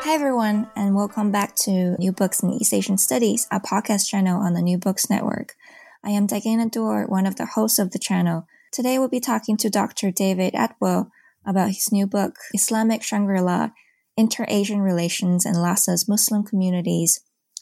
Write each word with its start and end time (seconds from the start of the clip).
Hi, 0.00 0.14
everyone, 0.14 0.70
and 0.76 0.94
welcome 0.94 1.30
back 1.30 1.54
to 1.56 1.96
New 1.98 2.12
Books 2.12 2.42
in 2.42 2.50
East 2.50 2.72
Asian 2.72 2.96
Studies, 2.98 3.46
a 3.50 3.60
podcast 3.60 4.08
channel 4.08 4.40
on 4.40 4.54
the 4.54 4.62
New 4.62 4.78
Books 4.78 5.10
Network. 5.10 5.54
I 6.04 6.10
am 6.10 6.26
Dagana 6.26 6.70
Dor, 6.70 7.06
one 7.06 7.26
of 7.26 7.36
the 7.36 7.46
hosts 7.46 7.78
of 7.78 7.90
the 7.90 7.98
channel. 7.98 8.46
Today, 8.72 8.98
we'll 8.98 9.08
be 9.08 9.20
talking 9.20 9.56
to 9.58 9.68
Dr. 9.68 10.10
David 10.10 10.54
Atwill 10.54 11.10
about 11.44 11.70
his 11.70 11.90
new 11.90 12.06
book, 12.06 12.36
Islamic 12.54 13.02
Shangri-La, 13.02 13.70
Inter-Asian 14.16 14.80
Relations 14.80 15.44
and 15.44 15.56
Lhasa's 15.56 16.08
Muslim 16.08 16.44
Communities, 16.44 17.20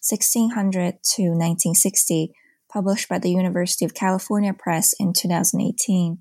1600 0.08 1.02
to 1.14 1.22
1960, 1.22 2.32
published 2.70 3.08
by 3.08 3.18
the 3.18 3.30
University 3.30 3.84
of 3.84 3.94
California 3.94 4.52
Press 4.52 4.92
in 5.00 5.12
2018. 5.12 6.18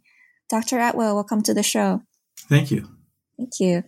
Dr. 0.49 0.77
Atwill, 0.77 1.13
welcome 1.13 1.41
to 1.43 1.53
the 1.53 1.61
show. 1.61 2.01
Thank 2.49 2.71
you. 2.71 2.87
Thank 3.37 3.59
you. 3.59 3.83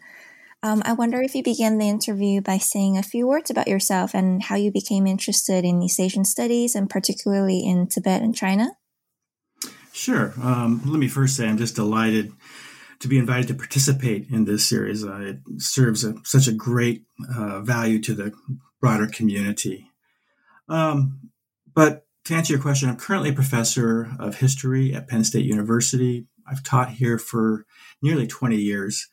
Um, 0.68 0.82
I 0.84 0.92
wonder 0.92 1.22
if 1.22 1.34
you 1.34 1.44
begin 1.44 1.78
the 1.78 1.88
interview 1.88 2.42
by 2.42 2.58
saying 2.58 2.98
a 2.98 3.04
few 3.04 3.26
words 3.26 3.50
about 3.50 3.70
yourself 3.70 4.14
and 4.14 4.44
how 4.44 4.58
you 4.58 4.70
became 4.70 5.08
interested 5.08 5.64
in 5.64 5.82
East 5.82 5.98
Asian 5.98 6.26
studies 6.26 6.76
and 6.76 6.90
particularly 6.90 7.66
in 7.66 7.88
Tibet 7.88 8.22
and 8.22 8.36
China. 8.36 8.72
Sure. 9.94 10.34
Um, 10.44 10.82
let 10.86 11.00
me 11.00 11.08
first 11.08 11.38
say 11.38 11.48
I'm 11.48 11.58
just 11.58 11.76
delighted 11.76 12.34
to 13.00 13.08
be 13.08 13.18
invited 13.18 13.48
to 13.48 13.54
participate 13.54 14.30
in 14.30 14.44
this 14.44 14.68
series. 14.68 15.06
Uh, 15.06 15.20
it 15.22 15.62
serves 15.62 16.04
a, 16.04 16.16
such 16.26 16.50
a 16.50 16.54
great 16.54 17.06
uh, 17.34 17.62
value 17.62 18.02
to 18.02 18.14
the 18.14 18.34
broader 18.82 19.08
community. 19.08 19.90
Um, 20.68 21.32
but 21.74 22.08
to 22.26 22.34
answer 22.34 22.52
your 22.52 22.62
question, 22.62 22.90
I'm 22.90 22.98
currently 22.98 23.30
a 23.30 23.34
professor 23.34 24.12
of 24.20 24.40
history 24.40 24.94
at 24.94 25.08
Penn 25.08 25.24
State 25.24 25.46
University. 25.46 26.28
I've 26.46 26.64
taught 26.64 26.90
here 26.90 27.18
for 27.18 27.66
nearly 28.02 28.28
20 28.28 28.58
years. 28.58 29.08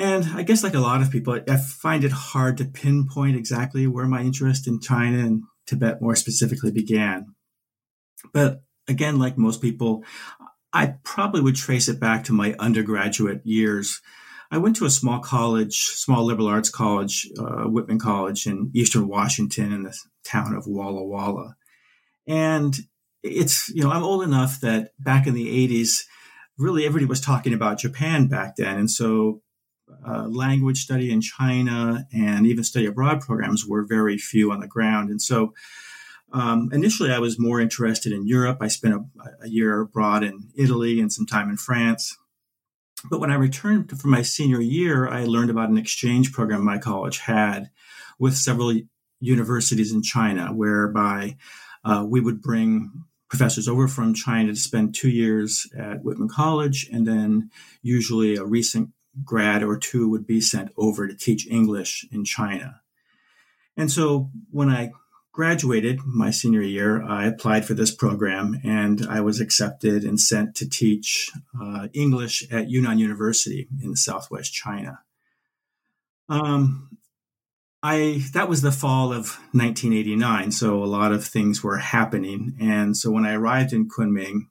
And 0.00 0.24
I 0.34 0.44
guess, 0.44 0.62
like 0.62 0.72
a 0.72 0.80
lot 0.80 1.02
of 1.02 1.10
people, 1.10 1.38
I 1.46 1.56
find 1.58 2.04
it 2.04 2.10
hard 2.10 2.56
to 2.56 2.64
pinpoint 2.64 3.36
exactly 3.36 3.86
where 3.86 4.06
my 4.06 4.22
interest 4.22 4.66
in 4.66 4.80
China 4.80 5.18
and 5.18 5.42
Tibet 5.66 6.00
more 6.00 6.16
specifically 6.16 6.70
began. 6.70 7.34
But 8.32 8.62
again, 8.88 9.18
like 9.18 9.36
most 9.36 9.60
people, 9.60 10.02
I 10.72 10.94
probably 11.04 11.42
would 11.42 11.54
trace 11.54 11.86
it 11.86 12.00
back 12.00 12.24
to 12.24 12.32
my 12.32 12.54
undergraduate 12.58 13.42
years. 13.44 14.00
I 14.50 14.56
went 14.56 14.76
to 14.76 14.86
a 14.86 14.90
small 14.90 15.20
college, 15.20 15.76
small 15.76 16.24
liberal 16.24 16.48
arts 16.48 16.70
college, 16.70 17.28
uh, 17.38 17.64
Whitman 17.64 17.98
College 17.98 18.46
in 18.46 18.70
Eastern 18.74 19.06
Washington 19.06 19.70
in 19.70 19.82
the 19.82 19.94
town 20.24 20.54
of 20.54 20.66
Walla 20.66 21.04
Walla. 21.04 21.56
And 22.26 22.74
it's, 23.22 23.68
you 23.68 23.84
know, 23.84 23.90
I'm 23.90 24.02
old 24.02 24.22
enough 24.22 24.62
that 24.62 24.92
back 24.98 25.26
in 25.26 25.34
the 25.34 25.68
80s, 25.68 26.04
really 26.56 26.86
everybody 26.86 27.04
was 27.04 27.20
talking 27.20 27.52
about 27.52 27.78
Japan 27.78 28.28
back 28.28 28.56
then. 28.56 28.78
And 28.78 28.90
so 28.90 29.42
uh, 30.06 30.26
language 30.28 30.82
study 30.82 31.10
in 31.12 31.20
China 31.20 32.06
and 32.12 32.46
even 32.46 32.64
study 32.64 32.86
abroad 32.86 33.20
programs 33.20 33.66
were 33.66 33.84
very 33.84 34.18
few 34.18 34.52
on 34.52 34.60
the 34.60 34.66
ground. 34.66 35.10
And 35.10 35.20
so 35.20 35.54
um, 36.32 36.70
initially, 36.72 37.12
I 37.12 37.18
was 37.18 37.38
more 37.38 37.60
interested 37.60 38.12
in 38.12 38.26
Europe. 38.26 38.58
I 38.60 38.68
spent 38.68 38.94
a, 38.94 39.44
a, 39.44 39.48
year 39.48 39.80
abroad 39.80 40.22
in 40.22 40.48
Italy 40.56 41.00
and 41.00 41.12
some 41.12 41.26
time 41.26 41.50
in 41.50 41.56
France. 41.56 42.16
But 43.10 43.18
when 43.18 43.32
I 43.32 43.34
returned 43.34 43.98
for 43.98 44.08
my 44.08 44.22
senior 44.22 44.60
year, 44.60 45.08
I 45.08 45.24
learned 45.24 45.50
about 45.50 45.70
an 45.70 45.78
exchange 45.78 46.32
program 46.32 46.64
my 46.64 46.78
college 46.78 47.18
had 47.18 47.70
with 48.18 48.36
several 48.36 48.78
universities 49.18 49.92
in 49.92 50.02
China, 50.02 50.52
whereby 50.52 51.36
uh, 51.84 52.04
we 52.06 52.20
would 52.20 52.42
bring 52.42 53.04
professors 53.28 53.68
over 53.68 53.88
from 53.88 54.14
China 54.14 54.52
to 54.52 54.58
spend 54.58 54.94
two 54.94 55.08
years 55.08 55.66
at 55.76 56.02
Whitman 56.04 56.28
College, 56.28 56.88
and 56.92 57.06
then 57.06 57.50
usually 57.82 58.36
a 58.36 58.44
recent 58.44 58.90
grad 59.24 59.62
or 59.62 59.76
two 59.76 60.08
would 60.08 60.26
be 60.26 60.40
sent 60.40 60.72
over 60.76 61.06
to 61.06 61.14
teach 61.14 61.46
English 61.46 62.06
in 62.10 62.24
China. 62.24 62.80
And 63.76 63.90
so 63.90 64.30
when 64.50 64.68
I 64.68 64.92
graduated 65.32 66.00
my 66.04 66.30
senior 66.30 66.62
year, 66.62 67.02
I 67.02 67.26
applied 67.26 67.64
for 67.64 67.74
this 67.74 67.94
program 67.94 68.60
and 68.64 69.06
I 69.08 69.20
was 69.20 69.40
accepted 69.40 70.04
and 70.04 70.20
sent 70.20 70.54
to 70.56 70.68
teach 70.68 71.30
uh, 71.60 71.88
English 71.92 72.50
at 72.50 72.68
Yunnan 72.68 72.98
University 72.98 73.68
in 73.82 73.96
southwest 73.96 74.52
China. 74.52 75.00
Um, 76.28 76.90
I 77.82 78.22
that 78.34 78.48
was 78.48 78.60
the 78.60 78.72
fall 78.72 79.12
of 79.12 79.38
1989, 79.52 80.52
so 80.52 80.82
a 80.82 80.84
lot 80.84 81.12
of 81.12 81.24
things 81.24 81.64
were 81.64 81.78
happening, 81.78 82.54
and 82.60 82.96
so 82.96 83.10
when 83.10 83.24
I 83.24 83.32
arrived 83.32 83.72
in 83.72 83.88
Kunming, 83.88 84.48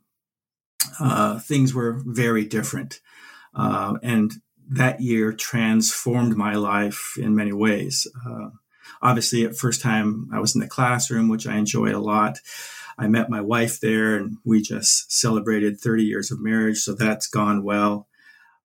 uh, 0.99 1.37
things 1.39 1.73
were 1.73 2.01
very 2.03 2.45
different, 2.45 2.99
uh, 3.53 3.97
and 4.01 4.33
that 4.69 5.01
year 5.01 5.33
transformed 5.33 6.37
my 6.37 6.53
life 6.53 7.15
in 7.17 7.35
many 7.35 7.51
ways. 7.51 8.07
Uh, 8.25 8.49
obviously, 9.01 9.45
at 9.45 9.57
first 9.57 9.81
time 9.81 10.29
I 10.33 10.39
was 10.39 10.55
in 10.55 10.61
the 10.61 10.67
classroom, 10.67 11.27
which 11.27 11.47
I 11.47 11.57
enjoyed 11.57 11.93
a 11.93 11.99
lot. 11.99 12.39
I 12.97 13.07
met 13.07 13.29
my 13.29 13.41
wife 13.41 13.79
there, 13.79 14.15
and 14.15 14.37
we 14.43 14.61
just 14.61 15.11
celebrated 15.11 15.79
30 15.79 16.03
years 16.03 16.31
of 16.31 16.41
marriage, 16.41 16.79
so 16.79 16.93
that's 16.93 17.27
gone 17.27 17.63
well. 17.63 18.07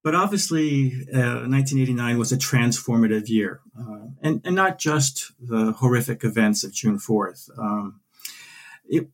But 0.03 0.15
obviously, 0.15 0.93
uh, 1.15 1.47
1989 1.49 2.19
was 2.19 2.33
a 2.33 2.37
transformative 2.37 3.29
year, 3.29 3.61
uh, 3.79 4.09
and, 4.21 4.43
and 4.45 4.55
not 4.55 4.79
just 4.79 5.33
the 5.41 5.73
horrific 5.73 6.25
events 6.25 6.63
of 6.63 6.75
June 6.75 6.99
4th. 6.99 7.49
Um, 7.59 8.01
it 8.87 9.09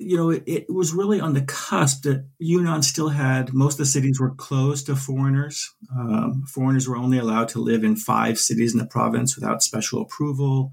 you 0.00 0.16
know, 0.16 0.30
it, 0.30 0.42
it, 0.46 0.70
was 0.70 0.94
really 0.94 1.20
on 1.20 1.34
the 1.34 1.42
cusp 1.42 2.04
that 2.04 2.24
Yunnan 2.38 2.82
still 2.82 3.10
had 3.10 3.52
most 3.52 3.74
of 3.74 3.78
the 3.78 3.84
cities 3.86 4.18
were 4.18 4.34
closed 4.34 4.86
to 4.86 4.96
foreigners. 4.96 5.74
Um, 5.94 6.44
foreigners 6.48 6.88
were 6.88 6.96
only 6.96 7.18
allowed 7.18 7.50
to 7.50 7.60
live 7.60 7.84
in 7.84 7.96
five 7.96 8.38
cities 8.38 8.72
in 8.72 8.78
the 8.78 8.86
province 8.86 9.36
without 9.36 9.62
special 9.62 10.00
approval. 10.00 10.72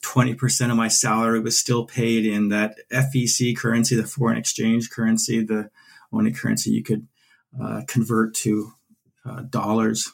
20% 0.00 0.70
of 0.70 0.76
my 0.78 0.88
salary 0.88 1.40
was 1.40 1.58
still 1.58 1.84
paid 1.84 2.24
in 2.24 2.48
that 2.48 2.76
FEC 2.90 3.54
currency, 3.54 3.94
the 3.94 4.06
foreign 4.06 4.38
exchange 4.38 4.88
currency, 4.90 5.44
the 5.44 5.68
only 6.10 6.32
currency 6.32 6.70
you 6.70 6.82
could 6.82 7.06
uh, 7.62 7.82
convert 7.86 8.34
to 8.36 8.72
uh, 9.26 9.42
dollars. 9.42 10.12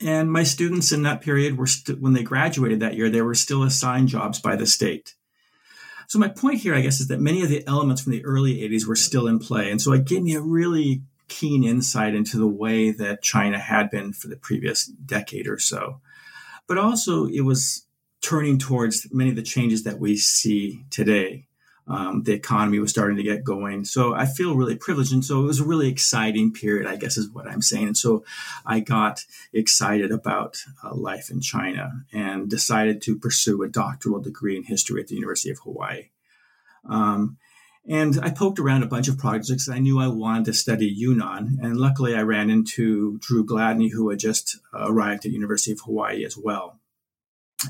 And 0.00 0.30
my 0.30 0.44
students 0.44 0.92
in 0.92 1.02
that 1.02 1.22
period 1.22 1.58
were, 1.58 1.66
st- 1.66 2.00
when 2.00 2.12
they 2.12 2.22
graduated 2.22 2.80
that 2.80 2.94
year, 2.94 3.10
they 3.10 3.22
were 3.22 3.34
still 3.34 3.64
assigned 3.64 4.08
jobs 4.08 4.38
by 4.38 4.54
the 4.54 4.66
state. 4.66 5.16
So 6.08 6.18
my 6.18 6.28
point 6.28 6.60
here, 6.60 6.74
I 6.74 6.80
guess, 6.80 7.00
is 7.00 7.08
that 7.08 7.20
many 7.20 7.42
of 7.42 7.50
the 7.50 7.66
elements 7.66 8.02
from 8.02 8.12
the 8.12 8.24
early 8.24 8.56
80s 8.66 8.86
were 8.86 8.96
still 8.96 9.26
in 9.26 9.38
play. 9.38 9.70
And 9.70 9.80
so 9.80 9.92
it 9.92 10.06
gave 10.06 10.22
me 10.22 10.34
a 10.34 10.40
really 10.40 11.02
keen 11.28 11.62
insight 11.64 12.14
into 12.14 12.38
the 12.38 12.46
way 12.46 12.90
that 12.90 13.22
China 13.22 13.58
had 13.58 13.90
been 13.90 14.14
for 14.14 14.28
the 14.28 14.36
previous 14.36 14.86
decade 14.86 15.46
or 15.46 15.58
so. 15.58 16.00
But 16.66 16.78
also 16.78 17.26
it 17.26 17.42
was 17.42 17.84
turning 18.22 18.58
towards 18.58 19.06
many 19.12 19.28
of 19.28 19.36
the 19.36 19.42
changes 19.42 19.84
that 19.84 19.98
we 19.98 20.16
see 20.16 20.82
today. 20.90 21.46
Um, 21.88 22.22
the 22.24 22.34
economy 22.34 22.78
was 22.78 22.90
starting 22.90 23.16
to 23.16 23.22
get 23.22 23.42
going. 23.42 23.84
So 23.84 24.14
I 24.14 24.26
feel 24.26 24.56
really 24.56 24.76
privileged. 24.76 25.12
And 25.12 25.24
so 25.24 25.40
it 25.40 25.46
was 25.46 25.60
a 25.60 25.64
really 25.64 25.88
exciting 25.88 26.52
period, 26.52 26.86
I 26.86 26.96
guess 26.96 27.16
is 27.16 27.30
what 27.30 27.48
I'm 27.48 27.62
saying. 27.62 27.88
And 27.88 27.96
so 27.96 28.24
I 28.66 28.80
got 28.80 29.24
excited 29.52 30.12
about 30.12 30.58
uh, 30.84 30.94
life 30.94 31.30
in 31.30 31.40
China 31.40 32.04
and 32.12 32.50
decided 32.50 33.00
to 33.02 33.18
pursue 33.18 33.62
a 33.62 33.68
doctoral 33.68 34.20
degree 34.20 34.56
in 34.56 34.64
history 34.64 35.00
at 35.00 35.08
the 35.08 35.14
University 35.14 35.50
of 35.50 35.58
Hawaii. 35.60 36.10
Um, 36.88 37.38
and 37.88 38.20
I 38.22 38.30
poked 38.30 38.58
around 38.58 38.82
a 38.82 38.86
bunch 38.86 39.08
of 39.08 39.16
projects. 39.16 39.68
I 39.68 39.78
knew 39.78 39.98
I 39.98 40.08
wanted 40.08 40.44
to 40.46 40.52
study 40.52 40.86
Yunnan. 40.86 41.58
And 41.62 41.78
luckily 41.78 42.14
I 42.14 42.20
ran 42.20 42.50
into 42.50 43.18
Dru 43.18 43.46
Gladney, 43.46 43.90
who 43.90 44.10
had 44.10 44.18
just 44.18 44.58
uh, 44.74 44.84
arrived 44.90 45.24
at 45.24 45.32
University 45.32 45.72
of 45.72 45.80
Hawaii 45.80 46.22
as 46.24 46.36
well. 46.36 46.77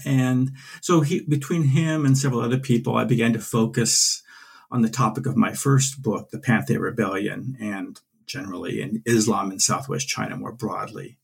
And 0.05 0.53
so 0.81 1.01
he, 1.01 1.21
between 1.21 1.65
him 1.65 2.05
and 2.05 2.17
several 2.17 2.41
other 2.41 2.59
people, 2.59 2.97
I 2.97 3.05
began 3.05 3.33
to 3.33 3.39
focus 3.39 4.23
on 4.71 4.83
the 4.83 4.89
topic 4.89 5.27
of 5.27 5.37
my 5.37 5.53
first 5.53 6.03
book, 6.03 6.31
The 6.31 6.39
Panthay 6.39 6.79
Rebellion, 6.79 7.57
and 7.61 7.99
generally 8.27 8.83
in 8.83 9.03
Islam 9.07 9.51
in 9.51 9.59
Southwest 9.59 10.09
China 10.09 10.37
more 10.37 10.53
broadly. 10.53 11.17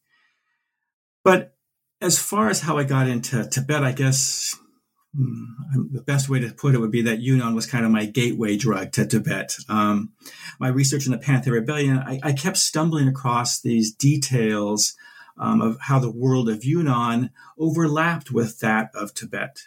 But 1.23 1.55
as 2.01 2.19
far 2.19 2.49
as 2.49 2.63
how 2.63 2.79
I 2.79 2.85
got 2.85 3.09
into 3.09 3.47
Tibet, 3.47 3.85
I 3.85 3.93
guess 3.93 4.57
Hmm, 5.17 5.45
the 5.93 6.03
best 6.03 6.29
way 6.29 6.41
to 6.41 6.53
put 6.53 6.75
it 6.75 6.81
would 6.81 6.91
be 6.91 7.03
that 7.03 7.21
Yunnan 7.21 7.55
was 7.55 7.67
kind 7.67 7.85
of 7.85 7.93
my 7.93 8.05
gateway 8.05 8.57
drug 8.57 8.91
to 8.93 9.07
Tibet. 9.07 9.57
Um, 9.69 10.13
my 10.59 10.69
research 10.69 11.07
in 11.07 11.13
the 11.13 11.19
Panthay 11.19 11.53
Rebellion, 11.53 11.99
I, 11.99 12.19
I 12.23 12.33
kept 12.33 12.57
stumbling 12.57 13.07
across 13.07 13.61
these 13.61 13.93
details 13.93 14.97
um, 15.37 15.61
of 15.61 15.79
how 15.81 15.99
the 15.99 16.11
world 16.11 16.49
of 16.49 16.65
Yunnan 16.65 17.31
overlapped 17.59 18.31
with 18.31 18.61
that 18.61 18.91
of 18.95 19.15
Tibet. 19.15 19.63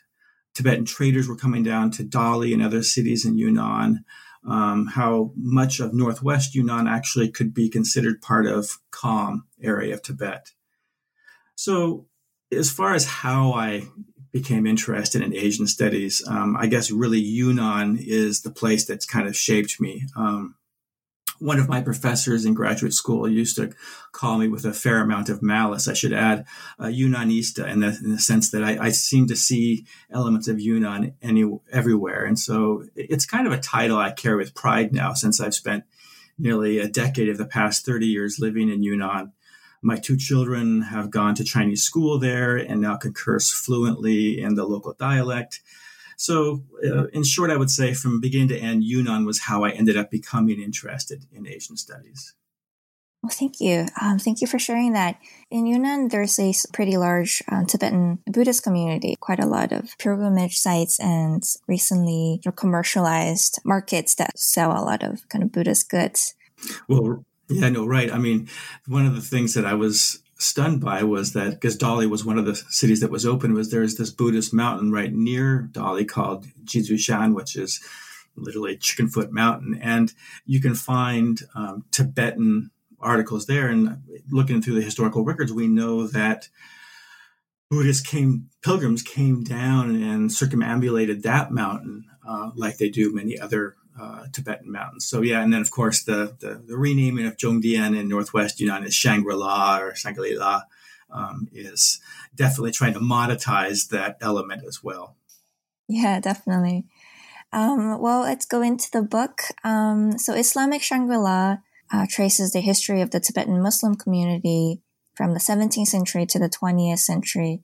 Tibetan 0.54 0.86
traders 0.86 1.28
were 1.28 1.36
coming 1.36 1.64
down 1.64 1.92
to 1.92 2.04
Dali 2.04 2.54
and 2.54 2.64
other 2.64 2.84
cities 2.84 3.25
in 3.25 3.38
Yunnan. 3.38 4.04
Um, 4.48 4.88
how 4.88 5.34
much 5.36 5.80
of 5.80 5.94
northwest 5.94 6.56
Yunnan 6.56 6.88
actually 6.88 7.30
could 7.30 7.54
be 7.54 7.69
considered 7.69 8.22
part 8.22 8.46
of 8.46 8.80
Kham 8.92 9.46
area 9.62 9.94
of 9.94 10.02
Tibet. 10.02 10.52
So, 11.56 12.08
as 12.52 12.72
far 12.72 12.94
as 12.94 13.06
how 13.06 13.54
I 13.54 13.88
became 14.31 14.66
interested 14.66 15.22
in 15.22 15.36
Asian 15.36 15.68
studies, 15.68 16.24
um, 16.28 16.56
I 16.56 16.68
guess 16.68 16.92
really 16.92 17.20
Yunnan 17.20 17.98
is 18.00 18.42
the 18.42 18.52
place 18.52 18.86
that's 18.86 19.06
kind 19.06 19.28
of 19.28 19.36
shaped 19.36 19.81
me. 19.81 20.06
Um, 20.16 20.56
one 21.39 21.60
of 21.60 21.69
my 21.69 21.81
professors 21.81 22.45
in 22.45 22.54
graduate 22.54 22.94
school 22.94 23.28
used 23.28 23.56
to 23.57 23.72
call 24.12 24.38
me 24.38 24.48
with 24.48 24.66
a 24.66 24.74
fair 24.74 25.01
amount 25.01 25.30
of 25.30 25.42
malice. 25.42 25.88
I 25.88 25.94
should 25.94 26.13
add, 26.13 26.45
uh, 26.80 26.86
Yunnanista, 26.86 27.68
in 27.68 27.81
the, 27.81 27.98
in 28.04 28.12
the 28.12 28.19
sense 28.19 28.51
that 28.51 28.63
I, 28.63 28.78
I, 28.86 28.89
seem 28.89 29.28
to 29.28 29.36
see 29.36 29.86
elements 30.12 30.48
of 30.48 30.60
Yunnan 30.60 31.13
any, 31.22 31.45
everywhere. 31.72 32.25
And 32.25 32.39
so 32.39 32.86
it's 32.95 33.25
kind 33.25 33.45
of 33.45 33.54
a 33.54 33.60
title 33.60 33.98
I 33.98 34.12
carry 34.12 34.38
with 34.38 34.56
pride 34.56 34.94
now 34.94 35.13
since 35.13 35.39
I've 35.39 35.54
spent 35.54 35.84
nearly 36.38 36.80
a 36.80 36.88
decade 36.88 37.30
of 37.30 37.38
the 37.38 37.45
past 37.45 37.86
30 37.86 38.07
years 38.07 38.39
living 38.39 38.69
in 38.69 38.84
Yunnan. 38.84 39.34
My 39.81 39.98
two 39.98 40.18
children 40.18 40.81
have 40.81 41.12
gone 41.12 41.36
to 41.36 41.44
Chinese 41.44 41.84
school 41.84 42.19
there 42.19 42.57
and 42.57 42.81
now 42.81 42.98
can 42.98 43.13
curse 43.13 43.51
fluently 43.51 44.42
in 44.42 44.56
the 44.56 44.66
local 44.66 44.94
dialect. 44.94 45.62
So, 46.18 46.64
uh, 46.84 47.06
in 47.08 47.24
short, 47.24 47.52
I 47.52 47.58
would 47.58 47.69
say 47.69 47.94
from 47.94 48.19
beginning 48.19 48.50
to 48.50 48.58
end, 48.58 48.84
Yunnan 48.84 49.24
was 49.25 49.42
how 49.42 49.64
I 49.64 49.69
ended 49.69 49.96
up 49.96 50.10
becoming 50.10 50.60
interested 50.60 51.25
in 51.31 51.48
Asian 51.48 51.78
studies. 51.78 52.34
Well, 53.22 53.31
thank 53.31 53.60
you. 53.60 53.86
Um, 54.02 54.19
thank 54.19 54.42
you 54.42 54.48
for 54.48 54.58
sharing 54.58 54.94
that. 54.94 55.19
In 55.52 55.68
Yunnan, 55.68 56.10
there's 56.10 56.40
a 56.40 56.54
pretty 56.74 56.98
large 56.98 57.44
um, 57.52 57.66
Tibetan 57.66 58.19
Buddhist 58.25 58.64
community, 58.64 59.16
quite 59.19 59.40
a 59.40 59.46
lot 59.46 59.72
of 59.72 59.98
pilgrimage 60.00 60.58
sites, 60.58 61.00
and 61.00 61.44
recently 61.68 62.42
commercialized 62.56 63.60
markets 63.63 64.16
that 64.16 64.40
sell 64.40 64.72
a 64.72 64.84
lot 64.84 65.04
of 65.04 65.28
kind 65.30 65.44
of 65.44 65.52
Buddhist 65.52 65.90
goods. 65.90 66.36
Well, 66.88 67.25
yeah, 67.50 67.70
no, 67.70 67.86
right. 67.86 68.12
I 68.12 68.18
mean, 68.18 68.50
one 68.88 69.06
of 69.06 69.16
the 69.16 69.22
things 69.22 69.54
that 69.54 69.66
I 69.66 69.74
was 69.74 70.20
stunned 70.38 70.81
by 70.81 71.04
was 71.04 71.34
that 71.34 71.51
because 71.51 71.78
Dali 71.78 72.10
was 72.10 72.24
one 72.24 72.38
of 72.38 72.45
the 72.45 72.56
cities 72.56 73.00
that 73.01 73.12
was 73.12 73.25
open 73.25 73.54
was 73.54 73.69
there's 73.69 73.95
this 73.95 74.12
Buddhist 74.12 74.54
mountain 74.54 74.92
right 74.92 75.13
near 75.13 75.69
Dali 75.72 76.07
called 76.07 76.45
Jizushan, 76.63 77.34
which 77.34 77.56
is 77.56 77.81
literally 78.36 78.78
Chickenfoot 78.78 79.31
Mountain, 79.31 79.80
and 79.81 80.13
you 80.45 80.62
can 80.62 80.75
find 80.75 81.42
um, 81.56 81.86
Tibetan 81.92 82.72
articles 83.00 83.48
there. 83.48 83.68
And 83.68 84.01
looking 84.31 84.62
through 84.62 84.75
the 84.75 84.81
historical 84.81 85.24
records, 85.24 85.51
we 85.51 85.68
know 85.68 86.07
that 86.07 86.50
Buddhists 87.69 88.07
came, 88.07 88.50
pilgrims 88.63 89.01
came 89.01 89.44
down 89.44 89.95
and 89.95 90.31
circumambulated 90.31 91.24
that 91.24 91.51
mountain 91.51 92.06
uh, 92.28 92.51
like 92.56 92.78
they 92.78 92.89
do 92.89 93.13
many 93.13 93.39
other 93.39 93.75
uh, 94.00 94.26
Tibetan 94.32 94.72
mountains. 94.72 95.08
So 95.08 95.22
yeah, 95.22 95.42
and 95.42 95.52
then 95.52 95.62
of 95.62 95.72
course 95.72 96.04
the 96.04 96.36
the, 96.40 96.62
the 96.66 96.78
renaming 96.78 97.26
of 97.26 97.38
Zhongdian 97.38 97.98
in 97.98 98.08
northwest 98.08 98.60
Yunnan 98.60 98.86
is 98.86 98.94
Shangri-La 98.94 99.80
or 99.80 99.96
Shangri-La 99.96 100.64
um, 101.12 101.48
is 101.52 102.00
definitely 102.36 102.72
trying 102.72 102.94
to 102.94 103.00
monetize 103.00 103.90
that 103.90 104.18
element 104.22 104.64
as 104.68 104.84
well. 104.84 105.16
Yeah, 105.88 106.20
definitely. 106.20 106.86
Um, 107.54 108.02
well, 108.02 108.22
let's 108.22 108.46
go 108.46 108.62
into 108.62 108.92
the 108.92 109.02
book. 109.02 109.44
Um, 109.64 110.18
so 110.18 110.34
Islamic 110.34 110.82
Shangri-La 110.82 111.58
uh, 111.92 112.06
traces 112.10 112.52
the 112.52 112.60
history 112.60 113.02
of 113.02 113.12
the 113.12 113.20
Tibetan 113.20 113.62
Muslim 113.62 113.96
community 113.96 114.82
from 115.16 115.34
the 115.34 115.40
17th 115.40 115.88
century 115.88 116.26
to 116.26 116.40
the 116.40 116.50
20th 116.50 117.00
century. 117.00 117.64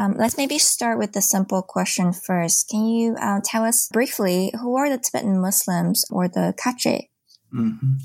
Um, 0.00 0.14
let's 0.16 0.38
maybe 0.38 0.58
start 0.58 0.98
with 0.98 1.12
the 1.12 1.20
simple 1.20 1.60
question 1.60 2.14
first. 2.14 2.70
Can 2.70 2.86
you 2.86 3.16
uh, 3.20 3.40
tell 3.44 3.64
us 3.64 3.86
briefly 3.92 4.50
who 4.58 4.74
are 4.76 4.88
the 4.88 4.96
Tibetan 4.96 5.38
Muslims 5.38 6.06
or 6.10 6.26
the 6.26 6.54
Khache? 6.56 7.10
Mm-hmm. 7.52 7.96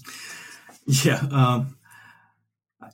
Yeah. 0.87 1.25
Um, 1.31 1.77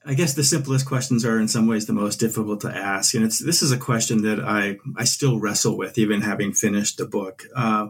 I 0.05 0.13
guess 0.13 0.35
the 0.35 0.43
simplest 0.43 0.85
questions 0.85 1.25
are 1.25 1.39
in 1.39 1.47
some 1.47 1.65
ways 1.65 1.87
the 1.87 1.93
most 1.93 2.17
difficult 2.17 2.61
to 2.61 2.69
ask. 2.69 3.15
And 3.15 3.23
it's, 3.23 3.39
this 3.39 3.63
is 3.63 3.71
a 3.71 3.77
question 3.77 4.21
that 4.21 4.39
I, 4.39 4.77
I 4.95 5.05
still 5.05 5.39
wrestle 5.39 5.75
with, 5.75 5.97
even 5.97 6.21
having 6.21 6.53
finished 6.53 6.99
the 6.99 7.05
book. 7.07 7.45
Uh, 7.55 7.87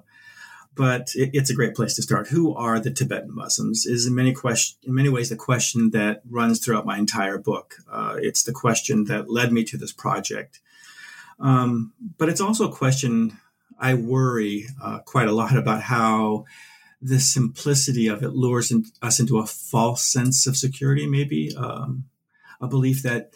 but 0.76 1.10
it, 1.16 1.32
it's 1.34 1.50
a 1.50 1.54
great 1.54 1.76
place 1.76 1.94
to 1.96 2.04
start. 2.04 2.30
Who 2.30 2.56
are 2.56 2.80
the 2.80 2.90
Tibetan 2.90 3.36
Muslims? 3.36 3.86
Is 3.86 4.08
in 4.08 4.16
many 4.16 4.32
question, 4.34 4.80
in 4.84 4.94
many 4.94 5.10
ways, 5.10 5.28
the 5.28 5.36
question 5.36 5.92
that 5.92 6.22
runs 6.30 6.64
throughout 6.64 6.86
my 6.86 6.98
entire 6.98 7.38
book. 7.38 7.76
Uh, 7.92 8.16
it's 8.18 8.44
the 8.44 8.54
question 8.54 9.04
that 9.06 9.30
led 9.30 9.52
me 9.52 9.66
to 9.66 9.78
this 9.78 9.92
project. 9.92 10.62
Um, 11.42 11.94
but 12.18 12.30
it's 12.30 12.42
also 12.42 12.70
a 12.70 12.76
question 12.76 13.38
I 13.80 13.96
worry 13.96 14.68
uh, 14.82 15.00
quite 15.00 15.28
a 15.28 15.34
lot 15.34 15.58
about 15.58 15.82
how 15.82 16.46
the 17.02 17.20
simplicity 17.20 18.08
of 18.08 18.22
it 18.22 18.34
lures 18.34 18.72
in, 18.72 18.86
us 19.02 19.20
into 19.20 19.40
a 19.40 19.48
false 19.48 20.04
sense 20.04 20.46
of 20.46 20.56
security, 20.56 21.08
maybe 21.08 21.56
um, 21.58 22.06
a 22.62 22.68
belief 22.68 23.02
that 23.02 23.34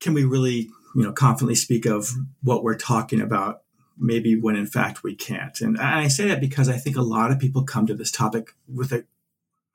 can 0.00 0.14
we 0.14 0.24
really, 0.24 0.70
you 0.94 1.02
know, 1.02 1.12
confidently 1.12 1.54
speak 1.54 1.84
of 1.84 2.10
what 2.42 2.64
we're 2.64 2.78
talking 2.78 3.20
about, 3.20 3.62
maybe 3.98 4.34
when 4.34 4.56
in 4.56 4.66
fact 4.66 5.02
we 5.02 5.14
can't. 5.14 5.60
And 5.60 5.78
I 5.78 6.08
say 6.08 6.28
that 6.28 6.40
because 6.40 6.70
I 6.70 6.78
think 6.78 6.96
a 6.96 7.02
lot 7.02 7.30
of 7.30 7.38
people 7.38 7.62
come 7.62 7.86
to 7.86 7.94
this 7.94 8.10
topic 8.10 8.54
with 8.66 8.90
a 8.92 9.04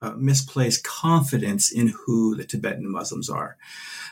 uh, 0.02 0.12
misplaced 0.12 0.84
confidence 0.84 1.72
in 1.72 1.88
who 1.88 2.36
the 2.36 2.46
Tibetan 2.46 2.92
Muslims 2.92 3.30
are. 3.30 3.58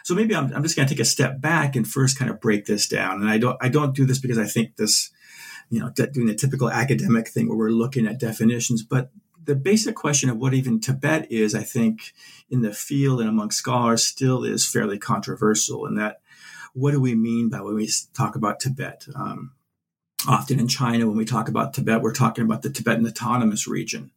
So 0.06 0.14
maybe 0.14 0.36
I'm, 0.36 0.54
I'm 0.54 0.62
just 0.62 0.76
going 0.76 0.88
to 0.88 0.94
take 0.94 1.02
a 1.02 1.06
step 1.06 1.42
back 1.42 1.76
and 1.76 1.88
first 1.88 2.20
kind 2.20 2.30
of 2.30 2.40
break 2.40 2.68
this 2.68 2.88
down. 2.88 3.22
And 3.22 3.30
I 3.30 3.40
don't 3.40 3.58
I 3.60 3.70
don't 3.70 3.96
do 3.96 4.06
this 4.06 4.20
because 4.20 4.38
I 4.38 4.46
think 4.46 4.76
this, 4.76 5.10
you 5.72 5.80
know, 5.80 5.90
doing 5.90 6.28
the 6.28 6.36
typical 6.36 6.70
academic 6.70 7.28
thing 7.28 7.50
where 7.50 7.58
we're 7.58 7.70
looking 7.72 8.06
at 8.06 8.20
definitions, 8.20 8.84
but 8.84 9.10
the 9.44 9.56
basic 9.56 9.96
question 9.96 10.30
of 10.30 10.38
what 10.38 10.54
even 10.54 10.80
Tibet 10.80 11.32
is, 11.32 11.56
I 11.56 11.64
think, 11.64 12.14
in 12.52 12.62
the 12.62 12.72
field 12.72 13.20
and 13.20 13.28
among 13.28 13.50
scholars, 13.50 14.06
still 14.06 14.44
is 14.44 14.68
fairly 14.68 15.00
controversial. 15.00 15.88
In 15.88 15.96
that, 15.96 16.22
what 16.74 16.92
do 16.92 17.02
we 17.02 17.16
mean 17.16 17.50
by 17.50 17.62
when 17.62 17.74
we 17.74 17.90
talk 18.14 18.36
about 18.36 18.60
Tibet? 18.60 19.08
Um, 19.16 19.54
often 20.28 20.60
in 20.60 20.68
China, 20.68 21.08
when 21.08 21.18
we 21.18 21.26
talk 21.26 21.50
about 21.50 21.74
Tibet, 21.74 22.04
we're 22.04 22.14
talking 22.14 22.44
about 22.44 22.62
the 22.62 22.70
Tibetan 22.70 23.08
Autonomous 23.08 23.68
Region. 23.68 24.12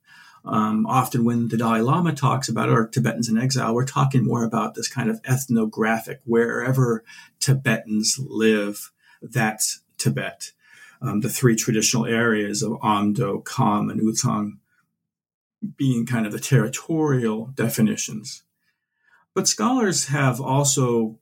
Um, 0.49 0.87
often, 0.87 1.25
when 1.25 1.49
the 1.49 1.59
Dalai 1.59 1.81
Lama 1.81 2.15
talks 2.15 2.49
about 2.49 2.71
our 2.71 2.89
Tibetans 2.89 3.29
in 3.29 3.37
exile, 3.37 3.75
we're 3.75 3.85
talking 3.85 4.25
more 4.25 4.45
about 4.45 4.75
this 4.75 4.89
kind 4.89 5.11
of 5.11 5.21
ethnographic, 5.29 6.21
wherever 6.25 7.05
Tibetans 7.39 8.19
live, 8.19 8.91
that's 9.21 9.83
Tibet. 9.99 10.53
Um, 11.03 11.21
the 11.21 11.29
three 11.29 11.55
traditional 11.55 12.07
areas 12.07 12.63
of 12.63 12.73
Amdo, 12.81 13.45
Kham, 13.45 13.91
and 13.91 14.01
Ü-Tsang 14.01 14.59
being 15.77 16.07
kind 16.07 16.27
of 16.27 16.33
the 16.33 16.41
territorial 16.41 17.53
definitions. 17.55 18.43
But 19.35 19.49
scholars 19.49 20.07
have 20.07 20.41
also 20.41 21.19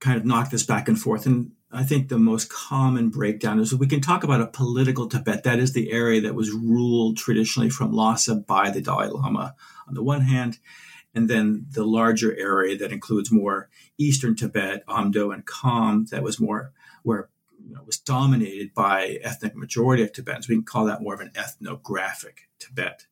kind 0.00 0.16
of 0.16 0.24
knocked 0.24 0.50
this 0.50 0.64
back 0.64 0.86
and 0.86 1.00
forth 1.00 1.26
and 1.26 1.52
I 1.72 1.84
think 1.84 2.08
the 2.08 2.18
most 2.18 2.50
common 2.50 3.10
breakdown 3.10 3.60
is 3.60 3.74
we 3.74 3.86
can 3.86 4.00
talk 4.00 4.24
about 4.24 4.40
a 4.40 4.46
political 4.46 5.08
Tibet. 5.08 5.44
That 5.44 5.60
is 5.60 5.72
the 5.72 5.92
area 5.92 6.20
that 6.22 6.34
was 6.34 6.50
ruled 6.50 7.16
traditionally 7.16 7.70
from 7.70 7.92
Lhasa 7.92 8.34
by 8.34 8.70
the 8.70 8.80
Dalai 8.80 9.08
Lama 9.08 9.54
on 9.86 9.94
the 9.94 10.02
one 10.02 10.22
hand, 10.22 10.58
and 11.14 11.30
then 11.30 11.66
the 11.70 11.84
larger 11.84 12.36
area 12.36 12.76
that 12.76 12.92
includes 12.92 13.30
more 13.30 13.68
eastern 13.98 14.34
Tibet, 14.34 14.84
Amdo 14.86 15.32
and 15.32 15.46
Kham, 15.46 16.06
that 16.10 16.22
was 16.22 16.40
more 16.40 16.72
where 17.02 17.28
you 17.64 17.74
know, 17.74 17.82
was 17.84 17.98
dominated 17.98 18.74
by 18.74 19.18
ethnic 19.22 19.54
majority 19.54 20.02
of 20.02 20.12
Tibetans. 20.12 20.48
We 20.48 20.56
can 20.56 20.64
call 20.64 20.86
that 20.86 21.02
more 21.02 21.14
of 21.14 21.20
an 21.20 21.32
ethnographic 21.36 22.48
Tibet. 22.58 23.06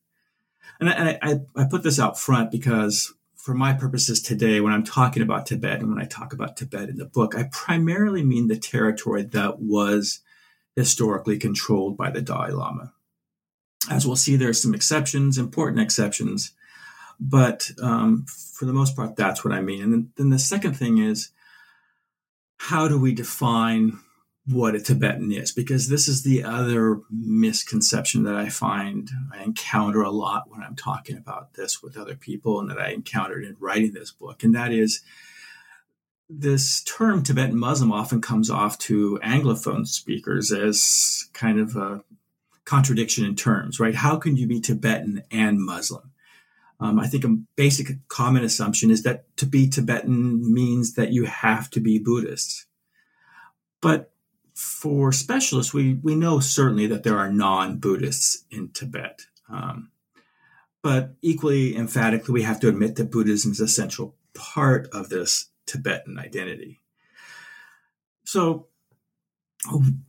And 0.80 0.88
I, 0.88 1.18
I, 1.22 1.40
I 1.56 1.64
put 1.64 1.82
this 1.82 1.98
out 1.98 2.18
front 2.18 2.50
because 2.50 3.14
for 3.48 3.54
my 3.54 3.72
purposes 3.72 4.20
today, 4.20 4.60
when 4.60 4.74
I'm 4.74 4.84
talking 4.84 5.22
about 5.22 5.46
Tibet 5.46 5.80
and 5.80 5.88
when 5.88 5.98
I 5.98 6.04
talk 6.04 6.34
about 6.34 6.54
Tibet 6.54 6.90
in 6.90 6.98
the 6.98 7.06
book, 7.06 7.34
I 7.34 7.44
primarily 7.50 8.22
mean 8.22 8.48
the 8.48 8.58
territory 8.58 9.22
that 9.22 9.58
was 9.58 10.20
historically 10.76 11.38
controlled 11.38 11.96
by 11.96 12.10
the 12.10 12.20
Dalai 12.20 12.50
Lama. 12.50 12.92
As 13.90 14.06
we'll 14.06 14.16
see, 14.16 14.36
there 14.36 14.50
are 14.50 14.52
some 14.52 14.74
exceptions, 14.74 15.38
important 15.38 15.80
exceptions, 15.80 16.52
but 17.18 17.70
um, 17.82 18.26
for 18.26 18.66
the 18.66 18.74
most 18.74 18.94
part, 18.94 19.16
that's 19.16 19.42
what 19.42 19.54
I 19.54 19.62
mean. 19.62 19.82
And 19.82 19.92
then, 19.94 20.12
then 20.16 20.28
the 20.28 20.38
second 20.38 20.74
thing 20.74 20.98
is 20.98 21.30
how 22.58 22.86
do 22.86 23.00
we 23.00 23.14
define 23.14 23.98
what 24.50 24.74
a 24.74 24.80
Tibetan 24.80 25.30
is, 25.30 25.52
because 25.52 25.88
this 25.88 26.08
is 26.08 26.22
the 26.22 26.42
other 26.42 27.00
misconception 27.10 28.22
that 28.22 28.34
I 28.34 28.48
find 28.48 29.10
I 29.32 29.42
encounter 29.42 30.02
a 30.02 30.10
lot 30.10 30.50
when 30.50 30.62
I'm 30.62 30.76
talking 30.76 31.16
about 31.16 31.54
this 31.54 31.82
with 31.82 31.98
other 31.98 32.14
people 32.14 32.58
and 32.60 32.70
that 32.70 32.80
I 32.80 32.90
encountered 32.90 33.44
in 33.44 33.56
writing 33.60 33.92
this 33.92 34.10
book. 34.10 34.42
And 34.42 34.54
that 34.54 34.72
is 34.72 35.02
this 36.30 36.82
term 36.82 37.22
Tibetan 37.22 37.58
Muslim 37.58 37.92
often 37.92 38.20
comes 38.20 38.50
off 38.50 38.78
to 38.78 39.18
Anglophone 39.22 39.86
speakers 39.86 40.50
as 40.52 41.28
kind 41.32 41.58
of 41.58 41.76
a 41.76 42.02
contradiction 42.64 43.24
in 43.24 43.34
terms, 43.34 43.80
right? 43.80 43.94
How 43.94 44.16
can 44.16 44.36
you 44.36 44.46
be 44.46 44.60
Tibetan 44.60 45.22
and 45.30 45.60
Muslim? 45.60 46.10
Um, 46.80 46.98
I 46.98 47.06
think 47.06 47.24
a 47.24 47.36
basic 47.56 47.88
common 48.08 48.44
assumption 48.44 48.90
is 48.90 49.02
that 49.02 49.36
to 49.38 49.46
be 49.46 49.68
Tibetan 49.68 50.54
means 50.54 50.94
that 50.94 51.12
you 51.12 51.24
have 51.24 51.68
to 51.70 51.80
be 51.80 51.98
Buddhist. 51.98 52.66
But 53.80 54.12
for 54.58 55.12
specialists, 55.12 55.72
we, 55.72 55.94
we 56.02 56.16
know 56.16 56.40
certainly 56.40 56.88
that 56.88 57.04
there 57.04 57.16
are 57.16 57.30
non 57.30 57.78
Buddhists 57.78 58.44
in 58.50 58.70
Tibet. 58.70 59.22
Um, 59.48 59.92
but 60.82 61.14
equally 61.22 61.76
emphatically, 61.76 62.32
we 62.32 62.42
have 62.42 62.58
to 62.60 62.68
admit 62.68 62.96
that 62.96 63.12
Buddhism 63.12 63.52
is 63.52 63.60
a 63.60 63.68
central 63.68 64.16
part 64.34 64.88
of 64.88 65.10
this 65.10 65.50
Tibetan 65.66 66.18
identity. 66.18 66.80
So, 68.24 68.66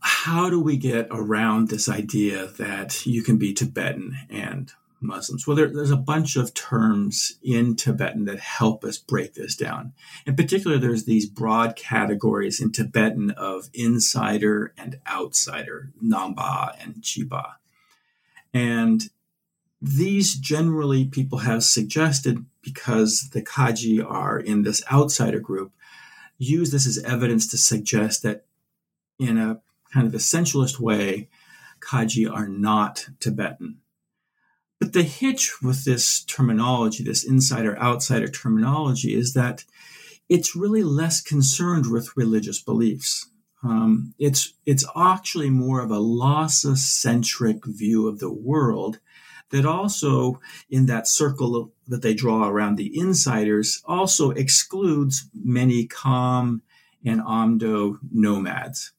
how 0.00 0.50
do 0.50 0.60
we 0.60 0.76
get 0.76 1.06
around 1.12 1.68
this 1.68 1.88
idea 1.88 2.48
that 2.58 3.06
you 3.06 3.22
can 3.22 3.38
be 3.38 3.52
Tibetan 3.52 4.16
and 4.28 4.72
Muslims? 5.00 5.46
Well, 5.46 5.56
there, 5.56 5.68
there's 5.68 5.90
a 5.90 5.96
bunch 5.96 6.36
of 6.36 6.54
terms 6.54 7.38
in 7.42 7.76
Tibetan 7.76 8.24
that 8.26 8.40
help 8.40 8.84
us 8.84 8.98
break 8.98 9.34
this 9.34 9.56
down. 9.56 9.92
In 10.26 10.36
particular, 10.36 10.78
there's 10.78 11.04
these 11.04 11.26
broad 11.26 11.76
categories 11.76 12.60
in 12.60 12.72
Tibetan 12.72 13.30
of 13.32 13.70
insider 13.72 14.72
and 14.76 14.98
outsider, 15.08 15.90
Nangpa 16.02 16.74
and 16.82 16.96
Chipa. 16.96 17.54
And 18.52 19.10
these 19.80 20.34
generally 20.34 21.06
people 21.06 21.38
have 21.38 21.64
suggested 21.64 22.44
because 22.62 23.30
the 23.30 23.42
Khache 23.42 24.04
are 24.04 24.38
in 24.38 24.62
this 24.62 24.82
outsider 24.92 25.40
group, 25.40 25.72
use 26.38 26.70
this 26.70 26.86
as 26.86 27.02
evidence 27.04 27.46
to 27.48 27.58
suggest 27.58 28.22
that 28.22 28.44
in 29.18 29.38
a 29.38 29.60
kind 29.92 30.06
of 30.06 30.12
essentialist 30.12 30.78
way, 30.78 31.28
Khache 31.80 32.30
are 32.30 32.48
not 32.48 33.08
Tibetan. 33.20 33.78
But 34.90 35.02
the 35.02 35.08
hitch 35.08 35.62
with 35.62 35.84
this 35.84 36.24
terminology, 36.24 37.04
this 37.04 37.22
insider 37.22 37.78
outsider 37.78 38.26
terminology, 38.26 39.14
is 39.14 39.34
that 39.34 39.64
it's 40.28 40.56
really 40.56 40.82
less 40.82 41.20
concerned 41.20 41.86
with 41.86 42.16
religious 42.16 42.60
beliefs. 42.60 43.30
Um, 43.62 44.14
it's 44.18 44.52
it's 44.66 44.84
actually 44.96 45.48
more 45.48 45.80
of 45.80 45.92
a 45.92 46.00
Lhasa 46.00 46.76
centric 46.76 47.64
view 47.66 48.08
of 48.08 48.18
the 48.18 48.32
world 48.32 48.98
that 49.50 49.64
also 49.64 50.40
in 50.68 50.86
that 50.86 51.06
circle 51.06 51.72
that 51.86 52.02
they 52.02 52.12
draw 52.12 52.48
around 52.48 52.74
the 52.74 52.90
insiders 52.98 53.80
also 53.84 54.32
excludes 54.32 55.28
many 55.32 55.86
Kham 55.86 56.62
and 57.04 57.20
Amdo 57.20 57.98
nomads. 58.10 58.90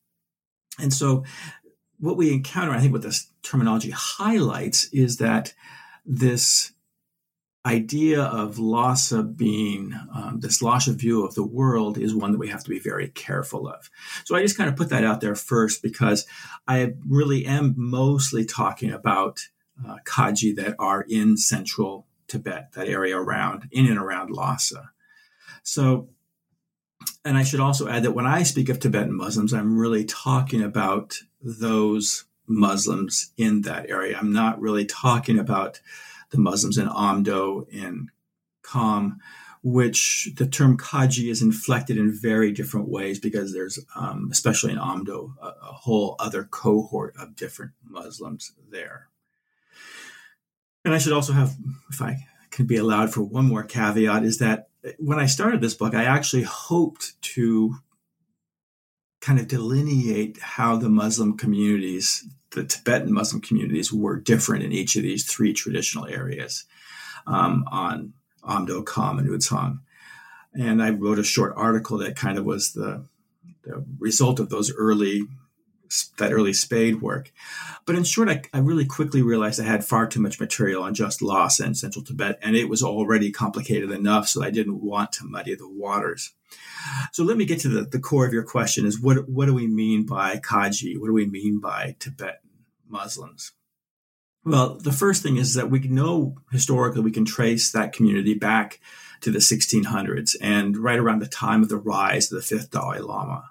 And 0.80 0.94
so 0.94 1.26
what 2.00 2.16
we 2.16 2.32
encounter, 2.32 2.72
I 2.72 2.80
think 2.80 2.94
what 2.94 3.02
this 3.02 3.28
terminology 3.44 3.92
highlights 3.94 4.86
is 4.94 5.18
that 5.18 5.54
this 6.06 6.74
idea 7.66 8.24
of 8.24 8.58
Lhasa 8.58 9.22
being 9.22 9.94
um, 10.14 10.40
this 10.40 10.62
Lhasa 10.62 10.94
view 10.94 11.24
of 11.24 11.36
the 11.36 11.46
world 11.46 11.98
is 11.98 12.16
one 12.16 12.32
that 12.32 12.40
we 12.40 12.48
have 12.50 12.64
to 12.64 12.70
be 12.70 12.80
very 12.80 13.10
careful 13.10 13.68
of. 13.68 13.90
So 14.26 14.36
I 14.36 14.42
just 14.42 14.58
kind 14.58 14.70
of 14.70 14.76
put 14.76 14.90
that 14.90 15.04
out 15.04 15.22
there 15.22 15.36
first 15.36 15.84
because 15.84 16.26
I 16.68 16.94
really 17.08 17.46
am 17.46 17.76
mostly 17.78 18.46
talking 18.46 18.92
about 18.92 19.42
uh, 19.88 19.98
Khache 20.06 20.56
that 20.56 20.76
are 20.80 21.06
in 21.08 21.38
central 21.38 22.08
Tibet, 22.28 22.72
that 22.74 22.88
area 22.88 23.18
around, 23.18 23.68
in 23.72 23.88
and 23.88 23.98
around 23.98 24.32
Lhasa. 24.32 24.92
So, 25.64 26.10
and 27.24 27.38
I 27.38 27.44
should 27.44 27.60
also 27.60 27.88
add 27.88 28.04
that 28.04 28.14
when 28.14 28.26
I 28.26 28.44
speak 28.44 28.70
of 28.70 28.80
Tibetan 28.80 29.16
Muslims, 29.16 29.54
I'm 29.54 29.78
really 29.78 30.06
talking 30.06 30.64
about 30.64 31.20
those 31.42 32.26
Muslims 32.52 33.32
in 33.38 33.62
that 33.62 33.90
area. 33.90 34.18
I'm 34.18 34.34
not 34.34 34.60
really 34.60 34.86
talking 34.86 35.40
about 35.40 35.80
the 36.32 36.38
Muslims 36.38 36.78
in 36.78 36.88
Amdo 36.88 37.66
and 37.74 38.10
Kham, 38.64 39.20
which 39.64 40.30
the 40.38 40.48
term 40.48 40.78
Khache 40.78 41.30
is 41.30 41.42
inflected 41.42 41.98
in 41.98 42.12
very 42.12 42.52
different 42.52 42.90
ways 42.90 43.20
because 43.20 43.54
there's, 43.54 43.80
um, 43.96 44.30
especially 44.32 44.72
in 44.72 44.80
Amdo, 44.80 45.34
a, 45.42 45.48
a 45.48 45.74
whole 45.74 46.16
other 46.20 46.44
cohort 46.44 47.16
of 47.20 47.36
different 47.36 47.72
Muslims 47.84 48.54
there. 48.70 49.10
And 50.84 50.94
I 50.94 50.98
should 50.98 51.14
also 51.14 51.34
have, 51.34 51.56
if 51.92 52.02
I 52.02 52.18
can 52.50 52.66
be 52.66 52.78
allowed 52.78 53.14
for 53.14 53.22
one 53.22 53.46
more 53.46 53.64
caveat, 53.64 54.24
is 54.24 54.40
that 54.40 54.70
when 54.98 55.20
I 55.20 55.28
started 55.28 55.62
this 55.62 55.76
book, 55.76 55.94
I 55.94 56.06
actually 56.06 56.44
hoped 56.44 57.22
to 57.22 57.76
kind 59.20 59.40
of 59.40 59.48
delineate 59.48 60.40
how 60.40 60.76
the 60.76 60.90
Muslim 60.90 61.38
communities, 61.38 62.28
the 62.52 62.64
Tibetan 62.64 63.14
Muslim 63.14 63.42
communities, 63.42 63.94
were 63.94 64.20
different 64.20 64.64
in 64.64 64.72
each 64.72 64.96
of 64.96 65.04
these 65.04 65.26
three 65.26 65.54
traditional 65.54 66.06
areas 66.06 66.66
um, 67.28 67.66
on 67.72 68.14
Amdo, 68.44 68.86
Kham, 68.86 69.20
and 69.20 69.28
Ü-Tsang. 69.28 69.80
And 70.54 70.84
I 70.84 70.90
wrote 70.90 71.20
a 71.20 71.24
short 71.24 71.54
article 71.56 71.98
that 72.00 72.16
kind 72.16 72.38
of 72.38 72.46
was 72.46 72.74
the, 72.74 73.06
the 73.64 73.86
result 74.00 74.40
of 74.40 74.50
those 74.50 74.74
early 74.74 75.24
that 76.18 76.32
early 76.32 76.54
spade 76.54 77.02
work. 77.02 77.32
But 77.86 77.96
in 77.96 78.04
short, 78.04 78.30
I, 78.30 78.42
I, 78.54 78.60
really 78.60 78.86
quickly 78.86 79.22
realized 79.22 79.60
I 79.60 79.66
had 79.66 79.84
far 79.84 80.08
too 80.08 80.22
much 80.22 80.40
material 80.40 80.84
on 80.84 80.94
just 80.94 81.22
Lhasa 81.22 81.64
and 81.64 81.78
central 81.78 82.04
Tibet, 82.04 82.40
and 82.42 82.56
it 82.56 82.70
was 82.70 82.84
already 82.84 83.32
complicated 83.32 83.92
enough, 83.92 84.28
so 84.28 84.44
I 84.44 84.52
didn't 84.52 84.82
want 84.82 85.12
to 85.14 85.26
muddy 85.26 85.56
the 85.56 85.68
waters. 85.68 86.34
So 87.12 87.24
let 87.24 87.38
me 87.38 87.46
get 87.46 87.60
to 87.62 87.70
the, 87.70 87.82
the 87.82 88.00
core 88.00 88.26
of 88.26 88.34
your 88.34 88.44
question 88.44 88.86
is 88.86 89.00
what, 89.00 89.28
what 89.30 89.46
do 89.46 89.54
we 89.54 89.68
mean 89.68 90.06
by 90.06 90.38
Khache? 90.38 90.98
What 90.98 91.08
do 91.08 91.14
we 91.14 91.26
mean 91.26 91.60
by 91.60 91.96
Tibetan 92.00 92.50
Muslims? 92.88 93.52
Well, 94.44 94.76
the 94.76 94.92
first 94.92 95.22
thing 95.22 95.38
is 95.38 95.54
that 95.54 95.70
we 95.70 95.80
know 95.80 96.36
historically 96.52 97.02
we 97.02 97.12
can 97.12 97.26
trace 97.26 97.72
that 97.72 97.94
community 97.94 98.34
back 98.34 98.80
to 99.22 99.32
the 99.32 99.40
1600s 99.40 100.36
and 100.42 100.78
right 100.78 100.98
around 100.98 101.20
the 101.20 101.28
time 101.28 101.62
of 101.62 101.70
the 101.70 101.78
rise 101.78 102.32
of 102.32 102.38
the 102.38 102.44
fifth 102.44 102.72
Dalai 102.72 103.00
Lama 103.00 103.51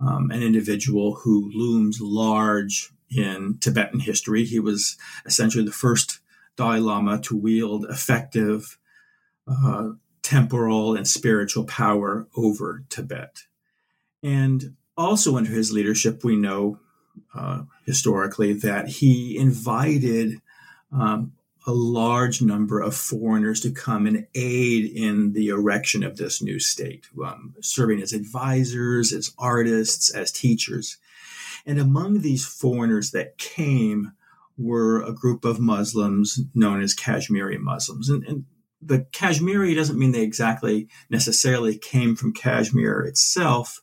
um, 0.00 0.30
an 0.30 0.42
individual 0.42 1.16
who 1.16 1.50
looms 1.54 2.00
large 2.00 2.90
in 3.10 3.58
Tibetan 3.60 4.00
history. 4.00 4.44
He 4.44 4.60
was 4.60 4.96
essentially 5.26 5.64
the 5.64 5.72
first 5.72 6.20
Dalai 6.56 6.78
Lama 6.78 7.20
to 7.22 7.36
wield 7.36 7.86
effective 7.88 8.78
uh, 9.46 9.90
temporal 10.22 10.94
and 10.94 11.08
spiritual 11.08 11.64
power 11.64 12.28
over 12.36 12.84
Tibet. 12.90 13.44
And 14.22 14.76
also 14.96 15.36
under 15.36 15.50
his 15.50 15.72
leadership, 15.72 16.24
we 16.24 16.36
know 16.36 16.80
uh, 17.34 17.62
historically 17.86 18.52
that 18.52 18.88
he 18.88 19.36
invited 19.38 20.40
um, 20.92 21.32
a 21.68 21.72
large 21.72 22.40
number 22.40 22.80
of 22.80 22.96
foreigners 22.96 23.60
to 23.60 23.70
come 23.70 24.06
and 24.06 24.26
aid 24.34 24.90
in 24.90 25.34
the 25.34 25.48
erection 25.48 26.02
of 26.02 26.16
this 26.16 26.40
new 26.40 26.58
state, 26.58 27.06
um, 27.22 27.54
serving 27.60 28.00
as 28.00 28.14
advisors, 28.14 29.12
as 29.12 29.34
artists, 29.38 30.08
as 30.14 30.32
teachers. 30.32 30.96
And 31.66 31.78
among 31.78 32.20
these 32.20 32.46
foreigners 32.46 33.10
that 33.10 33.36
came 33.36 34.12
were 34.56 35.02
a 35.02 35.12
group 35.12 35.44
of 35.44 35.60
Muslims 35.60 36.40
known 36.54 36.80
as 36.80 36.94
Kashmiri 36.94 37.58
Muslims. 37.58 38.08
And, 38.08 38.24
and 38.24 38.44
the 38.80 39.00
Kashmiri 39.12 39.74
doesn't 39.74 39.98
mean 39.98 40.12
they 40.12 40.22
exactly 40.22 40.88
necessarily 41.10 41.76
came 41.76 42.16
from 42.16 42.32
Kashmir 42.32 43.02
itself, 43.02 43.82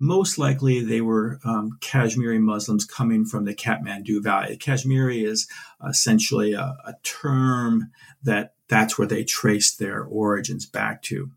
most 0.00 0.38
likely, 0.38 0.80
they 0.80 1.02
were 1.02 1.38
um, 1.44 1.78
Kashmiri 1.82 2.38
Muslims 2.38 2.86
coming 2.86 3.26
from 3.26 3.44
the 3.44 3.54
Kathmandu 3.54 4.22
Valley. 4.22 4.56
Kashmiri 4.56 5.22
is 5.22 5.46
essentially 5.86 6.54
a, 6.54 6.78
a 6.86 6.94
term 7.02 7.90
that 8.22 8.54
that's 8.68 8.98
where 8.98 9.06
they 9.06 9.24
traced 9.24 9.78
their 9.78 10.02
origins 10.02 10.64
back 10.64 11.02
to. 11.02 11.30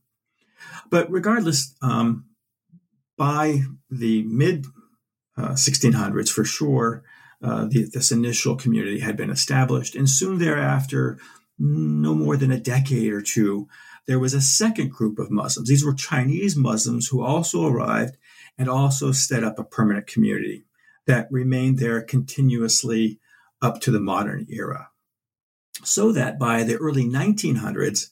But 0.89 1.12
regardless, 1.12 1.75
um, 1.82 2.25
by 3.17 3.63
the 3.91 4.24
mid 4.24 4.65
uh, 5.36 5.51
1600s, 5.51 6.29
for 6.29 6.46
sure, 6.46 7.03
uh, 7.43 7.65
the, 7.65 7.89
this 7.91 8.13
initial 8.13 8.55
community 8.55 9.00
had 9.00 9.17
been 9.17 9.29
established. 9.29 9.93
And 9.93 10.10
soon 10.10 10.38
thereafter, 10.38 11.20
no 11.60 12.15
more 12.15 12.38
than 12.38 12.51
a 12.51 12.60
decade 12.60 13.12
or 13.12 13.22
two, 13.22 13.67
there 14.08 14.20
was 14.20 14.34
a 14.34 14.41
second 14.41 14.91
group 14.91 15.20
of 15.20 15.32
Muslims. 15.32 15.67
These 15.67 15.86
were 15.86 15.93
Chinese 15.93 16.55
Muslims 16.55 17.08
who 17.08 17.22
also 17.22 17.67
arrived 17.67 18.17
and 18.57 18.69
also 18.69 19.12
set 19.12 19.43
up 19.43 19.57
a 19.57 19.63
permanent 19.63 20.07
community 20.07 20.65
that 21.05 21.27
remained 21.31 21.79
there 21.79 22.01
continuously 22.01 23.19
up 23.62 23.81
to 23.81 23.91
the 23.91 24.00
modern 24.00 24.45
era. 24.50 24.89
So 25.83 26.12
that 26.12 26.39
by 26.39 26.63
the 26.63 26.77
early 26.77 27.05
1900s, 27.05 28.10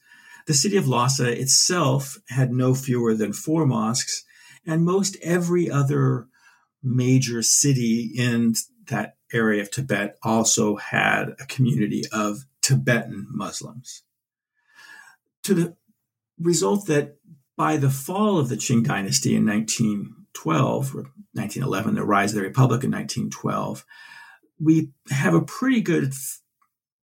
the 0.47 0.53
city 0.53 0.77
of 0.77 0.87
Lhasa 0.87 1.39
itself 1.39 2.17
had 2.29 2.51
no 2.51 2.73
fewer 2.73 3.13
than 3.13 3.33
four 3.33 3.65
mosques, 3.65 4.23
and 4.65 4.83
most 4.83 5.15
every 5.21 5.69
other 5.69 6.27
major 6.83 7.41
city 7.43 8.11
in 8.15 8.55
that 8.87 9.15
area 9.31 9.61
of 9.61 9.71
Tibet 9.71 10.17
also 10.23 10.75
had 10.77 11.35
a 11.39 11.45
community 11.45 12.03
of 12.11 12.39
Tibetan 12.61 13.27
Muslims. 13.29 14.03
To 15.43 15.53
the 15.53 15.75
result 16.39 16.87
that 16.87 17.17
by 17.55 17.77
the 17.77 17.89
fall 17.89 18.39
of 18.39 18.49
the 18.49 18.55
Qing 18.55 18.83
dynasty 18.83 19.35
in 19.35 19.45
1912 20.33 20.95
or 20.95 21.01
1911, 21.33 21.95
the 21.95 22.03
rise 22.03 22.31
of 22.31 22.35
the 22.35 22.41
republic 22.41 22.83
in 22.83 22.91
1912, 22.91 23.85
we 24.59 24.91
have 25.09 25.33
a 25.33 25.41
pretty 25.41 25.81
good 25.81 26.13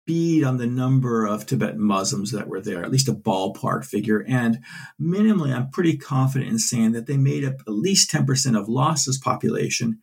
bead 0.05 0.43
on 0.43 0.57
the 0.57 0.67
number 0.67 1.25
of 1.25 1.45
Tibetan 1.45 1.81
Muslims 1.81 2.31
that 2.31 2.47
were 2.47 2.61
there, 2.61 2.83
at 2.83 2.91
least 2.91 3.09
a 3.09 3.13
ballpark 3.13 3.85
figure. 3.85 4.23
And 4.27 4.59
minimally, 5.01 5.53
I'm 5.53 5.71
pretty 5.71 5.97
confident 5.97 6.51
in 6.51 6.59
saying 6.59 6.91
that 6.91 7.07
they 7.07 7.17
made 7.17 7.43
up 7.43 7.55
at 7.61 7.73
least 7.73 8.11
10% 8.11 8.59
of 8.59 8.67
Lhasa's 8.67 9.17
population, 9.17 9.99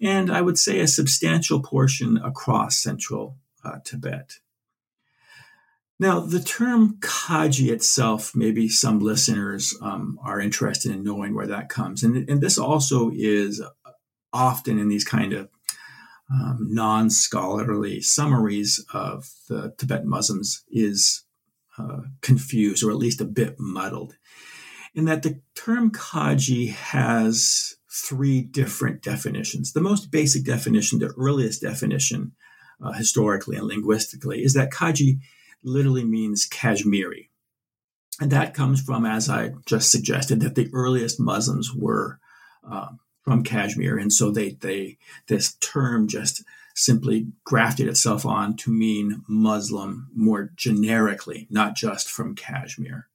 and 0.00 0.30
I 0.30 0.42
would 0.42 0.58
say 0.58 0.80
a 0.80 0.86
substantial 0.86 1.62
portion 1.62 2.18
across 2.18 2.76
central 2.76 3.38
uh, 3.64 3.78
Tibet. 3.82 4.40
Now, 5.98 6.20
the 6.20 6.40
term 6.40 6.98
Khache 7.00 7.70
itself, 7.70 8.32
maybe 8.34 8.68
some 8.68 9.00
listeners 9.00 9.74
um, 9.80 10.18
are 10.22 10.40
interested 10.40 10.92
in 10.92 11.02
knowing 11.02 11.34
where 11.34 11.46
that 11.46 11.70
comes. 11.70 12.02
And, 12.02 12.28
and 12.28 12.40
this 12.40 12.58
also 12.58 13.10
is 13.14 13.62
often 14.32 14.78
in 14.78 14.88
these 14.88 15.04
kind 15.04 15.32
of 15.32 15.48
um, 16.30 16.68
non 16.70 17.08
scholarly 17.08 18.02
summaries 18.02 18.84
of 18.92 19.30
the 19.48 19.74
Tibetan 19.78 20.08
Muslims 20.08 20.64
is 20.68 21.24
uh, 21.78 22.00
confused 22.20 22.82
or 22.84 22.90
at 22.90 22.96
least 22.96 23.20
a 23.20 23.26
bit 23.26 23.56
muddled. 23.58 24.16
In 24.94 25.06
that 25.06 25.22
the 25.22 25.40
term 25.54 25.90
Khache 25.90 26.70
has 26.70 27.76
three 27.90 28.42
different 28.42 29.02
definitions. 29.02 29.72
The 29.72 29.80
most 29.80 30.10
basic 30.10 30.44
definition, 30.44 30.98
the 30.98 31.14
earliest 31.18 31.62
definition 31.62 32.32
uh, 32.82 32.92
historically 32.92 33.56
and 33.56 33.66
linguistically, 33.66 34.42
is 34.42 34.52
that 34.54 34.70
Khache 34.70 35.18
literally 35.66 36.04
means 36.04 36.46
Kashmiri. 36.46 37.30
And 38.20 38.32
that 38.32 38.54
comes 38.54 38.80
from, 38.80 39.04
as 39.04 39.28
I 39.28 39.50
just 39.66 39.90
suggested, 39.90 40.40
that 40.40 40.54
the 40.54 40.70
earliest 40.72 41.20
Muslims 41.20 41.74
were 41.74 42.18
uh, 42.68 42.88
from 43.22 43.42
Kashmir, 43.42 43.98
and 43.98 44.12
so 44.12 44.30
they 44.30 44.50
they 44.60 44.98
this 45.26 45.54
term 45.56 46.08
just 46.08 46.42
simply 46.74 47.26
grafted 47.44 47.88
itself 47.88 48.24
on 48.24 48.56
to 48.56 48.70
mean 48.70 49.22
Muslim 49.28 50.08
more 50.14 50.52
generically, 50.56 51.46
not 51.50 51.74
just 51.74 52.08
from 52.08 52.34
Kashmir. 52.34 53.08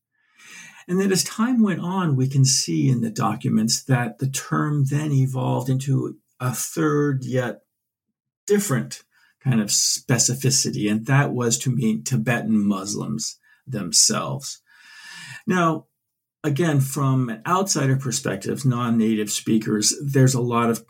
And 0.87 0.99
then 0.99 1.11
as 1.11 1.23
time 1.23 1.61
went 1.61 1.79
on, 1.79 2.15
we 2.15 2.27
can 2.27 2.43
see 2.43 2.89
in 2.89 3.01
the 3.01 3.11
documents 3.11 3.83
that 3.83 4.17
the 4.17 4.27
term 4.27 4.85
then 4.85 5.11
evolved 5.11 5.69
into 5.69 6.17
a 6.39 6.51
third 6.51 7.23
yet 7.23 7.61
different 8.47 9.03
kind 9.43 9.61
of 9.61 9.69
specificity, 9.69 10.89
and 10.89 11.05
that 11.07 11.31
was 11.31 11.57
to 11.59 11.71
mean 11.71 12.03
Tibetan 12.03 12.65
Muslims 12.65 13.39
themselves. 13.65 14.61
Now, 15.47 15.87
again, 16.43 16.79
from 16.79 17.29
an 17.29 17.41
outsider 17.47 17.95
perspective, 17.95 18.65
non 18.65 18.97
native 18.97 19.31
speakers, 19.31 19.93
there's 20.03 20.33
a 20.33 20.41
lot 20.41 20.69
of 20.69 20.85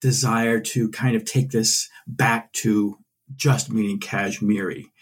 desire 0.00 0.60
to 0.60 0.90
kind 0.90 1.16
of 1.16 1.24
take 1.24 1.50
this 1.50 1.88
back 2.06 2.52
to 2.52 2.98
just 3.34 3.70
meaning 3.70 3.98
Kashmiri. 3.98 4.92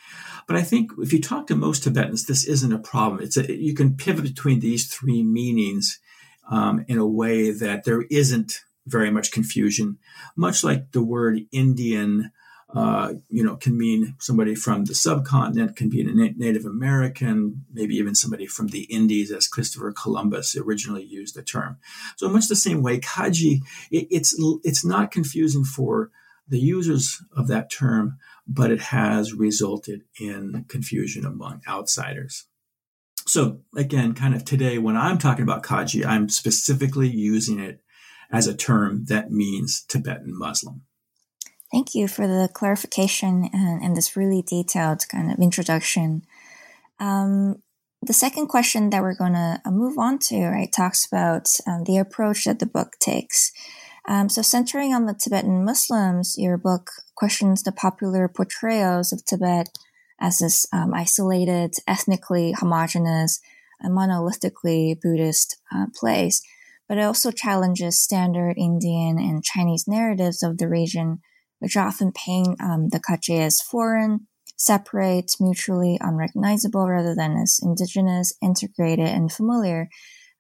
But 0.47 0.57
I 0.57 0.63
think 0.63 0.93
if 0.99 1.13
you 1.13 1.21
talk 1.21 1.47
to 1.47 1.57
most 1.57 1.85
Tibetans, 1.85 2.27
this 2.27 2.45
isn't 2.45 2.73
a 2.73 2.79
problem. 2.79 3.23
It's 3.23 3.37
a, 3.37 3.51
you 3.51 3.75
can 3.75 3.97
pivot 3.97 4.25
between 4.25 4.61
these 4.61 4.93
three 4.93 5.23
meanings 5.23 5.99
um, 6.51 6.85
in 6.87 6.99
a 6.99 7.07
way 7.07 7.51
that 7.51 7.85
there 7.85 8.03
isn't 8.11 8.61
very 8.87 9.11
much 9.11 9.33
confusion, 9.33 9.99
much 10.37 10.63
like 10.63 10.93
the 10.93 11.03
word 11.03 11.41
Indian 11.51 12.31
uh, 12.75 13.15
you 13.29 13.45
know, 13.45 13.57
can 13.57 13.79
mean 13.79 14.17
somebody 14.19 14.55
from 14.55 14.85
the 14.85 14.95
subcontinent, 14.95 15.77
can 15.77 15.89
be 15.89 16.01
a 16.01 16.05
Native 16.05 16.65
American, 16.65 17.65
maybe 17.73 17.95
even 17.95 18.17
somebody 18.17 18.47
from 18.47 18.69
the 18.69 18.83
Indies, 18.85 19.31
as 19.31 19.47
Christopher 19.47 19.93
Columbus 19.93 20.57
originally 20.57 21.05
used 21.05 21.37
the 21.37 21.43
term. 21.43 21.79
So 22.17 22.29
much 22.29 22.49
the 22.49 22.57
same 22.57 22.83
way, 22.83 22.99
Khache, 22.99 23.61
it, 23.93 24.09
it's 24.11 24.35
it's 24.65 24.85
not 24.85 25.13
confusing 25.13 25.65
for 25.65 26.11
the 26.49 26.59
users 26.59 27.23
of 27.37 27.47
that 27.47 27.71
term, 27.71 28.19
but 28.47 28.71
it 28.71 28.81
has 28.81 29.33
resulted 29.33 30.03
in 30.21 30.65
confusion 30.69 31.25
among 31.25 31.63
outsiders. 31.69 32.47
So 33.27 33.61
again, 33.77 34.15
kind 34.15 34.35
of 34.35 34.45
today, 34.45 34.79
when 34.79 34.97
I'm 34.97 35.19
talking 35.19 35.45
about 35.45 35.63
Khache, 35.63 36.05
I'm 36.05 36.29
specifically 36.29 37.09
using 37.09 37.61
it 37.61 37.81
as 38.31 38.47
a 38.47 38.57
term 38.57 39.05
that 39.07 39.31
means 39.31 39.83
Tibetan 39.83 40.37
Muslim. 40.37 40.83
Thank 41.75 41.97
you 41.97 42.07
for 42.07 42.29
the 42.29 42.49
clarification 42.53 43.51
and, 43.53 43.83
and 43.83 43.97
this 43.97 44.17
really 44.17 44.43
detailed 44.43 45.09
kind 45.09 45.33
of 45.33 45.41
introduction. 45.41 46.23
Um, 47.01 47.57
the 48.01 48.13
second 48.13 48.47
question 48.47 48.91
that 48.91 49.03
we're 49.03 49.17
going 49.17 49.33
to 49.33 49.61
uh, 49.65 49.71
move 49.73 49.99
on 49.99 50.21
to, 50.21 50.47
right, 50.47 50.73
talks 50.73 51.05
about 51.05 51.49
um, 51.67 51.83
the 51.83 51.99
approach 51.99 52.45
that 52.45 52.61
the 52.61 52.67
book 52.67 52.93
takes. 53.01 53.51
Um, 54.07 54.29
so, 54.29 54.41
centering 54.41 54.95
on 54.95 55.07
the 55.07 55.15
Tibetan 55.15 55.65
Muslims, 55.65 56.37
your 56.39 56.57
book 56.57 56.93
questions 57.17 57.65
the 57.65 57.73
popular 57.73 58.29
portrayals 58.29 59.13
of 59.13 59.25
Tibet 59.25 59.69
as 60.21 60.39
this 60.39 60.69
um, 60.73 60.95
isolated, 60.95 61.75
ethnically 61.89 62.53
homogenous, 62.53 63.41
and 63.81 63.99
monolithically 63.99 64.95
Buddhist 65.01 65.57
uh, 65.75 65.87
place, 65.93 66.41
but 66.89 66.99
it 66.99 67.03
also 67.03 67.33
challenges 67.33 67.99
standard 67.99 68.55
Indian 68.57 69.19
and 69.19 69.43
Chinese 69.43 69.87
narratives 69.89 70.41
of 70.45 70.59
the 70.59 70.69
region 70.69 71.19
which 71.59 71.77
often 71.77 72.13
paint 72.13 72.61
um, 72.61 72.89
the 72.91 73.01
Khache 73.01 73.41
as 73.41 73.61
foreign, 73.61 74.27
separate, 74.57 75.37
mutually 75.41 75.99
unrecognizable, 76.01 76.89
rather 76.89 77.15
than 77.15 77.37
as 77.37 77.59
indigenous, 77.63 78.35
integrated, 78.43 79.09
and 79.09 79.33
familiar. 79.33 79.89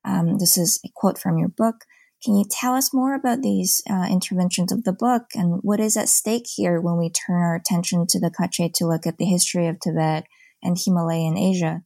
Um, 0.04 0.38
this 0.38 0.58
is 0.58 0.80
a 0.84 0.88
quote 0.94 1.18
from 1.18 1.38
your 1.38 1.48
book. 1.48 1.84
Can 2.24 2.36
you 2.36 2.44
tell 2.48 2.74
us 2.74 2.94
more 2.94 3.14
about 3.14 3.42
these 3.42 3.82
uh, 3.88 4.06
interventions 4.10 4.72
of 4.72 4.84
the 4.84 4.94
book 4.94 5.24
and 5.34 5.60
what 5.62 5.80
is 5.80 5.96
at 5.96 6.08
stake 6.08 6.46
here 6.54 6.80
when 6.80 6.96
we 6.96 7.10
turn 7.10 7.42
our 7.42 7.54
attention 7.54 8.06
to 8.08 8.18
the 8.18 8.30
Khache 8.30 8.72
to 8.74 8.86
look 8.86 9.06
at 9.06 9.18
the 9.18 9.26
history 9.26 9.66
of 9.66 9.78
Tibet 9.78 10.24
and 10.62 10.78
Himalayan 10.78 11.36
Asia? 11.36 11.82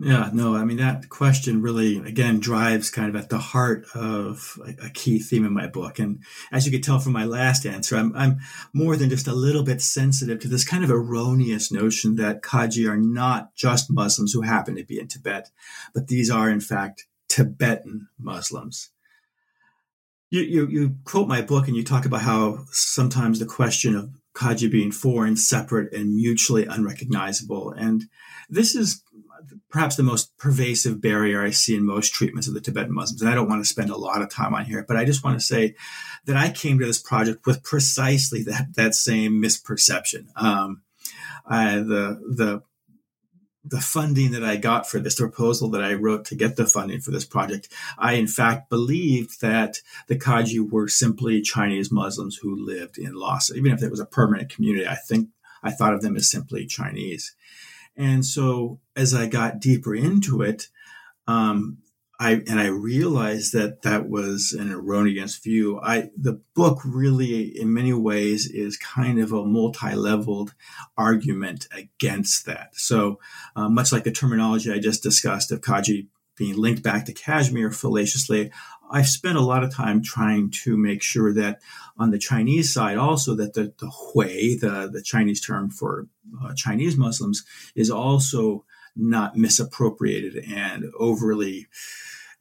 Yeah, 0.00 0.30
no, 0.32 0.54
I 0.54 0.64
mean, 0.64 0.76
that 0.76 1.08
question 1.08 1.60
really, 1.60 1.96
again, 1.96 2.38
drives 2.38 2.88
kind 2.88 3.08
of 3.08 3.20
at 3.20 3.30
the 3.30 3.38
heart 3.38 3.84
of 3.96 4.56
a, 4.80 4.90
key 4.90 5.18
theme 5.18 5.44
in 5.44 5.52
my 5.52 5.66
book. 5.66 5.98
And 5.98 6.22
as 6.52 6.64
you 6.64 6.70
could 6.70 6.84
tell 6.84 7.00
from 7.00 7.14
my 7.14 7.24
last 7.24 7.66
answer, 7.66 7.96
I'm, 7.96 8.14
I'm 8.14 8.38
more 8.72 8.94
than 8.94 9.10
just 9.10 9.26
a 9.26 9.32
little 9.32 9.64
bit 9.64 9.82
sensitive 9.82 10.38
to 10.40 10.48
this 10.48 10.64
kind 10.64 10.84
of 10.84 10.90
erroneous 10.92 11.72
notion 11.72 12.14
that 12.14 12.42
Khache 12.42 12.88
are 12.88 12.96
not 12.96 13.56
just 13.56 13.90
Muslims 13.90 14.32
who 14.32 14.42
happen 14.42 14.76
to 14.76 14.84
be 14.84 15.00
in 15.00 15.08
Tibet, 15.08 15.50
but 15.92 16.06
these 16.06 16.30
are, 16.30 16.48
in 16.48 16.60
fact, 16.60 17.06
Tibetan 17.28 18.06
Muslims. 18.20 18.90
You, 20.30 20.42
you, 20.42 20.66
you 20.68 20.96
quote 21.02 21.26
my 21.26 21.42
book 21.42 21.66
and 21.66 21.76
you 21.76 21.82
talk 21.82 22.04
about 22.04 22.20
how 22.20 22.66
sometimes 22.70 23.40
the 23.40 23.46
question 23.46 23.96
of 23.96 24.10
Khache 24.34 24.70
being 24.70 24.92
foreign, 24.92 25.34
separate, 25.34 25.92
and 25.92 26.14
mutually 26.14 26.66
unrecognizable. 26.66 27.72
And 27.72 28.04
this 28.48 28.76
is 28.76 29.02
perhaps 29.70 29.96
the 29.96 30.02
most 30.02 30.36
pervasive 30.38 31.00
barrier 31.00 31.42
I 31.42 31.50
see 31.50 31.76
in 31.76 31.84
most 31.84 32.14
treatments 32.14 32.48
of 32.48 32.54
the 32.54 32.60
Tibetan 32.60 32.94
Muslims. 32.94 33.20
And 33.20 33.30
I 33.30 33.34
don't 33.34 33.48
want 33.48 33.62
to 33.62 33.68
spend 33.68 33.90
a 33.90 33.96
lot 33.96 34.22
of 34.22 34.30
time 34.30 34.54
on 34.54 34.64
here, 34.64 34.84
but 34.86 34.96
I 34.96 35.04
just 35.04 35.24
want 35.24 35.38
to 35.38 35.44
say 35.44 35.74
that 36.24 36.36
I 36.36 36.50
came 36.50 36.78
to 36.78 36.86
this 36.86 37.00
project 37.00 37.46
with 37.46 37.62
precisely 37.62 38.42
that 38.44 38.74
that 38.74 38.94
same 38.94 39.42
misperception. 39.42 40.26
Um, 40.36 40.82
I, 41.46 41.76
the 41.76 42.20
the 42.36 42.62
the 43.64 43.80
funding 43.80 44.30
that 44.30 44.44
I 44.44 44.56
got 44.56 44.88
for 44.88 44.98
this, 44.98 45.16
the 45.16 45.24
proposal 45.24 45.68
that 45.70 45.82
I 45.82 45.92
wrote 45.92 46.24
to 46.26 46.34
get 46.34 46.56
the 46.56 46.66
funding 46.66 47.00
for 47.00 47.10
this 47.10 47.26
project, 47.26 47.68
I 47.98 48.14
in 48.14 48.26
fact 48.26 48.70
believed 48.70 49.40
that 49.42 49.80
the 50.06 50.18
Khache 50.18 50.70
were 50.70 50.88
simply 50.88 51.42
Chinese 51.42 51.92
Muslims 51.92 52.36
who 52.36 52.56
lived 52.56 52.96
in 52.96 53.14
Lhasa. 53.14 53.54
Even 53.54 53.72
if 53.72 53.82
it 53.82 53.90
was 53.90 54.00
a 54.00 54.06
permanent 54.06 54.48
community, 54.48 54.86
I 54.86 54.94
think 54.94 55.28
I 55.62 55.70
thought 55.70 55.92
of 55.92 56.02
them 56.02 56.16
as 56.16 56.30
simply 56.30 56.66
Chinese. 56.66 57.34
And 57.98 58.24
so 58.24 58.80
as 58.96 59.12
I 59.12 59.26
got 59.26 59.60
deeper 59.60 59.94
into 59.94 60.40
it, 60.40 60.68
um, 61.26 61.78
I 62.20 62.42
and 62.48 62.58
I 62.58 62.66
realized 62.66 63.52
that 63.52 63.82
that 63.82 64.08
was 64.08 64.52
an 64.58 64.72
erroneous 64.72 65.36
view. 65.36 65.78
I 65.80 66.10
the 66.16 66.40
book 66.54 66.80
really, 66.84 67.42
in 67.42 67.72
many 67.72 67.92
ways, 67.92 68.50
is 68.50 68.76
kind 68.76 69.20
of 69.20 69.32
a 69.32 69.44
multi-leveled 69.44 70.54
argument 70.96 71.68
against 71.72 72.44
that. 72.46 72.74
So 72.74 73.20
uh, 73.54 73.68
much 73.68 73.92
like 73.92 74.02
the 74.02 74.10
terminology 74.10 74.72
I 74.72 74.80
just 74.80 75.02
discussed 75.02 75.52
of 75.52 75.60
Khache 75.60 76.08
being 76.38 76.56
linked 76.56 76.82
back 76.82 77.04
to 77.06 77.12
Kashmir 77.12 77.70
fallaciously, 77.70 78.50
I've 78.90 79.08
spent 79.08 79.36
a 79.36 79.42
lot 79.42 79.64
of 79.64 79.74
time 79.74 80.02
trying 80.02 80.50
to 80.62 80.76
make 80.76 81.02
sure 81.02 81.34
that 81.34 81.60
on 81.98 82.10
the 82.10 82.18
Chinese 82.18 82.72
side 82.72 82.96
also 82.96 83.34
that 83.34 83.54
the, 83.54 83.74
the 83.78 83.90
Hui, 83.90 84.56
the, 84.56 84.88
the 84.90 85.02
Chinese 85.02 85.40
term 85.40 85.70
for 85.70 86.06
uh, 86.42 86.54
Chinese 86.54 86.96
Muslims, 86.96 87.44
is 87.74 87.90
also 87.90 88.64
not 88.96 89.36
misappropriated 89.36 90.44
and 90.48 90.86
overly 90.98 91.68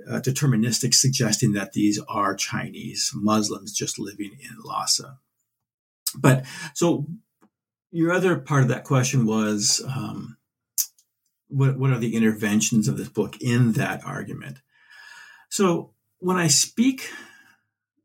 uh, 0.10 0.20
deterministic, 0.20 0.94
suggesting 0.94 1.54
that 1.54 1.74
these 1.74 2.00
are 2.08 2.36
Chinese 2.36 3.12
Muslims 3.16 3.74
just 3.74 4.00
living 4.00 4.38
in 4.40 4.58
Lhasa. 4.64 5.18
But 6.16 6.46
so 6.74 7.08
your 7.92 8.12
other 8.12 8.38
part 8.38 8.64
of 8.64 8.70
that 8.70 8.84
question 8.84 9.26
was 9.26 9.82
um, 9.88 10.38
what, 11.48 11.78
what 11.78 11.92
are 11.92 12.00
the 12.00 12.16
interventions 12.16 12.88
of 12.88 12.98
this 12.98 13.10
book 13.10 13.38
in 13.42 13.74
that 13.74 14.04
argument? 14.06 14.58
So 15.50 15.94
when 16.20 16.38
I 16.38 16.48
speak 16.48 17.10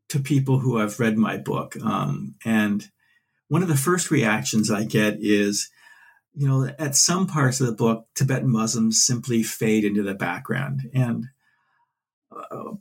to 0.09 0.19
people 0.19 0.59
who 0.59 0.77
have 0.77 0.99
read 0.99 1.17
my 1.17 1.37
book, 1.37 1.75
um, 1.83 2.35
and 2.45 2.87
one 3.47 3.61
of 3.61 3.67
the 3.67 3.75
first 3.75 4.11
reactions 4.11 4.71
I 4.71 4.83
get 4.83 5.17
is, 5.19 5.69
you 6.33 6.47
know, 6.47 6.69
at 6.79 6.95
some 6.95 7.27
parts 7.27 7.59
of 7.59 7.67
the 7.67 7.73
book, 7.73 8.07
Tibetan 8.15 8.51
Muslims 8.51 9.03
simply 9.03 9.43
fade 9.43 9.83
into 9.83 10.03
the 10.03 10.15
background. 10.15 10.89
And 10.93 11.25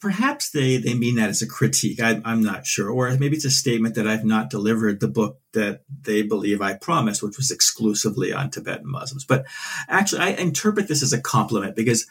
perhaps 0.00 0.50
they, 0.50 0.76
they 0.76 0.94
mean 0.94 1.16
that 1.16 1.30
as 1.30 1.42
a 1.42 1.46
critique. 1.46 2.00
I, 2.00 2.20
am 2.24 2.42
not 2.42 2.66
sure. 2.66 2.90
Or 2.90 3.10
maybe 3.16 3.36
it's 3.36 3.44
a 3.44 3.50
statement 3.50 3.94
that 3.94 4.06
I've 4.06 4.24
not 4.24 4.50
delivered 4.50 5.00
the 5.00 5.08
book 5.08 5.40
that 5.52 5.82
they 6.02 6.22
believe 6.22 6.60
I 6.60 6.74
promised, 6.74 7.22
which 7.22 7.36
was 7.36 7.50
exclusively 7.50 8.32
on 8.32 8.50
Tibetan 8.50 8.90
Muslims. 8.90 9.24
But 9.24 9.44
actually, 9.88 10.22
I 10.22 10.28
interpret 10.30 10.88
this 10.88 11.02
as 11.02 11.12
a 11.12 11.20
compliment 11.20 11.76
because 11.76 12.06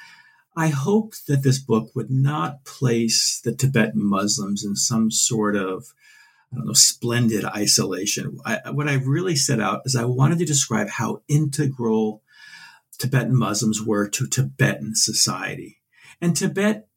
I 0.55 0.67
hoped 0.67 1.27
that 1.27 1.43
this 1.43 1.59
book 1.59 1.91
would 1.95 2.11
not 2.11 2.65
place 2.65 3.41
the 3.43 3.53
Tibetan 3.53 4.03
Muslims 4.03 4.63
in 4.63 4.75
some 4.75 5.11
sort 5.11 5.55
of 5.55 5.93
I 6.51 6.57
don't 6.57 6.65
know, 6.65 6.73
splendid 6.73 7.45
isolation. 7.45 8.39
I, 8.45 8.71
what 8.71 8.89
I 8.89 8.95
really 8.95 9.37
set 9.37 9.61
out 9.61 9.83
is 9.85 9.95
I 9.95 10.03
wanted 10.03 10.39
to 10.39 10.45
describe 10.45 10.89
how 10.89 11.21
integral 11.29 12.21
Tibetan 12.97 13.37
Muslims 13.37 13.81
were 13.81 14.09
to 14.09 14.27
Tibetan 14.27 14.95
society. 14.95 15.79
And 16.19 16.35
Tibet 16.35 16.87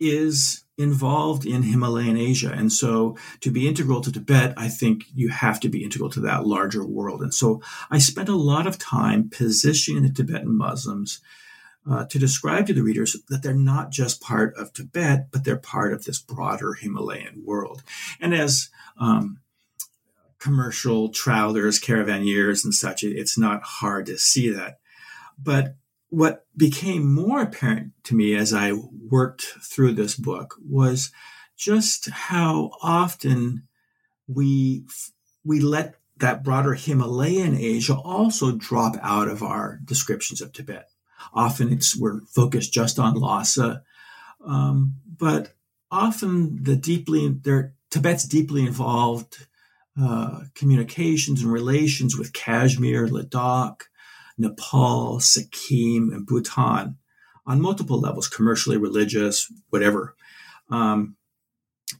is 0.00 0.64
involved 0.78 1.44
in 1.44 1.62
Himalayan 1.62 2.16
Asia. 2.16 2.50
And 2.50 2.72
so 2.72 3.16
to 3.40 3.50
be 3.50 3.68
integral 3.68 4.00
to 4.00 4.10
Tibet, 4.10 4.54
I 4.56 4.68
think 4.68 5.04
you 5.14 5.28
have 5.28 5.60
to 5.60 5.68
be 5.68 5.84
integral 5.84 6.08
to 6.10 6.20
that 6.20 6.46
larger 6.46 6.84
world. 6.84 7.20
And 7.20 7.34
so 7.34 7.60
I 7.90 7.98
spent 7.98 8.30
a 8.30 8.34
lot 8.34 8.66
of 8.66 8.78
time 8.78 9.28
positioning 9.28 10.02
the 10.02 10.12
Tibetan 10.12 10.56
Muslims 10.56 11.20
uh, 11.88 12.06
to 12.06 12.18
describe 12.18 12.66
to 12.66 12.72
the 12.72 12.82
readers 12.82 13.16
that 13.28 13.42
they're 13.42 13.54
not 13.54 13.90
just 13.90 14.22
part 14.22 14.54
of 14.56 14.72
Tibet, 14.72 15.30
but 15.30 15.44
they're 15.44 15.56
part 15.56 15.92
of 15.92 16.04
this 16.04 16.18
broader 16.18 16.74
Himalayan 16.74 17.42
world. 17.44 17.82
And 18.18 18.34
as 18.34 18.70
um, 18.98 19.40
commercial 20.38 21.10
travelers, 21.10 21.78
caravaneers, 21.78 22.64
and 22.64 22.74
such, 22.74 23.02
it's 23.04 23.38
not 23.38 23.62
hard 23.62 24.06
to 24.06 24.18
see 24.18 24.50
that. 24.50 24.78
But 25.38 25.74
what 26.10 26.44
became 26.56 27.12
more 27.12 27.40
apparent 27.40 27.92
to 28.04 28.14
me 28.14 28.34
as 28.34 28.52
I 28.52 28.72
worked 28.72 29.42
through 29.62 29.92
this 29.92 30.16
book 30.16 30.56
was 30.60 31.12
just 31.56 32.10
how 32.10 32.72
often 32.82 33.68
we 34.26 34.84
we 35.44 35.60
let 35.60 35.94
that 36.18 36.44
broader 36.44 36.74
Himalayan 36.74 37.56
Asia 37.56 37.94
also 37.94 38.52
drop 38.52 38.96
out 39.02 39.28
of 39.28 39.42
our 39.42 39.80
descriptions 39.84 40.40
of 40.40 40.52
Tibet. 40.52 40.88
Often 41.32 41.72
it's 41.72 41.96
we're 41.96 42.20
focused 42.22 42.72
just 42.72 42.98
on 42.98 43.14
Lhasa, 43.14 43.82
um, 44.44 44.96
but 45.18 45.54
often 45.90 46.62
the 46.62 46.76
deeply 46.76 47.34
Tibet's 47.90 48.24
deeply 48.24 48.66
involved 48.66 49.46
uh, 50.00 50.40
communications 50.54 51.42
and 51.42 51.52
relations 51.52 52.16
with 52.16 52.32
Kashmir, 52.32 53.06
Ladakh, 53.08 53.82
Nepal, 54.40 55.20
Sikkim, 55.20 56.12
and 56.12 56.26
Bhutan 56.26 56.96
on 57.46 57.60
multiple 57.60 58.00
levels, 58.00 58.28
commercially, 58.28 58.76
religious, 58.76 59.52
whatever, 59.70 60.14
um, 60.70 61.16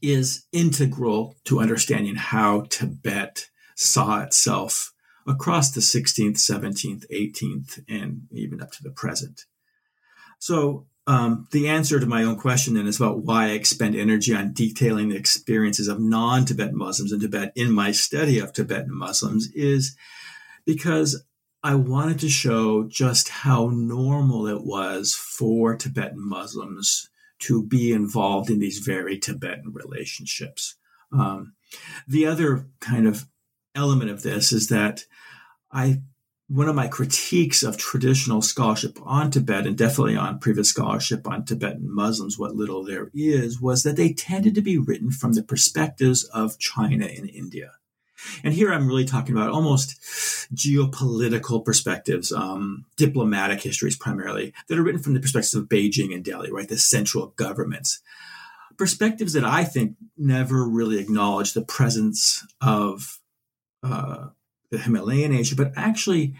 is 0.03 0.46
integral 0.53 1.37
to 1.44 1.61
understanding 1.61 2.14
how 2.14 2.62
Tibet 2.62 3.48
saw 3.74 4.20
itself 4.20 4.92
across 5.26 5.70
the 5.70 5.81
16th, 5.81 6.37
17th, 6.37 7.05
18th, 7.11 7.83
and 7.88 8.22
even 8.31 8.61
up 8.62 8.70
to 8.72 8.83
the 8.83 8.90
present. 8.90 9.46
So, 10.38 10.87
um, 11.07 11.48
the 11.50 11.68
answer 11.68 11.98
to 11.98 12.07
my 12.07 12.22
own 12.22 12.37
question 12.37 12.74
then 12.74 12.87
is 12.87 12.96
about 12.96 13.24
why 13.24 13.46
I 13.46 13.50
expend 13.50 13.96
energy 13.96 14.35
on 14.35 14.53
detailing 14.53 15.09
the 15.09 15.16
experiences 15.16 15.88
of 15.88 15.98
non 15.98 16.44
Tibetan 16.44 16.76
Muslims 16.76 17.11
in 17.11 17.20
Tibet 17.20 17.53
in 17.57 17.72
my 17.72 17.90
study 17.90 18.38
of 18.38 18.53
Tibetan 18.53 18.94
Muslims 18.94 19.48
is 19.55 19.96
because 20.64 21.24
I 21.62 21.74
wanted 21.74 22.18
to 22.20 22.28
show 22.28 22.84
just 22.84 23.28
how 23.28 23.68
normal 23.68 24.46
it 24.46 24.64
was 24.64 25.14
for 25.14 25.76
Tibetan 25.76 26.26
Muslims 26.26 27.10
to 27.40 27.62
be 27.62 27.92
involved 27.92 28.50
in 28.50 28.58
these 28.58 28.78
very 28.78 29.18
Tibetan 29.18 29.72
relationships. 29.72 30.76
Um, 31.12 31.54
the 32.06 32.26
other 32.26 32.66
kind 32.80 33.06
of 33.06 33.26
element 33.74 34.10
of 34.10 34.22
this 34.22 34.52
is 34.52 34.68
that 34.68 35.04
I 35.70 36.02
one 36.50 36.68
of 36.68 36.74
my 36.74 36.88
critiques 36.88 37.62
of 37.62 37.76
traditional 37.76 38.42
scholarship 38.42 38.98
on 39.04 39.30
Tibet 39.30 39.68
and 39.68 39.78
definitely 39.78 40.16
on 40.16 40.40
previous 40.40 40.70
scholarship 40.70 41.28
on 41.28 41.44
Tibetan 41.44 41.94
Muslims, 41.94 42.36
what 42.36 42.56
little 42.56 42.84
there 42.84 43.08
is, 43.14 43.60
was 43.60 43.84
that 43.84 43.94
they 43.94 44.12
tended 44.12 44.56
to 44.56 44.60
be 44.60 44.76
written 44.76 45.12
from 45.12 45.34
the 45.34 45.44
perspectives 45.44 46.24
of 46.24 46.58
China 46.58 47.06
and 47.06 47.30
India. 47.30 47.70
And 48.44 48.54
here 48.54 48.72
I'm 48.72 48.87
really 48.87 49.04
talking 49.04 49.37
about 49.37 49.50
almost 49.50 50.00
geopolitical 50.54 51.64
perspectives, 51.64 52.33
um, 52.33 52.87
diplomatic 52.96 53.62
histories 53.62 53.96
primarily, 53.96 54.52
that 54.68 54.78
are 54.78 54.83
written 54.83 55.02
from 55.02 55.14
the 55.14 55.20
perspectives 55.20 55.54
of 55.54 55.68
Beijing 55.68 56.14
and 56.14 56.24
Delhi, 56.24 56.50
right? 56.50 56.68
The 56.68 56.78
central 56.78 57.28
governments. 57.37 58.00
Perspectives 58.76 59.35
that 59.35 59.44
I 59.44 59.64
think 59.64 59.96
never 60.16 60.66
really 60.66 60.98
acknowledge 60.98 61.52
the 61.52 61.64
presence 61.64 62.46
of 62.61 63.20
uh, 63.83 64.28
the 64.70 64.78
Himalayan 64.78 65.35
Asia, 65.35 65.56
but 65.56 65.72
actually 65.76 66.35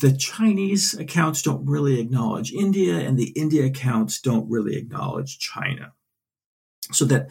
the 0.00 0.16
Chinese 0.16 0.94
accounts 0.94 1.42
don't 1.42 1.66
really 1.66 2.00
acknowledge 2.00 2.52
India, 2.52 2.98
and 2.98 3.18
the 3.18 3.30
India 3.36 3.64
accounts 3.64 4.20
don't 4.20 4.50
really 4.50 4.76
acknowledge 4.76 5.38
China. 5.38 5.92
So 6.90 7.04
that 7.06 7.28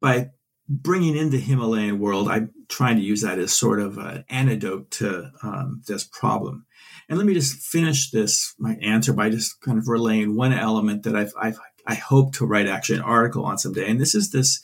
by 0.00 0.30
bringing 0.68 1.16
in 1.16 1.30
the 1.30 1.40
Himalayan 1.40 1.98
world, 1.98 2.28
I'm 2.28 2.50
trying 2.68 2.96
to 2.96 3.02
use 3.02 3.22
that 3.22 3.38
as 3.38 3.52
sort 3.52 3.80
of 3.80 3.98
an 3.98 4.24
antidote 4.28 4.90
to 4.92 5.30
um, 5.42 5.82
this 5.86 6.04
problem. 6.04 6.66
And 7.08 7.18
let 7.18 7.26
me 7.26 7.34
just 7.34 7.60
finish 7.60 8.10
this 8.10 8.54
my 8.58 8.76
answer 8.80 9.12
by 9.12 9.30
just 9.30 9.60
kind 9.60 9.78
of 9.78 9.88
relaying 9.88 10.36
one 10.36 10.52
element 10.52 11.02
that 11.02 11.16
I've, 11.16 11.32
I've 11.40 11.58
I 11.86 11.94
hope 11.94 12.34
to 12.34 12.46
write 12.46 12.68
actually 12.68 12.98
an 12.98 13.04
article 13.04 13.44
on 13.44 13.58
someday, 13.58 13.90
and 13.90 14.00
this 14.00 14.14
is 14.14 14.30
this 14.30 14.62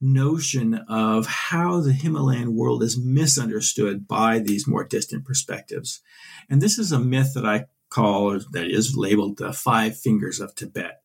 notion 0.00 0.74
of 0.88 1.26
how 1.26 1.80
the 1.80 1.92
Himalayan 1.92 2.56
world 2.56 2.82
is 2.82 2.98
misunderstood 2.98 4.06
by 4.06 4.38
these 4.38 4.66
more 4.66 4.84
distant 4.84 5.24
perspectives. 5.24 6.00
And 6.48 6.60
this 6.60 6.78
is 6.78 6.92
a 6.92 6.98
myth 6.98 7.32
that 7.34 7.46
I 7.46 7.66
call, 7.90 8.30
or 8.32 8.38
that 8.52 8.70
is 8.70 8.96
labeled 8.96 9.38
the 9.38 9.52
five 9.52 9.96
fingers 9.96 10.40
of 10.40 10.54
Tibet. 10.54 11.02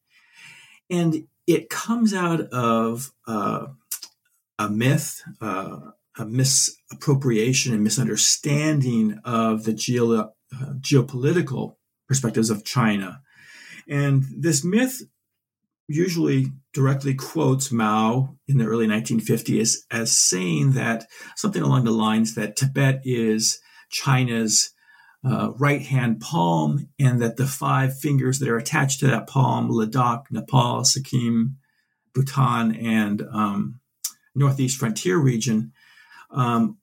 And 0.89 1.28
it 1.48 1.69
comes 1.69 2.13
out 2.13 2.41
of 2.41 3.12
uh, 3.28 3.67
a 4.60 4.70
myth, 4.70 5.22
uh, 5.42 5.80
a 6.18 6.26
misappropriation 6.26 7.74
and 7.74 7.84
misunderstanding 7.84 9.20
of 9.26 9.63
the 9.63 9.74
geo, 9.74 10.20
uh, 10.20 10.74
geopolitical 10.80 11.76
perspectives 12.08 12.50
of 12.50 12.63
China. 12.63 13.22
And 13.88 14.24
this 14.38 14.63
myth 14.63 15.02
usually 15.88 16.48
directly 16.74 17.13
quotes 17.13 17.72
Mao 17.72 18.38
in 18.48 18.58
the 18.58 18.66
early 18.66 18.88
1950s 18.88 19.78
as 19.92 20.16
saying 20.16 20.74
that 20.74 21.08
something 21.36 21.62
along 21.62 21.84
the 21.84 21.92
lines 21.92 22.36
that 22.36 22.56
Tibet 22.56 23.02
is 23.04 23.60
China's 23.89 24.74
uh, 25.26 25.52
right 25.58 25.82
hand 25.82 26.20
palm, 26.20 26.89
and 27.00 27.22
that 27.22 27.38
the 27.38 27.48
five 27.48 27.98
fingers 27.98 28.39
that 28.39 28.50
are 28.50 28.58
attached 28.58 29.00
to 29.00 29.08
that 29.08 29.28
palm, 29.28 29.70
Ladakh, 29.70 30.26
Nepal, 30.32 30.84
Sikkim, 30.84 31.58
Bhutan, 32.13 32.76
and 32.76 33.22
um, 33.32 33.80
Northeast 34.36 34.78
Frontier 34.78 35.17
region, 35.17 35.74
um, 36.32 36.78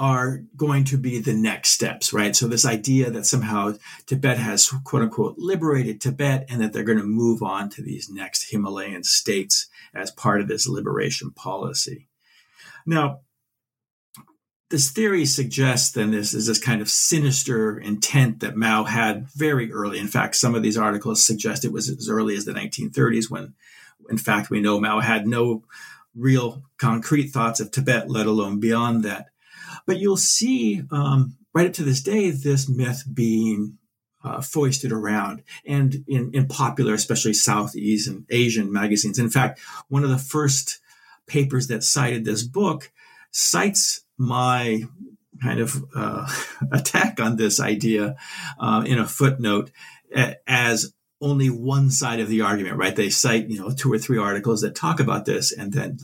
are 0.00 0.42
going 0.56 0.84
to 0.84 0.96
be 0.96 1.20
the 1.20 1.34
next 1.34 1.70
steps, 1.70 2.10
right? 2.10 2.34
So 2.34 2.48
this 2.48 2.64
idea 2.64 3.10
that 3.10 3.26
somehow 3.26 3.74
Tibet 4.06 4.38
has 4.38 4.72
quote 4.82 5.02
unquote 5.02 5.34
liberated 5.36 6.00
Tibet 6.00 6.46
and 6.48 6.62
that 6.62 6.72
they're 6.72 6.84
going 6.84 6.98
to 6.98 7.04
move 7.04 7.42
on 7.42 7.68
to 7.70 7.82
these 7.82 8.08
next 8.08 8.50
Himalayan 8.50 9.04
states 9.04 9.68
as 9.94 10.10
part 10.10 10.40
of 10.40 10.48
this 10.48 10.66
liberation 10.66 11.32
policy. 11.32 12.08
Now, 12.86 13.20
this 14.70 14.90
theory 14.90 15.26
suggests 15.26 15.90
then 15.90 16.12
this 16.12 16.32
is 16.32 16.46
this 16.46 16.58
kind 16.58 16.80
of 16.80 16.88
sinister 16.88 17.78
intent 17.78 18.40
that 18.40 18.56
Mao 18.56 18.84
had 18.84 19.28
very 19.34 19.70
early. 19.70 19.98
In 19.98 20.08
fact, 20.08 20.36
some 20.36 20.54
of 20.54 20.62
these 20.62 20.78
articles 20.78 21.26
suggest 21.26 21.64
it 21.64 21.72
was 21.72 21.90
as 21.90 22.08
early 22.08 22.36
as 22.36 22.46
the 22.46 22.52
1930s 22.52 23.28
when, 23.28 23.52
in 24.08 24.16
fact, 24.16 24.48
we 24.48 24.60
know 24.60 24.80
Mao 24.80 25.00
had 25.00 25.26
no 25.26 25.64
real 26.14 26.62
concrete 26.78 27.28
thoughts 27.28 27.60
of 27.60 27.70
Tibet, 27.70 28.10
let 28.10 28.26
alone 28.26 28.60
beyond 28.60 29.04
that. 29.04 29.26
But 29.86 29.98
you'll 29.98 30.16
see 30.16 30.82
um, 30.90 31.36
right 31.54 31.66
up 31.66 31.72
to 31.74 31.84
this 31.84 32.02
day 32.02 32.30
this 32.30 32.68
myth 32.68 33.04
being 33.12 33.78
uh, 34.22 34.42
foisted 34.42 34.92
around 34.92 35.42
and 35.64 36.04
in, 36.06 36.30
in 36.34 36.46
popular, 36.46 36.94
especially 36.94 37.32
Southeast 37.32 38.08
and 38.08 38.26
Asian 38.30 38.72
magazines. 38.72 39.18
In 39.18 39.30
fact, 39.30 39.60
one 39.88 40.04
of 40.04 40.10
the 40.10 40.18
first 40.18 40.80
papers 41.26 41.68
that 41.68 41.82
cited 41.82 42.24
this 42.24 42.42
book 42.42 42.92
cites 43.30 44.02
my 44.18 44.82
kind 45.42 45.60
of 45.60 45.84
uh, 45.94 46.28
attack 46.72 47.20
on 47.20 47.36
this 47.36 47.60
idea 47.60 48.16
uh, 48.58 48.84
in 48.86 48.98
a 48.98 49.06
footnote 49.06 49.70
as 50.46 50.92
only 51.20 51.50
one 51.50 51.90
side 51.90 52.20
of 52.20 52.28
the 52.28 52.40
argument, 52.40 52.76
right? 52.76 52.96
They 52.96 53.10
cite, 53.10 53.48
you 53.48 53.58
know, 53.58 53.70
two 53.70 53.92
or 53.92 53.98
three 53.98 54.18
articles 54.18 54.62
that 54.62 54.74
talk 54.74 55.00
about 55.00 55.26
this 55.26 55.52
and 55.52 55.72
then 55.72 55.98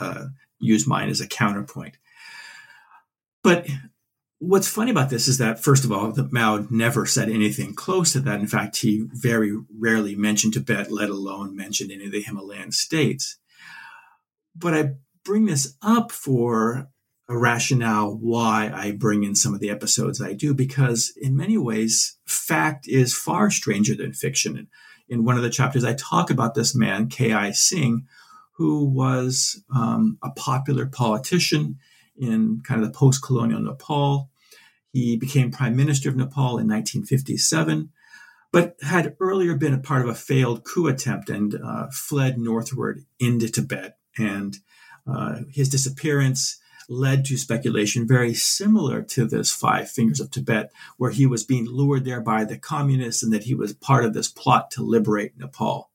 uh, 0.00 0.26
use 0.58 0.86
mine 0.86 1.10
as 1.10 1.20
a 1.20 1.26
counterpoint. 1.26 1.96
But 3.42 3.66
what's 4.38 4.68
funny 4.68 4.90
about 4.90 5.10
this 5.10 5.28
is 5.28 5.38
that, 5.38 5.62
first 5.62 5.84
of 5.84 5.92
all, 5.92 6.10
that 6.12 6.32
Mao 6.32 6.66
never 6.70 7.06
said 7.06 7.28
anything 7.28 7.74
close 7.74 8.12
to 8.12 8.20
that. 8.20 8.40
In 8.40 8.46
fact, 8.46 8.78
he 8.78 9.06
very 9.12 9.56
rarely 9.78 10.16
mentioned 10.16 10.54
Tibet, 10.54 10.90
let 10.90 11.10
alone 11.10 11.54
mentioned 11.54 11.92
any 11.92 12.06
of 12.06 12.12
the 12.12 12.22
Himalayan 12.22 12.72
states. 12.72 13.36
But 14.56 14.74
I 14.74 14.94
bring 15.24 15.46
this 15.46 15.76
up 15.82 16.10
for 16.10 16.88
a 17.28 17.36
rationale 17.36 18.16
why 18.20 18.70
I 18.74 18.92
bring 18.92 19.24
in 19.24 19.34
some 19.34 19.54
of 19.54 19.60
the 19.60 19.70
episodes 19.70 20.20
I 20.20 20.32
do, 20.32 20.54
because 20.54 21.12
in 21.16 21.36
many 21.36 21.56
ways, 21.56 22.16
fact 22.26 22.88
is 22.88 23.14
far 23.14 23.50
stranger 23.50 23.94
than 23.94 24.12
fiction. 24.12 24.68
In 25.08 25.24
one 25.24 25.36
of 25.36 25.42
the 25.42 25.50
chapters, 25.50 25.84
I 25.84 25.94
talk 25.94 26.30
about 26.30 26.54
this 26.54 26.74
man, 26.74 27.08
K.I. 27.08 27.52
Singh, 27.52 28.06
who 28.52 28.84
was 28.84 29.62
um, 29.74 30.18
a 30.22 30.30
popular 30.30 30.86
politician 30.86 31.78
in 32.16 32.60
kind 32.64 32.82
of 32.82 32.92
the 32.92 32.98
post 32.98 33.22
colonial 33.22 33.60
Nepal. 33.60 34.30
He 34.92 35.16
became 35.16 35.50
prime 35.50 35.76
minister 35.76 36.08
of 36.08 36.16
Nepal 36.16 36.58
in 36.58 36.68
1957, 36.68 37.90
but 38.52 38.76
had 38.82 39.16
earlier 39.20 39.54
been 39.54 39.74
a 39.74 39.78
part 39.78 40.02
of 40.02 40.08
a 40.08 40.14
failed 40.14 40.64
coup 40.64 40.86
attempt 40.86 41.30
and 41.30 41.54
uh, 41.54 41.86
fled 41.90 42.38
northward 42.38 43.04
into 43.18 43.48
Tibet. 43.48 43.96
And 44.18 44.58
uh, 45.06 45.40
his 45.50 45.70
disappearance 45.70 46.60
led 46.88 47.24
to 47.26 47.36
speculation 47.36 48.06
very 48.06 48.34
similar 48.34 49.02
to 49.02 49.26
this 49.26 49.50
Five 49.50 49.90
Fingers 49.90 50.20
of 50.20 50.30
Tibet, 50.30 50.72
where 50.96 51.10
he 51.10 51.26
was 51.26 51.44
being 51.44 51.66
lured 51.66 52.04
there 52.04 52.20
by 52.20 52.44
the 52.44 52.58
communists 52.58 53.22
and 53.22 53.32
that 53.32 53.44
he 53.44 53.54
was 53.54 53.72
part 53.72 54.04
of 54.04 54.14
this 54.14 54.28
plot 54.28 54.70
to 54.72 54.82
liberate 54.82 55.38
Nepal. 55.38 55.90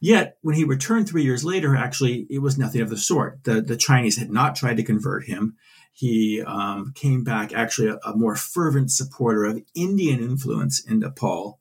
Yet, 0.00 0.36
when 0.42 0.56
he 0.56 0.64
returned 0.64 1.08
three 1.08 1.22
years 1.22 1.44
later, 1.44 1.76
actually, 1.76 2.26
it 2.28 2.40
was 2.40 2.58
nothing 2.58 2.80
of 2.80 2.90
the 2.90 2.96
sort. 2.96 3.44
The, 3.44 3.62
the 3.62 3.76
Chinese 3.76 4.18
had 4.18 4.32
not 4.32 4.56
tried 4.56 4.78
to 4.78 4.82
convert 4.82 5.26
him. 5.26 5.56
He 5.92 6.42
um, 6.42 6.92
came 6.94 7.22
back 7.22 7.52
actually 7.52 7.88
a, 7.88 7.98
a 8.04 8.16
more 8.16 8.34
fervent 8.34 8.90
supporter 8.90 9.44
of 9.44 9.62
Indian 9.76 10.18
influence 10.18 10.84
in 10.84 10.98
Nepal 10.98 11.60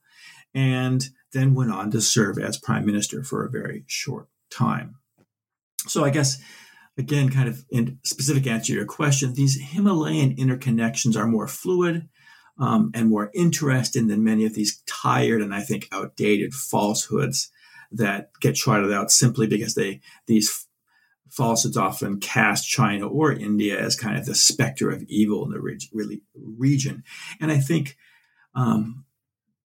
and 0.55 1.07
then 1.33 1.53
went 1.53 1.71
on 1.71 1.91
to 1.91 2.01
serve 2.01 2.39
as 2.39 2.57
prime 2.57 2.85
minister 2.85 3.23
for 3.23 3.45
a 3.45 3.49
very 3.51 3.83
short 3.85 4.27
time. 4.49 4.95
So, 5.85 6.03
I 6.03 6.09
guess 6.09 6.41
again, 7.01 7.29
kind 7.29 7.49
of 7.49 7.65
in 7.69 7.97
specific 8.03 8.47
answer 8.47 8.67
to 8.67 8.73
your 8.73 8.85
question, 8.85 9.33
these 9.33 9.59
Himalayan 9.59 10.35
interconnections 10.35 11.17
are 11.17 11.27
more 11.27 11.47
fluid 11.47 12.07
um, 12.59 12.91
and 12.93 13.09
more 13.09 13.31
interesting 13.33 14.07
than 14.07 14.23
many 14.23 14.45
of 14.45 14.53
these 14.53 14.81
tired 14.85 15.41
and 15.41 15.53
I 15.53 15.61
think 15.61 15.87
outdated 15.91 16.53
falsehoods 16.53 17.51
that 17.91 18.29
get 18.39 18.55
trotted 18.55 18.93
out 18.93 19.11
simply 19.11 19.47
because 19.47 19.73
they 19.73 19.99
these 20.27 20.67
falsehoods 21.29 21.75
often 21.75 22.19
cast 22.19 22.69
China 22.69 23.07
or 23.07 23.31
India 23.31 23.79
as 23.79 23.95
kind 23.95 24.17
of 24.17 24.25
the 24.25 24.35
specter 24.35 24.91
of 24.91 25.03
evil 25.03 25.43
in 25.43 25.51
the 25.51 25.59
really 25.59 26.21
region. 26.35 27.03
And 27.39 27.51
I 27.51 27.57
think 27.57 27.97
um, 28.53 29.05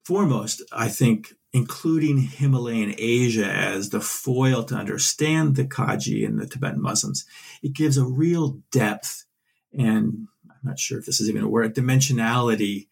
foremost, 0.05 0.63
I 0.73 0.89
think 0.89 1.35
including 1.53 2.19
Himalayan 2.19 2.95
Asia 2.99 3.47
as 3.47 3.91
the 3.91 4.01
foil 4.01 4.65
to 4.65 4.75
understand 4.75 5.57
the 5.57 5.65
Khache 5.65 6.27
and 6.27 6.39
the 6.39 6.47
Tibetan 6.47 6.83
Muslims, 6.83 7.25
it 7.63 7.73
gives 7.73 7.97
a 7.97 8.05
real 8.05 8.61
depth 8.71 9.27
and 9.73 10.29
I'm 10.67 10.71
not 10.71 10.79
sure 10.79 10.99
if 10.99 11.07
this 11.07 11.21
is 11.21 11.29
even 11.29 11.43
a 11.43 11.49
word, 11.49 11.75
dimensionality 11.75 12.89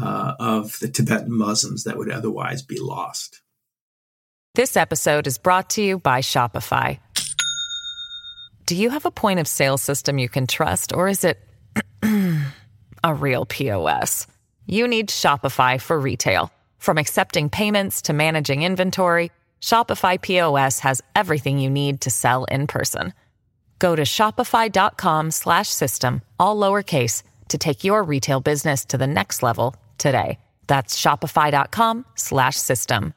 uh, 0.00 0.34
of 0.38 0.78
the 0.80 0.88
Tibetan 0.88 1.32
Muslims 1.32 1.84
that 1.84 1.96
would 1.96 2.10
otherwise 2.10 2.62
be 2.62 2.78
lost. 2.80 3.40
This 4.54 4.76
episode 4.76 5.26
is 5.26 5.38
brought 5.38 5.70
to 5.70 5.82
you 5.82 5.98
by 5.98 6.20
Shopify. 6.20 6.98
Do 8.66 8.76
you 8.76 8.90
have 8.90 9.04
a 9.04 9.10
point 9.10 9.40
of 9.40 9.48
sale 9.48 9.78
system 9.78 10.18
you 10.18 10.28
can 10.28 10.46
trust, 10.46 10.92
or 10.92 11.08
is 11.08 11.24
it 11.24 11.38
a 13.04 13.14
real 13.14 13.44
POS? 13.46 14.26
You 14.66 14.88
need 14.88 15.08
Shopify 15.08 15.80
for 15.80 15.98
retail. 15.98 16.50
From 16.84 16.98
accepting 16.98 17.48
payments 17.48 18.02
to 18.02 18.12
managing 18.12 18.62
inventory, 18.62 19.32
Shopify 19.62 20.20
POS 20.20 20.80
has 20.80 21.00
everything 21.16 21.58
you 21.58 21.70
need 21.70 22.02
to 22.02 22.10
sell 22.10 22.44
in 22.44 22.66
person. 22.66 23.14
Go 23.78 23.96
to 23.96 24.02
shopify.com/system 24.02 26.20
all 26.38 26.60
lowercase 26.60 27.22
to 27.48 27.56
take 27.56 27.84
your 27.84 28.04
retail 28.04 28.40
business 28.40 28.84
to 28.84 28.98
the 28.98 29.06
next 29.06 29.42
level 29.42 29.74
today. 29.96 30.38
That's 30.66 30.94
shopify.com/system. 31.00 33.14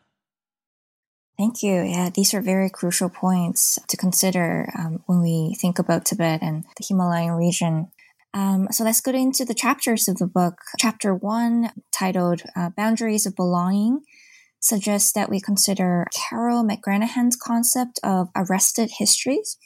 Thank 1.38 1.62
you. 1.62 1.82
Yeah, 1.82 2.10
these 2.10 2.34
are 2.34 2.42
very 2.42 2.70
crucial 2.70 3.10
points 3.10 3.78
to 3.90 3.98
consider 3.98 4.72
um, 4.80 5.04
when 5.08 5.22
we 5.22 5.58
think 5.60 5.78
about 5.78 6.06
Tibet 6.06 6.42
and 6.42 6.64
the 6.78 6.86
Himalayan 6.88 7.34
region. 7.34 7.92
Um, 8.38 8.68
so 8.70 8.84
let's 8.84 9.02
go 9.02 9.12
into 9.12 9.46
the 9.46 9.56
chapters 9.56 10.08
of 10.08 10.18
the 10.18 10.28
book. 10.28 10.60
Chapter 10.78 11.16
one, 11.16 11.72
titled 11.92 12.44
uh, 12.56 12.70
Boundaries 12.78 13.26
of 13.26 13.36
Belonging, 13.36 14.02
suggests 14.60 15.12
that 15.14 15.32
we 15.32 15.42
consider 15.42 16.06
Carole 16.14 16.64
McGranahan's 16.64 17.36
concept 17.36 18.00
of 18.04 18.28
arrested 18.36 18.92
histories 19.00 19.58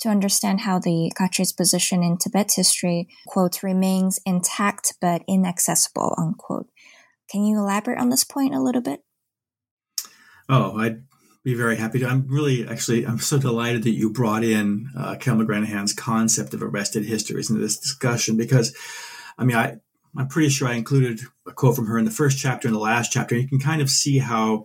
to 0.00 0.08
understand 0.08 0.62
how 0.62 0.80
the 0.80 1.12
Khache's 1.16 1.52
position 1.52 2.02
in 2.02 2.16
Tibet's 2.16 2.56
history, 2.56 3.06
quote, 3.28 3.62
remains 3.62 4.18
intact 4.26 4.94
but 5.00 5.22
inaccessible, 5.28 6.16
unquote. 6.18 6.66
Can 7.30 7.44
you 7.44 7.58
elaborate 7.58 8.00
on 8.00 8.08
this 8.08 8.24
point 8.24 8.56
a 8.56 8.60
little 8.60 8.82
bit? 8.82 9.04
Oh, 10.48 10.76
I'd 10.78 11.04
be 11.42 11.54
very 11.54 11.76
happy 11.76 11.98
to. 12.00 12.06
I'm 12.06 12.26
really 12.28 12.66
actually 12.68 13.06
I'm 13.06 13.18
so 13.18 13.38
delighted 13.38 13.84
that 13.84 13.90
you 13.90 14.10
brought 14.10 14.44
in 14.44 14.90
uh, 14.96 15.16
Carole 15.16 15.40
McGranahan's 15.40 15.92
concept 15.92 16.54
of 16.54 16.62
arrested 16.62 17.04
histories 17.04 17.50
into 17.50 17.62
this 17.62 17.78
discussion 17.78 18.36
because, 18.36 18.76
I 19.38 19.44
mean, 19.44 19.56
I 19.56 19.76
I'm 20.16 20.28
pretty 20.28 20.48
sure 20.48 20.68
I 20.68 20.74
included 20.74 21.20
a 21.46 21.52
quote 21.52 21.76
from 21.76 21.86
her 21.86 21.98
in 21.98 22.04
the 22.04 22.10
first 22.10 22.38
chapter 22.38 22.68
and 22.68 22.74
the 22.74 22.80
last 22.80 23.12
chapter. 23.12 23.36
You 23.36 23.48
can 23.48 23.60
kind 23.60 23.80
of 23.80 23.88
see 23.88 24.18
how 24.18 24.64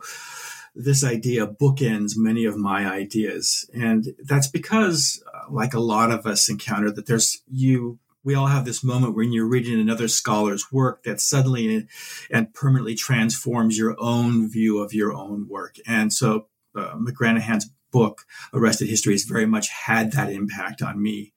this 0.73 1.03
idea 1.03 1.47
bookends 1.47 2.13
many 2.17 2.43
of 2.43 2.57
my 2.57 2.85
ideas, 2.85 3.69
and 3.73 4.07
that's 4.23 4.47
because, 4.47 5.23
uh, 5.33 5.49
like 5.49 5.73
a 5.73 5.79
lot 5.79 6.11
of 6.11 6.25
us 6.25 6.49
encounter, 6.49 6.91
that 6.91 7.05
there's 7.05 7.41
you 7.47 7.99
we 8.25 8.33
all 8.33 8.47
have 8.47 8.65
this 8.65 8.83
moment 8.83 9.15
when 9.15 9.31
you're 9.31 9.45
reading 9.45 9.79
another 9.79 10.07
scholar's 10.07 10.71
work 10.71 11.03
that 11.03 11.21
suddenly 11.21 11.88
and 12.31 12.53
permanently 12.55 12.95
transforms 12.95 13.77
your 13.77 13.95
own 13.99 14.49
view 14.49 14.79
of 14.79 14.93
your 14.93 15.13
own 15.13 15.47
work. 15.47 15.75
And 15.85 16.11
so 16.11 16.47
uh, 16.75 16.95
McGranahan's 16.95 17.69
book, 17.91 18.23
Arrested 18.53 18.89
History, 18.89 19.13
has 19.13 19.23
very 19.23 19.45
much 19.45 19.69
had 19.69 20.11
that 20.13 20.31
impact 20.31 20.81
on 20.81 21.01
me. 21.01 21.33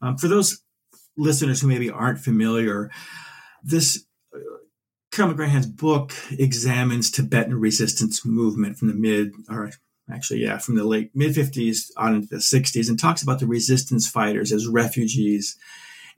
Um, 0.00 0.16
for 0.16 0.28
those 0.28 0.62
listeners 1.16 1.60
who 1.60 1.68
maybe 1.68 1.90
aren't 1.90 2.20
familiar, 2.20 2.90
this 3.62 4.04
uh, 4.34 4.38
McGranahan's 5.16 5.66
book 5.66 6.12
examines 6.30 7.10
Tibetan 7.10 7.58
resistance 7.58 8.24
movement 8.24 8.76
from 8.76 8.88
the 8.88 8.94
mid, 8.94 9.32
or 9.48 9.72
actually, 10.10 10.42
yeah, 10.42 10.58
from 10.58 10.76
the 10.76 10.84
late 10.84 11.10
mid 11.14 11.34
50s 11.34 11.90
on 11.96 12.14
into 12.14 12.28
the 12.28 12.36
60s, 12.36 12.88
and 12.88 12.98
talks 12.98 13.22
about 13.22 13.40
the 13.40 13.46
resistance 13.46 14.08
fighters 14.08 14.52
as 14.52 14.66
refugees, 14.66 15.56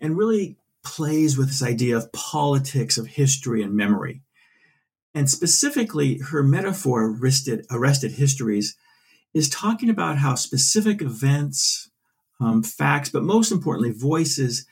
and 0.00 0.18
really 0.18 0.57
plays 0.85 1.37
with 1.37 1.48
this 1.48 1.62
idea 1.62 1.96
of 1.96 2.12
politics 2.12 2.98
of 2.98 3.07
history 3.07 3.62
and 3.62 3.74
memory. 3.74 4.22
And 5.18 5.28
specifically, 5.28 6.18
her 6.18 6.44
metaphor, 6.44 7.07
arrested, 7.07 7.66
arrested 7.72 8.12
histories, 8.12 8.76
is 9.35 9.48
talking 9.48 9.90
about 9.90 10.18
how 10.18 10.37
specific 10.37 11.02
events, 11.02 11.90
um, 12.38 12.62
facts, 12.62 13.09
but 13.09 13.24
most 13.24 13.50
importantly, 13.50 13.90
voices 13.90 14.64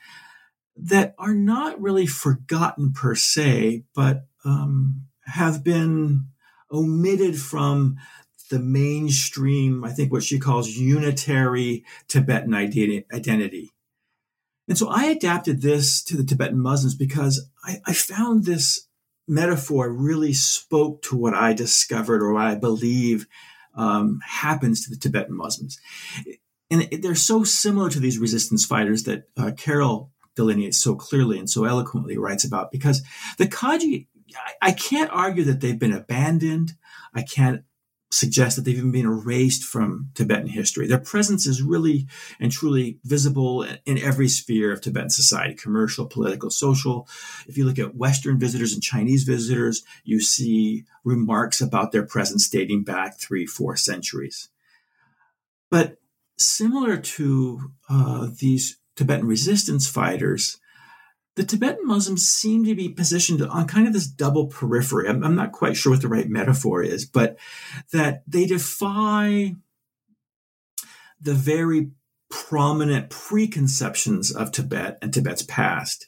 that 0.77 1.15
are 1.19 1.33
not 1.33 1.81
really 1.81 2.05
forgotten 2.05 2.93
per 2.93 3.13
se, 3.13 3.83
but 3.93 4.27
um, 4.45 5.07
have 5.25 5.65
been 5.65 6.27
omitted 6.71 7.37
from 7.37 7.97
the 8.49 8.59
mainstream, 8.59 9.83
I 9.83 9.91
think 9.91 10.13
what 10.13 10.23
she 10.23 10.39
calls 10.39 10.77
unitary 10.77 11.83
Tibetan 12.07 12.53
identity. 12.53 13.73
And 14.69 14.77
so 14.77 14.87
I 14.87 15.07
adapted 15.07 15.61
this 15.61 16.01
to 16.03 16.15
the 16.15 16.23
Tibetan 16.23 16.59
Muslims 16.59 16.95
because 16.95 17.49
I, 17.65 17.81
I 17.85 17.91
found 17.91 18.45
this 18.45 18.86
metaphor 19.27 19.91
really 19.91 20.33
spoke 20.33 21.01
to 21.03 21.15
what 21.15 21.33
I 21.33 21.53
discovered 21.53 22.21
or 22.21 22.33
what 22.33 22.45
I 22.45 22.55
believe 22.55 23.27
um, 23.75 24.19
happens 24.25 24.83
to 24.83 24.89
the 24.89 24.97
Tibetan 24.97 25.35
Muslims. 25.35 25.79
And 26.69 26.87
they're 27.01 27.15
so 27.15 27.43
similar 27.43 27.89
to 27.89 27.99
these 27.99 28.17
resistance 28.17 28.65
fighters 28.65 29.03
that 29.03 29.23
uh, 29.37 29.51
Carole 29.57 30.11
delineates 30.35 30.77
so 30.77 30.95
clearly 30.95 31.39
and 31.39 31.49
so 31.49 31.65
eloquently 31.65 32.17
writes 32.17 32.43
about 32.43 32.71
because 32.71 33.01
the 33.37 33.47
Khache, 33.47 34.07
I, 34.35 34.69
I 34.69 34.71
can't 34.71 35.11
argue 35.11 35.43
that 35.45 35.61
they've 35.61 35.79
been 35.79 35.93
abandoned. 35.93 36.73
I 37.13 37.23
can't 37.23 37.63
suggest 38.09 38.55
that 38.55 38.63
they've 38.63 38.77
even 38.77 38.91
been 38.91 39.05
erased 39.05 39.63
from 39.63 40.09
Tibetan 40.15 40.47
history. 40.47 40.87
Their 40.87 40.97
presence 40.97 41.45
is 41.45 41.61
really 41.61 42.07
and 42.39 42.51
truly 42.51 42.99
visible 43.03 43.63
in 43.85 43.97
every 43.97 44.29
sphere 44.29 44.71
of 44.71 44.81
Tibetan 44.81 45.09
society 45.09 45.53
commercial, 45.53 46.05
political, 46.05 46.49
social. 46.49 47.07
If 47.47 47.57
you 47.57 47.65
look 47.65 47.79
at 47.79 47.95
Western 47.95 48.39
visitors 48.39 48.73
and 48.73 48.81
Chinese 48.81 49.23
visitors, 49.23 49.83
you 50.03 50.21
see 50.21 50.85
remarks 51.03 51.59
about 51.59 51.91
their 51.91 52.05
presence 52.05 52.49
dating 52.49 52.83
back 52.83 53.19
three, 53.19 53.45
four 53.45 53.75
centuries. 53.75 54.49
But 55.69 55.97
similar 56.37 56.97
to 56.97 57.71
uh, 57.89 58.29
these 58.39 58.77
Tibetan 58.95 59.27
resistance 59.27 59.87
fighters, 59.87 60.59
the 61.37 61.45
Tibetan 61.45 61.85
Muslims 61.85 62.27
seem 62.27 62.65
to 62.65 62.73
be 62.73 62.89
positioned 62.89 63.43
on 63.43 63.67
kind 63.67 63.85
of 63.85 63.93
this 63.93 64.07
double 64.07 64.47
periphery. 64.47 65.07
I'm, 65.07 65.23
I'm, 65.23 65.35
not 65.35 65.51
quite 65.51 65.77
sure 65.77 65.93
what 65.93 66.01
the 66.01 66.07
right 66.07 66.27
metaphor 66.27 66.81
is, 66.81 67.05
but 67.05 67.37
that 67.93 68.23
they 68.27 68.47
defy 68.47 69.53
the 71.21 71.35
very 71.35 71.91
prominent 72.31 73.11
preconceptions 73.11 74.31
of 74.31 74.51
Tibet 74.51 74.97
and 74.99 75.13
Tibet's 75.13 75.43
past. 75.43 76.07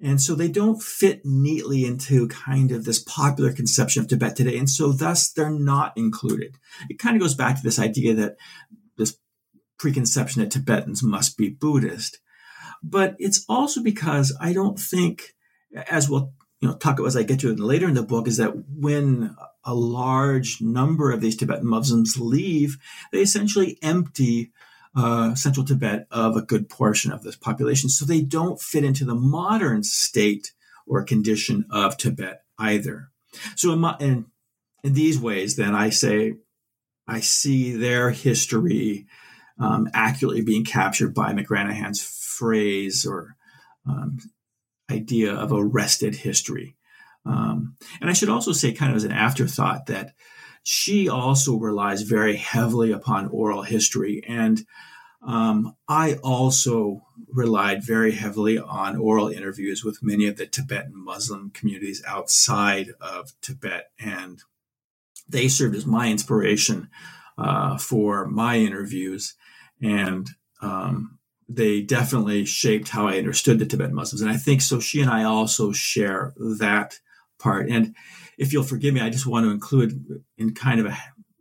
And 0.00 0.18
so 0.18 0.34
they 0.34 0.48
don't 0.48 0.82
fit 0.82 1.26
neatly 1.26 1.84
into 1.84 2.26
kind 2.28 2.72
of 2.72 2.86
this 2.86 3.00
popular 3.00 3.52
conception 3.52 4.00
of 4.00 4.08
Tibet 4.08 4.34
today. 4.34 4.56
And 4.56 4.70
so 4.70 4.92
thus 4.92 5.30
they're 5.30 5.50
not 5.50 5.92
included. 5.94 6.56
It 6.88 6.98
kind 6.98 7.16
of 7.16 7.20
goes 7.20 7.34
back 7.34 7.56
to 7.56 7.62
this 7.62 7.78
idea 7.78 8.14
that 8.14 8.36
this 8.96 9.18
preconception 9.78 10.40
that 10.40 10.50
Tibetans 10.50 11.02
must 11.02 11.36
be 11.36 11.50
Buddhist. 11.50 12.18
But 12.82 13.16
it's 13.18 13.44
also 13.48 13.82
because 13.82 14.36
I 14.40 14.52
don't 14.52 14.78
think, 14.78 15.34
as 15.90 16.08
we'll 16.08 16.32
you 16.60 16.68
know 16.68 16.74
talk 16.76 16.98
about 16.98 17.08
as 17.08 17.16
I 17.16 17.22
get 17.22 17.40
to 17.40 17.50
it 17.50 17.60
later 17.60 17.88
in 17.88 17.94
the 17.94 18.02
book, 18.02 18.28
is 18.28 18.36
that 18.36 18.52
when 18.68 19.36
a 19.64 19.74
large 19.74 20.60
number 20.60 21.12
of 21.12 21.20
these 21.20 21.36
Tibetan 21.36 21.66
Muslims 21.66 22.16
leave, 22.18 22.78
they 23.12 23.20
essentially 23.20 23.78
empty 23.82 24.52
uh, 24.96 25.34
central 25.34 25.64
Tibet 25.64 26.06
of 26.10 26.36
a 26.36 26.42
good 26.42 26.68
portion 26.68 27.12
of 27.12 27.22
this 27.22 27.36
population. 27.36 27.88
So 27.88 28.04
they 28.04 28.22
don't 28.22 28.60
fit 28.60 28.84
into 28.84 29.04
the 29.04 29.14
modern 29.14 29.82
state 29.82 30.52
or 30.86 31.04
condition 31.04 31.66
of 31.70 31.96
Tibet 31.96 32.42
either. 32.58 33.10
So 33.54 33.72
in, 33.72 33.80
my, 33.80 33.96
in, 34.00 34.26
in 34.82 34.94
these 34.94 35.20
ways, 35.20 35.56
then 35.56 35.74
I 35.74 35.90
say 35.90 36.34
I 37.06 37.20
see 37.20 37.72
their 37.72 38.10
history 38.10 39.06
um, 39.60 39.88
accurately 39.92 40.42
being 40.42 40.64
captured 40.64 41.14
by 41.14 41.32
McGranahan's 41.32 42.02
phrase 42.38 43.06
or 43.06 43.36
um, 43.86 44.18
idea 44.90 45.32
of 45.34 45.52
arrested 45.52 46.14
history. 46.14 46.76
Um, 47.26 47.76
and 48.00 48.08
I 48.08 48.14
should 48.14 48.28
also 48.28 48.52
say, 48.52 48.72
kind 48.72 48.90
of 48.90 48.96
as 48.96 49.04
an 49.04 49.12
afterthought, 49.12 49.86
that 49.86 50.14
she 50.62 51.08
also 51.08 51.56
relies 51.56 52.02
very 52.02 52.36
heavily 52.36 52.92
upon 52.92 53.28
oral 53.28 53.62
history. 53.62 54.22
And 54.26 54.64
um, 55.26 55.74
I 55.88 56.14
also 56.22 57.02
relied 57.28 57.82
very 57.84 58.12
heavily 58.12 58.58
on 58.58 58.96
oral 58.96 59.28
interviews 59.28 59.84
with 59.84 60.02
many 60.02 60.26
of 60.26 60.36
the 60.36 60.46
Tibetan 60.46 60.92
Muslim 60.94 61.50
communities 61.50 62.02
outside 62.06 62.88
of 63.00 63.32
Tibet. 63.40 63.90
And 63.98 64.42
they 65.28 65.48
served 65.48 65.76
as 65.76 65.86
my 65.86 66.08
inspiration 66.10 66.88
uh, 67.36 67.78
for 67.78 68.26
my 68.26 68.56
interviews. 68.58 69.34
And 69.82 70.28
um, 70.62 71.17
they 71.48 71.80
definitely 71.80 72.44
shaped 72.44 72.88
how 72.88 73.08
I 73.08 73.18
understood 73.18 73.58
the 73.58 73.66
Tibetan 73.66 73.94
Muslims. 73.94 74.20
And 74.20 74.30
I 74.30 74.36
think 74.36 74.60
so. 74.60 74.80
She 74.80 75.00
and 75.00 75.10
I 75.10 75.24
also 75.24 75.72
share 75.72 76.34
that 76.36 76.98
part. 77.38 77.70
And 77.70 77.94
if 78.36 78.52
you'll 78.52 78.64
forgive 78.64 78.92
me, 78.92 79.00
I 79.00 79.10
just 79.10 79.26
want 79.26 79.46
to 79.46 79.50
include 79.50 80.22
in 80.36 80.54
kind 80.54 80.78
of 80.78 80.86
a 80.86 80.98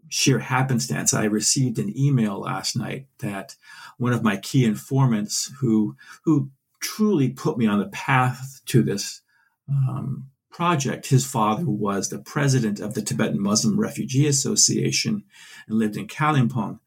sheer 0.10 0.40
happenstance, 0.40 1.14
I 1.14 1.26
received 1.26 1.80
an 1.80 1.94
email 1.98 2.40
last 2.40 2.78
night 2.78 3.08
that 3.20 3.56
one 3.98 4.14
of 4.14 4.24
my 4.24 4.38
key 4.38 4.64
informants 4.64 5.52
who, 5.60 5.98
who 6.24 6.50
truly 6.80 7.30
put 7.30 7.58
me 7.58 7.68
on 7.68 7.80
the 7.80 7.88
path 7.88 8.62
to 8.68 8.82
this 8.84 9.22
um, 9.70 10.28
project, 10.52 11.08
his 11.08 11.26
father 11.26 11.66
was 11.66 12.10
the 12.10 12.20
president 12.20 12.80
of 12.80 12.94
the 12.94 13.02
Tibetan 13.02 13.42
Muslim 13.42 13.80
Refugee 13.80 14.28
Association 14.28 15.24
and 15.68 15.78
lived 15.78 15.98
in 15.98 16.08
Kalimpong. 16.08 16.80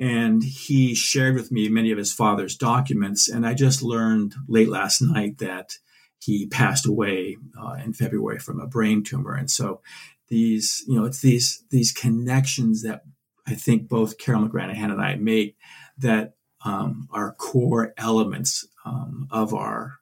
And 0.00 0.42
he 0.42 0.94
shared 0.94 1.34
with 1.34 1.52
me 1.52 1.68
many 1.68 1.92
of 1.92 1.98
his 1.98 2.12
father's 2.12 2.56
documents. 2.56 3.28
And 3.28 3.46
I 3.46 3.54
just 3.54 3.82
learned 3.82 4.34
late 4.48 4.70
last 4.70 5.02
night 5.02 5.38
that 5.38 5.76
he 6.18 6.46
passed 6.46 6.86
away 6.86 7.36
uh, 7.60 7.74
in 7.84 7.92
February 7.92 8.38
from 8.38 8.60
a 8.60 8.66
brain 8.66 9.02
tumor. 9.02 9.34
And 9.34 9.50
so 9.50 9.82
these, 10.28 10.82
you 10.88 10.98
know, 10.98 11.04
it's 11.04 11.20
these 11.20 11.64
these 11.70 11.92
connections 11.92 12.82
that 12.82 13.02
I 13.46 13.54
think 13.54 13.88
both 13.88 14.18
Carole 14.18 14.48
McGranahan 14.48 14.92
and 14.92 15.02
I 15.02 15.16
make 15.16 15.56
that 15.98 16.34
um, 16.64 17.08
are 17.12 17.32
core 17.32 17.94
elements 17.96 18.66
um, 18.84 19.28
of 19.30 19.52
our 19.54 19.98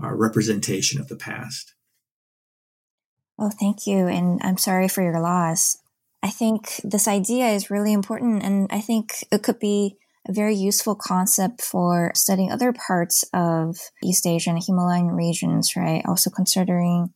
our 0.00 0.16
representation 0.16 1.00
of 1.00 1.08
the 1.08 1.16
past. 1.16 1.74
Oh, 3.38 3.50
thank 3.50 3.86
you, 3.86 4.06
and 4.06 4.40
I'm 4.42 4.58
sorry 4.58 4.88
for 4.88 5.02
your 5.02 5.20
loss. 5.20 5.78
I 6.22 6.30
think 6.30 6.80
this 6.84 7.08
idea 7.08 7.48
is 7.48 7.70
really 7.70 7.92
important. 7.92 8.42
And 8.42 8.68
I 8.70 8.80
think 8.80 9.24
it 9.32 9.42
could 9.42 9.58
be 9.58 9.96
a 10.28 10.32
very 10.32 10.54
useful 10.54 10.94
concept 10.94 11.62
for 11.62 12.12
studying 12.14 12.52
other 12.52 12.72
parts 12.72 13.24
of 13.32 13.78
East 14.04 14.26
Asia 14.26 14.50
and 14.50 14.62
Himalayan 14.62 15.08
regions, 15.08 15.76
right? 15.76 16.04
Also 16.06 16.30
considering 16.30 17.14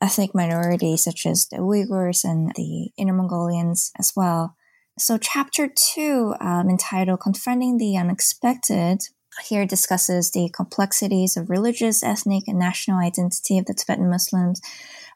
ethnic 0.00 0.34
minorities 0.34 1.04
such 1.04 1.26
as 1.26 1.46
the 1.46 1.58
Uyghurs 1.58 2.24
and 2.24 2.52
the 2.56 2.90
Inner 2.96 3.12
Mongolians 3.12 3.92
as 3.98 4.12
well. 4.16 4.56
So, 4.98 5.16
chapter 5.16 5.68
two, 5.68 6.34
um, 6.40 6.68
entitled 6.68 7.20
Confronting 7.20 7.78
the 7.78 7.96
Unexpected, 7.96 8.98
here 9.44 9.64
discusses 9.64 10.32
the 10.32 10.50
complexities 10.52 11.36
of 11.36 11.48
religious, 11.48 12.02
ethnic, 12.02 12.44
and 12.48 12.58
national 12.58 12.98
identity 12.98 13.56
of 13.58 13.66
the 13.66 13.74
Tibetan 13.74 14.10
Muslims. 14.10 14.60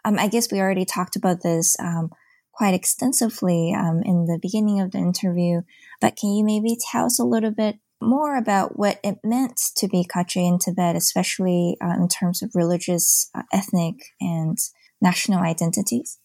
Um, 0.05 0.19
I 0.19 0.29
guess 0.29 0.51
we 0.51 0.61
already 0.61 0.85
talked 0.85 1.17
about 1.17 1.43
this 1.43 1.77
um, 1.81 2.11
quite 2.57 2.75
extensively 2.75 3.75
um, 3.77 4.03
in 4.05 4.27
the 4.27 4.39
beginning 4.41 4.81
of 4.81 4.93
the 4.93 4.99
interview. 4.99 5.63
But 6.01 6.17
can 6.17 6.31
you 6.31 6.45
maybe 6.45 6.77
tell 6.91 7.07
us 7.07 7.19
a 7.19 7.25
little 7.25 7.51
bit 7.51 7.77
more 8.01 8.37
about 8.37 8.79
what 8.79 9.01
it 9.03 9.19
meant 9.25 9.59
to 9.77 9.89
be 9.89 10.05
Khache 10.05 10.37
in 10.37 10.59
Tibet, 10.59 10.97
especially 10.97 11.77
uh, 11.83 11.95
in 11.99 12.09
terms 12.09 12.43
of 12.43 12.51
religious, 12.55 13.31
uh, 13.35 13.43
ethnic, 13.53 13.97
and 14.21 14.59
national 15.01 15.41
identities? 15.41 16.19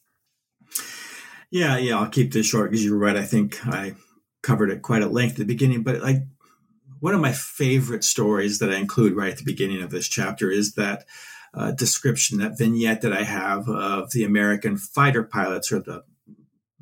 Yeah, 1.52 1.78
yeah, 1.78 1.98
I'll 1.98 2.10
keep 2.10 2.32
this 2.32 2.46
short 2.46 2.70
because 2.70 2.86
you're 2.86 2.98
right. 2.98 3.16
I 3.16 3.24
think 3.24 3.66
I 3.66 3.96
covered 4.44 4.70
it 4.70 4.82
quite 4.82 5.02
at 5.02 5.12
length 5.12 5.34
at 5.34 5.38
the 5.38 5.46
beginning, 5.46 5.84
but 5.84 6.02
like 6.02 6.24
one 7.00 7.16
of 7.16 7.22
my 7.22 7.32
favorite 7.32 8.04
stories 8.04 8.60
that 8.60 8.72
I 8.72 8.76
include 8.76 9.16
right 9.16 9.32
at 9.32 9.38
the 9.38 9.44
beginning 9.44 9.82
of 9.82 9.90
this 9.90 10.08
chapter 10.08 10.52
is 10.52 10.74
that 10.76 11.06
uh, 11.54 11.72
description, 11.72 12.38
that 12.40 12.58
vignette 12.58 13.02
that 13.02 13.14
I 13.14 13.24
have 13.24 13.68
of 13.68 14.12
the 14.12 14.24
American 14.24 14.78
fighter 14.78 15.24
pilots 15.24 15.72
or 15.72 15.80
the 15.80 16.04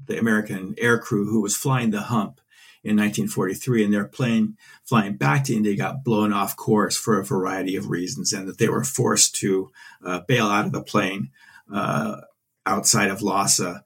the 0.08 0.20
American 0.20 0.76
air 0.78 0.98
crew 0.98 1.26
who 1.26 1.41
was 1.41 1.56
flying 1.56 1.91
the 1.91 2.02
hump 2.02 2.41
in 2.84 2.96
1943, 2.96 3.84
and 3.84 3.93
their 3.93 4.06
plane 4.06 4.56
flying 4.86 5.17
back 5.17 5.43
to 5.46 5.56
India 5.56 5.76
got 5.76 6.04
blown 6.04 6.32
off 6.32 6.56
course 6.56 6.96
for 6.96 7.20
a 7.20 7.26
variety 7.26 7.76
of 7.76 7.89
reasons, 7.89 8.32
and 8.32 8.48
that 8.48 8.58
they 8.58 8.70
were 8.70 8.84
forced 8.84 9.36
to 9.36 9.72
uh, 10.06 10.22
bail 10.22 10.48
out 10.48 10.65
of 10.65 10.72
the 10.72 10.82
plane 10.82 11.30
uh, 11.74 12.22
outside 12.65 13.10
of 13.10 13.22
Lhasa. 13.22 13.84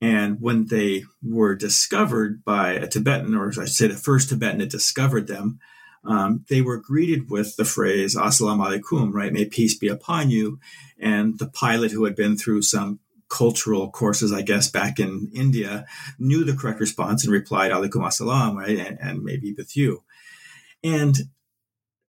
And 0.00 0.40
when 0.40 0.66
they 0.66 1.04
were 1.22 1.54
discovered 1.54 2.44
by 2.44 2.72
a 2.72 2.86
Tibetan, 2.86 3.34
or 3.34 3.48
I 3.48 3.52
should 3.52 3.68
say 3.68 3.86
the 3.88 3.94
first 3.94 4.28
Tibetan 4.28 4.58
that 4.58 4.70
discovered 4.70 5.26
them, 5.26 5.58
um, 6.04 6.44
they 6.48 6.62
were 6.62 6.76
greeted 6.76 7.30
with 7.30 7.56
the 7.56 7.64
phrase 7.64 8.14
"Assalamu 8.14 8.80
alaikum," 8.80 9.12
right? 9.12 9.32
May 9.32 9.46
peace 9.46 9.74
be 9.74 9.88
upon 9.88 10.30
you. 10.30 10.60
And 10.98 11.38
the 11.38 11.48
pilot, 11.48 11.90
who 11.90 12.04
had 12.04 12.14
been 12.14 12.36
through 12.36 12.62
some 12.62 13.00
cultural 13.28 13.90
courses, 13.90 14.32
I 14.32 14.42
guess, 14.42 14.70
back 14.70 14.98
in 14.98 15.30
India, 15.34 15.86
knew 16.18 16.44
the 16.44 16.56
correct 16.56 16.80
response 16.80 17.24
and 17.24 17.32
replied, 17.32 17.72
Alaikum 17.72 18.06
assalam, 18.06 18.56
right? 18.56 18.78
And, 18.78 18.98
and 19.00 19.22
maybe 19.22 19.52
with 19.52 19.76
you. 19.76 20.02
And 20.84 21.16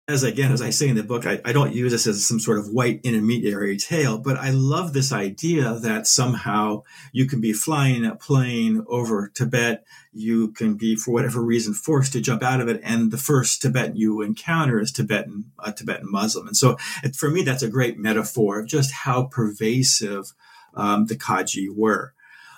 as 0.10 0.24
again, 0.24 0.54
as 0.54 0.62
I 0.62 0.70
say 0.70 0.88
in 0.88 0.96
the 0.96 1.04
book, 1.04 1.26
I, 1.26 1.42
I, 1.44 1.52
don't 1.52 1.76
use 1.76 1.92
this 1.92 2.08
as 2.08 2.26
some 2.26 2.40
sort 2.40 2.60
of 2.60 2.70
white 2.70 3.02
intermediary 3.04 3.76
tale, 3.76 4.18
but 4.18 4.38
I 4.38 4.52
love 4.52 4.94
this 4.94 5.12
idea 5.12 5.74
that 5.80 6.08
somehow 6.08 6.84
you 7.12 7.26
can 7.26 7.42
be 7.42 7.52
flying 7.52 8.06
a 8.06 8.16
plane 8.16 8.86
over 8.88 9.28
Tibet. 9.28 9.84
You 10.14 10.54
can 10.54 10.76
be, 10.76 10.96
for 10.96 11.12
whatever 11.12 11.42
reason, 11.42 11.74
forced 11.74 12.14
to 12.14 12.22
jump 12.22 12.42
out 12.42 12.62
of 12.62 12.70
it. 12.70 12.80
And 12.86 13.12
the 13.12 13.18
first 13.18 13.62
Tibetan 13.62 13.98
you 13.98 14.22
encounter 14.22 14.80
is 14.80 14.94
Tibetan, 14.94 15.52
a 15.60 15.74
Tibetan 15.74 16.10
Muslim. 16.10 16.48
And 16.48 16.56
so 16.56 16.78
for 17.14 17.30
me, 17.30 17.44
that's 17.44 17.64
a 17.64 17.70
great 17.70 17.98
metaphor 17.98 18.62
of 18.62 18.68
just 18.68 18.94
how 18.94 19.26
pervasive 19.26 20.34
um, 20.78 21.08
the 21.08 21.16
Khache 21.16 21.68
were. 21.76 22.14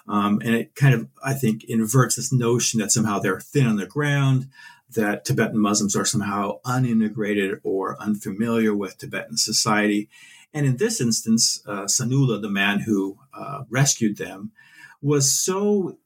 Um, 0.08 0.42
and 0.44 0.56
it 0.56 0.76
kind 0.76 0.94
of, 0.94 1.08
I 1.24 1.34
think, 1.34 1.64
inverts 1.64 2.16
this 2.16 2.34
notion 2.34 2.80
that 2.80 2.92
somehow 2.92 3.20
they're 3.20 3.40
thin 3.40 3.68
on 3.68 3.78
the 3.78 3.86
ground, 3.86 4.48
that 4.96 5.24
Tibetan 5.24 5.60
Muslims 5.60 5.96
are 5.96 6.06
somehow 6.06 6.60
unintegrated 6.66 7.60
or 7.64 7.96
unfamiliar 8.02 8.74
with 8.74 8.98
Tibetan 8.98 9.38
society. 9.38 10.10
And 10.52 10.66
in 10.66 10.78
this 10.78 11.00
instance, 11.00 11.62
uh, 11.68 11.84
Sanula, 11.84 12.42
the 12.42 12.50
man 12.50 12.80
who 12.80 13.20
uh, 13.34 13.64
rescued 13.70 14.18
them, 14.18 14.52
was 15.02 15.32
so 15.32 16.00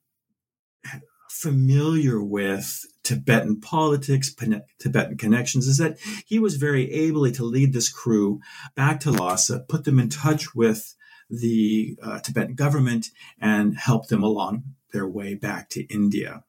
familiar 1.30 2.22
with 2.22 2.86
Tibetan 3.04 3.60
politics, 3.60 4.36
Tibetan 4.80 5.18
connections, 5.18 5.68
is 5.68 5.78
that 5.78 5.98
he 6.26 6.40
was 6.40 6.58
very 6.58 6.92
ably 6.92 7.32
to 7.34 7.44
lead 7.44 7.74
this 7.74 7.90
crew 7.90 8.42
back 8.76 9.00
to 9.02 9.12
Lhasa, 9.12 9.66
put 9.68 9.86
them 9.86 10.00
in 10.00 10.10
touch 10.10 10.54
with 10.54 10.94
the 11.42 11.98
uh, 12.02 12.20
Tibetan 12.20 12.56
government, 12.56 13.08
and 13.40 13.78
help 13.78 14.08
them 14.08 14.24
along 14.24 14.64
their 14.92 15.08
way 15.08 15.34
back 15.34 15.70
to 15.70 15.84
India. 15.86 16.44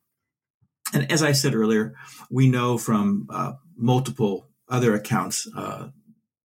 And 0.92 1.10
as 1.10 1.22
I 1.22 1.32
said 1.32 1.54
earlier, 1.54 1.94
we 2.30 2.48
know 2.48 2.78
from 2.78 3.26
uh, 3.30 3.54
multiple 3.76 4.48
other 4.68 4.94
accounts, 4.94 5.48
uh, 5.56 5.88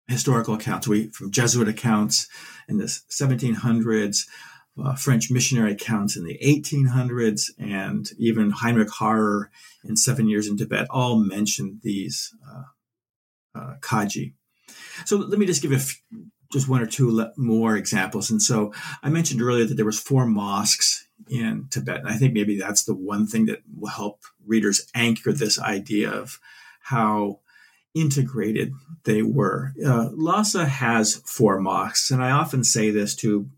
historical 0.09 0.55
accounts, 0.55 0.87
we 0.87 1.09
from 1.09 1.31
Jesuit 1.31 1.69
accounts 1.69 2.29
in 2.69 2.79
the 2.79 2.85
1700s, 2.85 4.27
uh, 4.83 4.95
French 4.95 5.31
missionary 5.31 5.73
accounts 5.73 6.17
in 6.17 6.25
the 6.25 6.39
1800s, 6.45 7.51
and 7.59 8.11
even 8.19 8.51
Heinrich 8.51 8.91
Harrer 8.91 9.51
in 9.85 9.97
Seven 9.97 10.29
Years 10.29 10.49
in 10.49 10.57
Tibet 10.57 10.87
all 10.91 11.19
mentioned 11.19 11.81
these 11.83 12.35
uh, 12.47 13.59
uh, 13.59 13.75
Khache. 13.81 14.35
So 15.05 15.17
let 15.17 15.39
me 15.39 15.47
just 15.47 15.63
give 15.63 15.73
a 15.73 15.77
f- 15.77 16.03
just 16.57 16.69
one 16.69 16.81
or 16.81 16.87
two 16.87 17.29
more 17.37 17.77
examples. 17.77 18.31
And 18.31 18.41
so 18.41 18.73
I 19.03 19.11
mentioned 19.11 19.43
earlier 19.43 19.67
that 19.67 19.75
there 19.75 19.85
was 19.85 20.01
four 20.01 20.25
mosques 20.25 21.07
in 21.29 21.67
Tibet, 21.71 22.01
and 22.01 22.09
I 22.09 22.15
think 22.15 22.33
maybe 22.33 22.59
that's 22.59 22.85
the 22.85 22.95
one 22.95 23.27
thing 23.27 23.45
that 23.47 23.63
will 23.77 23.91
help 23.91 24.23
readers 24.47 24.87
anchor 24.95 25.33
this 25.33 25.59
idea 25.59 26.11
of 26.11 26.41
how 26.81 27.41
integrated 27.95 28.73
they 29.05 29.21
were. 29.23 29.75
Uh, 29.85 30.09
Lhasa 30.13 30.65
has 30.65 31.17
four 31.27 31.61
mosques, 31.61 32.11
and 32.11 32.25
I 32.25 32.31
often 32.31 32.65
say 32.65 32.91
this 32.91 33.15
to 33.17 33.51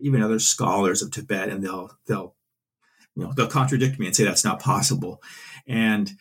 even 0.00 0.22
other 0.22 0.38
scholars 0.38 1.02
of 1.02 1.10
Tibet, 1.10 1.50
and 1.50 1.62
they'll 1.62 1.90
they'll 2.06 2.34
you 3.14 3.24
know 3.24 3.32
they'll 3.34 3.48
contradict 3.48 3.98
me 3.98 4.06
and 4.06 4.16
say 4.16 4.24
that's 4.24 4.44
not 4.44 4.60
possible. 4.60 5.22
And 5.66 6.12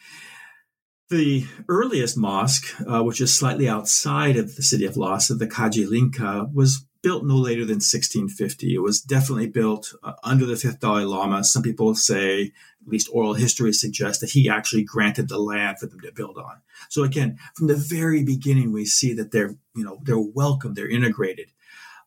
the 1.10 1.46
earliest 1.70 2.18
mosque, 2.18 2.68
uh, 2.82 3.04
which 3.04 3.22
is 3.22 3.34
slightly 3.34 3.68
outside 3.68 4.38
of 4.38 4.56
the 4.56 4.64
city 4.64 4.86
of 4.86 4.98
Lhasa, 4.98 5.36
the 5.36 5.48
Khache 5.48 5.88
Linka, 5.88 6.50
was 6.54 6.86
built 7.04 7.24
no 7.24 7.36
later 7.36 7.66
than 7.66 7.76
1650. 7.76 8.74
It 8.74 8.80
was 8.80 9.00
definitely 9.00 9.48
built 9.48 9.94
uh, 10.04 10.14
under 10.24 10.46
the 10.46 10.56
fifth 10.56 10.80
Dalai 10.80 11.04
Lama. 11.04 11.44
Some 11.44 11.62
people 11.62 11.94
say, 11.94 12.52
at 12.82 12.88
least 12.88 13.10
oral 13.14 13.36
history 13.36 13.74
suggests, 13.74 14.22
that 14.22 14.32
he 14.32 14.50
actually 14.50 14.84
granted 14.84 15.30
the 15.30 15.38
land 15.38 15.78
for 15.78 15.86
them 15.86 16.00
to 16.00 16.12
build 16.12 16.38
on. 16.38 16.62
So 16.90 17.04
again, 17.04 17.38
from 17.56 17.68
the 17.68 17.76
very 17.76 18.24
beginning, 18.24 18.72
we 18.72 18.86
see 18.86 19.14
that 19.14 19.32
they're 19.32 19.56
you 19.76 19.84
know 19.84 20.00
they're 20.02 20.18
welcome, 20.18 20.74
they're 20.74 20.90
integrated. 20.90 21.52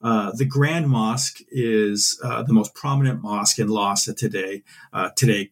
Uh, 0.03 0.33
the 0.35 0.45
Grand 0.45 0.89
Mosque 0.89 1.41
is 1.49 2.21
uh, 2.23 2.43
the 2.43 2.53
most 2.53 2.75
prominent 2.75 3.23
mosque 3.23 3.59
in 3.59 3.69
Lhasa 3.69 4.15
today. 4.15 4.63
Uh, 4.93 5.11
today, 5.17 5.51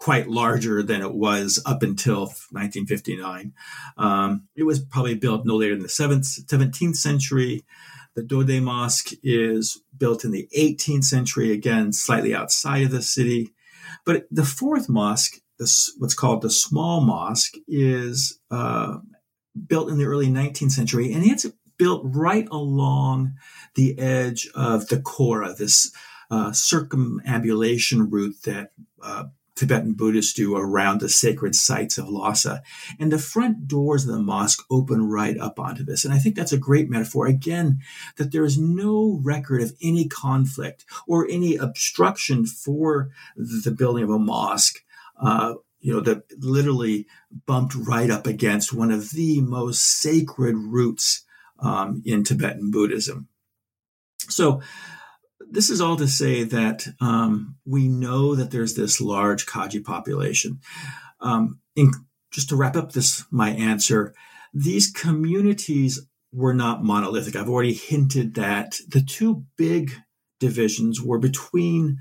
quite 0.00 0.28
larger 0.28 0.82
than 0.82 1.02
it 1.02 1.14
was 1.14 1.62
up 1.66 1.82
until 1.82 2.20
1959. 2.50 3.52
Um, 3.98 4.48
it 4.56 4.62
was 4.62 4.80
probably 4.80 5.14
built 5.14 5.44
no 5.44 5.56
later 5.56 5.74
than 5.74 5.82
the 5.82 5.88
7th, 5.88 6.46
17th 6.46 6.96
century. 6.96 7.64
The 8.14 8.22
Dode 8.22 8.62
Mosque 8.62 9.12
is 9.22 9.82
built 9.96 10.24
in 10.24 10.30
the 10.30 10.48
18th 10.56 11.04
century, 11.04 11.52
again, 11.52 11.92
slightly 11.92 12.34
outside 12.34 12.84
of 12.84 12.90
the 12.90 13.02
city. 13.02 13.50
But 14.06 14.26
the 14.30 14.44
fourth 14.44 14.88
mosque, 14.88 15.38
this, 15.58 15.94
what's 15.98 16.14
called 16.14 16.40
the 16.40 16.50
Small 16.50 17.02
Mosque, 17.02 17.56
is 17.68 18.40
uh, 18.50 18.98
built 19.66 19.90
in 19.90 19.98
the 19.98 20.06
early 20.06 20.28
19th 20.28 20.72
century, 20.72 21.12
and 21.12 21.24
it's 21.24 21.46
built 21.76 22.02
right 22.04 22.48
along 22.50 23.34
the 23.74 23.98
edge 23.98 24.48
of 24.54 24.88
the 24.88 25.00
Kora, 25.00 25.54
this 25.54 25.92
uh, 26.30 26.52
circumambulation 26.52 28.10
route 28.10 28.36
that 28.44 28.72
uh, 29.02 29.24
Tibetan 29.60 29.92
Buddhists 29.92 30.32
do 30.32 30.56
around 30.56 31.00
the 31.00 31.08
sacred 31.10 31.54
sites 31.54 31.98
of 31.98 32.08
Lhasa. 32.08 32.62
And 32.98 33.12
the 33.12 33.18
front 33.18 33.68
doors 33.68 34.06
of 34.06 34.14
the 34.14 34.22
mosque 34.22 34.64
open 34.70 35.06
right 35.06 35.36
up 35.36 35.60
onto 35.60 35.84
this. 35.84 36.02
And 36.02 36.14
I 36.14 36.18
think 36.18 36.34
that's 36.34 36.54
a 36.54 36.58
great 36.58 36.88
metaphor, 36.88 37.26
again, 37.26 37.80
that 38.16 38.32
there 38.32 38.42
is 38.44 38.56
no 38.56 39.20
record 39.22 39.60
of 39.60 39.76
any 39.82 40.08
conflict 40.08 40.86
or 41.06 41.28
any 41.28 41.56
obstruction 41.56 42.46
for 42.46 43.10
the 43.36 43.70
building 43.70 44.02
of 44.02 44.08
a 44.08 44.18
mosque. 44.18 44.82
Uh, 45.20 45.56
you 45.80 45.92
know, 45.92 46.00
that 46.00 46.22
literally 46.38 47.06
bumped 47.44 47.74
right 47.74 48.10
up 48.10 48.26
against 48.26 48.72
one 48.72 48.90
of 48.90 49.10
the 49.10 49.42
most 49.42 49.82
sacred 49.82 50.56
routes 50.56 51.26
um, 51.58 52.02
in 52.06 52.24
Tibetan 52.24 52.70
Buddhism. 52.70 53.28
So, 54.20 54.62
this 55.50 55.70
is 55.70 55.80
all 55.80 55.96
to 55.96 56.08
say 56.08 56.44
that 56.44 56.86
um, 57.00 57.56
we 57.66 57.88
know 57.88 58.34
that 58.34 58.50
there's 58.50 58.74
this 58.74 59.00
large 59.00 59.46
Khache 59.46 59.84
population. 59.84 60.60
Um, 61.20 61.60
in, 61.76 61.92
just 62.30 62.48
to 62.50 62.56
wrap 62.56 62.76
up 62.76 62.92
this, 62.92 63.24
my 63.30 63.50
answer, 63.50 64.14
these 64.54 64.90
communities 64.90 66.06
were 66.32 66.54
not 66.54 66.84
monolithic. 66.84 67.36
I've 67.36 67.50
already 67.50 67.74
hinted 67.74 68.34
that 68.34 68.76
the 68.88 69.02
two 69.02 69.44
big 69.56 69.92
divisions 70.38 71.02
were 71.02 71.18
between 71.18 71.98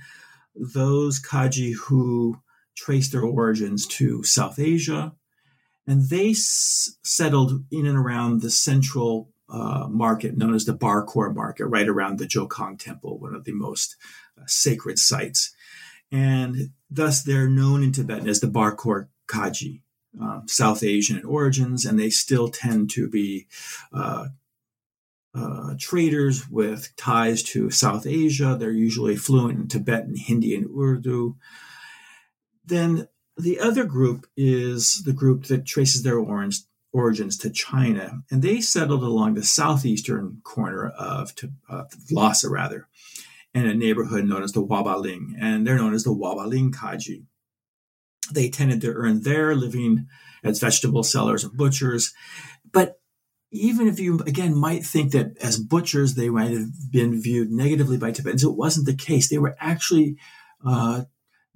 those 0.56 1.22
Khache 1.22 1.74
who 1.76 2.38
trace 2.78 3.10
their 3.12 3.24
origins 3.24 3.86
to 3.88 4.24
South 4.24 4.60
Asia, 4.60 5.14
and 5.88 6.10
they 6.10 6.32
s- 6.32 6.97
settled 7.04 7.66
in 7.72 7.86
and 7.86 7.97
around 7.97 8.41
the 8.41 8.52
central 8.52 9.32
uh, 9.50 9.88
market 9.89 10.38
known 10.38 10.54
as 10.54 10.66
the 10.66 10.74
Barkor 10.74 11.34
market, 11.34 11.66
right 11.66 11.88
around 11.88 12.20
the 12.20 12.26
Jokhang 12.26 12.78
Temple, 12.78 13.18
one 13.18 13.36
of 13.36 13.45
the 13.45 13.54
most 13.54 13.95
uh, 14.38 14.43
sacred 14.45 15.00
sites. 15.00 15.54
And 16.12 16.72
thus 16.89 17.24
they're 17.24 17.50
known 17.50 17.84
in 17.84 17.91
Tibetan 17.91 18.30
as 18.30 18.39
the 18.39 18.47
Barkor 18.47 19.08
Khache, 19.28 19.82
uh, 20.22 20.41
South 20.47 20.84
Asian 20.84 21.18
in 21.18 21.26
origins, 21.26 21.86
and 21.86 22.00
they 22.00 22.10
still 22.10 22.50
tend 22.50 22.89
to 22.91 23.08
be 23.08 23.47
uh, 23.93 24.28
uh, 25.36 25.76
traders 25.80 26.50
with 26.50 26.95
ties 26.95 27.43
to 27.43 27.70
South 27.70 28.08
Asia. 28.08 28.58
They're 28.60 28.72
usually 28.72 29.16
fluent 29.16 29.60
in 29.60 29.68
Tibetan, 29.68 30.16
Hindi, 30.16 30.56
and 30.56 30.68
Urdu. 30.76 31.36
Then 32.66 33.08
the 33.38 33.60
other 33.60 33.86
group 33.86 34.28
is 34.36 35.04
the 35.04 35.14
group 35.14 35.45
that 35.45 35.66
traces 35.66 36.04
their 36.04 36.18
origins 36.18 36.68
origins 36.92 37.38
to 37.38 37.50
China, 37.50 38.24
and 38.32 38.42
they 38.42 38.62
settled 38.62 39.04
along 39.04 39.34
the 39.34 39.44
southeastern 39.44 40.42
corner 40.44 40.90
of 40.90 41.34
uh, 41.70 41.84
Lhasa, 42.12 42.50
rather, 42.50 42.88
in 43.54 43.66
a 43.66 43.74
neighborhood 43.74 44.26
known 44.26 44.44
as 44.44 44.54
the 44.54 44.66
Wabaling, 44.66 45.34
and 45.40 45.66
they're 45.66 45.78
known 45.78 45.94
as 45.94 46.04
the 46.04 46.14
Wabaling 46.14 46.72
Khache. 46.72 47.24
They 48.32 48.50
tended 48.50 48.82
to 48.82 48.94
earn 48.94 49.22
their 49.22 49.56
living 49.56 50.08
as 50.44 50.60
vegetable 50.60 51.04
sellers 51.04 51.44
and 51.44 51.58
butchers, 51.58 52.14
but 52.72 53.00
even 53.52 53.88
if 53.88 54.00
you 54.00 54.20
again 54.20 54.56
might 54.56 54.86
think 54.86 55.12
that 55.12 55.36
as 55.42 55.58
butchers 55.58 56.14
they 56.14 56.30
might 56.30 56.52
have 56.52 56.92
been 56.92 57.20
viewed 57.22 57.50
negatively 57.52 57.98
by 57.98 58.12
Tibetans, 58.12 58.44
it 58.44 58.56
wasn't 58.56 58.86
the 58.86 58.94
case. 58.94 59.28
They 59.28 59.40
were 59.40 59.56
actually 59.60 60.18
uh, 60.66 61.04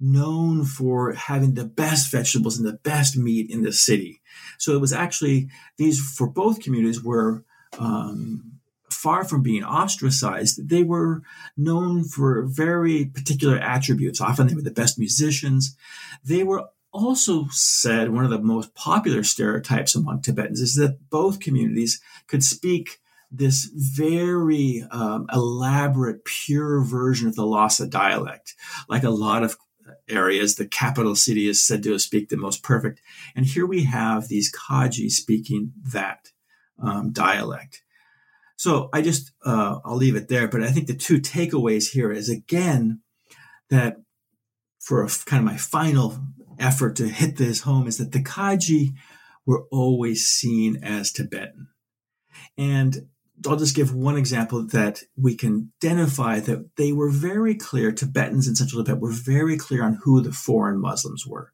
known 0.00 0.64
for 0.64 1.12
having 1.12 1.54
the 1.54 1.64
best 1.64 2.10
vegetables 2.10 2.58
and 2.58 2.66
the 2.66 2.78
best 2.82 3.16
meat 3.16 3.50
in 3.50 3.62
the 3.62 3.72
city. 3.72 4.20
So 4.58 4.72
it 4.72 4.80
was 4.80 4.92
actually 4.92 5.48
these 5.76 6.00
for 6.00 6.26
both 6.26 6.60
communities 6.60 7.02
were 7.02 7.44
um, 7.78 8.54
far 8.90 9.24
from 9.24 9.42
being 9.42 9.64
ostracized. 9.64 10.68
They 10.68 10.82
were 10.82 11.22
known 11.56 12.04
for 12.04 12.42
very 12.42 13.06
particular 13.06 13.58
attributes. 13.58 14.20
Often 14.20 14.48
they 14.48 14.54
were 14.54 14.62
the 14.62 14.70
best 14.70 14.98
musicians. 14.98 15.76
They 16.24 16.42
were 16.42 16.68
also 16.92 17.48
said 17.50 18.10
one 18.10 18.24
of 18.24 18.30
the 18.30 18.38
most 18.38 18.74
popular 18.74 19.24
stereotypes 19.24 19.94
among 19.94 20.22
Tibetans 20.22 20.60
is 20.60 20.76
that 20.76 21.10
both 21.10 21.40
communities 21.40 22.00
could 22.28 22.44
speak 22.44 23.00
this 23.30 23.68
very 23.74 24.86
um, 24.92 25.26
elaborate, 25.32 26.24
pure 26.24 26.84
version 26.84 27.26
of 27.26 27.34
the 27.34 27.44
Lhasa 27.44 27.86
dialect, 27.86 28.54
like 28.88 29.02
a 29.02 29.10
lot 29.10 29.42
of 29.42 29.56
areas. 30.08 30.56
The 30.56 30.66
capital 30.66 31.14
city 31.14 31.48
is 31.48 31.66
said 31.66 31.82
to 31.84 31.98
speak 31.98 32.28
the 32.28 32.36
most 32.36 32.62
perfect. 32.62 33.00
And 33.34 33.46
here 33.46 33.66
we 33.66 33.84
have 33.84 34.28
these 34.28 34.52
Khache 34.52 35.10
speaking 35.10 35.72
that 35.92 36.30
um, 36.82 37.12
dialect. 37.12 37.82
So 38.56 38.88
I 38.92 39.02
just, 39.02 39.32
uh, 39.44 39.78
I'll 39.84 39.96
leave 39.96 40.16
it 40.16 40.28
there. 40.28 40.48
But 40.48 40.62
I 40.62 40.70
think 40.70 40.86
the 40.86 40.94
two 40.94 41.20
takeaways 41.20 41.90
here 41.90 42.12
is 42.12 42.28
again, 42.28 43.00
that 43.70 43.96
for 44.78 45.02
a, 45.02 45.08
kind 45.24 45.40
of 45.40 45.44
my 45.44 45.56
final 45.56 46.18
effort 46.58 46.96
to 46.96 47.08
hit 47.08 47.36
this 47.36 47.62
home 47.62 47.86
is 47.86 47.98
that 47.98 48.12
the 48.12 48.22
Khache 48.22 48.94
were 49.46 49.64
always 49.70 50.26
seen 50.26 50.76
as 50.82 51.12
Tibetan. 51.12 51.68
And 52.56 53.08
I'll 53.46 53.56
just 53.56 53.76
give 53.76 53.94
one 53.94 54.16
example 54.16 54.66
that 54.68 55.02
we 55.16 55.34
can 55.34 55.72
identify 55.82 56.40
that 56.40 56.76
they 56.76 56.92
were 56.92 57.10
very 57.10 57.54
clear, 57.54 57.92
Tibetans 57.92 58.48
in 58.48 58.54
central 58.54 58.84
Tibet 58.84 59.00
were 59.00 59.10
very 59.10 59.56
clear 59.56 59.84
on 59.84 59.98
who 60.02 60.20
the 60.22 60.32
foreign 60.32 60.80
Muslims 60.80 61.26
were. 61.26 61.52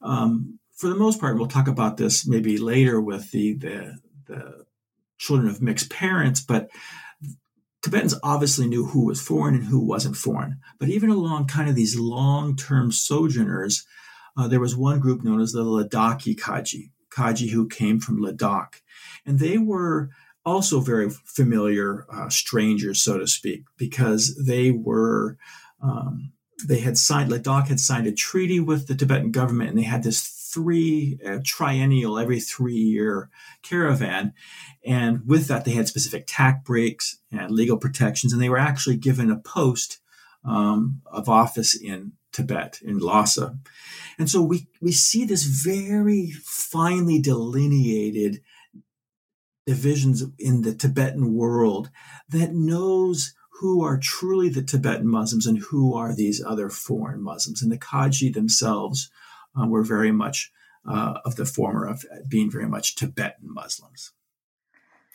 Um, 0.00 0.58
for 0.76 0.88
the 0.88 0.94
most 0.94 1.20
part, 1.20 1.36
we'll 1.36 1.48
talk 1.48 1.68
about 1.68 1.96
this 1.96 2.26
maybe 2.26 2.56
later 2.56 3.00
with 3.00 3.30
the, 3.30 3.54
the, 3.54 3.98
the 4.26 4.64
children 5.18 5.48
of 5.48 5.62
mixed 5.62 5.90
parents, 5.90 6.40
but 6.40 6.70
Tibetans 7.82 8.14
obviously 8.22 8.68
knew 8.68 8.86
who 8.86 9.06
was 9.06 9.20
foreign 9.20 9.56
and 9.56 9.64
who 9.64 9.80
wasn't 9.80 10.16
foreign. 10.16 10.60
But 10.78 10.88
even 10.88 11.10
along 11.10 11.48
kind 11.48 11.68
of 11.68 11.74
these 11.74 11.98
long 11.98 12.56
term 12.56 12.92
sojourners, 12.92 13.84
uh, 14.36 14.48
there 14.48 14.60
was 14.60 14.76
one 14.76 15.00
group 15.00 15.24
known 15.24 15.40
as 15.40 15.52
the 15.52 15.64
Ladakhi 15.64 16.36
Khache, 16.38 16.90
Khache 17.10 17.50
who 17.50 17.68
came 17.68 17.98
from 17.98 18.22
Ladakh. 18.22 18.80
And 19.26 19.38
they 19.38 19.58
were 19.58 20.10
also 20.44 20.80
very 20.80 21.10
familiar 21.10 22.06
uh, 22.12 22.28
strangers, 22.28 23.00
so 23.00 23.18
to 23.18 23.26
speak, 23.26 23.64
because 23.76 24.36
they 24.36 24.70
were. 24.70 25.36
Um, 25.82 26.32
they 26.64 26.78
had 26.78 26.96
signed, 26.96 27.28
Ladakh 27.28 27.66
had 27.66 27.80
signed 27.80 28.06
a 28.06 28.12
treaty 28.12 28.60
with 28.60 28.86
the 28.86 28.94
Tibetan 28.94 29.32
government, 29.32 29.70
and 29.70 29.78
they 29.78 29.82
had 29.82 30.04
this 30.04 30.22
three 30.22 31.18
uh, 31.26 31.38
triennial, 31.44 32.18
every 32.18 32.40
three 32.40 32.76
year 32.76 33.30
caravan. 33.62 34.34
And 34.84 35.26
with 35.26 35.48
that, 35.48 35.64
they 35.64 35.72
had 35.72 35.88
specific 35.88 36.24
tax 36.26 36.60
breaks 36.64 37.18
and 37.30 37.50
legal 37.50 37.78
protections, 37.78 38.32
and 38.32 38.40
they 38.40 38.48
were 38.48 38.58
actually 38.58 38.96
given 38.96 39.30
a 39.30 39.38
post 39.38 40.00
um, 40.44 41.00
of 41.06 41.28
office 41.28 41.74
in 41.74 42.12
Tibet, 42.32 42.80
in 42.82 42.98
Lhasa. 42.98 43.56
And 44.18 44.28
so 44.30 44.42
we, 44.42 44.66
we 44.80 44.92
see 44.92 45.24
this 45.24 45.44
very 45.44 46.32
finely 46.44 47.20
delineated 47.20 48.40
divisions 49.66 50.24
in 50.38 50.62
the 50.62 50.74
Tibetan 50.74 51.34
world 51.34 51.90
that 52.28 52.52
knows 52.52 53.34
who 53.60 53.84
are 53.84 53.98
truly 53.98 54.48
the 54.48 54.62
Tibetan 54.62 55.06
Muslims 55.06 55.46
and 55.46 55.58
who 55.58 55.94
are 55.94 56.14
these 56.14 56.42
other 56.44 56.68
foreign 56.68 57.22
Muslims. 57.22 57.62
And 57.62 57.70
the 57.70 57.78
Khache 57.78 58.34
themselves 58.34 59.10
uh, 59.56 59.66
were 59.66 59.84
very 59.84 60.10
much 60.10 60.50
uh, 60.88 61.20
of 61.24 61.36
the 61.36 61.46
former 61.46 61.86
of 61.86 62.04
being 62.28 62.50
very 62.50 62.66
much 62.66 62.96
Tibetan 62.96 63.52
Muslims. 63.54 64.12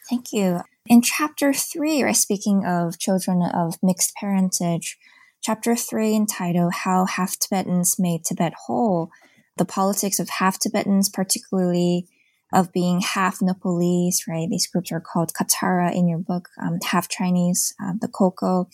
Thank 0.10 0.32
you. 0.32 0.62
In 0.86 1.02
chapter 1.02 1.52
three, 1.52 2.02
right, 2.02 2.16
speaking 2.16 2.66
of 2.66 2.98
children 2.98 3.42
of 3.42 3.76
mixed 3.84 4.14
parentage, 4.16 4.98
chapter 5.42 5.76
three 5.76 6.16
entitled 6.16 6.74
How 6.74 7.06
Half 7.06 7.40
Tibetans 7.40 8.00
Made 8.00 8.24
Tibet 8.24 8.54
Whole, 8.66 9.10
the 9.58 9.66
politics 9.66 10.20
of 10.20 10.30
half 10.30 10.60
Tibetans, 10.60 11.10
particularly 11.10 12.08
of 12.54 12.72
being 12.72 13.02
half 13.02 13.42
Nepalese, 13.42 14.24
right? 14.28 14.48
These 14.50 14.68
groups 14.68 14.92
are 14.92 15.02
called 15.02 15.34
Katsara 15.34 15.94
in 15.94 16.08
your 16.08 16.20
book, 16.20 16.50
um, 16.62 16.80
half 16.84 17.10
Chinese, 17.10 17.74
uh, 17.84 17.94
the 18.00 18.08
Koko, 18.08 18.70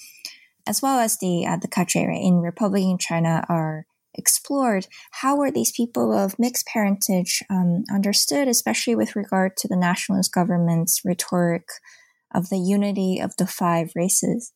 as 0.67 0.81
well 0.81 0.99
as 0.99 1.17
the 1.17 1.45
uh, 1.45 1.57
the 1.57 1.67
Khache 1.67 2.07
right? 2.07 2.21
in 2.21 2.39
Republican 2.39 2.97
China 2.97 3.45
are 3.49 3.85
explored. 4.15 4.87
How 5.11 5.35
were 5.35 5.51
these 5.51 5.71
people 5.71 6.13
of 6.13 6.37
mixed 6.37 6.67
parentage 6.67 7.43
um, 7.49 7.83
understood, 7.91 8.47
especially 8.47 8.95
with 8.95 9.15
regard 9.15 9.57
to 9.57 9.67
the 9.67 9.75
nationalist 9.75 10.33
government's 10.33 11.01
rhetoric 11.03 11.67
of 12.33 12.49
the 12.49 12.59
unity 12.59 13.19
of 13.19 13.35
the 13.37 13.47
five 13.47 13.91
races? 13.95 14.53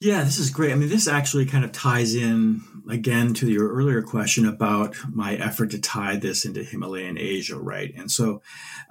Yeah, 0.00 0.22
this 0.24 0.38
is 0.38 0.50
great. 0.50 0.72
I 0.72 0.74
mean, 0.74 0.88
this 0.88 1.08
actually 1.08 1.46
kind 1.46 1.64
of 1.64 1.72
ties 1.72 2.14
in 2.14 2.60
again 2.90 3.32
to 3.34 3.48
your 3.50 3.72
earlier 3.72 4.02
question 4.02 4.46
about 4.46 4.96
my 5.10 5.36
effort 5.36 5.70
to 5.70 5.78
tie 5.80 6.16
this 6.16 6.44
into 6.44 6.62
Himalayan 6.62 7.16
Asia, 7.16 7.56
right? 7.56 7.92
And 7.96 8.10
so, 8.10 8.42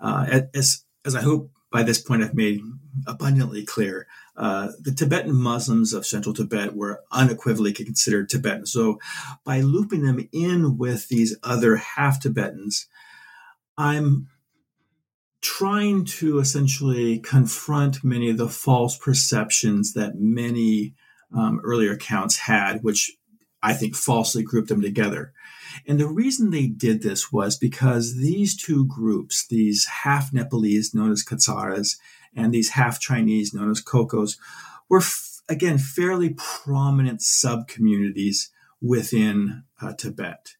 uh, 0.02 0.42
as 0.54 0.84
as 1.06 1.16
I 1.16 1.22
hope 1.22 1.52
by 1.72 1.84
this 1.84 2.02
point 2.02 2.24
I've 2.24 2.34
made 2.34 2.62
abundantly 3.06 3.64
clear, 3.64 4.08
uh, 4.38 4.70
the 4.80 4.92
Tibetan 4.94 5.36
Muslims 5.36 5.94
of 5.94 6.06
central 6.06 6.34
Tibet 6.34 6.76
were 6.76 7.02
unequivocally 7.12 7.74
considered 7.74 8.30
Tibetan. 8.30 8.66
So, 8.66 9.00
by 9.44 9.62
looping 9.62 10.04
them 10.04 10.28
in 10.32 10.78
with 10.78 11.10
these 11.10 11.36
other 11.44 11.76
half 11.76 12.20
Tibetans, 12.22 12.88
I'm 13.78 14.30
trying 15.44 16.06
to 16.06 16.40
essentially 16.40 17.20
confront 17.20 18.04
many 18.04 18.30
of 18.30 18.38
the 18.38 18.48
false 18.48 18.98
perceptions 18.98 19.94
that 19.94 20.16
many 20.16 20.96
um, 21.36 21.60
earlier 21.64 21.92
accounts 21.92 22.38
had, 22.38 22.82
which 22.82 23.12
I 23.62 23.74
think 23.74 23.96
falsely 23.96 24.42
grouped 24.42 24.70
them 24.70 24.82
together. 24.82 25.34
And 25.86 26.00
the 26.00 26.08
reason 26.08 26.50
they 26.50 26.68
did 26.68 27.02
this 27.02 27.32
was 27.32 27.58
because 27.58 28.16
these 28.16 28.56
two 28.56 28.86
groups, 28.86 29.46
these 29.46 29.86
half 29.86 30.32
Nepalese 30.32 30.94
known 30.94 31.12
as 31.12 31.26
Katsaras 31.26 31.98
and 32.34 32.54
these 32.54 32.70
half 32.70 33.00
Chinese 33.00 33.54
known 33.54 33.70
as 33.70 33.84
Kokos, 33.84 34.38
were 34.90 35.00
f- 35.00 35.42
again 35.50 35.78
fairly 35.78 36.36
prominent 36.38 37.22
sub 37.22 37.68
communities 37.68 38.50
within 38.82 39.64
uh, 39.82 39.94
Tibet. 39.94 40.56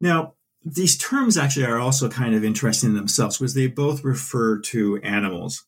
Now, 0.00 0.34
these 0.66 0.98
terms 0.98 1.38
actually 1.38 1.64
are 1.64 1.78
also 1.78 2.08
kind 2.08 2.34
of 2.34 2.44
interesting 2.44 2.90
in 2.90 2.96
themselves 2.96 3.38
because 3.38 3.54
they 3.54 3.68
both 3.68 4.02
refer 4.02 4.58
to 4.58 4.96
animals. 4.98 5.64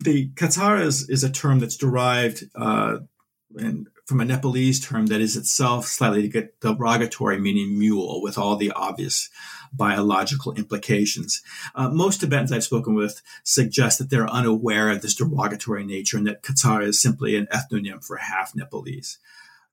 The 0.00 0.28
Katsaras 0.30 1.10
is 1.10 1.24
a 1.24 1.30
term 1.30 1.58
that's 1.58 1.76
derived 1.76 2.44
uh, 2.54 2.98
and 3.56 3.88
from 4.06 4.20
a 4.20 4.24
Nepalese 4.24 4.84
term 4.84 5.06
that 5.06 5.20
is 5.20 5.36
itself 5.36 5.86
slightly 5.86 6.30
derogatory, 6.60 7.40
meaning 7.40 7.78
mule, 7.78 8.22
with 8.22 8.38
all 8.38 8.54
the 8.54 8.70
obvious 8.72 9.30
biological 9.72 10.52
implications. 10.52 11.42
Uh, 11.74 11.88
most 11.88 12.20
Tibetans 12.20 12.52
I've 12.52 12.64
spoken 12.64 12.94
with 12.94 13.22
suggest 13.42 13.98
that 13.98 14.10
they're 14.10 14.28
unaware 14.28 14.90
of 14.90 15.02
this 15.02 15.14
derogatory 15.14 15.84
nature 15.84 16.18
and 16.18 16.26
that 16.26 16.42
Katsara 16.42 16.86
is 16.86 17.00
simply 17.00 17.34
an 17.34 17.46
ethnonym 17.46 18.04
for 18.04 18.16
half 18.16 18.54
Nepalese. 18.54 19.18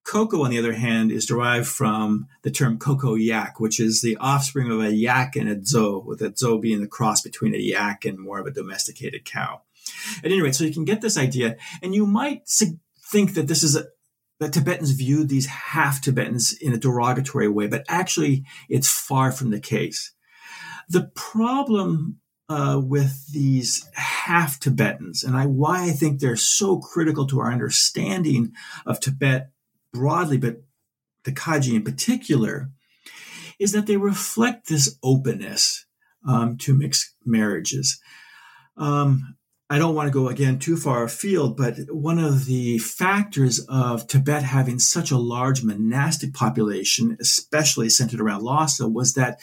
Koko, 0.03 0.43
on 0.43 0.49
the 0.49 0.59
other 0.59 0.73
hand, 0.73 1.11
is 1.11 1.25
derived 1.25 1.67
from 1.67 2.27
the 2.41 2.51
term 2.51 2.79
Koko 2.79 3.15
yak, 3.15 3.59
which 3.59 3.79
is 3.79 4.01
the 4.01 4.17
offspring 4.17 4.71
of 4.71 4.79
a 4.79 4.91
yak 4.91 5.35
and 5.35 5.49
a 5.49 5.55
dzo, 5.55 6.03
with 6.03 6.21
a 6.21 6.29
dzo 6.29 6.59
being 6.59 6.81
the 6.81 6.87
cross 6.87 7.21
between 7.21 7.53
a 7.53 7.59
yak 7.59 8.05
and 8.05 8.19
more 8.19 8.39
of 8.39 8.47
a 8.47 8.51
domesticated 8.51 9.25
cow. 9.25 9.61
At 10.19 10.31
any 10.31 10.41
rate, 10.41 10.55
so 10.55 10.63
you 10.63 10.73
can 10.73 10.85
get 10.85 11.01
this 11.01 11.17
idea, 11.17 11.57
and 11.81 11.93
you 11.93 12.05
might 12.05 12.47
think 12.47 13.33
that 13.35 13.47
this 13.47 13.63
is 13.63 13.75
a, 13.75 13.85
that 14.39 14.53
Tibetans 14.53 14.91
viewed 14.91 15.29
these 15.29 15.45
half 15.45 16.01
Tibetans 16.01 16.53
in 16.53 16.73
a 16.73 16.77
derogatory 16.77 17.47
way, 17.47 17.67
but 17.67 17.85
actually 17.87 18.43
it's 18.69 18.89
far 18.89 19.31
from 19.31 19.51
the 19.51 19.59
case. 19.59 20.13
The 20.89 21.11
problem 21.15 22.19
uh, 22.49 22.81
with 22.83 23.31
these 23.31 23.87
half 23.93 24.59
Tibetans, 24.59 25.23
and 25.23 25.37
I, 25.37 25.45
why 25.45 25.85
I 25.85 25.91
think 25.91 26.19
they're 26.19 26.35
so 26.35 26.79
critical 26.79 27.25
to 27.27 27.39
our 27.39 27.51
understanding 27.51 28.53
of 28.85 28.99
Tibet 28.99 29.50
broadly, 29.93 30.37
but 30.37 30.61
the 31.23 31.31
Khache 31.31 31.73
in 31.73 31.83
particular, 31.83 32.69
is 33.59 33.71
that 33.73 33.85
they 33.85 33.97
reflect 33.97 34.67
this 34.67 34.97
openness 35.03 35.85
um, 36.27 36.57
to 36.57 36.73
mixed 36.73 37.13
marriages. 37.25 37.99
Um, 38.77 39.35
I 39.69 39.77
don't 39.77 39.95
want 39.95 40.07
to 40.07 40.11
go 40.11 40.27
again 40.27 40.59
too 40.59 40.75
far 40.75 41.03
afield, 41.03 41.55
but 41.55 41.75
one 41.89 42.19
of 42.19 42.45
the 42.45 42.77
factors 42.79 43.65
of 43.69 44.05
Tibet 44.05 44.43
having 44.43 44.79
such 44.79 45.11
a 45.11 45.17
large 45.17 45.63
monastic 45.63 46.33
population, 46.33 47.15
especially 47.21 47.89
centered 47.89 48.19
around 48.19 48.43
Lhasa, 48.43 48.89
was 48.89 49.13
that 49.13 49.39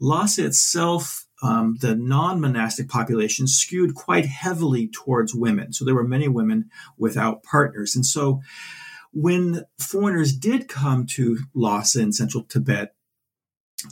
Lhasa 0.00 0.46
itself, 0.46 1.26
um, 1.42 1.76
the 1.82 1.94
non 1.94 2.40
monastic 2.40 2.88
population, 2.88 3.46
skewed 3.46 3.94
quite 3.94 4.24
heavily 4.24 4.88
towards 4.88 5.34
women. 5.34 5.74
So 5.74 5.84
there 5.84 5.94
were 5.94 6.08
many 6.08 6.26
women 6.26 6.70
without 6.96 7.42
partners. 7.42 7.94
And 7.94 8.06
so 8.06 8.40
when 9.16 9.64
foreigners 9.80 10.36
did 10.36 10.68
come 10.68 11.06
to 11.06 11.38
Lhasa 11.54 12.02
in 12.02 12.12
central 12.12 12.44
Tibet, 12.44 12.94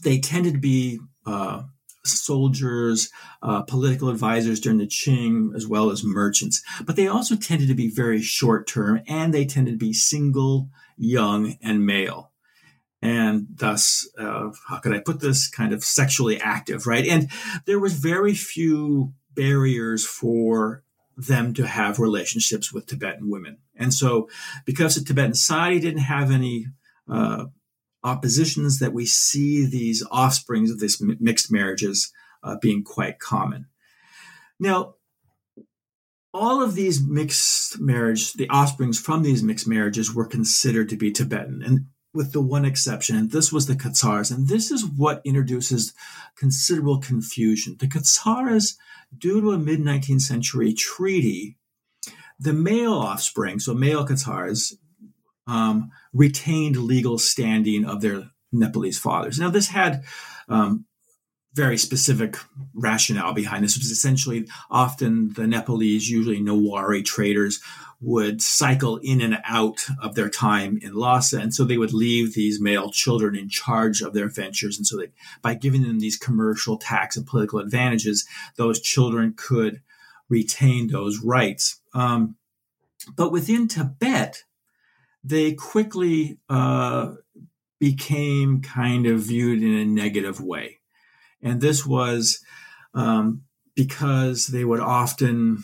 they 0.02 0.18
tended 0.18 0.52
to 0.52 0.60
be 0.60 1.00
uh, 1.24 1.62
soldiers, 2.04 3.10
uh, 3.42 3.62
political 3.62 4.10
advisors 4.10 4.60
during 4.60 4.76
the 4.76 4.86
Qing, 4.86 5.56
as 5.56 5.66
well 5.66 5.90
as 5.90 6.04
merchants. 6.04 6.62
But 6.84 6.96
they 6.96 7.08
also 7.08 7.36
tended 7.36 7.68
to 7.68 7.74
be 7.74 7.88
very 7.88 8.20
short 8.20 8.66
term 8.66 9.00
and 9.08 9.32
they 9.32 9.46
tended 9.46 9.74
to 9.74 9.78
be 9.78 9.94
single, 9.94 10.68
young, 10.98 11.56
and 11.62 11.86
male. 11.86 12.30
And 13.00 13.46
thus, 13.48 14.06
uh, 14.18 14.50
how 14.68 14.78
could 14.80 14.94
I 14.94 14.98
put 14.98 15.20
this? 15.20 15.48
Kind 15.48 15.72
of 15.72 15.82
sexually 15.82 16.38
active, 16.38 16.86
right? 16.86 17.06
And 17.06 17.30
there 17.64 17.80
was 17.80 17.94
very 17.94 18.34
few 18.34 19.14
barriers 19.34 20.04
for 20.06 20.83
them 21.16 21.54
to 21.54 21.66
have 21.66 21.98
relationships 21.98 22.72
with 22.72 22.86
Tibetan 22.86 23.30
women. 23.30 23.58
And 23.76 23.92
so, 23.92 24.28
because 24.64 24.94
the 24.94 25.04
Tibetan 25.04 25.34
society 25.34 25.80
didn't 25.80 26.00
have 26.00 26.30
any 26.30 26.66
uh, 27.08 27.46
oppositions 28.02 28.78
that 28.78 28.92
we 28.92 29.06
see 29.06 29.64
these 29.64 30.04
offsprings 30.10 30.70
of 30.70 30.80
these 30.80 31.00
mixed 31.00 31.50
marriages 31.50 32.12
uh, 32.42 32.56
being 32.60 32.84
quite 32.84 33.18
common. 33.18 33.66
Now, 34.60 34.94
all 36.32 36.62
of 36.62 36.74
these 36.74 37.02
mixed 37.02 37.80
marriage, 37.80 38.32
the 38.32 38.48
offsprings 38.50 38.98
from 38.98 39.22
these 39.22 39.42
mixed 39.42 39.68
marriages 39.68 40.12
were 40.12 40.26
considered 40.26 40.88
to 40.88 40.96
be 40.96 41.12
Tibetan, 41.12 41.62
and 41.64 41.86
with 42.14 42.32
the 42.32 42.40
one 42.40 42.64
exception, 42.64 43.16
and 43.16 43.32
this 43.32 43.52
was 43.52 43.66
the 43.66 43.74
Katsars, 43.74 44.34
and 44.34 44.48
this 44.48 44.70
is 44.70 44.86
what 44.86 45.20
introduces 45.24 45.92
considerable 46.36 47.00
confusion. 47.00 47.76
The 47.78 47.88
Katsaras, 47.88 48.76
due 49.16 49.40
to 49.40 49.50
a 49.50 49.58
mid 49.58 49.80
19th 49.80 50.22
century 50.22 50.72
treaty, 50.72 51.56
the 52.38 52.52
male 52.52 52.94
offspring, 52.94 53.58
so 53.58 53.74
male 53.74 54.06
Katsars, 54.06 54.74
um, 55.46 55.90
retained 56.12 56.76
legal 56.76 57.18
standing 57.18 57.84
of 57.84 58.00
their 58.00 58.30
Nepalese 58.52 58.98
fathers. 58.98 59.38
Now, 59.38 59.50
this 59.50 59.68
had 59.68 60.04
um, 60.48 60.86
very 61.54 61.78
specific 61.78 62.36
rationale 62.74 63.32
behind 63.32 63.64
this. 63.64 63.76
Was 63.76 63.90
essentially 63.90 64.46
often 64.70 65.32
the 65.34 65.46
Nepalese, 65.46 66.10
usually 66.10 66.40
Newari 66.40 67.04
traders, 67.04 67.60
would 68.00 68.42
cycle 68.42 68.98
in 68.98 69.20
and 69.20 69.38
out 69.44 69.86
of 70.02 70.14
their 70.14 70.28
time 70.28 70.78
in 70.82 70.94
Lhasa. 70.94 71.38
And 71.38 71.54
so 71.54 71.64
they 71.64 71.78
would 71.78 71.94
leave 71.94 72.34
these 72.34 72.60
male 72.60 72.90
children 72.90 73.34
in 73.34 73.48
charge 73.48 74.02
of 74.02 74.12
their 74.12 74.28
ventures. 74.28 74.76
And 74.76 74.86
so 74.86 74.98
that 74.98 75.12
by 75.42 75.54
giving 75.54 75.82
them 75.82 76.00
these 76.00 76.16
commercial 76.16 76.76
tax 76.76 77.16
and 77.16 77.26
political 77.26 77.60
advantages, 77.60 78.26
those 78.56 78.80
children 78.80 79.32
could 79.36 79.80
retain 80.28 80.88
those 80.88 81.20
rights. 81.20 81.80
Um, 81.94 82.36
but 83.16 83.32
within 83.32 83.68
Tibet, 83.68 84.44
they 85.22 85.54
quickly 85.54 86.38
uh, 86.48 87.14
became 87.78 88.60
kind 88.60 89.06
of 89.06 89.20
viewed 89.20 89.62
in 89.62 89.74
a 89.74 89.84
negative 89.84 90.40
way. 90.40 90.80
And 91.44 91.60
this 91.60 91.86
was 91.86 92.40
um, 92.94 93.42
because 93.76 94.48
they 94.48 94.64
would 94.64 94.80
often, 94.80 95.62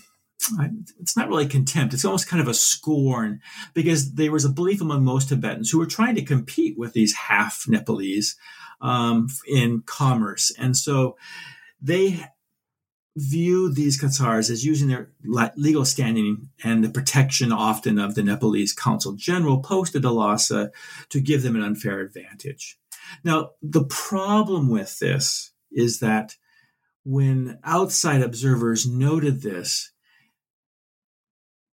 it's 1.01 1.16
not 1.16 1.28
really 1.28 1.49
contempt, 1.49 1.95
it's 1.95 2.05
almost 2.05 2.28
kind 2.28 2.41
of 2.41 2.49
a 2.49 2.55
scorn, 2.55 3.41
because 3.74 4.14
there 4.14 4.31
was 4.31 4.45
a 4.45 4.51
belief 4.51 4.81
among 4.81 5.05
most 5.05 5.31
Tibetans 5.31 5.70
who 5.70 5.78
were 5.78 5.87
trying 5.87 6.14
to 6.14 6.24
compete 6.24 6.78
with 6.78 6.93
these 6.93 7.14
half 7.14 7.64
Nepalese 7.66 8.37
um, 8.81 9.26
in 9.49 9.83
commerce. 9.87 10.53
And 10.59 10.76
so 10.76 11.16
they 11.81 12.26
view 13.16 13.72
these 13.72 14.01
Katsars 14.01 14.51
as 14.51 14.64
using 14.64 14.89
their 14.89 15.11
legal 15.57 15.85
standing 15.85 16.49
and 16.62 16.85
the 16.85 16.89
protection 16.89 17.53
often 17.53 17.99
of 17.99 18.14
the 18.14 18.22
Nepalese 18.22 18.72
consul 18.72 19.14
general 19.14 19.59
posted 19.59 20.03
to 20.03 20.11
Lhasa 20.11 20.70
to 21.09 21.20
give 21.20 21.43
them 21.43 21.57
an 21.57 21.62
unfair 21.62 22.01
advantage. 22.01 22.78
Now, 23.24 23.51
the 23.61 23.85
problem 23.85 24.70
with 24.70 25.01
this 25.01 25.49
is 25.73 26.01
that 26.01 26.37
when 27.05 27.59
outside 27.64 28.23
observers 28.23 28.87
noted 28.87 29.43
this, 29.43 29.93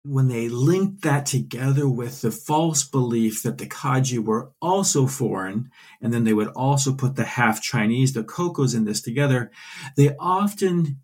when 0.04 0.28
they 0.28 0.50
linked 0.50 1.02
that 1.02 1.24
together 1.24 1.88
with 1.88 2.20
the 2.20 2.30
false 2.30 2.84
belief 2.84 3.42
that 3.42 3.56
the 3.56 3.66
Khache 3.66 4.18
were 4.18 4.52
also 4.60 5.06
foreign, 5.06 5.70
and 6.02 6.12
then 6.12 6.24
they 6.24 6.34
would 6.34 6.48
also 6.48 6.92
put 6.92 7.16
the 7.16 7.24
half 7.24 7.62
Chinese, 7.62 8.12
the 8.12 8.22
Kokos, 8.22 8.74
in 8.74 8.84
this 8.84 9.00
together, 9.00 9.50
they 9.96 10.14
often 10.20 11.00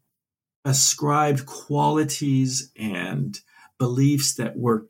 ascribed 0.66 1.46
qualities 1.46 2.70
and 2.76 3.40
beliefs 3.78 4.34
that 4.34 4.58
were 4.58 4.86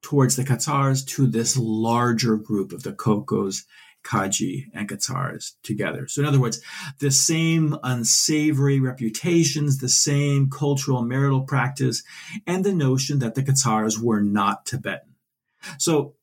towards 0.00 0.36
the 0.36 0.44
Katsars 0.44 1.06
to 1.06 1.26
this 1.26 1.56
larger 1.56 2.36
group 2.36 2.72
of 2.72 2.82
the 2.82 2.92
Kokos, 2.92 3.64
Khache, 4.04 4.66
and 4.74 4.88
Katsars 4.88 5.52
together. 5.62 6.08
So, 6.08 6.20
in 6.22 6.26
other 6.26 6.40
words, 6.40 6.60
the 6.98 7.10
same 7.10 7.76
unsavory 7.82 8.80
reputations, 8.80 9.78
the 9.78 9.88
same 9.88 10.50
cultural 10.50 11.02
marital 11.02 11.42
practice, 11.42 12.02
and 12.46 12.64
the 12.64 12.74
notion 12.74 13.18
that 13.20 13.34
the 13.34 13.42
Katsars 13.42 13.98
were 13.98 14.20
not 14.20 14.66
Tibetan. 14.66 15.14
So, 15.78 16.14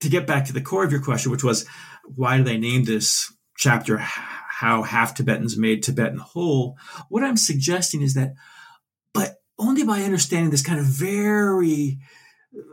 to 0.00 0.08
get 0.08 0.26
back 0.26 0.46
to 0.46 0.52
the 0.52 0.60
core 0.60 0.84
of 0.84 0.92
your 0.92 1.02
question, 1.02 1.30
which 1.30 1.44
was 1.44 1.66
why 2.04 2.36
do 2.36 2.44
they 2.44 2.58
name 2.58 2.84
this 2.84 3.32
chapter 3.56 3.98
how 4.62 4.82
half 4.82 5.14
Tibetans 5.14 5.56
made 5.56 5.82
Tibetan 5.82 6.18
whole. 6.18 6.78
What 7.08 7.24
I'm 7.24 7.36
suggesting 7.36 8.00
is 8.00 8.14
that, 8.14 8.34
but 9.12 9.42
only 9.58 9.82
by 9.82 10.02
understanding 10.02 10.50
this 10.50 10.62
kind 10.62 10.78
of 10.78 10.86
very 10.86 11.98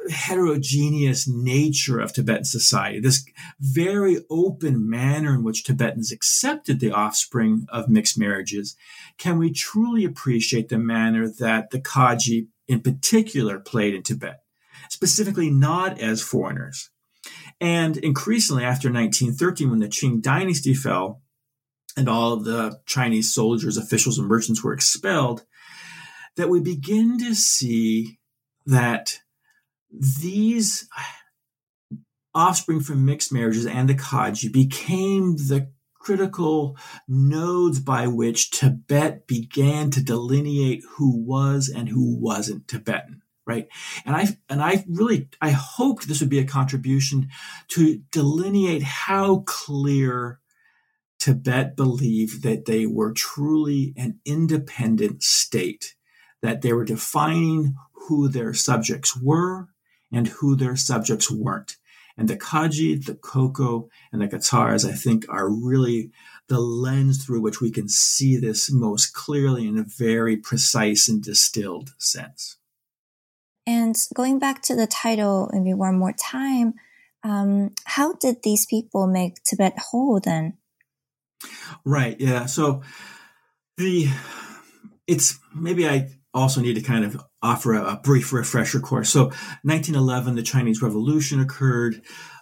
heterogeneous 0.09 1.27
nature 1.27 1.99
of 1.99 2.13
Tibetan 2.13 2.43
society, 2.43 2.99
this 2.99 3.25
very 3.59 4.17
open 4.29 4.89
manner 4.89 5.33
in 5.35 5.43
which 5.43 5.63
Tibetans 5.63 6.11
accepted 6.11 6.79
the 6.79 6.91
offspring 6.91 7.65
of 7.69 7.89
mixed 7.89 8.17
marriages, 8.17 8.75
can 9.17 9.37
we 9.37 9.51
truly 9.51 10.03
appreciate 10.03 10.69
the 10.69 10.77
manner 10.77 11.29
that 11.39 11.69
the 11.71 11.79
Khache 11.79 12.47
in 12.67 12.81
particular 12.81 13.59
played 13.59 13.95
in 13.95 14.03
Tibet, 14.03 14.41
specifically 14.89 15.49
not 15.49 15.99
as 15.99 16.21
foreigners. 16.21 16.89
And 17.59 17.97
increasingly 17.97 18.63
after 18.63 18.91
1913, 18.91 19.69
when 19.69 19.79
the 19.79 19.87
Qing 19.87 20.21
dynasty 20.21 20.73
fell, 20.73 21.21
and 21.97 22.07
all 22.07 22.33
of 22.33 22.45
the 22.45 22.79
Chinese 22.85 23.33
soldiers, 23.33 23.75
officials, 23.75 24.17
and 24.17 24.27
merchants 24.27 24.63
were 24.63 24.73
expelled, 24.73 25.43
that 26.37 26.49
we 26.49 26.61
begin 26.61 27.17
to 27.19 27.35
see 27.35 28.19
that 28.65 29.19
these 29.91 30.87
offspring 32.33 32.79
from 32.79 33.05
mixed 33.05 33.33
marriages 33.33 33.65
and 33.65 33.89
the 33.89 33.95
Khache 33.95 34.51
became 34.51 35.35
the 35.35 35.71
critical 35.95 36.77
nodes 37.07 37.79
by 37.79 38.07
which 38.07 38.51
Tibet 38.51 39.27
began 39.27 39.91
to 39.91 40.01
delineate 40.01 40.83
who 40.97 41.17
was 41.17 41.69
and 41.69 41.89
who 41.89 42.17
wasn't 42.19 42.67
Tibetan 42.67 43.21
right? 43.49 43.67
And 44.05 44.15
i 44.15 44.27
and 44.47 44.61
i 44.61 44.85
really 44.87 45.27
i 45.41 45.49
hoped 45.49 46.07
this 46.07 46.19
would 46.19 46.29
be 46.29 46.37
a 46.37 46.45
contribution 46.45 47.29
to 47.69 47.99
delineate 48.11 48.83
how 48.83 49.43
clear 49.47 50.39
Tibet 51.19 51.75
believed 51.75 52.43
that 52.43 52.65
they 52.65 52.85
were 52.85 53.11
truly 53.11 53.93
an 53.97 54.19
independent 54.23 55.21
state, 55.21 55.95
that 56.41 56.61
they 56.61 56.71
were 56.71 56.85
defining 56.85 57.75
who 58.07 58.29
their 58.29 58.53
subjects 58.53 59.19
were 59.19 59.67
and 60.11 60.27
who 60.27 60.55
their 60.55 60.75
subjects 60.75 61.29
weren't. 61.31 61.77
And 62.17 62.27
the 62.27 62.37
Khache, 62.37 63.05
the 63.05 63.15
Koko, 63.15 63.89
and 64.11 64.21
the 64.21 64.27
Katsars, 64.27 64.87
I 64.87 64.93
think, 64.93 65.25
are 65.29 65.49
really 65.49 66.11
the 66.47 66.59
lens 66.59 67.23
through 67.23 67.41
which 67.41 67.61
we 67.61 67.71
can 67.71 67.87
see 67.87 68.35
this 68.35 68.69
most 68.71 69.13
clearly 69.13 69.67
in 69.67 69.77
a 69.77 69.85
very 69.85 70.35
precise 70.35 71.07
and 71.07 71.23
distilled 71.23 71.93
sense. 71.97 72.57
And 73.65 73.95
going 74.13 74.39
back 74.39 74.61
to 74.63 74.75
the 74.75 74.87
title, 74.87 75.49
maybe 75.53 75.73
one 75.73 75.97
more 75.97 76.13
time, 76.13 76.73
um, 77.23 77.71
how 77.85 78.13
did 78.13 78.37
these 78.43 78.65
people 78.65 79.07
make 79.07 79.43
Tibet 79.43 79.77
whole 79.77 80.19
then? 80.19 80.57
Right. 81.85 82.19
Yeah. 82.19 82.47
So 82.47 82.81
the 83.77 84.09
it's 85.07 85.39
maybe 85.55 85.87
I 85.87 86.09
also 86.33 86.61
need 86.61 86.75
to 86.75 86.81
kind 86.81 87.05
of 87.05 87.21
offer 87.41 87.73
a, 87.73 87.93
a 87.93 87.99
brief 88.03 88.31
refresher 88.31 88.79
course. 88.79 89.09
So 89.09 89.25
1911, 89.63 90.35
the 90.35 90.43
Chinese 90.43 90.81
Revolution 90.81 91.39
occurred. 91.39 92.01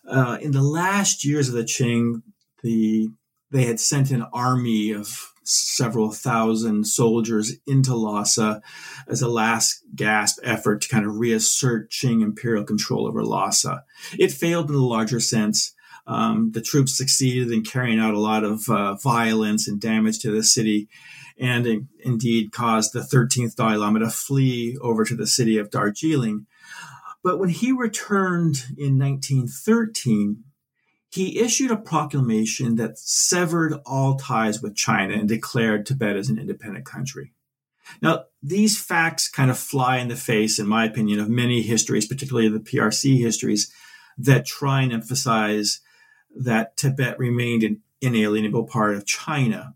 Uh, 0.09 0.37
in 0.41 0.51
the 0.51 0.61
last 0.61 1.25
years 1.25 1.49
of 1.49 1.55
the 1.55 1.63
Qing, 1.63 2.21
the 2.63 3.09
they 3.49 3.63
had 3.63 3.79
sent 3.79 4.11
an 4.11 4.25
army 4.33 4.91
of 4.91 5.31
several 5.43 6.11
thousand 6.11 6.85
soldiers 6.85 7.53
into 7.65 7.95
Lhasa 7.95 8.61
as 9.07 9.21
a 9.21 9.29
last 9.29 9.81
gasp 9.95 10.39
effort 10.43 10.81
to 10.81 10.89
kind 10.89 11.05
of 11.05 11.15
reassert 11.15 11.89
Qing 11.89 12.21
imperial 12.21 12.65
control 12.65 13.07
over 13.07 13.23
Lhasa. 13.23 13.83
It 14.19 14.33
failed 14.33 14.69
in 14.69 14.75
the 14.75 14.81
larger 14.81 15.21
sense. 15.21 15.73
Um, 16.05 16.51
the 16.51 16.61
troops 16.61 16.97
succeeded 16.97 17.51
in 17.51 17.63
carrying 17.63 17.99
out 17.99 18.13
a 18.13 18.19
lot 18.19 18.43
of 18.43 18.67
uh, 18.69 18.95
violence 18.95 19.67
and 19.67 19.79
damage 19.79 20.19
to 20.19 20.31
the 20.31 20.43
city, 20.43 20.89
and 21.39 21.67
in, 21.67 21.87
indeed 21.99 22.51
caused 22.51 22.93
the 22.93 22.99
13th 22.99 23.55
Dalai 23.55 23.77
Lama 23.77 23.99
to 23.99 24.09
flee 24.09 24.77
over 24.81 25.05
to 25.05 25.15
the 25.15 25.27
city 25.27 25.57
of 25.57 25.69
Darjeeling. 25.69 26.47
But 27.23 27.39
when 27.39 27.49
he 27.49 27.71
returned 27.71 28.65
in 28.77 28.97
1913, 28.97 30.43
he 31.09 31.39
issued 31.39 31.71
a 31.71 31.77
proclamation 31.77 32.75
that 32.75 32.97
severed 32.97 33.73
all 33.85 34.15
ties 34.15 34.61
with 34.61 34.75
China 34.75 35.13
and 35.13 35.27
declared 35.27 35.85
Tibet 35.85 36.15
as 36.15 36.29
an 36.29 36.37
independent 36.37 36.85
country. 36.85 37.33
Now, 38.01 38.25
these 38.43 38.81
facts 38.81 39.29
kind 39.29 39.49
of 39.49 39.57
fly 39.57 39.97
in 39.97 40.09
the 40.09 40.15
face, 40.15 40.59
in 40.59 40.67
my 40.67 40.85
opinion, 40.85 41.19
of 41.19 41.29
many 41.29 41.61
histories, 41.61 42.07
particularly 42.07 42.49
the 42.49 42.59
PRC 42.59 43.19
histories, 43.19 43.71
that 44.17 44.45
try 44.45 44.81
and 44.81 44.91
emphasize 44.91 45.79
that 46.35 46.75
Tibet 46.75 47.17
remained 47.17 47.63
an 47.63 47.81
inalienable 48.01 48.65
part 48.65 48.95
of 48.95 49.05
China. 49.05 49.75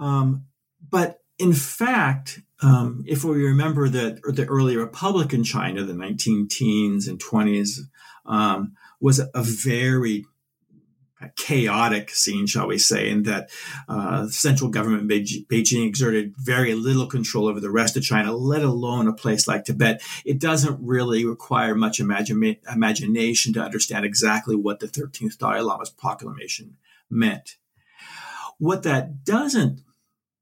Um, 0.00 0.44
but 0.90 1.20
in 1.38 1.52
fact, 1.52 2.40
um, 2.62 3.04
if 3.06 3.24
we 3.24 3.44
remember 3.44 3.88
that 3.88 4.22
the 4.22 4.46
early 4.46 4.76
republic 4.76 5.32
in 5.32 5.44
China, 5.44 5.84
the 5.84 5.92
19 5.94 6.48
teens 6.48 7.06
and 7.06 7.22
20s, 7.22 7.80
um, 8.24 8.72
was 9.00 9.18
a 9.18 9.42
very 9.42 10.24
chaotic 11.36 12.10
scene, 12.10 12.46
shall 12.46 12.66
we 12.66 12.78
say, 12.78 13.08
in 13.08 13.22
that 13.24 13.50
uh, 13.88 14.28
central 14.28 14.70
government 14.70 15.08
Beijing 15.08 15.86
exerted 15.86 16.34
very 16.36 16.74
little 16.74 17.06
control 17.06 17.48
over 17.48 17.60
the 17.60 17.70
rest 17.70 17.96
of 17.96 18.02
China, 18.02 18.32
let 18.32 18.62
alone 18.62 19.08
a 19.08 19.12
place 19.12 19.48
like 19.48 19.64
Tibet. 19.64 20.02
It 20.24 20.38
doesn't 20.38 20.78
really 20.80 21.24
require 21.24 21.74
much 21.74 22.00
imagine- 22.00 22.56
imagination 22.70 23.52
to 23.54 23.62
understand 23.62 24.04
exactly 24.04 24.56
what 24.56 24.80
the 24.80 24.88
13th 24.88 25.38
Dalai 25.38 25.60
Lama's 25.60 25.90
proclamation 25.90 26.76
meant. 27.08 27.56
What 28.58 28.82
that 28.82 29.24
doesn't 29.24 29.82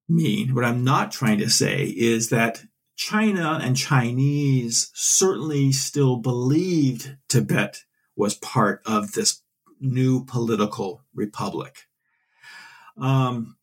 mean, 0.08 0.54
what 0.54 0.64
I'm 0.64 0.84
not 0.84 1.12
trying 1.12 1.38
to 1.38 1.50
say, 1.50 1.84
is 1.84 2.28
that 2.30 2.64
China 2.96 3.58
and 3.62 3.76
Chinese 3.76 4.90
certainly 4.94 5.72
still 5.72 6.16
believed 6.16 7.16
Tibet 7.28 7.80
was 8.16 8.34
part 8.34 8.82
of 8.86 9.12
this 9.12 9.42
new 9.80 10.24
political 10.24 11.02
republic. 11.14 11.82
Um, 12.96 13.56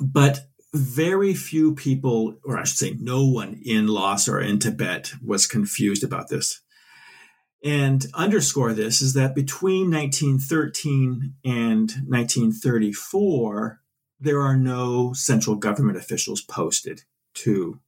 but 0.00 0.40
very 0.74 1.34
few 1.34 1.74
people, 1.74 2.38
or 2.44 2.58
I 2.58 2.64
should 2.64 2.78
say, 2.78 2.96
no 2.98 3.26
one 3.26 3.60
in 3.64 3.86
Lhasa 3.86 4.32
or 4.32 4.40
in 4.40 4.58
Tibet 4.58 5.12
was 5.24 5.46
confused 5.46 6.04
about 6.04 6.28
this. 6.28 6.60
And 7.64 8.06
underscore 8.14 8.72
this 8.72 9.02
is 9.02 9.14
that 9.14 9.34
between 9.34 9.90
1913 9.90 11.34
and 11.44 11.90
1934, 12.06 13.80
there 14.20 14.40
are 14.40 14.56
no 14.56 15.12
central 15.12 15.56
government 15.56 15.98
officials 15.98 16.40
posted 16.40 17.02
to 17.34 17.80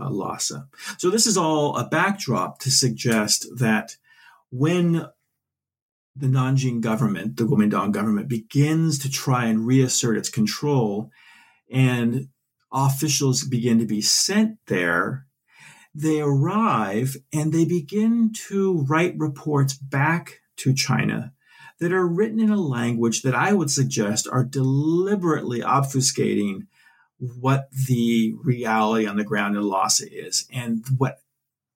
uh, 0.00 0.10
Lhasa. 0.10 0.68
So 0.98 1.10
this 1.10 1.26
is 1.26 1.36
all 1.36 1.76
a 1.76 1.86
backdrop 1.86 2.58
to 2.60 2.70
suggest 2.70 3.46
that 3.58 3.96
when 4.50 5.08
the 6.16 6.26
Nanjing 6.26 6.80
government, 6.80 7.36
the 7.36 7.44
Kuomintang 7.44 7.92
government, 7.92 8.28
begins 8.28 8.98
to 9.00 9.10
try 9.10 9.46
and 9.46 9.66
reassert 9.66 10.16
its 10.16 10.28
control, 10.28 11.10
and 11.70 12.28
officials 12.72 13.44
begin 13.44 13.78
to 13.78 13.86
be 13.86 14.00
sent 14.00 14.58
there, 14.66 15.26
they 15.94 16.20
arrive 16.20 17.16
and 17.32 17.52
they 17.52 17.64
begin 17.64 18.32
to 18.48 18.84
write 18.88 19.14
reports 19.16 19.74
back 19.74 20.40
to 20.56 20.74
China 20.74 21.32
that 21.80 21.92
are 21.92 22.06
written 22.06 22.40
in 22.40 22.50
a 22.50 22.60
language 22.60 23.22
that 23.22 23.34
I 23.34 23.52
would 23.52 23.70
suggest 23.70 24.28
are 24.30 24.44
deliberately 24.44 25.60
obfuscating 25.60 26.66
what 27.18 27.68
the 27.72 28.34
reality 28.42 29.06
on 29.06 29.16
the 29.16 29.24
ground 29.24 29.56
in 29.56 29.62
Lhasa 29.62 30.06
is. 30.10 30.46
And 30.52 30.84
what 30.96 31.18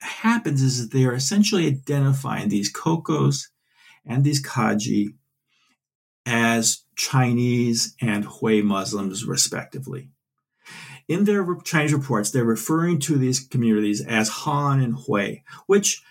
happens 0.00 0.62
is 0.62 0.80
that 0.80 0.96
they 0.96 1.04
are 1.04 1.14
essentially 1.14 1.66
identifying 1.66 2.48
these 2.48 2.72
Kokos 2.72 3.48
and 4.04 4.24
these 4.24 4.44
Khache 4.44 5.14
as 6.26 6.84
Chinese 6.96 7.96
and 8.00 8.24
Hui 8.24 8.62
Muslims, 8.62 9.24
respectively. 9.24 10.10
In 11.08 11.24
their 11.24 11.44
Chinese 11.64 11.92
reports, 11.92 12.30
they're 12.30 12.44
referring 12.44 13.00
to 13.00 13.16
these 13.16 13.40
communities 13.40 14.00
as 14.00 14.28
Han 14.28 14.80
and 14.80 14.94
Hui, 14.94 15.38
which 15.66 16.02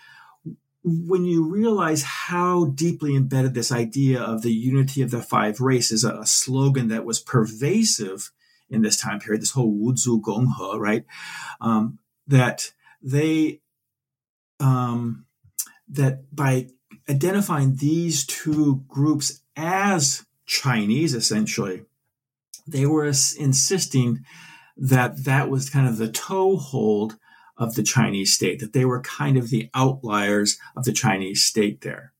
when 0.84 1.24
you 1.24 1.44
realize 1.44 2.02
how 2.02 2.66
deeply 2.66 3.14
embedded 3.14 3.54
this 3.54 3.70
idea 3.70 4.20
of 4.20 4.42
the 4.42 4.52
unity 4.52 5.02
of 5.02 5.10
the 5.10 5.22
five 5.22 5.60
races, 5.60 6.04
a, 6.04 6.26
slogan 6.26 6.88
that 6.88 7.04
was 7.04 7.20
pervasive 7.20 8.32
in 8.68 8.82
this 8.82 8.96
time 8.96 9.20
period, 9.20 9.42
this 9.42 9.52
whole 9.52 9.72
Wuzu 9.72 10.20
Gonghe, 10.20 10.78
right? 10.78 11.04
Um, 11.60 11.98
that 12.26 12.72
they, 13.00 13.60
um, 14.58 15.26
that 15.88 16.34
by 16.34 16.68
identifying 17.08 17.76
these 17.76 18.26
two 18.26 18.84
groups 18.88 19.40
as 19.56 20.24
Chinese, 20.46 21.14
essentially, 21.14 21.84
they 22.66 22.86
were 22.86 23.06
insisting 23.06 24.24
that 24.76 25.24
that 25.24 25.48
was 25.50 25.70
kind 25.70 25.86
of 25.86 25.98
the 25.98 26.10
toehold 26.10 27.16
of 27.62 27.76
the 27.76 27.82
Chinese 27.82 28.34
state, 28.34 28.58
that 28.58 28.72
they 28.72 28.84
were 28.84 29.00
kind 29.00 29.36
of 29.36 29.48
the 29.48 29.70
outliers 29.72 30.58
of 30.76 30.84
the 30.84 30.92
Chinese 30.92 31.44
state 31.44 31.82
there. 31.82 32.12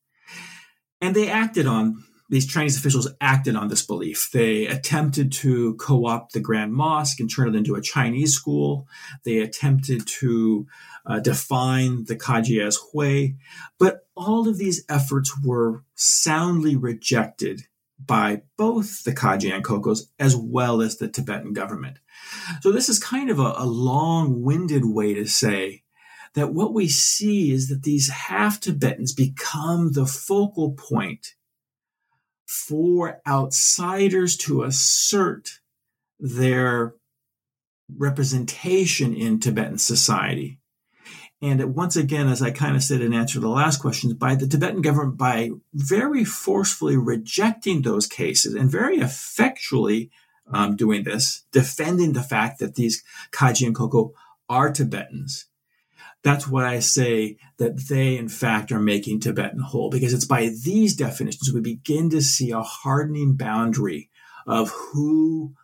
And 1.01 1.16
they 1.16 1.28
acted 1.28 1.66
on, 1.66 2.05
these 2.28 2.47
Chinese 2.47 2.78
officials 2.78 3.09
acted 3.20 3.57
on 3.57 3.68
this 3.68 3.84
belief. 3.84 4.30
They 4.32 4.66
attempted 4.66 5.32
to 5.32 5.74
co 5.74 6.07
opt 6.07 6.32
the 6.32 6.40
Grand 6.40 6.72
Mosque 6.72 7.18
and 7.18 7.28
turn 7.28 7.49
it 7.49 7.57
into 7.57 7.74
a 7.74 7.82
Chinese 7.82 8.32
school. 8.32 8.86
They 9.24 9.38
attempted 9.38 10.07
to 10.20 10.66
uh, 11.05 11.18
define 11.18 12.05
the 12.05 12.16
Khache 12.16 12.64
as 12.64 12.78
Hui. 12.93 13.32
But 13.78 14.07
all 14.14 14.49
of 14.49 14.59
these 14.59 14.84
efforts 14.88 15.34
were 15.45 15.82
soundly 15.97 16.76
rejected 16.76 17.66
by 18.07 18.43
both 18.57 19.05
the 19.05 19.13
Khache 19.13 19.53
and 19.53 19.65
Kokos 19.65 20.09
as 20.19 20.37
well 20.37 20.81
as 20.83 20.97
the 20.97 21.09
Tibetan 21.09 21.53
government. 21.53 21.99
So 22.61 22.73
this 22.73 22.89
is 22.89 22.99
kind 22.99 23.31
of 23.31 23.39
a, 23.39 23.55
a 23.57 23.67
long-winded 23.67 24.85
way 24.85 25.15
to 25.15 25.27
say 25.27 25.83
that 26.35 26.53
what 26.53 26.73
we 26.73 26.89
see 26.89 27.53
is 27.53 27.69
that 27.69 27.83
these 27.83 28.09
half 28.09 28.61
Tibetans 28.61 29.13
become 29.13 29.93
the 29.93 30.07
focal 30.07 30.73
point 30.73 31.35
for 32.47 33.21
outsiders 33.27 34.37
to 34.37 34.63
assert 34.63 35.61
their 36.19 36.95
representation 37.97 39.15
in 39.15 39.41
Tibetan 39.41 39.79
society. 39.79 40.59
And 41.43 41.74
once 41.74 41.97
again, 41.97 42.28
as 42.28 42.40
I 42.40 42.53
kind 42.53 42.76
of 42.76 42.84
said 42.84 43.01
in 43.01 43.12
answer 43.12 43.34
to 43.34 43.40
the 43.40 43.49
last 43.49 43.80
questions, 43.80 44.14
by 44.14 44.36
the 44.36 44.47
Tibetan 44.47 44.80
government, 44.80 45.18
by 45.18 45.51
very 45.74 46.24
forcefully 46.24 46.97
rejecting 46.97 47.82
those 47.82 48.07
cases 48.07 48.55
and 48.55 48.70
very 48.70 48.99
effectually 48.99 50.12
um, 50.53 50.76
doing 50.76 51.03
this, 51.03 51.45
defending 51.51 52.12
the 52.12 52.22
fact 52.22 52.61
that 52.61 52.76
these 52.76 53.03
Khache 53.32 53.66
and 53.66 53.74
Koko 53.74 54.12
are 54.49 54.70
Tibetans. 54.70 55.47
That's 56.22 56.47
why 56.47 56.68
I 56.68 56.78
say 56.78 57.38
that 57.57 57.88
they, 57.88 58.16
in 58.16 58.28
fact, 58.28 58.70
are 58.70 58.78
making 58.78 59.18
Tibetan 59.18 59.59
whole, 59.59 59.90
because 59.90 60.14
it's 60.14 60.24
by 60.24 60.51
these 60.62 60.95
definitions 60.95 61.53
we 61.53 61.61
begin 61.61 62.09
to 62.11 62.22
see 62.22 62.53
a 62.53 62.62
hardening 62.62 63.34
boundary 63.34 64.11
of 64.47 64.70
who 64.70 65.55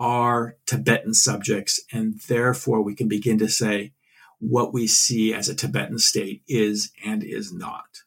are 0.00 0.56
Tibetan 0.66 1.14
subjects, 1.14 1.80
and 1.92 2.20
therefore 2.26 2.82
we 2.82 2.96
can 2.96 3.06
begin 3.06 3.38
to 3.38 3.48
say 3.48 3.92
what 4.40 4.72
we 4.72 4.86
see 4.86 5.34
as 5.34 5.48
a 5.48 5.54
Tibetan 5.54 5.98
state 5.98 6.42
is 6.46 6.92
and 7.04 7.22
is 7.22 7.52
not. 7.52 8.02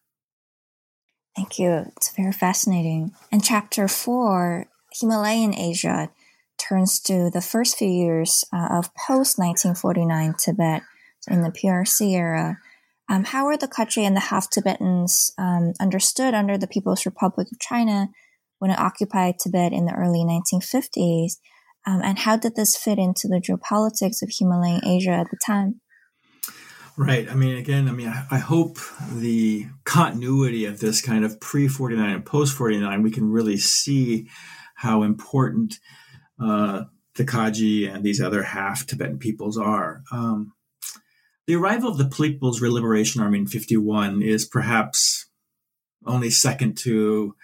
Thank 1.35 1.59
you. 1.59 1.85
It's 1.95 2.13
very 2.15 2.31
fascinating. 2.31 3.11
And 3.31 3.43
chapter 3.43 3.87
four, 3.87 4.67
Himalayan 4.99 5.57
Asia 5.57 6.09
turns 6.57 6.99
to 7.01 7.29
the 7.29 7.41
first 7.41 7.77
few 7.77 7.87
years 7.87 8.43
uh, 8.53 8.67
of 8.71 8.93
post 8.95 9.37
1949 9.39 10.35
Tibet 10.37 10.83
in 11.29 11.41
the 11.41 11.51
PRC 11.51 12.11
era. 12.11 12.57
Um, 13.09 13.25
how 13.25 13.45
were 13.45 13.57
the 13.57 13.67
Khache 13.67 14.05
and 14.05 14.15
the 14.15 14.21
half 14.21 14.49
Tibetans 14.49 15.33
um, 15.37 15.73
understood 15.79 16.33
under 16.33 16.57
the 16.57 16.67
People's 16.67 17.05
Republic 17.05 17.47
of 17.51 17.59
China 17.59 18.09
when 18.59 18.71
it 18.71 18.79
occupied 18.79 19.39
Tibet 19.39 19.73
in 19.73 19.85
the 19.85 19.93
early 19.93 20.19
1950s? 20.19 21.33
Um, 21.85 22.01
and 22.03 22.19
how 22.19 22.37
did 22.37 22.55
this 22.55 22.77
fit 22.77 22.99
into 22.99 23.27
the 23.27 23.41
geopolitics 23.41 24.21
of 24.21 24.31
Himalayan 24.37 24.85
Asia 24.85 25.11
at 25.11 25.31
the 25.31 25.37
time? 25.45 25.81
Right. 26.97 27.29
I 27.29 27.35
mean, 27.35 27.57
again, 27.57 27.87
I 27.87 27.91
mean, 27.91 28.09
I, 28.09 28.25
I 28.31 28.37
hope 28.37 28.77
the 29.13 29.67
continuity 29.85 30.65
of 30.65 30.79
this 30.79 31.01
kind 31.01 31.23
of 31.23 31.39
pre 31.39 31.67
49 31.67 32.09
and 32.09 32.25
post 32.25 32.55
49, 32.55 33.01
we 33.01 33.11
can 33.11 33.31
really 33.31 33.57
see 33.57 34.27
how 34.75 35.03
important 35.03 35.79
uh, 36.39 36.83
the 37.15 37.23
Khache 37.23 37.93
and 37.93 38.03
these 38.03 38.21
other 38.21 38.43
half 38.43 38.85
Tibetan 38.85 39.19
peoples 39.19 39.57
are. 39.57 40.03
Um, 40.11 40.53
the 41.47 41.55
arrival 41.55 41.89
of 41.89 41.97
the 41.97 42.05
People's 42.05 42.61
Liberation 42.61 43.21
Army 43.21 43.39
in 43.39 43.47
51 43.47 44.21
is 44.21 44.45
perhaps 44.45 45.27
only 46.05 46.29
second 46.29 46.77
to 46.79 47.35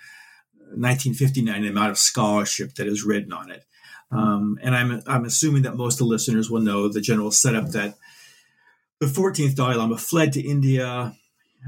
1959 0.74 1.62
the 1.62 1.70
amount 1.70 1.91
of 1.91 1.98
scholarship 1.98 2.76
that 2.76 2.88
is 2.88 3.04
written 3.04 3.34
on 3.34 3.52
it. 3.52 3.64
Um, 4.12 4.58
and 4.62 4.76
I'm, 4.76 5.02
I'm 5.06 5.26
assuming 5.26 5.64
that 5.64 5.76
most 5.76 5.95
of 5.95 6.00
the 6.00 6.06
listeners 6.06 6.50
will 6.50 6.62
know 6.62 6.88
the 6.88 7.02
general 7.02 7.32
setup 7.32 7.70
that 7.72 7.95
the 9.00 9.06
14th 9.06 9.56
Dalai 9.56 9.76
Lama 9.76 9.98
fled 9.98 10.34
to 10.34 10.41
India 10.41 11.16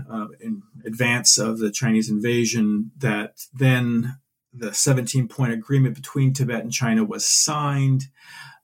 uh, 0.09 0.27
in 0.39 0.63
advance 0.85 1.37
of 1.37 1.59
the 1.59 1.71
Chinese 1.71 2.09
invasion, 2.09 2.91
that 2.97 3.45
then 3.53 4.17
the 4.53 4.73
17 4.73 5.27
point 5.27 5.53
agreement 5.53 5.95
between 5.95 6.33
Tibet 6.33 6.63
and 6.63 6.71
China 6.71 7.03
was 7.03 7.25
signed. 7.25 8.05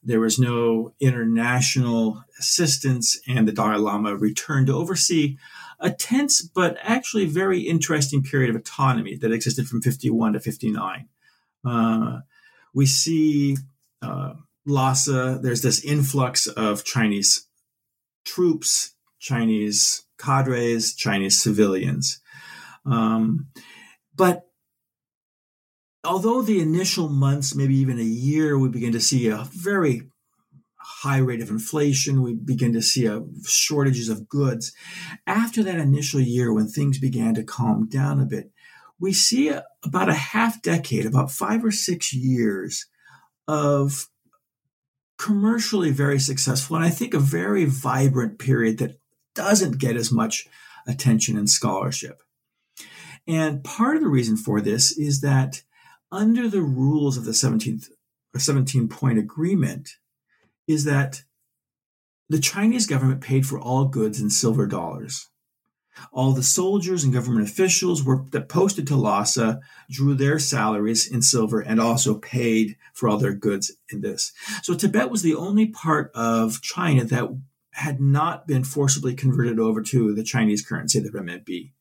There 0.03 0.19
was 0.19 0.39
no 0.39 0.93
international 0.99 2.23
assistance, 2.39 3.19
and 3.27 3.47
the 3.47 3.51
Dalai 3.51 3.77
Lama 3.77 4.15
returned 4.15 4.67
to 4.67 4.73
oversee 4.73 5.37
a 5.79 5.91
tense 5.91 6.41
but 6.41 6.77
actually 6.81 7.25
very 7.25 7.61
interesting 7.61 8.23
period 8.23 8.49
of 8.49 8.55
autonomy 8.55 9.17
that 9.17 9.31
existed 9.31 9.67
from 9.67 9.81
51 9.81 10.33
to 10.33 10.39
59. 10.39 11.07
Uh, 11.65 12.19
we 12.73 12.85
see 12.85 13.57
uh, 14.01 14.33
Lhasa, 14.65 15.39
there's 15.41 15.61
this 15.61 15.83
influx 15.83 16.47
of 16.47 16.83
Chinese 16.83 17.44
troops, 18.25 18.95
Chinese 19.19 20.05
cadres, 20.17 20.93
Chinese 20.95 21.41
civilians. 21.41 22.21
Um, 22.85 23.47
but 24.15 24.43
although 26.03 26.41
the 26.41 26.59
initial 26.59 27.09
months, 27.09 27.55
maybe 27.55 27.75
even 27.75 27.99
a 27.99 28.03
year, 28.03 28.57
we 28.57 28.69
begin 28.69 28.91
to 28.93 28.99
see 28.99 29.27
a 29.27 29.47
very 29.51 30.03
high 30.77 31.17
rate 31.17 31.41
of 31.41 31.49
inflation, 31.49 32.21
we 32.21 32.35
begin 32.35 32.73
to 32.73 32.81
see 32.81 33.05
a 33.05 33.23
shortages 33.45 34.09
of 34.09 34.29
goods. 34.29 34.71
After 35.25 35.63
that 35.63 35.79
initial 35.79 36.19
year, 36.19 36.53
when 36.53 36.67
things 36.67 36.99
began 36.99 37.33
to 37.35 37.43
calm 37.43 37.87
down 37.89 38.21
a 38.21 38.25
bit, 38.25 38.51
we 38.99 39.11
see 39.11 39.49
a, 39.49 39.65
about 39.83 40.09
a 40.09 40.13
half 40.13 40.61
decade, 40.61 41.05
about 41.05 41.31
five 41.31 41.65
or 41.65 41.71
six 41.71 42.13
years 42.13 42.85
of 43.47 44.07
commercially 45.17 45.91
very 45.91 46.19
successful, 46.19 46.75
and 46.75 46.85
I 46.85 46.89
think 46.89 47.13
a 47.13 47.19
very 47.19 47.65
vibrant 47.65 48.39
period 48.39 48.77
that 48.79 48.99
doesn't 49.33 49.79
get 49.79 49.95
as 49.95 50.11
much 50.11 50.47
attention 50.87 51.37
and 51.37 51.49
scholarship. 51.49 52.21
And 53.27 53.63
part 53.63 53.95
of 53.95 54.03
the 54.03 54.09
reason 54.09 54.37
for 54.37 54.61
this 54.61 54.97
is 54.97 55.21
that 55.21 55.63
under 56.11 56.47
the 56.47 56.61
rules 56.61 57.17
of 57.17 57.25
the 57.25 57.31
17th 57.31 57.89
a 58.35 58.39
17 58.39 58.89
point 58.89 59.17
agreement 59.17 59.91
is 60.67 60.83
that 60.83 61.23
the 62.27 62.39
Chinese 62.39 62.85
government 62.85 63.21
paid 63.21 63.47
for 63.47 63.59
all 63.59 63.85
goods 63.85 64.19
in 64.19 64.29
silver 64.29 64.67
dollars. 64.67 65.29
All 66.11 66.33
the 66.33 66.43
soldiers 66.43 67.03
and 67.03 67.13
government 67.13 67.47
officials 67.47 68.03
were 68.03 68.25
that 68.31 68.49
posted 68.49 68.87
to 68.87 68.95
Lhasa 68.95 69.59
drew 69.89 70.13
their 70.13 70.39
salaries 70.39 71.09
in 71.09 71.21
silver 71.21 71.61
and 71.61 71.79
also 71.79 72.15
paid 72.15 72.77
for 72.93 73.09
all 73.09 73.17
their 73.17 73.33
goods 73.33 73.71
in 73.91 74.01
this. 74.01 74.33
So 74.63 74.73
Tibet 74.73 75.09
was 75.09 75.21
the 75.21 75.35
only 75.35 75.67
part 75.67 76.11
of 76.13 76.61
China 76.61 77.03
that 77.05 77.29
had 77.71 77.99
not 77.99 78.47
been 78.47 78.63
forcibly 78.63 79.13
converted 79.13 79.59
over 79.59 79.81
to 79.81 80.13
the 80.13 80.23
Chinese 80.23 80.65
currency, 80.65 80.99
the 80.99 81.09
renminbi. 81.09 81.71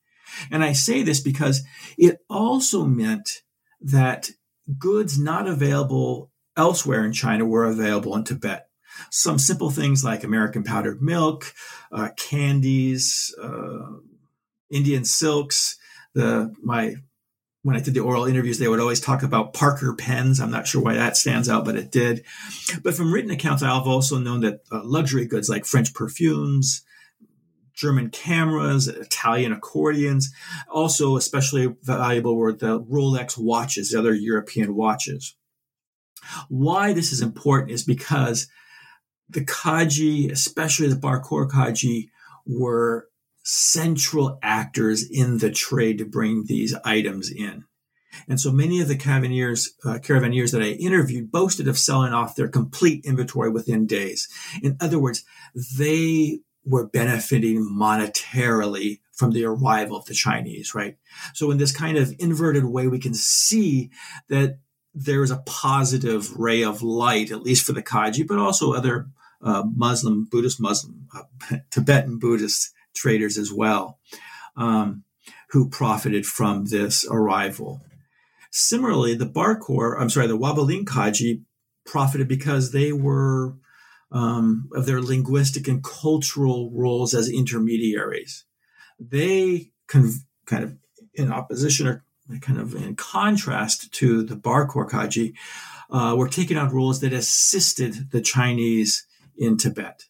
And 0.51 0.65
I 0.65 0.73
say 0.73 1.03
this 1.03 1.21
because 1.21 1.63
it 1.97 2.19
also 2.29 2.85
meant 2.85 3.43
that 3.81 4.31
goods 4.79 5.19
not 5.19 5.47
available 5.47 6.33
elsewhere 6.57 7.05
in 7.05 7.13
China 7.13 7.45
were 7.45 7.65
available 7.65 8.17
in 8.17 8.25
Tibet. 8.25 8.69
Some 9.11 9.39
simple 9.39 9.71
things 9.71 10.05
like 10.05 10.25
American 10.25 10.65
powdered 10.65 11.03
milk, 11.03 11.55
uh, 11.93 12.11
candies, 12.17 13.35
uh, 13.41 13.97
Indian 14.71 15.05
silks. 15.05 15.77
The 16.15 16.55
my 16.63 16.97
when 17.65 17.77
I 17.77 17.81
did 17.81 17.95
the 17.95 18.01
oral 18.01 18.27
interviews, 18.27 18.59
they 18.59 18.69
would 18.69 18.79
always 18.79 19.01
talk 19.01 19.23
about 19.23 19.55
Parker 19.55 19.95
pens. 19.95 20.39
I'm 20.39 20.51
not 20.51 20.69
sure 20.69 20.83
why 20.83 20.95
that 20.95 21.17
stands 21.17 21.49
out, 21.49 21.65
but 21.65 21.77
it 21.77 21.91
did. 21.91 22.23
But 22.83 22.95
from 22.95 23.13
written 23.13 23.31
accounts, 23.31 23.63
I've 23.63 23.87
also 23.87 24.19
known 24.19 24.41
that 24.43 24.61
uh, 24.71 24.83
luxury 24.85 25.25
goods 25.25 25.49
like 25.49 25.65
French 25.65 25.95
perfumes, 25.95 26.83
German 27.73 28.11
cameras, 28.11 28.87
Italian 28.87 29.51
accordions. 29.51 30.31
Also, 30.71 31.17
especially 31.17 31.75
valuable 31.83 32.37
were 32.37 32.53
the 32.53 32.81
Rolex 32.83 33.39
watches, 33.39 33.91
the 33.91 33.99
other 33.99 34.13
European 34.13 34.75
watches. 34.75 35.35
Why 36.51 36.93
this 36.93 37.13
is 37.13 37.23
important 37.23 37.71
is 37.71 37.83
because 37.83 38.47
the 39.29 39.45
Khache, 39.45 40.31
especially 40.31 40.89
the 40.89 40.97
Barkor 40.97 41.49
Khache, 41.49 42.09
were 42.47 43.09
central 43.43 44.39
actors 44.43 45.09
in 45.09 45.39
the 45.39 45.51
trade 45.51 45.99
to 45.99 46.05
bring 46.05 46.47
these 46.47 46.75
items 46.85 47.31
in. 47.31 47.65
And 48.29 48.41
so 48.41 48.53
many 48.53 48.81
of 48.81 48.89
the 48.89 48.95
uh, 48.95 49.99
caravaneers 49.99 50.53
that 50.53 50.63
I 50.63 50.71
interviewed 50.71 51.33
boasted 51.33 51.69
of 51.69 51.79
selling 51.79 52.13
off 52.13 52.37
their 52.37 52.49
complete 52.49 53.05
inventory 53.05 53.51
within 53.51 53.87
days. 53.87 54.29
In 54.63 54.77
other 54.81 54.99
words, 54.99 55.25
they 55.77 56.41
were 56.65 56.87
benefiting 56.87 57.69
monetarily 57.69 59.01
from 59.13 59.33
the 59.33 59.45
arrival 59.45 59.97
of 59.97 60.07
the 60.07 60.15
Chinese, 60.15 60.75
right? 60.75 60.97
So 61.35 61.51
in 61.51 61.59
this 61.59 61.77
kind 61.77 61.99
of 61.99 62.15
inverted 62.19 62.65
way, 62.65 62.89
we 62.89 62.99
can 62.99 63.15
see 63.15 63.91
that 64.29 64.59
there 64.95 65.23
is 65.23 65.31
a 65.31 65.43
positive 65.45 66.37
ray 66.37 66.63
of 66.63 66.83
light, 66.83 67.31
at 67.31 67.43
least 67.43 67.65
for 67.65 67.73
the 67.73 67.83
Khache, 67.83 68.27
but 68.27 68.39
also 68.39 68.73
other 68.73 69.09
uh, 69.43 69.65
Muslim, 69.75 70.27
Buddhist 70.31 70.61
Muslim, 70.61 71.09
uh, 71.15 71.57
Tibetan 71.71 72.19
Buddhist 72.19 72.73
traders 72.95 73.37
as 73.37 73.53
well, 73.53 73.99
um, 74.57 75.05
who 75.51 75.69
profited 75.69 76.25
from 76.27 76.67
this 76.67 77.05
arrival. 77.11 77.83
Similarly, 78.53 79.15
the 79.15 79.27
Barkor, 79.27 80.01
I'm 80.01 80.11
sorry, 80.11 80.29
the 80.29 80.39
Wabaling 80.39 80.85
Khache 80.85 81.43
profited 81.85 82.29
because 82.29 82.71
they 82.71 82.93
were 82.93 83.57
um, 84.13 84.71
of 84.73 84.87
their 84.87 85.03
linguistic 85.03 85.67
and 85.67 85.83
cultural 85.83 86.71
roles 86.73 87.15
as 87.15 87.29
intermediaries. 87.29 88.45
They 89.01 89.73
kind 89.89 90.15
of 90.51 90.77
in 91.15 91.33
opposition 91.33 91.89
or 91.89 92.05
kind 92.41 92.59
of 92.59 92.75
in 92.75 92.97
contrast 92.97 93.93
to 93.93 94.23
the 94.23 94.37
Barkor 94.37 94.89
Khache, 94.89 95.35
uh, 95.91 96.15
were 96.17 96.29
taking 96.29 96.57
on 96.57 96.75
roles 96.75 97.01
that 97.01 97.13
assisted 97.13 98.11
the 98.11 98.21
Chinese 98.21 99.07
in 99.37 99.57
Tibet. 99.57 100.05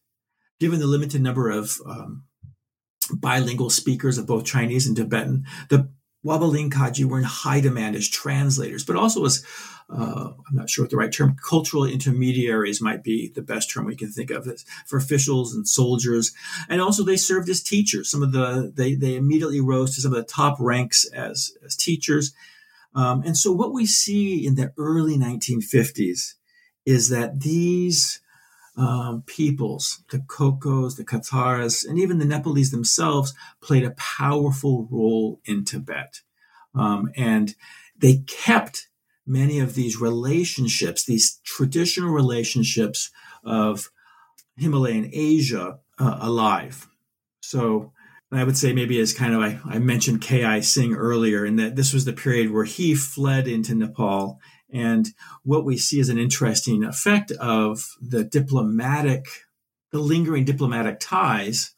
Given 0.60 0.80
the 0.80 0.86
limited 0.86 1.20
number 1.20 1.50
of 1.50 1.80
um, 1.86 2.24
bilingual 3.12 3.70
speakers 3.70 4.18
of 4.18 4.26
both 4.26 4.44
Chinese 4.44 4.86
and 4.86 4.96
Tibetan, 4.96 5.44
the 5.68 5.90
Wabaling 6.24 6.70
Khache 6.70 7.04
were 7.04 7.18
in 7.18 7.24
high 7.24 7.60
demand 7.60 7.96
as 7.96 8.08
translators, 8.08 8.84
but 8.84 8.96
also 8.96 9.24
as 9.24 9.44
uh, 9.90 10.30
I'm 10.48 10.56
not 10.56 10.70
sure 10.70 10.84
what 10.84 10.90
the 10.90 10.96
right 10.96 11.12
term, 11.12 11.36
cultural 11.36 11.84
intermediaries 11.84 12.80
might 12.80 13.04
be 13.04 13.28
the 13.28 13.42
best 13.42 13.70
term 13.70 13.84
we 13.84 13.96
can 13.96 14.10
think 14.10 14.30
of 14.30 14.48
for 14.86 14.96
officials 14.96 15.54
and 15.54 15.68
soldiers. 15.68 16.32
And 16.68 16.80
also 16.80 17.04
they 17.04 17.16
served 17.16 17.50
as 17.50 17.62
teachers. 17.62 18.10
Some 18.10 18.22
of 18.22 18.32
the, 18.32 18.72
they, 18.74 18.94
they 18.94 19.16
immediately 19.16 19.60
rose 19.60 19.94
to 19.94 20.00
some 20.00 20.12
of 20.12 20.16
the 20.16 20.24
top 20.24 20.56
ranks 20.58 21.04
as, 21.12 21.52
as 21.64 21.76
teachers. 21.76 22.32
Um, 22.94 23.22
and 23.24 23.36
so 23.36 23.52
what 23.52 23.72
we 23.72 23.84
see 23.84 24.46
in 24.46 24.54
the 24.54 24.72
early 24.78 25.18
1950s 25.18 26.34
is 26.86 27.08
that 27.10 27.40
these 27.40 28.20
um, 28.76 29.22
peoples, 29.26 30.02
the 30.10 30.18
Kokos, 30.18 30.96
the 30.96 31.04
Katsaras, 31.04 31.86
and 31.86 31.98
even 31.98 32.18
the 32.18 32.24
Nepalese 32.24 32.70
themselves 32.70 33.34
played 33.60 33.84
a 33.84 33.92
powerful 33.92 34.88
role 34.90 35.40
in 35.44 35.64
Tibet. 35.64 36.20
Um, 36.74 37.10
and 37.16 37.54
they 37.96 38.24
kept 38.26 38.88
many 39.26 39.60
of 39.60 39.74
these 39.74 40.00
relationships, 40.00 41.04
these 41.04 41.40
traditional 41.44 42.10
relationships 42.10 43.10
of 43.44 43.90
Himalayan 44.56 45.10
Asia 45.12 45.78
uh, 45.98 46.18
alive. 46.20 46.88
So 47.40 47.92
I 48.32 48.44
would 48.44 48.56
say 48.56 48.72
maybe 48.72 48.98
as 49.00 49.14
kind 49.14 49.34
of 49.34 49.40
I, 49.40 49.60
I 49.64 49.78
mentioned 49.78 50.20
K.I. 50.20 50.60
Singh 50.60 50.94
earlier, 50.94 51.44
in 51.46 51.56
that 51.56 51.76
this 51.76 51.92
was 51.92 52.04
the 52.04 52.12
period 52.12 52.50
where 52.50 52.64
he 52.64 52.94
fled 52.94 53.46
into 53.46 53.74
Nepal. 53.74 54.40
And 54.74 55.08
what 55.44 55.64
we 55.64 55.78
see 55.78 56.00
is 56.00 56.08
an 56.08 56.18
interesting 56.18 56.82
effect 56.82 57.30
of 57.32 57.86
the 58.00 58.24
diplomatic, 58.24 59.24
the 59.92 60.00
lingering 60.00 60.44
diplomatic 60.44 60.98
ties 60.98 61.74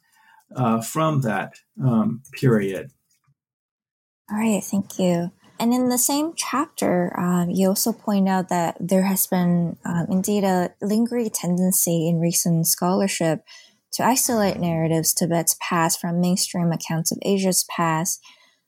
uh, 0.55 0.81
from 0.81 1.21
that 1.21 1.53
um, 1.83 2.23
period. 2.33 2.91
All 4.31 4.39
right, 4.39 4.65
thank 4.65 4.99
you. 4.99 5.31
And 5.59 5.73
in 5.73 5.89
the 5.89 5.99
same 5.99 6.33
chapter, 6.35 7.19
um, 7.19 7.51
you 7.51 7.69
also 7.69 7.93
point 7.93 8.29
out 8.29 8.49
that 8.49 8.77
there 8.81 9.05
has 9.05 9.27
been 9.27 9.77
um, 9.85 10.07
indeed 10.11 10.45
a 10.45 10.71
lingering 10.83 11.31
tendency 11.31 12.09
in 12.09 12.19
recent 12.19 12.67
scholarship 12.67 13.43
to 13.93 14.05
isolate 14.05 14.59
narratives 14.59 15.15
Tibet's 15.15 15.57
past 15.61 16.01
from 16.01 16.21
mainstream 16.21 16.73
accounts 16.73 17.11
of 17.11 17.19
Asia's 17.23 17.65
past. 17.75 18.23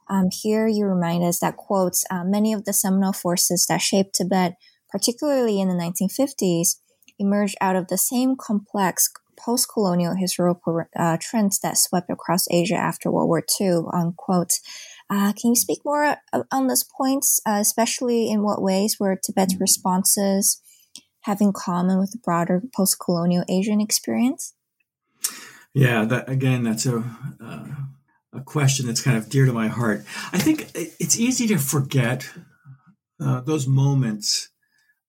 Um, 0.09 0.29
here, 0.31 0.67
you 0.67 0.85
remind 0.85 1.25
us 1.25 1.41
that, 1.41 1.57
quotes, 1.57 2.05
uh, 2.11 2.25
many 2.25 2.53
of 2.53 2.65
the 2.65 2.73
seminal 2.73 3.13
forces 3.13 3.67
that 3.67 3.83
shaped 3.83 4.15
Tibet, 4.15 4.57
particularly 4.91 5.61
in 5.61 5.69
the 5.69 5.75
1950s, 5.75 6.77
emerged 7.19 7.57
out 7.61 7.77
of 7.77 7.89
the 7.89 7.99
same 7.99 8.37
complex 8.37 9.11
post 9.39 9.69
colonial 9.73 10.15
historical 10.15 10.83
uh, 10.97 11.17
trends 11.21 11.61
that 11.61 11.79
swept 11.79 12.11
across 12.11 12.47
Asia 12.51 12.75
after 12.75 13.11
World 13.11 13.29
War 13.29 13.45
II, 13.61 13.83
unquote. 13.93 14.61
Uh, 15.11 15.33
can 15.33 15.51
you 15.51 15.57
speak 15.57 15.79
more 15.85 16.17
uh, 16.33 16.43
on 16.53 16.67
those 16.67 16.85
points, 16.85 17.41
uh, 17.47 17.59
especially 17.61 18.31
in 18.31 18.43
what 18.43 18.61
ways 18.61 18.97
were 18.99 19.17
Tibet's 19.17 19.59
responses 19.61 20.61
have 21.23 21.41
in 21.41 21.53
common 21.53 21.99
with 21.99 22.13
the 22.13 22.19
broader 22.19 22.63
post-colonial 22.75 23.45
Asian 23.49 23.81
experience? 23.81 24.55
Yeah, 25.75 26.05
that 26.05 26.29
again, 26.29 26.65
that's 26.65 26.87
a 26.87 27.05
uh, 27.41 27.67
a 28.33 28.41
question 28.41 28.87
that's 28.87 29.01
kind 29.01 29.17
of 29.17 29.29
dear 29.29 29.47
to 29.47 29.53
my 29.53 29.69
heart. 29.69 30.05
I 30.33 30.39
think 30.39 30.71
it's 30.75 31.19
easy 31.19 31.47
to 31.49 31.59
forget 31.59 32.29
uh, 33.21 33.41
those 33.41 33.67
moments 33.67 34.51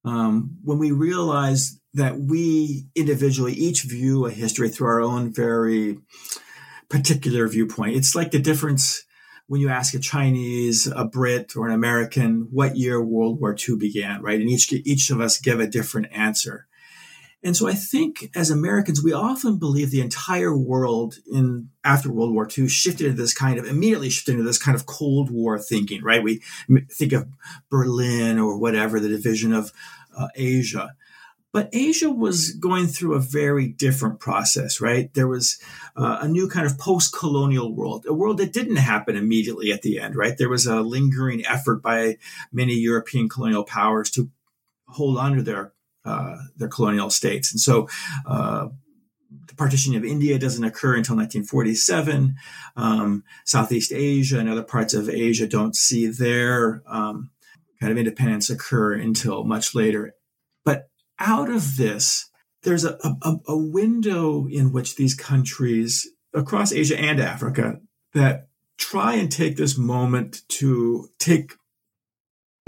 um, 0.05 0.57
when 0.63 0.79
we 0.79 0.91
realize 0.91 1.79
that 1.93 2.19
we 2.19 2.87
individually 2.95 3.53
each 3.53 3.83
view 3.83 4.25
a 4.25 4.31
history 4.31 4.69
through 4.69 4.87
our 4.87 5.01
own 5.01 5.33
very 5.33 5.99
particular 6.89 7.47
viewpoint. 7.47 7.95
It's 7.95 8.15
like 8.15 8.31
the 8.31 8.39
difference 8.39 9.03
when 9.47 9.61
you 9.61 9.69
ask 9.69 9.93
a 9.95 9.99
Chinese, 9.99 10.87
a 10.87 11.05
Brit, 11.05 11.55
or 11.55 11.67
an 11.67 11.73
American 11.73 12.47
what 12.51 12.77
year 12.77 13.01
World 13.01 13.39
War 13.41 13.55
II 13.55 13.77
began, 13.77 14.21
right? 14.21 14.39
And 14.39 14.49
each 14.49 14.71
each 14.71 15.09
of 15.09 15.19
us 15.19 15.39
give 15.39 15.59
a 15.59 15.67
different 15.67 16.07
answer. 16.11 16.67
And 17.41 17.55
so 17.55 17.67
I 17.67 17.73
think 17.73 18.29
as 18.35 18.51
Americans, 18.51 19.01
we 19.01 19.13
often 19.13 19.57
believe 19.57 19.91
the 19.91 20.01
entire 20.01 20.55
world 20.55 21.15
in 21.31 21.69
after 21.85 22.11
World 22.11 22.33
War 22.33 22.47
II 22.57 22.67
shifted 22.67 23.07
into 23.07 23.21
this 23.21 23.33
kind 23.33 23.57
of 23.57 23.65
immediately 23.65 24.09
shifted 24.09 24.33
into 24.33 24.43
this 24.43 24.61
kind 24.61 24.75
of 24.75 24.85
Cold 24.85 25.31
War 25.31 25.57
thinking, 25.57 26.03
right? 26.03 26.21
We 26.21 26.41
think 26.91 27.13
of 27.13 27.27
Berlin 27.69 28.39
or 28.39 28.57
whatever, 28.57 28.99
the 28.99 29.07
division 29.07 29.53
of 29.53 29.71
uh, 30.17 30.27
Asia. 30.35 30.95
But 31.51 31.69
Asia 31.73 32.11
was 32.11 32.51
going 32.51 32.87
through 32.87 33.15
a 33.15 33.19
very 33.19 33.67
different 33.67 34.19
process, 34.19 34.79
right? 34.79 35.11
There 35.15 35.27
was 35.27 35.59
uh, 35.95 36.19
a 36.21 36.27
new 36.27 36.47
kind 36.47 36.67
of 36.67 36.77
post 36.77 37.17
colonial 37.17 37.73
world, 37.73 38.05
a 38.07 38.13
world 38.13 38.37
that 38.37 38.53
didn't 38.53 38.75
happen 38.75 39.15
immediately 39.15 39.71
at 39.71 39.81
the 39.81 39.99
end, 39.99 40.15
right? 40.15 40.37
There 40.37 40.49
was 40.49 40.67
a 40.67 40.81
lingering 40.81 41.43
effort 41.45 41.81
by 41.81 42.17
many 42.51 42.73
European 42.73 43.29
colonial 43.29 43.63
powers 43.63 44.11
to 44.11 44.29
hold 44.89 45.17
on 45.17 45.37
to 45.37 45.41
their, 45.41 45.73
uh, 46.05 46.37
their 46.57 46.67
colonial 46.67 47.09
states. 47.09 47.51
And 47.51 47.59
so, 47.59 47.87
uh, 48.25 48.69
the 49.47 49.55
partition 49.55 49.95
of 49.95 50.03
India 50.03 50.39
doesn't 50.39 50.63
occur 50.63 50.95
until 50.95 51.15
1947. 51.15 52.35
Um, 52.75 53.23
Southeast 53.45 53.91
Asia 53.93 54.39
and 54.39 54.49
other 54.49 54.63
parts 54.63 54.93
of 54.93 55.09
Asia 55.09 55.47
don't 55.47 55.75
see 55.75 56.07
their 56.07 56.81
um, 56.87 57.29
kind 57.79 57.91
of 57.91 57.97
independence 57.97 58.49
occur 58.49 58.93
until 58.93 59.43
much 59.43 59.75
later. 59.75 60.13
But 60.65 60.89
out 61.19 61.49
of 61.49 61.77
this, 61.77 62.29
there's 62.63 62.85
a, 62.85 62.97
a, 63.03 63.35
a 63.47 63.57
window 63.57 64.47
in 64.47 64.71
which 64.71 64.95
these 64.95 65.13
countries 65.13 66.07
across 66.33 66.71
Asia 66.71 66.99
and 66.99 67.19
Africa 67.19 67.79
that 68.13 68.47
try 68.77 69.13
and 69.13 69.31
take 69.31 69.57
this 69.57 69.77
moment 69.77 70.41
to 70.49 71.09
take 71.19 71.53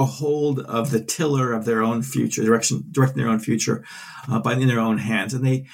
a 0.01 0.05
hold 0.05 0.59
of 0.59 0.91
the 0.91 1.03
tiller 1.03 1.53
of 1.53 1.65
their 1.65 1.81
own 1.81 2.01
future, 2.01 2.43
direction, 2.43 2.83
directing 2.91 3.21
their 3.21 3.31
own 3.31 3.39
future 3.39 3.83
uh, 4.29 4.39
by 4.39 4.53
in 4.53 4.67
their 4.67 4.79
own 4.79 4.97
hands. 4.97 5.33
And 5.33 5.45
they, 5.45 5.67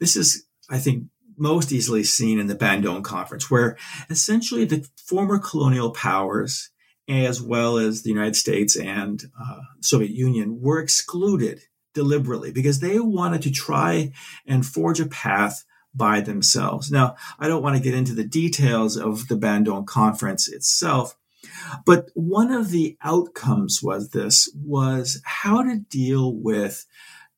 this 0.00 0.16
is, 0.16 0.46
I 0.70 0.78
think, 0.78 1.04
most 1.36 1.72
easily 1.72 2.04
seen 2.04 2.38
in 2.38 2.46
the 2.46 2.54
Bandung 2.54 3.02
Conference, 3.02 3.50
where 3.50 3.76
essentially 4.08 4.64
the 4.64 4.88
former 4.96 5.38
colonial 5.38 5.90
powers, 5.90 6.70
as 7.08 7.42
well 7.42 7.76
as 7.76 8.02
the 8.02 8.10
United 8.10 8.36
States 8.36 8.76
and 8.76 9.24
uh, 9.40 9.60
Soviet 9.80 10.12
Union, 10.12 10.60
were 10.60 10.78
excluded 10.78 11.60
deliberately 11.92 12.52
because 12.52 12.80
they 12.80 12.98
wanted 12.98 13.42
to 13.42 13.50
try 13.50 14.12
and 14.46 14.66
forge 14.66 15.00
a 15.00 15.06
path 15.06 15.64
by 15.94 16.20
themselves. 16.20 16.90
Now, 16.90 17.16
I 17.38 17.48
don't 17.48 17.62
want 17.62 17.76
to 17.76 17.82
get 17.82 17.94
into 17.94 18.14
the 18.14 18.24
details 18.24 18.96
of 18.96 19.28
the 19.28 19.36
Bandung 19.36 19.86
Conference 19.86 20.48
itself, 20.48 21.16
but 21.84 22.10
one 22.14 22.52
of 22.52 22.70
the 22.70 22.96
outcomes 23.02 23.80
was 23.82 24.10
this 24.10 24.48
was 24.54 25.20
how 25.24 25.62
to 25.62 25.78
deal 25.78 26.34
with 26.34 26.86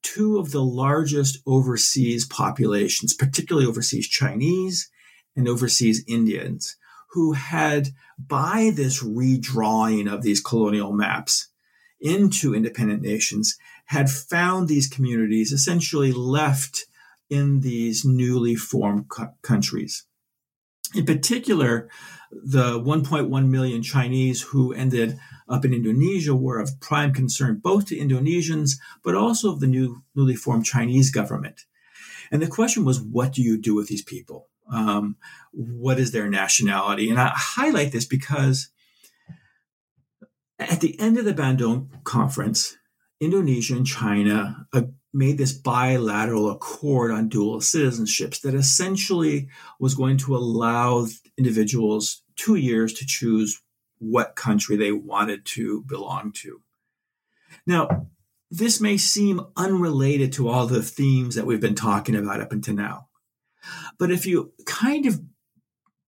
two 0.02 0.38
of 0.38 0.52
the 0.52 0.62
largest 0.62 1.38
overseas 1.46 2.24
populations, 2.26 3.12
particularly 3.12 3.66
overseas 3.66 4.08
Chinese 4.08 4.88
and 5.34 5.48
overseas 5.48 6.04
Indians, 6.06 6.76
who 7.10 7.32
had, 7.32 7.88
by 8.18 8.70
this 8.74 9.02
redrawing 9.02 10.10
of 10.12 10.22
these 10.22 10.40
colonial 10.40 10.92
maps 10.92 11.48
into 12.00 12.54
independent 12.54 13.02
nations, 13.02 13.56
had 13.86 14.10
found 14.10 14.68
these 14.68 14.88
communities 14.88 15.52
essentially 15.52 16.12
left 16.12 16.86
in 17.28 17.60
these 17.60 18.04
newly 18.04 18.54
formed 18.54 19.06
countries. 19.42 20.05
In 20.96 21.04
particular, 21.04 21.88
the 22.30 22.80
1.1 22.80 23.48
million 23.48 23.82
Chinese 23.82 24.40
who 24.42 24.72
ended 24.72 25.18
up 25.48 25.64
in 25.64 25.74
Indonesia 25.74 26.34
were 26.34 26.58
of 26.58 26.80
prime 26.80 27.12
concern 27.12 27.60
both 27.62 27.86
to 27.86 27.96
Indonesians, 27.96 28.72
but 29.04 29.14
also 29.14 29.52
of 29.52 29.60
the 29.60 29.66
new, 29.66 30.02
newly 30.14 30.34
formed 30.34 30.64
Chinese 30.64 31.10
government. 31.10 31.66
And 32.32 32.40
the 32.40 32.48
question 32.48 32.84
was, 32.84 33.00
what 33.00 33.32
do 33.32 33.42
you 33.42 33.58
do 33.60 33.74
with 33.74 33.88
these 33.88 34.02
people? 34.02 34.48
Um, 34.72 35.16
what 35.52 36.00
is 36.00 36.12
their 36.12 36.28
nationality? 36.28 37.10
And 37.10 37.20
I 37.20 37.32
highlight 37.34 37.92
this 37.92 38.06
because 38.06 38.68
at 40.58 40.80
the 40.80 40.98
end 40.98 41.18
of 41.18 41.24
the 41.26 41.34
Bandung 41.34 41.88
conference, 42.04 42.76
Indonesia 43.20 43.74
and 43.74 43.86
China 43.86 44.66
uh, 44.72 44.82
made 45.12 45.38
this 45.38 45.52
bilateral 45.52 46.50
accord 46.50 47.10
on 47.10 47.28
dual 47.28 47.58
citizenships 47.60 48.40
that 48.42 48.54
essentially 48.54 49.48
was 49.80 49.94
going 49.94 50.18
to 50.18 50.36
allow 50.36 51.06
individuals 51.38 52.22
two 52.36 52.56
years 52.56 52.92
to 52.92 53.06
choose 53.06 53.62
what 53.98 54.36
country 54.36 54.76
they 54.76 54.92
wanted 54.92 55.44
to 55.46 55.82
belong 55.82 56.32
to. 56.32 56.60
Now, 57.66 58.08
this 58.50 58.80
may 58.80 58.96
seem 58.96 59.40
unrelated 59.56 60.32
to 60.34 60.48
all 60.48 60.66
the 60.66 60.82
themes 60.82 61.34
that 61.34 61.46
we've 61.46 61.60
been 61.60 61.74
talking 61.74 62.14
about 62.14 62.40
up 62.40 62.52
until 62.52 62.74
now. 62.74 63.08
But 63.98 64.10
if 64.10 64.26
you 64.26 64.52
kind 64.66 65.06
of 65.06 65.20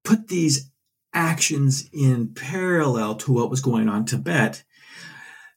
put 0.04 0.28
these 0.28 0.70
actions 1.12 1.88
in 1.92 2.34
parallel 2.34 3.16
to 3.16 3.32
what 3.32 3.50
was 3.50 3.60
going 3.60 3.88
on 3.88 4.00
in 4.00 4.04
Tibet, 4.04 4.62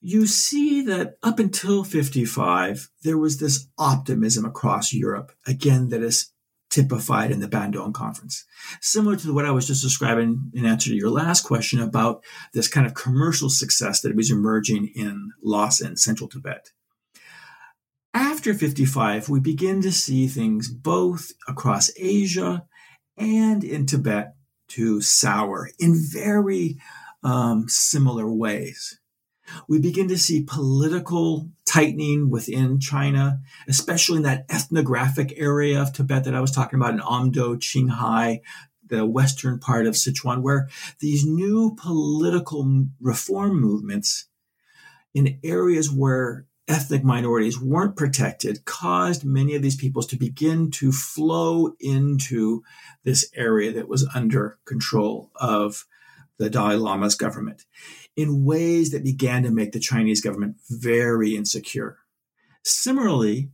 you 0.01 0.25
see 0.25 0.81
that 0.81 1.17
up 1.21 1.37
until 1.37 1.83
55, 1.83 2.89
there 3.03 3.17
was 3.17 3.37
this 3.37 3.67
optimism 3.77 4.45
across 4.45 4.91
Europe, 4.91 5.31
again, 5.45 5.89
that 5.89 6.01
is 6.01 6.31
typified 6.71 7.29
in 7.29 7.39
the 7.39 7.47
Bandung 7.47 7.93
conference. 7.93 8.45
Similar 8.79 9.17
to 9.17 9.33
what 9.33 9.45
I 9.45 9.51
was 9.51 9.67
just 9.67 9.83
describing 9.83 10.51
in 10.53 10.65
answer 10.65 10.89
to 10.89 10.95
your 10.95 11.09
last 11.09 11.43
question 11.43 11.79
about 11.81 12.23
this 12.53 12.67
kind 12.67 12.87
of 12.87 12.93
commercial 12.93 13.49
success 13.49 14.01
that 14.01 14.15
was 14.15 14.31
emerging 14.31 14.91
in 14.95 15.31
Lhasa, 15.43 15.85
and 15.85 15.99
central 15.99 16.29
Tibet. 16.29 16.71
After 18.13 18.53
55, 18.53 19.29
we 19.29 19.39
begin 19.39 19.81
to 19.83 19.91
see 19.91 20.27
things 20.27 20.69
both 20.69 21.31
across 21.47 21.91
Asia 21.97 22.65
and 23.17 23.63
in 23.63 23.85
Tibet 23.85 24.33
to 24.69 25.01
sour 25.01 25.69
in 25.77 25.95
very 25.95 26.77
um, 27.23 27.67
similar 27.67 28.31
ways. 28.31 29.00
We 29.67 29.79
begin 29.79 30.07
to 30.09 30.17
see 30.17 30.43
political 30.43 31.49
tightening 31.65 32.29
within 32.29 32.79
China, 32.79 33.39
especially 33.67 34.17
in 34.17 34.23
that 34.23 34.45
ethnographic 34.49 35.33
area 35.37 35.81
of 35.81 35.93
Tibet 35.93 36.25
that 36.25 36.35
I 36.35 36.41
was 36.41 36.51
talking 36.51 36.79
about 36.79 36.93
in 36.93 36.99
Amdo, 36.99 37.55
Qinghai, 37.57 38.41
the 38.87 39.05
western 39.05 39.57
part 39.57 39.87
of 39.87 39.95
Sichuan, 39.95 40.41
where 40.41 40.67
these 40.99 41.25
new 41.25 41.75
political 41.75 42.87
reform 42.99 43.59
movements 43.59 44.27
in 45.13 45.39
areas 45.43 45.89
where 45.89 46.45
ethnic 46.67 47.03
minorities 47.03 47.59
weren't 47.59 47.95
protected 47.95 48.63
caused 48.65 49.25
many 49.25 49.55
of 49.55 49.61
these 49.61 49.75
peoples 49.75 50.07
to 50.07 50.15
begin 50.15 50.71
to 50.71 50.91
flow 50.91 51.73
into 51.79 52.63
this 53.03 53.29
area 53.35 53.73
that 53.73 53.89
was 53.89 54.07
under 54.13 54.57
control 54.65 55.31
of 55.35 55.85
the 56.37 56.49
Dalai 56.49 56.75
Lama's 56.75 57.15
government 57.15 57.65
in 58.21 58.45
ways 58.45 58.91
that 58.91 59.03
began 59.03 59.43
to 59.43 59.51
make 59.51 59.71
the 59.71 59.79
Chinese 59.79 60.21
government 60.21 60.57
very 60.69 61.35
insecure. 61.35 61.97
Similarly, 62.63 63.49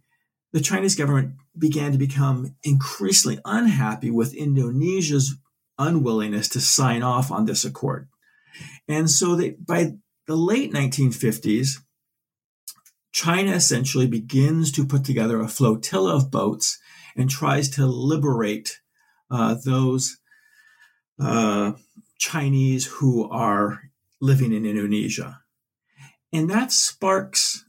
the 0.53 0.61
Chinese 0.61 0.95
government 0.95 1.35
began 1.57 1.91
to 1.91 1.97
become 1.97 2.55
increasingly 2.63 3.39
unhappy 3.45 4.11
with 4.11 4.33
Indonesia's 4.33 5.35
unwillingness 5.79 6.49
to 6.49 6.59
sign 6.59 7.03
off 7.03 7.31
on 7.31 7.45
this 7.45 7.65
accord. 7.65 8.07
And 8.87 9.09
so 9.09 9.35
they, 9.35 9.51
by 9.51 9.93
the 10.27 10.35
late 10.35 10.73
1950s, 10.73 11.79
China 13.11 13.51
essentially 13.51 14.07
begins 14.07 14.71
to 14.73 14.85
put 14.85 15.03
together 15.03 15.39
a 15.39 15.47
flotilla 15.47 16.15
of 16.15 16.31
boats 16.31 16.79
and 17.15 17.29
tries 17.29 17.69
to 17.69 17.85
liberate 17.85 18.79
uh, 19.31 19.55
those 19.65 20.17
uh, 21.19 21.73
Chinese 22.19 22.85
who 22.85 23.29
are 23.29 23.81
living 24.19 24.53
in 24.53 24.65
Indonesia. 24.65 25.41
And 26.33 26.49
that 26.49 26.71
sparks 26.71 27.65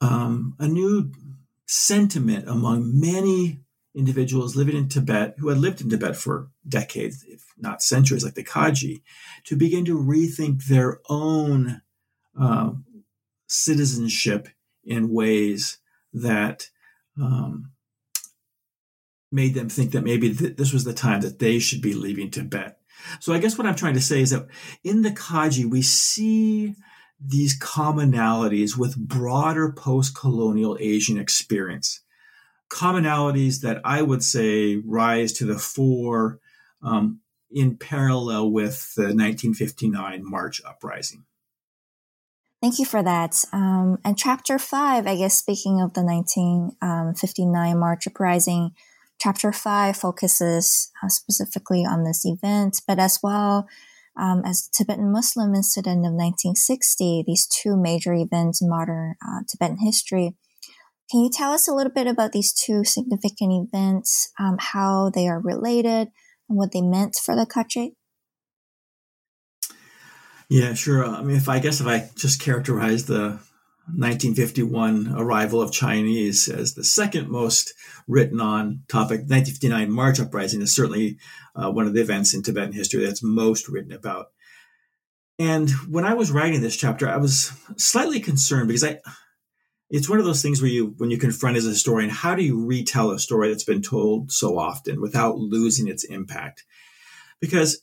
um, 0.00 0.54
a 0.58 0.68
new 0.68 1.12
sentiment 1.66 2.48
among 2.48 2.98
many 3.00 3.60
individuals 3.94 4.56
living 4.56 4.76
in 4.76 4.88
Tibet 4.88 5.34
who 5.38 5.48
had 5.48 5.58
lived 5.58 5.80
in 5.80 5.88
Tibet 5.88 6.16
for 6.16 6.50
decades, 6.68 7.24
if 7.26 7.42
not 7.56 7.82
centuries, 7.82 8.24
like 8.24 8.34
the 8.34 8.44
Khache, 8.44 9.00
to 9.44 9.56
begin 9.56 9.84
to 9.86 9.98
rethink 9.98 10.66
their 10.66 11.00
own 11.08 11.80
uh, 12.38 12.72
citizenship 13.46 14.48
in 14.84 15.10
ways 15.12 15.78
that 16.12 16.68
um, 17.20 17.72
made 19.32 19.54
them 19.54 19.68
think 19.68 19.92
that 19.92 20.04
maybe 20.04 20.34
th- 20.34 20.56
this 20.56 20.72
was 20.72 20.84
the 20.84 20.92
time 20.92 21.22
that 21.22 21.38
they 21.38 21.58
should 21.58 21.80
be 21.80 21.94
leaving 21.94 22.30
Tibet. 22.30 22.78
So 23.20 23.32
I 23.32 23.38
guess 23.38 23.56
what 23.56 23.66
I'm 23.66 23.76
trying 23.76 23.94
to 23.94 24.00
say 24.00 24.20
is 24.20 24.30
that 24.30 24.46
in 24.84 25.02
the 25.02 25.10
Khache, 25.10 25.68
we 25.68 25.82
see 25.82 26.74
these 27.20 27.58
commonalities 27.58 28.76
with 28.76 28.96
broader 28.96 29.72
post-colonial 29.72 30.76
Asian 30.80 31.18
experience. 31.18 32.00
Commonalities 32.68 33.60
that 33.62 33.80
I 33.84 34.02
would 34.02 34.22
say 34.22 34.76
rise 34.76 35.32
to 35.34 35.46
the 35.46 35.58
fore 35.58 36.40
um, 36.82 37.20
in 37.50 37.76
parallel 37.76 38.50
with 38.50 38.94
the 38.94 39.02
1959 39.02 40.28
March 40.28 40.60
uprising. 40.64 41.24
Thank 42.60 42.78
you 42.78 42.84
for 42.84 43.02
that. 43.02 43.44
Um, 43.52 43.98
and 44.04 44.18
chapter 44.18 44.58
five, 44.58 45.06
I 45.06 45.16
guess, 45.16 45.38
speaking 45.38 45.80
of 45.80 45.94
the 45.94 46.02
1959 46.02 47.72
um, 47.72 47.78
March 47.78 48.06
uprising, 48.06 48.72
Chapter 49.18 49.52
5 49.52 49.96
focuses 49.96 50.90
uh, 51.02 51.08
specifically 51.08 51.84
on 51.84 52.04
this 52.04 52.24
event, 52.24 52.80
but 52.86 52.98
as 52.98 53.18
well 53.22 53.66
um, 54.18 54.42
as 54.44 54.62
the 54.62 54.70
Tibetan 54.84 55.12
Muslim 55.12 55.54
incident 55.54 55.98
of 56.06 56.12
1960, 56.12 57.24
these 57.26 57.46
two 57.46 57.76
major 57.76 58.14
events 58.14 58.62
in 58.62 58.68
modern 58.68 59.14
uh, 59.26 59.40
Tibetan 59.48 59.78
history. 59.78 60.34
Can 61.10 61.20
you 61.20 61.30
tell 61.30 61.52
us 61.52 61.68
a 61.68 61.74
little 61.74 61.92
bit 61.92 62.06
about 62.06 62.32
these 62.32 62.52
two 62.52 62.82
significant 62.84 63.68
events, 63.68 64.32
um, 64.40 64.56
how 64.58 65.10
they 65.14 65.28
are 65.28 65.40
related, 65.40 66.08
and 66.48 66.58
what 66.58 66.72
they 66.72 66.82
meant 66.82 67.16
for 67.16 67.36
the 67.36 67.46
Khache? 67.46 67.92
Yeah, 70.48 70.74
sure. 70.74 71.04
I 71.04 71.22
mean, 71.22 71.36
if 71.36 71.48
I 71.48 71.58
guess 71.58 71.80
if 71.80 71.86
I 71.86 72.08
just 72.16 72.40
characterize 72.40 73.06
the 73.06 73.38
1951 73.86 75.14
arrival 75.16 75.62
of 75.62 75.72
Chinese 75.72 76.48
as 76.48 76.74
the 76.74 76.84
second 76.84 77.28
most 77.28 77.72
written 78.08 78.40
on 78.40 78.82
topic. 78.88 79.20
1959 79.20 79.90
March 79.90 80.20
uprising 80.20 80.60
is 80.60 80.74
certainly 80.74 81.18
uh, 81.54 81.70
one 81.70 81.86
of 81.86 81.94
the 81.94 82.00
events 82.00 82.34
in 82.34 82.42
Tibetan 82.42 82.72
history 82.72 83.04
that's 83.04 83.22
most 83.22 83.68
written 83.68 83.92
about. 83.92 84.26
And 85.38 85.70
when 85.88 86.04
I 86.04 86.14
was 86.14 86.30
writing 86.30 86.62
this 86.62 86.76
chapter, 86.76 87.08
I 87.08 87.18
was 87.18 87.52
slightly 87.76 88.20
concerned 88.20 88.68
because 88.68 88.84
I 88.84 89.00
it's 89.88 90.08
one 90.08 90.18
of 90.18 90.24
those 90.24 90.42
things 90.42 90.60
where 90.60 90.70
you, 90.70 90.94
when 90.98 91.10
you 91.10 91.18
confront 91.18 91.56
as 91.56 91.66
a 91.66 91.70
historian, 91.70 92.10
how 92.10 92.34
do 92.34 92.42
you 92.42 92.64
retell 92.64 93.12
a 93.12 93.18
story 93.18 93.48
that's 93.48 93.64
been 93.64 93.82
told 93.82 94.32
so 94.32 94.58
often 94.58 95.00
without 95.00 95.38
losing 95.38 95.86
its 95.86 96.02
impact? 96.02 96.64
Because 97.40 97.82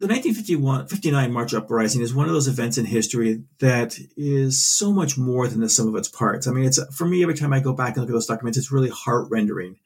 the 0.00 0.06
1959 0.06 1.32
March 1.32 1.54
Uprising 1.54 2.02
is 2.02 2.14
one 2.14 2.28
of 2.28 2.32
those 2.32 2.46
events 2.46 2.78
in 2.78 2.84
history 2.84 3.42
that 3.58 3.98
is 4.16 4.62
so 4.62 4.92
much 4.92 5.18
more 5.18 5.48
than 5.48 5.60
the 5.60 5.68
sum 5.68 5.88
of 5.88 5.96
its 5.96 6.08
parts. 6.08 6.46
I 6.46 6.52
mean, 6.52 6.66
it's 6.66 6.78
for 6.94 7.04
me 7.04 7.22
every 7.22 7.34
time 7.34 7.52
I 7.52 7.58
go 7.58 7.72
back 7.72 7.96
and 7.96 7.98
look 7.98 8.10
at 8.10 8.12
those 8.12 8.26
documents, 8.26 8.56
it's 8.56 8.70
really 8.70 8.90
heart 8.90 9.26
rending, 9.28 9.76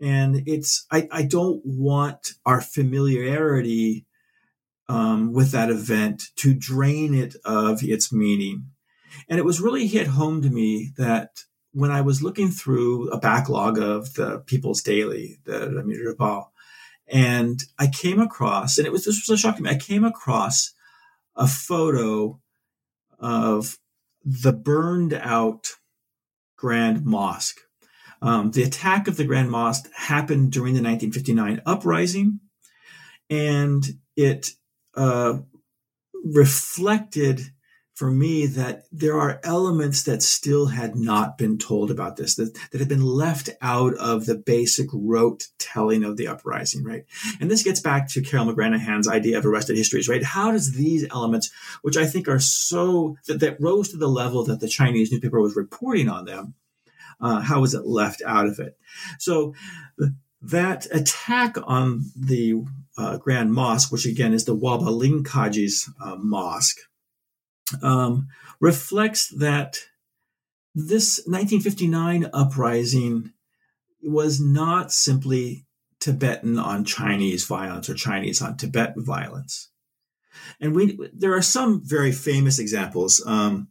and 0.00 0.42
it's 0.46 0.86
I, 0.90 1.06
I 1.12 1.22
don't 1.24 1.60
want 1.66 2.32
our 2.46 2.62
familiarity 2.62 4.06
um, 4.88 5.34
with 5.34 5.50
that 5.52 5.68
event 5.68 6.22
to 6.36 6.54
drain 6.54 7.14
it 7.14 7.36
of 7.44 7.82
its 7.82 8.10
meaning. 8.10 8.70
And 9.28 9.38
it 9.38 9.44
was 9.44 9.60
really 9.60 9.86
hit 9.86 10.06
home 10.06 10.40
to 10.40 10.48
me 10.48 10.92
that 10.96 11.44
when 11.72 11.90
I 11.90 12.00
was 12.00 12.22
looking 12.22 12.48
through 12.48 13.10
a 13.10 13.18
backlog 13.18 13.78
of 13.78 14.14
the 14.14 14.38
People's 14.46 14.82
Daily, 14.82 15.40
the 15.44 15.78
Amir 15.78 16.14
Rabal, 16.14 16.51
and 17.12 17.62
I 17.78 17.88
came 17.88 18.18
across, 18.18 18.78
and 18.78 18.86
it 18.86 18.92
was 18.92 19.04
this 19.04 19.28
was 19.28 19.38
a 19.38 19.40
shock 19.40 19.56
to 19.56 19.62
me. 19.62 19.70
I 19.70 19.76
came 19.76 20.02
across 20.02 20.72
a 21.36 21.46
photo 21.46 22.40
of 23.18 23.78
the 24.24 24.52
burned 24.52 25.12
out 25.12 25.68
Grand 26.56 27.04
Mosque. 27.04 27.60
Um, 28.22 28.52
the 28.52 28.62
attack 28.62 29.08
of 29.08 29.16
the 29.18 29.24
Grand 29.24 29.50
Mosque 29.50 29.90
happened 29.94 30.52
during 30.52 30.72
the 30.74 30.82
1959 30.82 31.60
uprising, 31.66 32.40
and 33.28 33.84
it 34.16 34.50
uh, 34.94 35.38
reflected 36.24 37.40
for 37.94 38.10
me 38.10 38.46
that 38.46 38.84
there 38.90 39.18
are 39.18 39.40
elements 39.44 40.02
that 40.04 40.22
still 40.22 40.66
had 40.66 40.96
not 40.96 41.36
been 41.36 41.58
told 41.58 41.90
about 41.90 42.16
this, 42.16 42.36
that, 42.36 42.54
that 42.70 42.78
had 42.78 42.88
been 42.88 43.04
left 43.04 43.50
out 43.60 43.94
of 43.96 44.24
the 44.24 44.34
basic 44.34 44.88
rote 44.92 45.48
telling 45.58 46.02
of 46.02 46.16
the 46.16 46.26
uprising, 46.26 46.82
right? 46.82 47.04
And 47.40 47.50
this 47.50 47.62
gets 47.62 47.80
back 47.80 48.08
to 48.10 48.22
Carole 48.22 48.46
McGranahan's 48.46 49.08
idea 49.08 49.36
of 49.38 49.44
arrested 49.44 49.76
histories, 49.76 50.08
right? 50.08 50.22
How 50.22 50.52
does 50.52 50.72
these 50.72 51.06
elements, 51.10 51.50
which 51.82 51.96
I 51.96 52.06
think 52.06 52.28
are 52.28 52.40
so, 52.40 53.16
that, 53.26 53.40
that 53.40 53.60
rose 53.60 53.90
to 53.90 53.98
the 53.98 54.08
level 54.08 54.44
that 54.44 54.60
the 54.60 54.68
Chinese 54.68 55.12
newspaper 55.12 55.40
was 55.40 55.54
reporting 55.56 56.08
on 56.08 56.24
them, 56.24 56.54
uh, 57.20 57.40
how 57.40 57.60
was 57.60 57.74
it 57.74 57.86
left 57.86 58.22
out 58.26 58.46
of 58.46 58.58
it? 58.58 58.76
So 59.18 59.54
that 60.40 60.86
attack 60.90 61.56
on 61.62 62.06
the 62.16 62.64
uh, 62.98 63.18
Grand 63.18 63.52
Mosque, 63.52 63.92
which 63.92 64.06
again 64.06 64.32
is 64.32 64.44
the 64.44 64.56
Wapaling 64.56 65.24
Khache's 65.24 65.88
uh, 66.02 66.16
mosque, 66.16 66.78
um, 67.82 68.28
reflects 68.60 69.28
that 69.28 69.78
this 70.74 71.18
1959 71.26 72.30
uprising 72.32 73.32
was 74.02 74.40
not 74.40 74.92
simply 74.92 75.66
Tibetan 76.00 76.58
on 76.58 76.84
Chinese 76.84 77.46
violence 77.46 77.88
or 77.88 77.94
Chinese 77.94 78.42
on 78.42 78.56
Tibetan 78.56 79.04
violence. 79.04 79.70
And 80.60 80.74
we 80.74 80.98
there 81.12 81.34
are 81.34 81.42
some 81.42 81.82
very 81.84 82.10
famous 82.10 82.58
examples 82.58 83.22
um, 83.26 83.68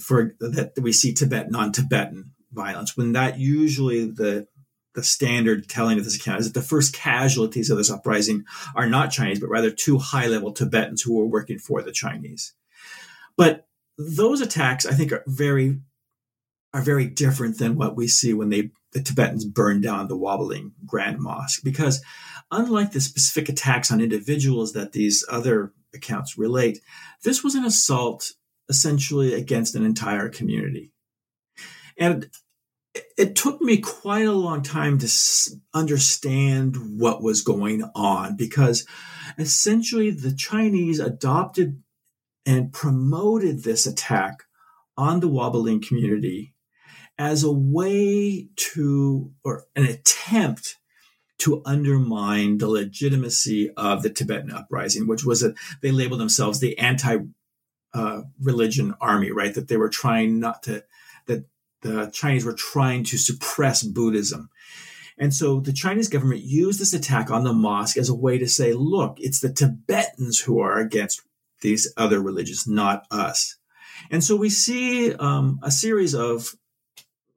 for 0.00 0.34
that 0.40 0.72
we 0.80 0.92
see 0.92 1.12
Tibetan 1.12 1.54
on 1.54 1.72
Tibetan 1.72 2.32
violence 2.52 2.96
when 2.96 3.12
that 3.12 3.38
usually 3.38 4.10
the 4.10 4.48
the 4.94 5.02
standard 5.04 5.68
telling 5.68 5.98
of 5.98 6.04
this 6.04 6.16
account 6.16 6.40
is 6.40 6.52
that 6.52 6.58
the 6.58 6.66
first 6.66 6.92
casualties 6.92 7.70
of 7.70 7.78
this 7.78 7.90
uprising 7.90 8.44
are 8.74 8.88
not 8.88 9.12
Chinese, 9.12 9.38
but 9.38 9.48
rather 9.48 9.70
two 9.70 9.98
high 9.98 10.26
level 10.26 10.52
Tibetans 10.52 11.02
who 11.02 11.14
were 11.14 11.26
working 11.26 11.58
for 11.58 11.82
the 11.82 11.92
Chinese. 11.92 12.54
But 13.40 13.66
those 13.96 14.42
attacks, 14.42 14.84
I 14.84 14.92
think, 14.92 15.12
are 15.12 15.24
very 15.26 15.80
are 16.74 16.82
very 16.82 17.06
different 17.06 17.56
than 17.56 17.74
what 17.74 17.96
we 17.96 18.06
see 18.06 18.34
when 18.34 18.50
they 18.50 18.70
the 18.92 19.00
Tibetans 19.00 19.46
burn 19.46 19.80
down 19.80 20.08
the 20.08 20.18
Wapaling 20.18 20.72
Grand 20.84 21.20
Mosque, 21.20 21.62
because 21.64 22.02
unlike 22.50 22.92
the 22.92 23.00
specific 23.00 23.48
attacks 23.48 23.90
on 23.90 24.02
individuals 24.02 24.74
that 24.74 24.92
these 24.92 25.24
other 25.30 25.72
accounts 25.94 26.36
relate, 26.36 26.82
this 27.24 27.42
was 27.42 27.54
an 27.54 27.64
assault 27.64 28.32
essentially 28.68 29.32
against 29.32 29.74
an 29.74 29.86
entire 29.86 30.28
community. 30.28 30.92
And 31.96 32.28
it 33.16 33.36
took 33.36 33.62
me 33.62 33.78
quite 33.78 34.26
a 34.26 34.32
long 34.32 34.62
time 34.62 34.98
to 34.98 35.10
understand 35.72 36.98
what 36.98 37.22
was 37.22 37.40
going 37.40 37.84
on 37.94 38.36
because 38.36 38.86
essentially 39.38 40.10
the 40.10 40.34
Chinese 40.34 41.00
adopted 41.00 41.82
and 42.46 42.72
promoted 42.72 43.62
this 43.62 43.86
attack 43.86 44.44
on 44.96 45.20
the 45.20 45.28
Wapaling 45.28 45.86
community 45.86 46.54
as 47.18 47.42
a 47.42 47.52
way 47.52 48.48
to, 48.56 49.30
or 49.44 49.64
an 49.76 49.84
attempt 49.84 50.76
to 51.38 51.62
undermine 51.64 52.58
the 52.58 52.68
legitimacy 52.68 53.70
of 53.76 54.02
the 54.02 54.10
Tibetan 54.10 54.50
uprising, 54.50 55.06
which 55.06 55.24
was 55.24 55.40
that 55.40 55.54
they 55.82 55.90
labeled 55.90 56.20
themselves 56.20 56.60
the 56.60 56.78
anti 56.78 57.18
uh, 57.92 58.22
religion 58.40 58.94
army, 59.00 59.30
right? 59.30 59.54
That 59.54 59.68
they 59.68 59.76
were 59.76 59.88
trying 59.88 60.38
not 60.38 60.62
to, 60.64 60.84
that 61.26 61.44
the 61.82 62.10
Chinese 62.12 62.44
were 62.44 62.52
trying 62.52 63.04
to 63.04 63.18
suppress 63.18 63.82
Buddhism. 63.82 64.50
And 65.18 65.34
so 65.34 65.60
the 65.60 65.72
Chinese 65.72 66.08
government 66.08 66.42
used 66.42 66.80
this 66.80 66.94
attack 66.94 67.30
on 67.30 67.44
the 67.44 67.52
mosque 67.52 67.98
as 67.98 68.08
a 68.08 68.14
way 68.14 68.38
to 68.38 68.48
say, 68.48 68.72
look, 68.72 69.18
it's 69.18 69.40
the 69.40 69.52
Tibetans 69.52 70.40
who 70.40 70.60
are 70.60 70.78
against 70.78 71.22
these 71.60 71.92
other 71.96 72.20
religions, 72.20 72.66
not 72.66 73.06
us. 73.10 73.56
And 74.10 74.24
so 74.24 74.36
we 74.36 74.50
see 74.50 75.14
um, 75.14 75.60
a 75.62 75.70
series 75.70 76.14
of 76.14 76.54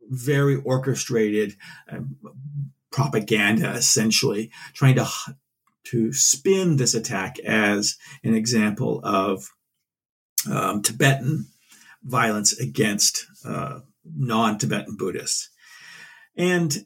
very 0.09 0.55
orchestrated 0.55 1.55
um, 1.89 2.17
propaganda, 2.91 3.71
essentially 3.71 4.51
trying 4.73 4.95
to 4.95 5.07
to 5.85 6.13
spin 6.13 6.77
this 6.77 6.93
attack 6.93 7.37
as 7.39 7.97
an 8.23 8.33
example 8.33 9.01
of 9.03 9.49
um, 10.49 10.81
Tibetan 10.81 11.47
violence 12.03 12.57
against 12.57 13.25
uh, 13.45 13.79
non-Tibetan 14.05 14.95
Buddhists. 14.95 15.49
And 16.37 16.85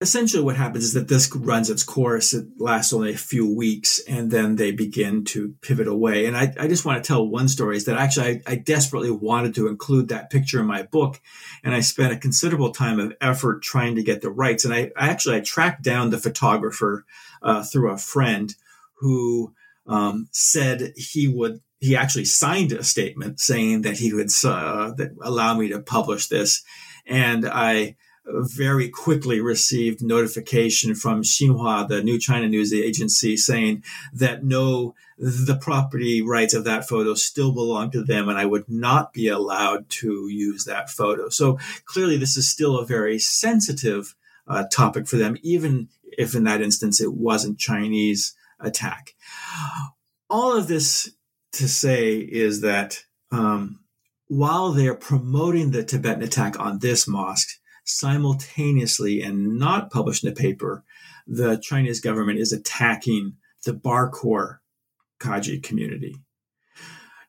essentially 0.00 0.42
what 0.42 0.56
happens 0.56 0.84
is 0.84 0.92
that 0.92 1.08
this 1.08 1.34
runs 1.34 1.70
its 1.70 1.82
course 1.82 2.32
it 2.32 2.46
lasts 2.58 2.92
only 2.92 3.12
a 3.12 3.18
few 3.18 3.52
weeks 3.52 4.00
and 4.08 4.30
then 4.30 4.54
they 4.54 4.70
begin 4.70 5.24
to 5.24 5.54
pivot 5.60 5.88
away. 5.88 6.26
And 6.26 6.36
i, 6.36 6.54
I 6.58 6.68
just 6.68 6.84
want 6.84 7.02
to 7.02 7.06
tell 7.06 7.26
one 7.26 7.48
story 7.48 7.76
is 7.76 7.84
that 7.86 7.98
actually 7.98 8.42
I, 8.46 8.52
I, 8.52 8.54
desperately 8.56 9.10
wanted 9.10 9.54
to 9.56 9.66
include 9.66 10.08
that 10.08 10.30
picture 10.30 10.60
in 10.60 10.66
my 10.66 10.82
book 10.84 11.20
and 11.64 11.74
i 11.74 11.80
spent 11.80 12.12
a 12.12 12.18
considerable 12.18 12.70
time 12.70 13.00
of 13.00 13.14
effort 13.20 13.62
trying 13.62 13.96
to 13.96 14.02
get 14.02 14.20
the 14.20 14.30
rights. 14.30 14.64
And 14.64 14.72
i, 14.72 14.92
I 14.96 15.08
actually 15.08 15.36
i 15.36 15.40
tracked 15.40 15.82
down 15.82 16.10
the 16.10 16.18
photographer 16.18 17.04
uh, 17.42 17.64
through 17.64 17.90
a 17.90 17.98
friend 17.98 18.54
who 19.00 19.54
um, 19.86 20.28
said 20.32 20.92
he 20.96 21.26
would 21.26 21.60
he 21.80 21.96
actually 21.96 22.24
signed 22.24 22.72
a 22.72 22.84
statement 22.84 23.40
saying 23.40 23.82
that 23.82 23.98
he 23.98 24.12
would 24.12 24.30
uh, 24.44 24.92
that 24.92 25.12
allow 25.22 25.54
me 25.54 25.68
to 25.68 25.80
publish 25.80 26.26
this. 26.26 26.62
And 27.06 27.46
i 27.46 27.96
very 28.30 28.88
quickly 28.88 29.40
received 29.40 30.02
notification 30.02 30.94
from 30.94 31.22
Xinhua, 31.22 31.88
the 31.88 32.02
new 32.02 32.18
China 32.18 32.48
news 32.48 32.72
agency, 32.72 33.36
saying 33.36 33.82
that 34.12 34.44
no, 34.44 34.94
the 35.16 35.58
property 35.60 36.22
rights 36.22 36.54
of 36.54 36.64
that 36.64 36.88
photo 36.88 37.14
still 37.14 37.52
belong 37.52 37.90
to 37.90 38.02
them 38.02 38.28
and 38.28 38.38
I 38.38 38.44
would 38.44 38.68
not 38.68 39.12
be 39.12 39.28
allowed 39.28 39.88
to 39.90 40.28
use 40.28 40.64
that 40.64 40.90
photo. 40.90 41.28
So 41.28 41.58
clearly, 41.84 42.16
this 42.16 42.36
is 42.36 42.48
still 42.48 42.78
a 42.78 42.86
very 42.86 43.18
sensitive 43.18 44.14
uh, 44.46 44.64
topic 44.70 45.08
for 45.08 45.16
them, 45.16 45.36
even 45.42 45.88
if 46.16 46.34
in 46.34 46.44
that 46.44 46.62
instance 46.62 47.00
it 47.00 47.14
wasn't 47.14 47.58
Chinese 47.58 48.34
attack. 48.60 49.14
All 50.30 50.56
of 50.56 50.68
this 50.68 51.10
to 51.52 51.68
say 51.68 52.16
is 52.16 52.60
that 52.60 53.04
um, 53.30 53.80
while 54.26 54.72
they're 54.72 54.94
promoting 54.94 55.70
the 55.70 55.82
Tibetan 55.82 56.22
attack 56.22 56.58
on 56.60 56.78
this 56.78 57.08
mosque, 57.08 57.58
simultaneously 57.88 59.22
and 59.22 59.58
not 59.58 59.90
published 59.90 60.24
in 60.24 60.30
a 60.30 60.34
paper, 60.34 60.84
the 61.26 61.56
Chinese 61.56 62.00
government 62.00 62.38
is 62.38 62.52
attacking 62.52 63.34
the 63.64 63.72
Barkor 63.72 64.58
Khache 65.20 65.62
community. 65.62 66.16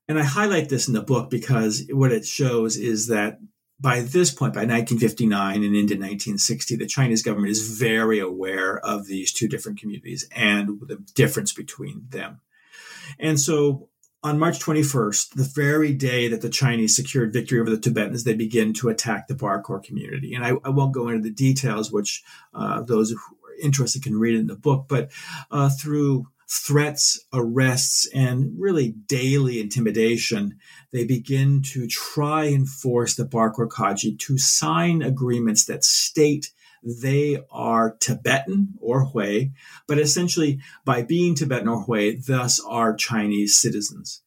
And 0.07 0.17
I 0.19 0.23
highlight 0.23 0.69
this 0.69 0.87
in 0.87 0.93
the 0.93 1.01
book 1.01 1.29
because 1.29 1.85
what 1.91 2.11
it 2.11 2.25
shows 2.25 2.77
is 2.77 3.07
that 3.07 3.39
by 3.79 4.01
this 4.01 4.31
point, 4.31 4.53
by 4.53 4.61
1959 4.61 5.55
and 5.55 5.63
into 5.63 5.93
1960, 5.93 6.75
the 6.75 6.85
Chinese 6.85 7.21
government 7.21 7.51
is 7.51 7.77
very 7.77 8.19
aware 8.19 8.79
of 8.79 9.05
these 9.05 9.31
two 9.31 9.47
different 9.47 9.79
communities 9.79 10.27
and 10.35 10.79
the 10.81 10.97
difference 11.15 11.53
between 11.53 12.05
them. 12.09 12.41
And 13.19 13.39
so 13.39 13.88
on 14.21 14.37
March 14.37 14.59
21st, 14.59 15.35
the 15.35 15.43
very 15.43 15.93
day 15.93 16.27
that 16.27 16.41
the 16.41 16.49
Chinese 16.49 16.95
secured 16.95 17.31
victory 17.31 17.59
over 17.59 17.69
the 17.69 17.77
Tibetans, 17.77 18.23
they 18.23 18.33
begin 18.33 18.73
to 18.73 18.89
attack 18.89 19.27
the 19.27 19.33
Barkor 19.33 19.81
community. 19.81 20.33
And 20.33 20.45
I, 20.45 20.53
I 20.63 20.69
won't 20.69 20.93
go 20.93 21.07
into 21.07 21.21
the 21.21 21.33
details, 21.33 21.91
which 21.91 22.23
uh, 22.53 22.81
those 22.81 23.11
who 23.11 23.17
are 23.17 23.55
interested 23.61 24.03
can 24.03 24.19
read 24.19 24.35
in 24.35 24.47
the 24.47 24.55
book, 24.55 24.85
but 24.89 25.09
uh, 25.51 25.69
through 25.69 26.27
threats, 26.49 27.23
arrests, 27.31 28.09
and 28.13 28.51
really 28.57 28.89
daily 28.89 29.61
intimidation, 29.61 30.57
they 30.91 31.05
begin 31.05 31.61
to 31.61 31.87
try 31.87 32.45
and 32.45 32.67
force 32.67 33.15
the 33.15 33.25
Barkor 33.25 33.69
Khache 33.69 34.17
to 34.17 34.37
sign 34.37 35.01
agreements 35.01 35.65
that 35.65 35.83
state 35.83 36.51
they 36.83 37.39
are 37.51 37.95
Tibetan 37.99 38.75
or 38.79 39.05
Hui, 39.05 39.49
but 39.87 39.99
essentially 39.99 40.59
by 40.85 41.01
being 41.01 41.35
Tibetan 41.35 41.67
or 41.67 41.81
Hui, 41.81 42.15
thus 42.15 42.59
are 42.59 42.95
Chinese 42.95 43.57
citizens. 43.57 44.21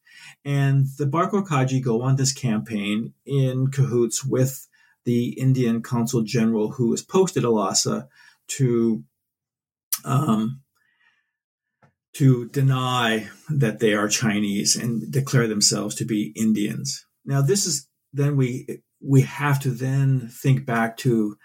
And 0.45 0.87
the 0.97 1.05
Barkor 1.05 1.45
Khache 1.45 1.83
go 1.83 2.01
on 2.01 2.15
this 2.15 2.33
campaign 2.33 3.13
in 3.25 3.67
cahoots 3.71 4.23
with 4.25 4.67
the 5.05 5.29
Indian 5.39 5.81
Consul 5.81 6.21
General 6.23 6.71
who 6.71 6.93
is 6.93 7.01
posted 7.01 7.43
at 7.43 7.51
Lhasa 7.51 8.07
to 8.47 9.03
um, 10.05 10.61
to 12.13 12.47
deny 12.49 13.29
that 13.49 13.79
they 13.79 13.93
are 13.93 14.07
Chinese 14.07 14.75
and 14.75 15.11
declare 15.11 15.47
themselves 15.47 15.95
to 15.95 16.05
be 16.05 16.33
Indians. 16.35 17.05
Now, 17.25 17.41
this 17.41 17.65
is 17.65 17.87
then 18.11 18.37
we 18.37 18.81
we 19.01 19.21
have 19.21 19.59
to 19.61 19.71
then 19.71 20.29
think 20.29 20.65
back 20.65 20.97
to 20.97 21.37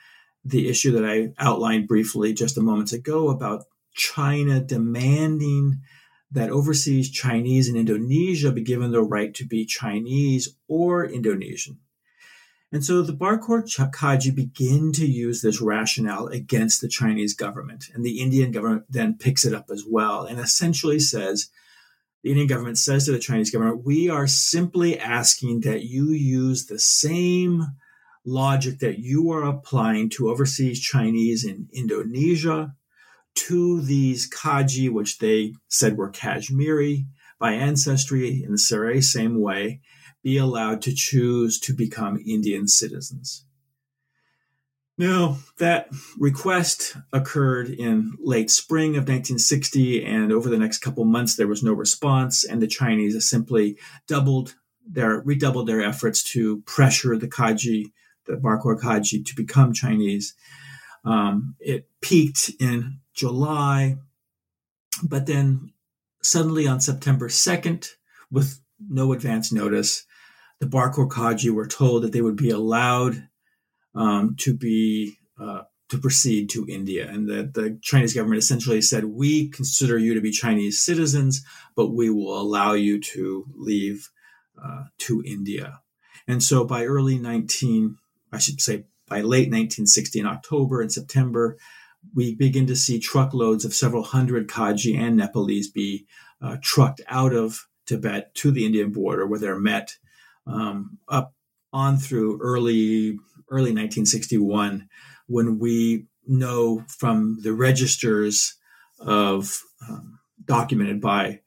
the 0.50 0.68
issue 0.68 0.92
that 0.92 1.04
I 1.04 1.32
outlined 1.38 1.88
briefly 1.88 2.32
just 2.32 2.58
a 2.58 2.62
moment 2.62 2.92
ago 2.92 3.28
about 3.28 3.64
China 3.94 4.60
demanding 4.60 5.80
that 6.30 6.50
overseas 6.50 7.10
Chinese 7.10 7.68
in 7.68 7.76
Indonesia 7.76 8.52
be 8.52 8.62
given 8.62 8.92
the 8.92 9.02
right 9.02 9.32
to 9.34 9.46
be 9.46 9.64
Chinese 9.64 10.54
or 10.68 11.04
Indonesian. 11.04 11.78
And 12.70 12.84
so 12.84 13.00
the 13.00 13.14
Barkor 13.14 13.62
Khache 13.64 14.34
begin 14.34 14.92
to 14.92 15.06
use 15.06 15.40
this 15.40 15.60
rationale 15.60 16.26
against 16.26 16.82
the 16.82 16.88
Chinese 16.88 17.34
government. 17.34 17.86
And 17.94 18.04
the 18.04 18.20
Indian 18.20 18.50
government 18.50 18.84
then 18.90 19.16
picks 19.16 19.46
it 19.46 19.54
up 19.54 19.70
as 19.70 19.84
well 19.88 20.24
and 20.24 20.38
essentially 20.38 20.98
says, 20.98 21.48
the 22.22 22.30
Indian 22.30 22.48
government 22.48 22.76
says 22.76 23.06
to 23.06 23.12
the 23.12 23.18
Chinese 23.18 23.50
government, 23.50 23.86
we 23.86 24.10
are 24.10 24.26
simply 24.26 24.98
asking 24.98 25.60
that 25.60 25.84
you 25.84 26.10
use 26.10 26.66
the 26.66 26.78
same 26.78 27.64
logic 28.24 28.78
that 28.80 28.98
you 28.98 29.30
are 29.30 29.44
applying 29.44 30.10
to 30.10 30.30
overseas 30.30 30.80
Chinese 30.80 31.44
in 31.44 31.68
Indonesia 31.72 32.74
to 33.34 33.80
these 33.80 34.28
Khache, 34.28 34.90
which 34.90 35.18
they 35.18 35.54
said 35.68 35.96
were 35.96 36.10
Kashmiri 36.10 37.06
by 37.38 37.52
ancestry 37.52 38.42
in 38.42 38.52
the 38.52 39.00
same 39.00 39.40
way, 39.40 39.80
be 40.22 40.36
allowed 40.36 40.82
to 40.82 40.94
choose 40.94 41.60
to 41.60 41.72
become 41.72 42.22
Indian 42.26 42.66
citizens. 42.66 43.44
Now, 44.98 45.38
that 45.58 45.88
request 46.18 46.96
occurred 47.12 47.70
in 47.70 48.14
late 48.18 48.50
spring 48.50 48.90
of 48.90 49.04
1960, 49.04 50.04
and 50.04 50.32
over 50.32 50.48
the 50.48 50.58
next 50.58 50.78
couple 50.78 51.04
months, 51.04 51.36
there 51.36 51.46
was 51.46 51.62
no 51.62 51.72
response, 51.72 52.44
and 52.44 52.60
the 52.60 52.66
Chinese 52.66 53.28
simply 53.28 53.78
doubled 54.08 54.56
their 54.84 55.20
redoubled 55.20 55.68
their 55.68 55.82
efforts 55.82 56.22
to 56.22 56.62
pressure 56.62 57.16
the 57.16 57.28
Khache 57.28 57.92
the 58.28 58.36
Barkor 58.36 58.78
Khache 58.78 59.24
to 59.24 59.34
become 59.34 59.72
Chinese. 59.72 60.34
Um, 61.04 61.56
it 61.58 61.88
peaked 62.00 62.50
in 62.60 63.00
July, 63.14 63.96
but 65.02 65.26
then 65.26 65.72
suddenly 66.22 66.66
on 66.66 66.80
September 66.80 67.28
2nd, 67.28 67.88
with 68.30 68.60
no 68.88 69.12
advance 69.12 69.50
notice, 69.50 70.04
the 70.60 70.66
Barkor 70.66 71.08
Khache 71.08 71.50
were 71.50 71.66
told 71.66 72.02
that 72.02 72.12
they 72.12 72.20
would 72.20 72.36
be 72.36 72.50
allowed 72.50 73.28
um, 73.94 74.36
to 74.40 74.54
be 74.54 75.18
uh, 75.40 75.62
to 75.88 75.98
proceed 75.98 76.50
to 76.50 76.66
India, 76.68 77.08
and 77.08 77.28
that 77.30 77.54
the 77.54 77.78
Chinese 77.80 78.12
government 78.12 78.42
essentially 78.42 78.82
said, 78.82 79.04
"We 79.04 79.48
consider 79.48 79.96
you 79.96 80.14
to 80.14 80.20
be 80.20 80.30
Chinese 80.30 80.82
citizens, 80.82 81.44
but 81.74 81.90
we 81.90 82.10
will 82.10 82.38
allow 82.38 82.74
you 82.74 83.00
to 83.00 83.46
leave 83.56 84.10
uh, 84.62 84.84
to 84.98 85.22
India." 85.24 85.80
And 86.26 86.42
so, 86.42 86.64
by 86.64 86.84
early 86.84 87.18
19 87.18 87.96
I 88.32 88.38
should 88.38 88.60
say 88.60 88.84
by 89.08 89.20
late 89.20 89.48
1960 89.48 90.20
in 90.20 90.26
October 90.26 90.80
and 90.80 90.92
September, 90.92 91.56
we 92.14 92.34
begin 92.34 92.66
to 92.66 92.76
see 92.76 92.98
truckloads 92.98 93.64
of 93.64 93.74
several 93.74 94.02
hundred 94.02 94.48
Khache 94.48 94.96
and 94.96 95.16
Nepalese 95.16 95.70
be 95.70 96.06
uh, 96.40 96.56
trucked 96.62 97.00
out 97.08 97.32
of 97.32 97.66
Tibet 97.86 98.34
to 98.36 98.50
the 98.50 98.66
Indian 98.66 98.92
border 98.92 99.26
where 99.26 99.38
they're 99.38 99.58
met 99.58 99.96
um, 100.46 100.98
up 101.08 101.34
on 101.72 101.96
through 101.96 102.38
early 102.40 103.18
early 103.50 103.72
1961 103.72 104.88
when 105.26 105.58
we 105.58 106.06
know 106.26 106.84
from 106.86 107.38
the 107.42 107.52
registers 107.52 108.54
of 109.00 109.62
um, 109.88 110.18
documented 110.44 111.00
by 111.00 111.40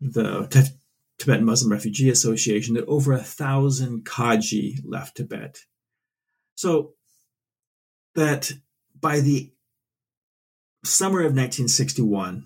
the 0.00 0.46
T- 0.48 0.74
Tibetan 1.18 1.44
Muslim 1.44 1.72
Refugee 1.72 2.10
Association 2.10 2.74
that 2.74 2.86
over 2.86 3.12
a 3.12 3.18
thousand 3.18 4.04
Khache 4.04 4.80
left 4.84 5.16
Tibet 5.16 5.60
so 6.54 6.94
that 8.14 8.52
by 8.98 9.20
the 9.20 9.52
summer 10.84 11.20
of 11.20 11.32
1961, 11.34 12.44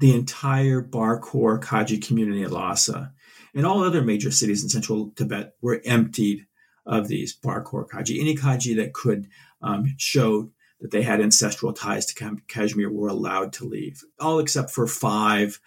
the 0.00 0.14
entire 0.14 0.82
Barkor 0.82 1.60
Khache 1.60 2.04
community 2.04 2.42
at 2.42 2.52
Lhasa 2.52 3.12
and 3.54 3.66
all 3.66 3.82
other 3.82 4.02
major 4.02 4.30
cities 4.30 4.62
in 4.62 4.68
central 4.68 5.10
Tibet 5.16 5.54
were 5.60 5.82
emptied 5.84 6.46
of 6.86 7.08
these 7.08 7.36
Barkor 7.36 7.88
Khache. 7.88 8.20
Any 8.20 8.36
Khache 8.36 8.76
that 8.76 8.92
could 8.92 9.28
um, 9.60 9.94
show 9.98 10.50
that 10.80 10.90
they 10.90 11.02
had 11.02 11.20
ancestral 11.20 11.72
ties 11.72 12.06
to 12.06 12.40
Kashmir 12.46 12.90
were 12.90 13.08
allowed 13.08 13.52
to 13.54 13.64
leave, 13.64 14.04
all 14.20 14.38
except 14.38 14.70
for 14.70 14.86
five 14.86 15.60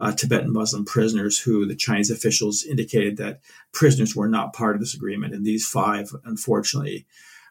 uh, 0.00 0.12
Tibetan 0.12 0.52
Muslim 0.52 0.84
prisoners 0.84 1.38
who 1.38 1.66
the 1.66 1.74
Chinese 1.74 2.10
officials 2.10 2.64
indicated 2.64 3.16
that 3.16 3.40
prisoners 3.72 4.14
were 4.14 4.28
not 4.28 4.52
part 4.52 4.76
of 4.76 4.80
this 4.80 4.94
agreement. 4.94 5.34
And 5.34 5.44
these 5.44 5.66
five, 5.66 6.10
unfortunately, 6.24 7.06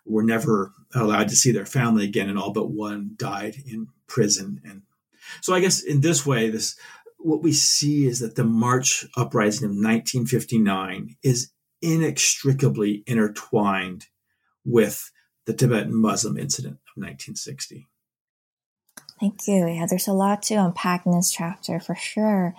were 0.06 0.24
never 0.24 0.72
allowed 0.96 1.28
to 1.30 1.36
see 1.36 1.52
their 1.52 1.66
family 1.66 2.06
again, 2.06 2.30
and 2.30 2.40
all 2.40 2.54
but 2.54 2.72
one 2.72 3.12
died 3.18 3.58
in 3.66 3.88
prison. 4.08 4.62
And 4.64 4.84
so, 5.42 5.54
I 5.54 5.60
guess 5.60 5.82
in 5.82 6.02
this 6.02 6.26
way, 6.26 6.50
this 6.50 6.78
what 7.18 7.42
we 7.42 7.52
see 7.52 8.06
is 8.06 8.20
that 8.20 8.36
the 8.36 8.44
March 8.44 9.06
uprising 9.18 9.66
of 9.66 9.72
1959 9.72 11.18
is 11.24 11.52
inextricably 11.82 13.04
intertwined 13.06 14.08
with 14.64 15.12
the 15.46 15.54
Tibetan 15.54 15.96
Muslim 15.96 16.38
incident 16.38 16.76
of 16.76 17.02
1960. 17.02 17.88
Thank 19.20 19.48
you. 19.48 19.68
Yeah, 19.68 19.88
there's 19.90 20.08
a 20.08 20.14
lot 20.14 20.44
to 20.44 20.56
unpack 20.56 21.06
in 21.06 21.12
this 21.12 21.32
chapter 21.32 21.80
for 21.80 21.96
sure. 21.96 22.56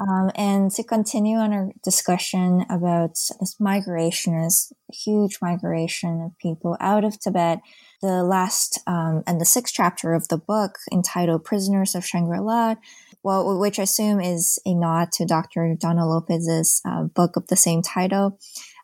Um, 0.00 0.30
and 0.34 0.70
to 0.72 0.82
continue 0.82 1.36
on 1.36 1.52
our 1.52 1.70
discussion 1.82 2.66
about 2.68 3.10
this 3.40 3.56
migration, 3.60 4.42
this 4.42 4.72
huge 4.92 5.38
migration 5.40 6.20
of 6.20 6.38
people 6.38 6.76
out 6.80 7.04
of 7.04 7.18
Tibet, 7.20 7.60
the 8.02 8.24
last 8.24 8.80
um, 8.86 9.22
and 9.26 9.40
the 9.40 9.44
sixth 9.44 9.72
chapter 9.72 10.12
of 10.12 10.28
the 10.28 10.36
book 10.36 10.78
entitled 10.92 11.44
Prisoners 11.44 11.94
of 11.94 12.04
Shangri-La, 12.04 12.74
well, 13.22 13.58
which 13.58 13.78
I 13.78 13.84
assume 13.84 14.20
is 14.20 14.58
a 14.66 14.74
nod 14.74 15.12
to 15.12 15.24
Dr. 15.24 15.74
Donald 15.78 16.10
Lopez's 16.10 16.82
uh, 16.84 17.04
book 17.04 17.36
of 17.36 17.46
the 17.46 17.56
same 17.56 17.80
title, 17.80 18.38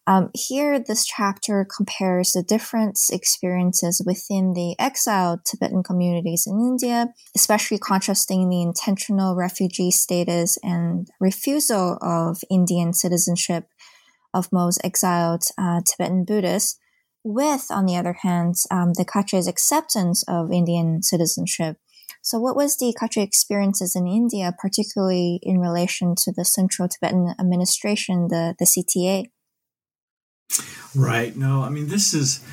um, 0.06 0.31
here, 0.35 0.78
this 0.78 1.05
chapter 1.05 1.66
compares 1.77 2.32
the 2.32 2.43
different 2.43 2.98
experiences 3.12 4.02
within 4.05 4.55
the 4.55 4.74
exiled 4.78 5.40
Tibetan 5.44 5.82
communities 5.82 6.44
in 6.47 6.59
India, 6.59 7.09
especially 7.36 7.78
contrasting 7.78 8.48
the 8.48 8.62
intentional 8.62 9.36
refugee 9.36 9.90
status 9.90 10.59
and 10.62 11.09
refusal 11.20 11.98
of 12.01 12.39
Indian 12.51 12.93
citizenship 12.93 13.66
of 14.32 14.52
most 14.52 14.81
exiled 14.82 15.43
uh, 15.59 15.81
Tibetan 15.86 16.24
Buddhists, 16.24 16.78
with, 17.22 17.66
on 17.70 17.85
the 17.85 17.97
other 17.97 18.16
hand, 18.22 18.55
um, 18.70 18.94
the 18.94 19.05
Khache's 19.05 19.47
acceptance 19.47 20.24
of 20.27 20.51
Indian 20.51 21.02
citizenship. 21.02 21.77
So, 22.22 22.39
what 22.39 22.56
was 22.56 22.77
the 22.77 22.97
Khache 22.98 23.22
experiences 23.22 23.94
in 23.94 24.06
India, 24.06 24.55
particularly 24.59 25.39
in 25.43 25.59
relation 25.59 26.14
to 26.24 26.32
the 26.35 26.44
Central 26.44 26.89
Tibetan 26.89 27.35
Administration, 27.39 28.28
the, 28.28 28.55
the 28.59 28.64
CTA? 28.64 29.27
Right. 30.94 31.36
No, 31.36 31.62
I 31.62 31.68
mean, 31.68 31.88
this 31.88 32.14
is, 32.14 32.44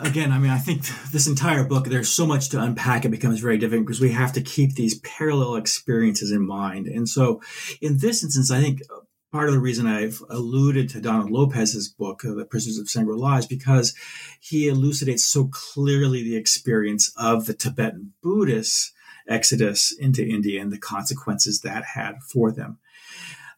again, 0.00 0.32
I 0.32 0.38
mean, 0.38 0.50
I 0.50 0.58
think 0.58 0.82
this 1.12 1.26
entire 1.26 1.64
book, 1.64 1.86
there's 1.86 2.08
so 2.08 2.26
much 2.26 2.48
to 2.50 2.60
unpack. 2.60 3.04
It 3.04 3.10
becomes 3.10 3.40
very 3.40 3.58
difficult 3.58 3.86
because 3.86 4.00
we 4.00 4.12
have 4.12 4.32
to 4.32 4.40
keep 4.40 4.74
these 4.74 4.98
parallel 5.00 5.56
experiences 5.56 6.32
in 6.32 6.46
mind. 6.46 6.86
And 6.86 7.08
so, 7.08 7.40
in 7.80 7.98
this 7.98 8.24
instance, 8.24 8.50
I 8.50 8.60
think 8.60 8.80
part 9.30 9.48
of 9.48 9.54
the 9.54 9.60
reason 9.60 9.86
I've 9.86 10.20
alluded 10.28 10.88
to 10.90 11.00
Donald 11.00 11.30
Lopez's 11.30 11.88
book, 11.88 12.24
uh, 12.24 12.34
The 12.34 12.44
Prisoners 12.44 12.78
of 12.78 12.88
Shangri-La, 12.88 13.36
is 13.38 13.46
because 13.46 13.94
he 14.40 14.68
elucidates 14.68 15.24
so 15.24 15.48
clearly 15.48 16.22
the 16.22 16.36
experience 16.36 17.12
of 17.16 17.46
the 17.46 17.54
Tibetan 17.54 18.12
Buddhists 18.22 18.92
exodus 19.28 19.94
into 19.98 20.26
India 20.26 20.60
and 20.60 20.72
the 20.72 20.78
consequences 20.78 21.60
that 21.60 21.84
had 21.94 22.16
for 22.22 22.52
them. 22.52 22.78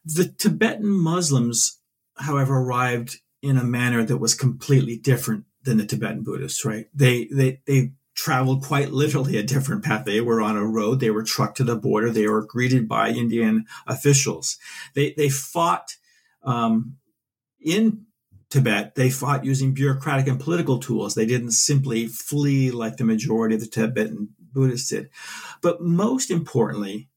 The 0.05 0.29
Tibetan 0.29 0.87
Muslims 0.87 1.77
however, 2.19 2.57
arrived 2.57 3.19
in 3.41 3.57
a 3.57 3.63
manner 3.63 4.03
that 4.03 4.17
was 4.17 4.33
completely 4.33 4.97
different 4.97 5.45
than 5.63 5.77
the 5.77 5.85
Tibetan 5.85 6.23
Buddhists, 6.23 6.65
right? 6.65 6.87
They, 6.93 7.25
they, 7.25 7.61
they 7.65 7.91
traveled 8.17 8.63
quite 8.63 8.91
literally 8.91 9.37
a 9.37 9.43
different 9.43 9.83
path. 9.83 10.03
They 10.03 10.21
were 10.21 10.41
on 10.41 10.57
a 10.57 10.65
road. 10.65 10.99
They 10.99 11.11
were 11.11 11.23
trucked 11.23 11.57
to 11.57 11.63
the 11.63 11.75
border. 11.75 12.09
They 12.09 12.27
were 12.27 12.45
greeted 12.45 12.87
by 12.87 13.09
Indian 13.09 13.65
officials. 13.85 14.57
They 14.95 15.13
they 15.15 15.29
fought 15.29 15.95
um, 16.43 16.97
in 17.61 18.05
Tibet. 18.49 18.95
They 18.95 19.11
fought 19.11 19.45
using 19.45 19.73
bureaucratic 19.73 20.27
and 20.27 20.39
political 20.39 20.79
tools. 20.79 21.13
They 21.13 21.27
didn't 21.27 21.51
simply 21.51 22.07
flee 22.07 22.71
like 22.71 22.97
the 22.97 23.03
majority 23.03 23.55
of 23.55 23.61
the 23.61 23.67
Tibetan 23.67 24.29
Buddhists 24.51 24.89
did. 24.89 25.09
But 25.61 25.81
most 25.81 26.31
importantly, 26.31 27.09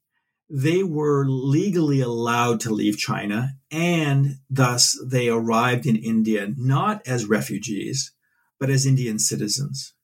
they 0.50 0.82
were 0.82 1.24
legally 1.26 2.00
allowed 2.00 2.60
to 2.60 2.74
leave 2.74 2.98
China, 2.98 3.50
and 3.70 4.38
thus 4.50 4.98
they 5.04 5.28
arrived 5.28 5.86
in 5.86 5.96
India 5.96 6.52
not 6.56 7.06
as 7.06 7.26
refugees, 7.26 8.12
but 8.58 8.68
as 8.68 8.84
Indian 8.84 9.18
citizens. 9.18 9.94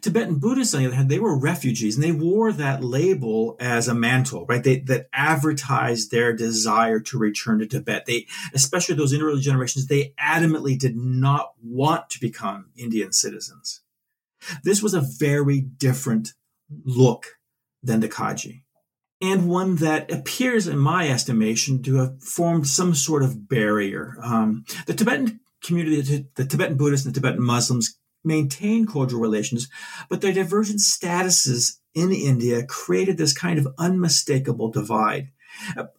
Tibetan 0.00 0.38
Buddhists, 0.38 0.74
on 0.74 0.80
the 0.80 0.86
other 0.86 0.96
hand, 0.96 1.10
they 1.10 1.18
were 1.18 1.38
refugees 1.38 1.94
and 1.94 2.02
they 2.02 2.12
wore 2.12 2.52
that 2.52 2.82
label 2.82 3.56
as 3.60 3.86
a 3.86 3.94
mantle, 3.94 4.46
right? 4.46 4.64
They, 4.64 4.78
that 4.80 5.08
advertised 5.12 6.10
their 6.10 6.32
desire 6.32 7.00
to 7.00 7.18
return 7.18 7.58
to 7.58 7.66
Tibet. 7.66 8.06
They, 8.06 8.26
especially 8.54 8.94
those 8.94 9.12
in 9.12 9.22
early 9.22 9.40
generations, 9.40 9.86
they 9.86 10.14
adamantly 10.18 10.78
did 10.78 10.96
not 10.96 11.52
want 11.62 12.08
to 12.10 12.20
become 12.20 12.70
Indian 12.76 13.12
citizens. 13.12 13.82
This 14.64 14.82
was 14.82 14.94
a 14.94 15.00
very 15.00 15.60
different 15.60 16.32
look 16.84 17.38
than 17.82 18.00
the 18.00 18.08
Khache, 18.08 18.62
and 19.20 19.48
one 19.48 19.76
that 19.76 20.12
appears, 20.12 20.68
in 20.68 20.78
my 20.78 21.08
estimation, 21.08 21.82
to 21.82 21.96
have 21.96 22.22
formed 22.22 22.66
some 22.66 22.94
sort 22.94 23.22
of 23.22 23.48
barrier. 23.48 24.16
Um, 24.22 24.64
the 24.86 24.94
Tibetan 24.94 25.40
community, 25.62 26.26
the 26.34 26.44
Tibetan 26.44 26.76
Buddhists 26.76 27.04
and 27.04 27.14
the 27.14 27.20
Tibetan 27.20 27.42
Muslims 27.42 27.98
maintain 28.24 28.86
cordial 28.86 29.20
relations, 29.20 29.68
but 30.08 30.20
their 30.20 30.32
divergent 30.32 30.80
statuses 30.80 31.78
in 31.94 32.12
India 32.12 32.64
created 32.64 33.16
this 33.16 33.32
kind 33.32 33.58
of 33.58 33.68
unmistakable 33.78 34.70
divide. 34.70 35.30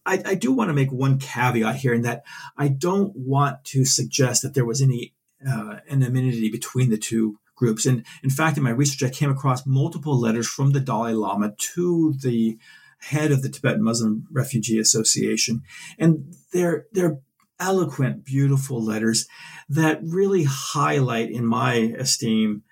I, 0.06 0.22
I, 0.26 0.36
do 0.36 0.54
want 0.54 0.70
to 0.70 0.74
make 0.74 0.91
one 0.91 1.18
caveat 1.18 1.78
here 1.78 1.94
in 1.94 2.04
that 2.04 2.24
I 2.58 2.68
don't 2.70 3.14
want 3.16 3.66
to 3.66 3.84
suggest 3.84 4.41
that 4.44 4.54
there 4.54 4.64
was 4.64 4.82
any 4.82 5.14
uh, 5.46 5.78
anonymity 5.90 6.50
between 6.50 6.90
the 6.90 6.98
two 6.98 7.40
groups. 7.56 7.86
And 7.86 8.06
in 8.24 8.30
fact, 8.30 8.58
in 8.58 8.64
my 8.64 8.70
research, 8.70 9.04
I 9.04 9.14
came 9.14 9.30
across 9.30 9.66
multiple 9.66 10.18
letters 10.18 10.48
from 10.48 10.72
the 10.72 10.80
Dalai 10.80 11.14
Lama 11.14 11.54
to 11.58 12.14
the 12.22 12.58
head 13.00 13.32
of 13.32 13.42
the 13.42 13.50
Tibetan 13.50 13.84
Muslim 13.84 14.28
Refugee 14.32 14.80
Association, 14.80 15.64
and 15.98 16.36
they're 16.54 16.86
they're 16.92 17.20
eloquent, 17.60 18.26
beautiful 18.26 18.82
letters 18.82 19.28
that 19.68 20.00
really 20.04 20.46
highlight, 20.48 21.30
in 21.30 21.46
my 21.46 21.74
esteem, 21.98 22.64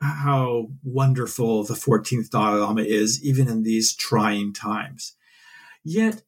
how 0.00 0.68
wonderful 0.82 1.64
the 1.64 1.74
14th 1.74 2.30
Dalai 2.30 2.58
Lama 2.58 2.82
is, 2.82 3.22
even 3.22 3.48
in 3.48 3.62
these 3.62 3.94
trying 3.94 4.52
times. 4.52 5.14
Yet, 5.84 6.22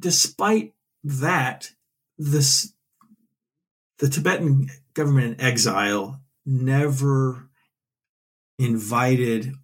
despite 0.00 0.74
that, 1.02 1.70
this, 2.18 2.74
the 3.98 4.08
Tibetan 4.08 4.68
government 4.92 5.40
in 5.40 5.46
exile 5.46 6.20
never 6.44 7.48
invited 8.58 9.54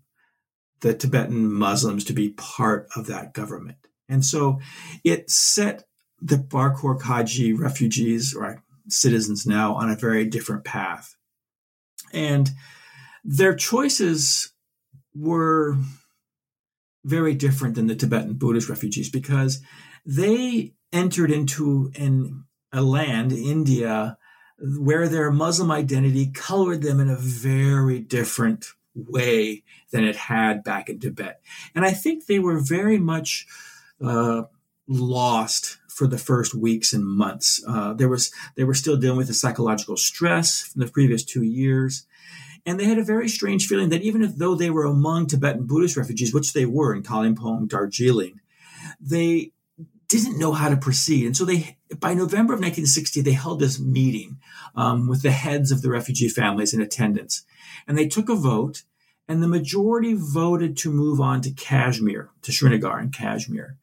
the 0.81 0.95
Tibetan 0.95 1.53
Muslims 1.53 2.05
to 2.05 2.13
be 2.13 2.31
part 2.31 2.89
of 2.97 3.07
that 3.07 3.35
government. 3.35 3.79
And 4.09 4.25
so 4.25 4.61
it 5.05 5.31
set 5.31 5.85
the 6.21 6.37
Barkor 6.37 6.99
Khache 6.99 7.59
refugees 7.59 8.35
or 8.35 8.63
citizens 8.89 9.47
now 9.47 9.75
on 9.75 9.91
a 9.91 9.97
very 9.97 10.25
different 10.25 10.65
path. 10.65 11.17
And 12.13 12.51
their 13.25 13.55
choices 13.55 14.53
were 15.15 15.77
very 17.05 17.35
different 17.35 17.75
than 17.75 17.87
the 17.87 17.95
Tibetan 17.97 18.35
Buddhist 18.35 18.69
refugees 18.69 19.09
because 19.09 19.63
they 20.05 20.75
entered 20.93 21.31
into 21.31 21.91
an, 21.97 22.45
a 22.73 22.83
land, 22.83 23.33
India, 23.33 24.19
where 24.59 25.09
their 25.09 25.31
Muslim 25.31 25.71
identity 25.71 26.31
colored 26.31 26.83
them 26.83 27.01
in 27.01 27.09
a 27.09 27.17
very 27.17 28.01
different 28.01 28.73
way 29.09 29.63
than 29.91 30.05
it 30.05 30.17
had 30.17 30.65
back 30.65 30.89
in 30.89 31.01
Tibet. 31.01 31.41
And 31.75 31.85
I 31.85 31.91
think 31.91 32.27
they 32.27 32.39
were 32.39 32.61
very 32.61 32.99
much 32.99 33.47
uh, 34.05 34.43
lost 34.87 35.79
for 35.89 36.07
the 36.07 36.19
first 36.19 36.55
weeks 36.55 36.93
and 36.93 37.05
months. 37.05 37.63
Uh, 37.67 37.93
there 37.93 38.09
was 38.09 38.33
they 38.57 38.65
were 38.65 38.75
still 38.75 38.97
dealing 38.97 39.19
with 39.19 39.29
the 39.29 39.35
psychological 39.35 39.97
stress 39.97 40.63
from 40.63 40.81
the 40.81 40.91
previous 40.91 41.25
two 41.25 41.43
years, 41.43 42.07
and 42.65 42.79
they 42.79 42.85
had 42.85 42.99
a 42.99 43.05
very 43.05 43.29
strange 43.29 43.67
feeling 43.67 43.89
that 43.91 44.03
even 44.03 44.23
if 44.23 44.37
though 44.37 44.55
they 44.55 44.71
were 44.71 44.85
among 44.85 45.27
Tibetan 45.27 45.67
Buddhist 45.67 45.97
refugees, 45.97 46.33
which 46.33 46.53
they 46.53 46.67
were 46.67 46.95
in 46.95 47.03
Kalimpong, 47.03 47.69
Darjeeling, 47.69 48.41
they 49.01 49.53
didn't 50.09 50.39
know 50.39 50.53
how 50.53 50.69
to 50.69 50.77
proceed. 50.77 51.25
And 51.27 51.37
so 51.37 51.45
they, 51.45 51.77
by 51.99 52.15
November 52.15 52.53
of 52.53 52.59
1960, 52.59 53.21
they 53.21 53.33
held 53.33 53.61
this 53.61 53.79
meeting 53.79 54.39
um, 54.75 55.09
with 55.09 55.23
the 55.23 55.31
heads 55.31 55.71
of 55.71 55.83
the 55.83 55.91
refugee 55.91 56.29
families 56.29 56.75
in 56.75 56.81
attendance, 56.81 57.45
and 57.87 57.97
they 57.97 58.09
took 58.09 58.29
a 58.29 58.35
vote. 58.35 58.83
And 59.31 59.41
the 59.41 59.47
majority 59.47 60.15
voted 60.15 60.77
to 60.79 60.91
move 60.91 61.21
on 61.21 61.41
to 61.43 61.53
Kashmir, 61.53 62.31
to 62.43 62.51
Srinagar 62.51 62.99
in 62.99 63.11
Kashmir. 63.11 63.77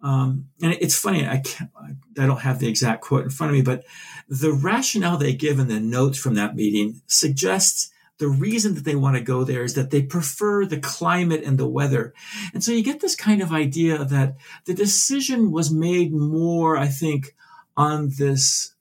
Um, 0.00 0.50
and 0.62 0.72
it's 0.80 0.96
funny, 0.96 1.26
I, 1.26 1.38
can't, 1.38 1.68
I 2.16 2.26
don't 2.26 2.42
have 2.42 2.60
the 2.60 2.68
exact 2.68 3.02
quote 3.02 3.24
in 3.24 3.30
front 3.30 3.50
of 3.50 3.56
me, 3.56 3.62
but 3.62 3.84
the 4.28 4.52
rationale 4.52 5.16
they 5.16 5.34
give 5.34 5.58
in 5.58 5.66
the 5.66 5.80
notes 5.80 6.16
from 6.16 6.34
that 6.34 6.54
meeting 6.54 7.02
suggests 7.08 7.90
the 8.18 8.28
reason 8.28 8.76
that 8.76 8.84
they 8.84 8.94
want 8.94 9.16
to 9.16 9.20
go 9.20 9.42
there 9.42 9.64
is 9.64 9.74
that 9.74 9.90
they 9.90 10.00
prefer 10.00 10.64
the 10.64 10.78
climate 10.78 11.42
and 11.42 11.58
the 11.58 11.66
weather. 11.66 12.14
And 12.52 12.62
so 12.62 12.70
you 12.70 12.84
get 12.84 13.00
this 13.00 13.16
kind 13.16 13.42
of 13.42 13.50
idea 13.50 14.04
that 14.04 14.36
the 14.64 14.74
decision 14.74 15.50
was 15.50 15.72
made 15.72 16.12
more, 16.12 16.76
I 16.76 16.86
think, 16.86 17.34
on 17.76 18.12
this 18.16 18.76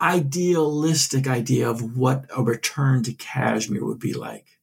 idealistic 0.00 1.28
idea 1.28 1.70
of 1.70 1.96
what 1.96 2.24
a 2.36 2.42
return 2.42 3.04
to 3.04 3.12
Kashmir 3.12 3.84
would 3.84 4.00
be 4.00 4.12
like. 4.12 4.59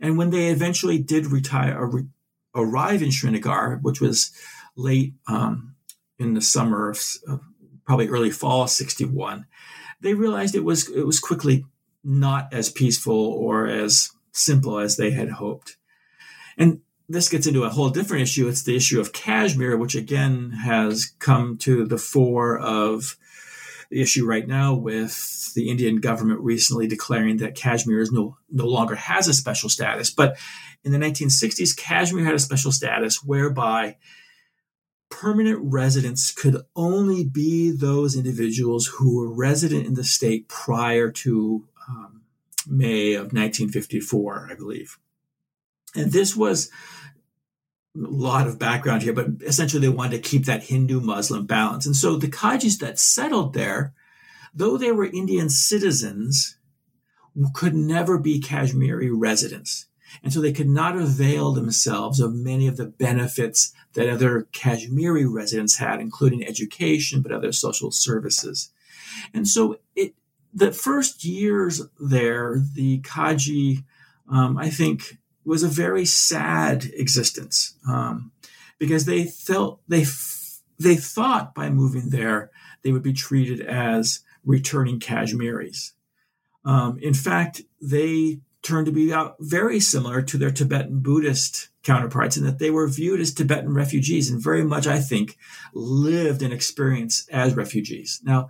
And 0.00 0.18
when 0.18 0.30
they 0.30 0.48
eventually 0.48 0.98
did 0.98 1.26
retire, 1.26 1.90
arrive 2.54 3.02
in 3.02 3.12
Srinagar, 3.12 3.78
which 3.82 4.00
was 4.00 4.30
late 4.76 5.14
um, 5.26 5.74
in 6.18 6.34
the 6.34 6.42
summer 6.42 6.90
of 6.90 7.00
uh, 7.28 7.38
probably 7.84 8.08
early 8.08 8.30
fall 8.30 8.64
of 8.64 8.70
61 8.70 9.46
they 10.00 10.14
realized 10.14 10.54
it 10.54 10.64
was 10.64 10.88
it 10.90 11.06
was 11.06 11.20
quickly 11.20 11.64
not 12.04 12.52
as 12.52 12.70
peaceful 12.70 13.14
or 13.14 13.66
as 13.66 14.10
simple 14.32 14.78
as 14.78 14.96
they 14.96 15.10
had 15.10 15.30
hoped. 15.30 15.76
And 16.56 16.80
this 17.08 17.28
gets 17.28 17.46
into 17.46 17.64
a 17.64 17.70
whole 17.70 17.90
different 17.90 18.22
issue. 18.22 18.48
It's 18.48 18.62
the 18.62 18.76
issue 18.76 19.00
of 19.00 19.12
kashmir 19.12 19.76
which 19.76 19.94
again 19.94 20.50
has 20.50 21.12
come 21.18 21.56
to 21.58 21.84
the 21.84 21.98
fore 21.98 22.58
of 22.58 23.16
issue 23.90 24.26
right 24.26 24.46
now 24.46 24.74
with 24.74 25.54
the 25.54 25.68
Indian 25.70 26.00
government 26.00 26.40
recently 26.40 26.86
declaring 26.86 27.38
that 27.38 27.54
Kashmir 27.54 28.00
is 28.00 28.12
no, 28.12 28.36
no 28.50 28.66
longer 28.66 28.94
has 28.94 29.28
a 29.28 29.34
special 29.34 29.68
status. 29.68 30.10
But 30.10 30.36
in 30.84 30.92
the 30.92 30.98
1960s, 30.98 31.76
Kashmir 31.76 32.24
had 32.24 32.34
a 32.34 32.38
special 32.38 32.72
status 32.72 33.22
whereby 33.22 33.96
permanent 35.08 35.58
residents 35.62 36.32
could 36.32 36.62
only 36.74 37.24
be 37.24 37.70
those 37.70 38.16
individuals 38.16 38.86
who 38.86 39.16
were 39.16 39.32
resident 39.32 39.86
in 39.86 39.94
the 39.94 40.04
state 40.04 40.48
prior 40.48 41.10
to 41.10 41.66
um, 41.88 42.22
May 42.66 43.14
of 43.14 43.32
1954, 43.32 44.48
I 44.50 44.54
believe. 44.54 44.98
And 45.94 46.12
this 46.12 46.36
was 46.36 46.70
lot 47.96 48.46
of 48.46 48.58
background 48.58 49.02
here, 49.02 49.12
but 49.12 49.28
essentially 49.42 49.80
they 49.80 49.92
wanted 49.92 50.22
to 50.22 50.28
keep 50.28 50.44
that 50.44 50.64
Hindu 50.64 51.00
Muslim 51.00 51.46
balance. 51.46 51.86
And 51.86 51.96
so 51.96 52.16
the 52.16 52.28
Khaches 52.28 52.78
that 52.80 52.98
settled 52.98 53.54
there, 53.54 53.94
though 54.54 54.76
they 54.76 54.92
were 54.92 55.06
Indian 55.06 55.48
citizens, 55.48 56.56
could 57.54 57.74
never 57.74 58.18
be 58.18 58.40
Kashmiri 58.40 59.10
residents. 59.10 59.86
And 60.22 60.32
so 60.32 60.40
they 60.40 60.52
could 60.52 60.68
not 60.68 60.96
avail 60.96 61.52
themselves 61.52 62.20
of 62.20 62.34
many 62.34 62.66
of 62.66 62.76
the 62.76 62.86
benefits 62.86 63.72
that 63.94 64.08
other 64.08 64.48
Kashmiri 64.52 65.26
residents 65.26 65.76
had, 65.76 66.00
including 66.00 66.46
education, 66.46 67.22
but 67.22 67.32
other 67.32 67.52
social 67.52 67.90
services. 67.90 68.70
And 69.34 69.46
so 69.46 69.78
it, 69.94 70.14
the 70.54 70.72
first 70.72 71.24
years 71.24 71.82
there, 72.00 72.62
the 72.74 73.00
Khache, 73.00 73.84
um, 74.30 74.56
I 74.56 74.70
think, 74.70 75.18
was 75.46 75.62
a 75.62 75.68
very 75.68 76.04
sad 76.04 76.86
existence 76.94 77.74
um, 77.88 78.32
because 78.78 79.04
they 79.04 79.24
felt 79.24 79.80
they 79.88 80.04
they 80.78 80.96
thought 80.96 81.54
by 81.54 81.70
moving 81.70 82.10
there 82.10 82.50
they 82.82 82.92
would 82.92 83.02
be 83.02 83.12
treated 83.12 83.60
as 83.60 84.20
returning 84.44 85.00
Kashmiris. 85.00 85.92
Um, 86.64 86.98
in 87.00 87.14
fact, 87.14 87.62
they 87.80 88.40
turned 88.62 88.86
to 88.86 88.92
be 88.92 89.14
very 89.38 89.78
similar 89.78 90.22
to 90.22 90.36
their 90.36 90.50
Tibetan 90.50 91.00
Buddhist 91.00 91.68
counterparts 91.84 92.36
in 92.36 92.44
that 92.44 92.58
they 92.58 92.70
were 92.70 92.88
viewed 92.88 93.20
as 93.20 93.32
Tibetan 93.32 93.72
refugees 93.72 94.28
and 94.28 94.42
very 94.42 94.64
much, 94.64 94.88
I 94.88 94.98
think, 94.98 95.38
lived 95.72 96.42
and 96.42 96.52
experienced 96.52 97.30
as 97.30 97.54
refugees. 97.54 98.20
Now, 98.24 98.48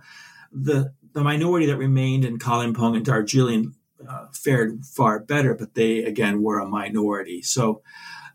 the, 0.51 0.93
the 1.13 1.23
minority 1.23 1.67
that 1.67 1.77
remained 1.77 2.25
in 2.25 2.39
Kalimpong 2.39 2.95
and 2.95 3.05
Darjeeling 3.05 3.75
uh, 4.07 4.27
fared 4.33 4.83
far 4.85 5.19
better, 5.19 5.53
but 5.53 5.75
they 5.75 6.03
again 6.03 6.41
were 6.41 6.59
a 6.59 6.67
minority. 6.67 7.41
So 7.41 7.81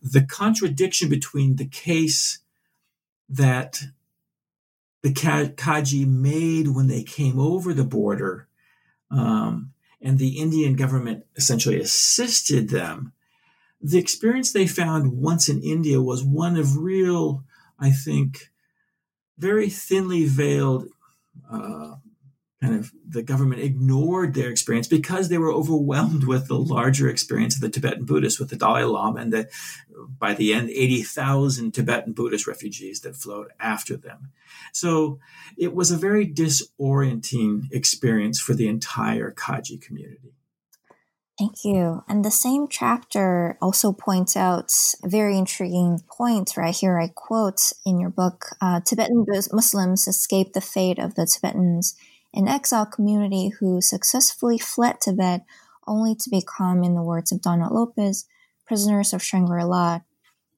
the 0.03 0.23
contradiction 0.23 1.09
between 1.09 1.57
the 1.57 1.69
case 1.69 2.41
that 3.29 3.83
the 5.03 5.13
Khache 5.13 6.07
made 6.07 6.69
when 6.69 6.87
they 6.87 7.03
came 7.03 7.39
over 7.39 7.75
the 7.75 7.85
border, 7.85 8.49
um, 9.11 9.73
and 10.01 10.19
the 10.19 10.39
Indian 10.39 10.75
government 10.75 11.25
essentially 11.37 11.81
assisted 11.81 12.71
them. 12.71 13.13
The 13.81 13.99
experience 13.99 14.53
they 14.53 14.67
found 14.67 15.13
once 15.13 15.49
in 15.49 15.63
India 15.63 16.01
was 16.01 16.23
one 16.25 16.57
of 16.57 16.79
real, 16.79 17.45
I 17.79 17.91
think, 17.91 18.51
very 19.39 19.69
thinly 19.69 20.25
veiled 20.27 20.89
uh, 21.51 21.97
kind 22.63 22.77
of 22.77 22.93
the 23.09 23.23
government 23.23 23.61
ignored 23.61 24.35
their 24.35 24.49
experience 24.49 24.87
because 24.87 25.29
they 25.29 25.39
were 25.39 25.53
overwhelmed 25.53 26.25
with 26.25 26.47
the 26.47 26.59
larger 26.59 27.09
experience 27.09 27.57
of 27.57 27.61
the 27.61 27.69
Tibetan 27.69 28.05
Buddhists 28.05 28.39
with 28.39 28.51
the 28.51 28.57
Dalai 28.57 28.85
Lama 28.85 29.21
and 29.21 29.33
the 29.33 29.49
by 30.19 30.33
the 30.33 30.55
end 30.55 30.71
80,000 30.71 31.73
Tibetan 31.73 32.13
Buddhist 32.13 32.47
refugees 32.47 33.01
that 33.01 33.17
flowed 33.17 33.49
after 33.59 33.97
them. 33.97 34.31
So 34.73 35.19
it 35.57 35.75
was 35.75 35.91
a 35.91 35.97
very 35.97 36.27
disorienting 36.27 37.73
experience 37.73 38.41
for 38.41 38.55
the 38.55 38.69
entire 38.69 39.33
Khache 39.33 39.81
community. 39.81 40.35
Thank 41.39 41.65
you. 41.65 42.05
And 42.09 42.25
the 42.25 42.31
same 42.31 42.69
chapter 42.69 43.59
also 43.61 43.93
points 43.93 44.37
out 44.37 44.73
a 45.03 45.09
very 45.09 45.37
intriguing 45.37 46.01
point 46.09 46.57
right 46.57 46.75
here. 46.75 47.01
I 47.01 47.09
quote 47.09 47.73
in 47.85 47.99
your 47.99 48.11
book 48.11 48.55
uh, 48.61 48.81
Tibetan 48.81 49.27
Muslims 49.51 50.07
escaped 50.07 50.53
the 50.55 50.61
fate 50.61 51.01
of 51.01 51.17
the 51.17 51.27
Tibetans 51.27 51.97
an 52.35 52.49
exile 52.49 52.87
community 52.87 53.51
who 53.61 53.81
successfully 53.81 54.59
fled 54.59 55.01
Tibet 55.01 55.43
only 55.87 56.15
to 56.15 56.31
become, 56.31 56.83
in 56.83 56.95
the 56.95 57.03
words 57.03 57.33
of 57.33 57.43
Donald 57.43 57.73
Lopez, 57.73 58.27
prisoners 58.67 59.13
of 59.13 59.23
Shangri 59.23 59.65
La. 59.65 60.01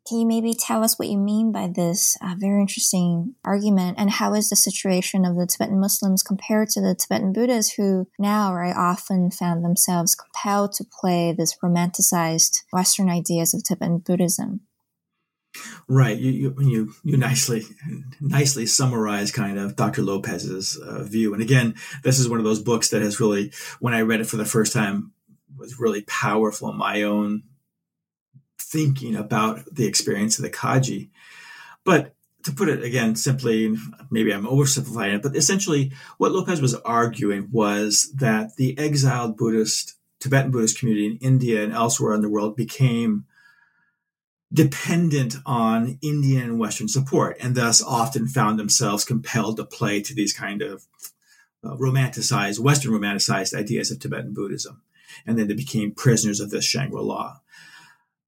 Can 0.07 0.19
you 0.19 0.27
maybe 0.27 0.53
tell 0.53 0.85
us 0.85 0.99
what 0.99 1.09
you 1.09 1.17
mean 1.17 1.51
by 1.51 1.67
this 1.67 2.19
uh, 2.21 2.35
very 2.37 2.61
interesting 2.61 3.35
argument 3.43 3.97
and 3.99 4.11
how 4.11 4.35
is 4.35 4.51
the 4.51 4.57
situation 4.57 5.25
of 5.25 5.35
the 5.35 5.47
Tibetan 5.47 5.81
Muslims 5.81 6.23
compared 6.23 6.69
to 6.71 6.83
the 6.83 6.95
Tibetan 6.95 7.33
Buddhists 7.33 7.73
who 7.75 8.07
now 8.19 8.53
right, 8.53 8.77
often 8.77 9.31
found 9.31 9.65
themselves 9.65 10.15
compelled 10.15 10.73
to 10.73 10.85
play 10.85 11.33
this 11.33 11.57
romanticized 11.65 12.65
Western 12.71 13.09
ideas 13.09 13.55
of 13.55 13.65
Tibetan 13.65 13.99
Buddhism? 13.99 14.61
Right. 15.87 16.19
You, 16.19 16.31
you, 16.31 16.55
you, 16.61 16.95
you 17.05 17.17
nicely, 17.17 17.63
nicely 18.21 18.67
summarize 18.67 19.31
kind 19.31 19.59
of 19.59 19.77
Dr. 19.77 20.03
Lopez's 20.03 20.77
uh, 20.77 21.05
view. 21.05 21.33
And 21.33 21.43
again, 21.43 21.75
this 22.03 22.19
is 22.19 22.29
one 22.29 22.39
of 22.39 22.45
those 22.45 22.63
books 22.63 22.91
that 22.91 23.03
has 23.03 23.21
really, 23.21 23.53
when 23.81 23.95
I 23.95 24.01
read 24.01 24.21
it 24.21 24.27
for 24.27 24.37
the 24.37 24.45
first 24.45 24.73
time, 24.73 25.13
was 25.57 25.79
really 25.79 26.03
powerful 26.03 26.71
in 26.71 26.77
my 26.77 27.03
own 27.03 27.45
thinking 28.59 29.15
about 29.15 29.65
the 29.73 29.87
experience 29.87 30.39
of 30.39 30.43
the 30.43 30.51
Khache. 30.51 31.11
But 31.85 32.15
to 32.45 32.53
put 32.53 32.69
it 32.69 32.83
again 32.83 33.17
simply, 33.17 33.75
maybe 34.11 34.33
I'm 34.33 34.45
oversimplifying 34.47 35.15
it, 35.15 35.23
but 35.23 35.37
essentially 35.37 35.93
what 36.19 36.33
Lopez 36.33 36.61
was 36.61 36.75
arguing 36.75 37.49
was 37.53 38.13
that 38.17 38.57
the 38.57 38.77
exiled 38.79 39.37
Buddhist, 39.37 39.95
Tibetan 40.21 40.51
Buddhist 40.51 40.79
community 40.79 41.07
in 41.07 41.17
India 41.19 41.63
and 41.63 41.73
elsewhere 41.73 42.15
in 42.15 42.23
the 42.23 42.29
world 42.29 42.57
became 42.57 43.25
dependent 44.55 45.35
on 45.45 45.99
Indian 46.01 46.43
and 46.43 46.59
Western 46.59 46.87
support, 46.87 47.37
and 47.41 47.57
thus 47.57 47.83
often 47.83 48.29
found 48.29 48.59
themselves 48.59 49.05
compelled 49.05 49.57
to 49.57 49.65
play 49.65 50.01
to 50.01 50.15
these 50.15 50.33
kind 50.33 50.63
of 50.63 50.87
uh, 51.65 51.77
romanticized, 51.77 52.61
Western 52.61 52.93
romanticized 52.93 53.53
ideas 53.53 53.91
of 53.91 53.99
Tibetan 53.99 54.33
Buddhism. 54.33 54.83
And 55.27 55.39
then 55.39 55.49
they 55.49 55.55
became 55.55 55.93
prisoners 55.93 56.39
of 56.39 56.51
this 56.51 56.65
Shangri 56.65 57.03
La. 57.03 57.39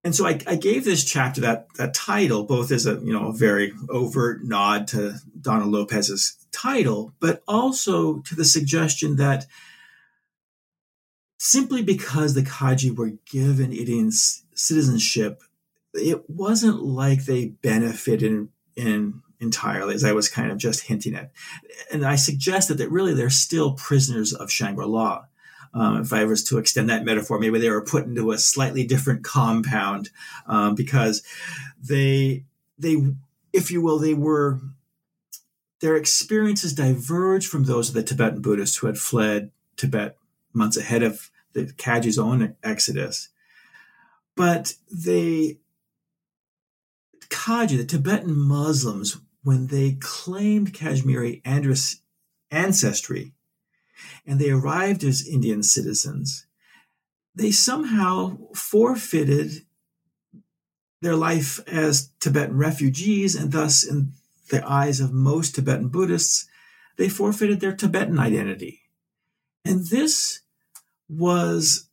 And 0.02 0.14
so 0.14 0.26
I, 0.26 0.38
I, 0.46 0.56
gave 0.56 0.84
this 0.84 1.04
chapter 1.04 1.40
that, 1.40 1.66
that 1.78 1.92
title, 1.92 2.44
both 2.44 2.70
as 2.70 2.86
a 2.86 2.94
you 3.02 3.12
know 3.12 3.28
a 3.28 3.32
very 3.32 3.72
overt 3.88 4.44
nod 4.44 4.86
to 4.88 5.16
Donald 5.40 5.72
Lopez's 5.72 6.36
title, 6.52 7.12
but 7.18 7.42
also 7.48 8.20
to 8.20 8.36
the 8.36 8.44
suggestion 8.44 9.16
that 9.16 9.46
simply 11.38 11.82
because 11.82 12.34
the 12.34 12.42
Khache 12.42 12.96
were 12.96 13.14
given 13.30 13.72
Indian 13.72 14.12
citizenship 14.12 15.42
it 15.96 16.28
wasn't 16.28 16.82
like 16.82 17.24
they 17.24 17.46
benefited 17.46 18.22
in, 18.22 18.48
in 18.76 19.22
entirely, 19.40 19.94
as 19.94 20.04
I 20.04 20.12
was 20.12 20.28
kind 20.28 20.50
of 20.50 20.58
just 20.58 20.84
hinting 20.84 21.14
at. 21.14 21.30
And 21.92 22.04
I 22.04 22.16
suggested 22.16 22.78
that 22.78 22.90
really 22.90 23.14
they're 23.14 23.30
still 23.30 23.74
prisoners 23.74 24.32
of 24.32 24.50
Shangri 24.50 24.86
La. 24.86 25.24
Um, 25.74 26.00
if 26.00 26.12
I 26.12 26.24
was 26.24 26.42
to 26.44 26.58
extend 26.58 26.88
that 26.88 27.04
metaphor, 27.04 27.38
maybe 27.38 27.58
they 27.58 27.68
were 27.68 27.84
put 27.84 28.06
into 28.06 28.30
a 28.30 28.38
slightly 28.38 28.86
different 28.86 29.24
compound 29.24 30.10
um, 30.46 30.74
because 30.74 31.22
they, 31.82 32.44
they, 32.78 32.96
if 33.52 33.70
you 33.70 33.82
will, 33.82 33.98
they 33.98 34.14
were, 34.14 34.60
their 35.80 35.96
experiences 35.96 36.72
diverged 36.72 37.48
from 37.48 37.64
those 37.64 37.90
of 37.90 37.94
the 37.94 38.02
Tibetan 38.02 38.40
Buddhists 38.40 38.78
who 38.78 38.86
had 38.86 38.96
fled 38.96 39.50
Tibet 39.76 40.16
months 40.54 40.78
ahead 40.78 41.02
of 41.02 41.30
the 41.52 41.66
Khache's 41.66 42.18
own 42.18 42.56
exodus. 42.62 43.28
But 44.34 44.74
they 44.90 45.58
Khache, 47.28 47.76
the 47.76 47.84
Tibetan 47.84 48.36
Muslims, 48.36 49.18
when 49.42 49.68
they 49.68 49.96
claimed 50.00 50.74
Kashmiri 50.74 51.42
ancestry 52.50 53.32
and 54.26 54.40
they 54.40 54.50
arrived 54.50 55.04
as 55.04 55.26
Indian 55.26 55.62
citizens, 55.62 56.46
they 57.34 57.50
somehow 57.50 58.38
forfeited 58.54 59.66
their 61.02 61.16
life 61.16 61.60
as 61.68 62.10
Tibetan 62.20 62.56
refugees, 62.56 63.34
and 63.36 63.52
thus, 63.52 63.84
in 63.84 64.12
the 64.50 64.66
eyes 64.66 65.00
of 65.00 65.12
most 65.12 65.54
Tibetan 65.54 65.88
Buddhists, 65.88 66.48
they 66.96 67.08
forfeited 67.08 67.60
their 67.60 67.74
Tibetan 67.76 68.18
identity. 68.18 68.80
And 69.64 69.86
this 69.86 70.40
was, 71.08 71.88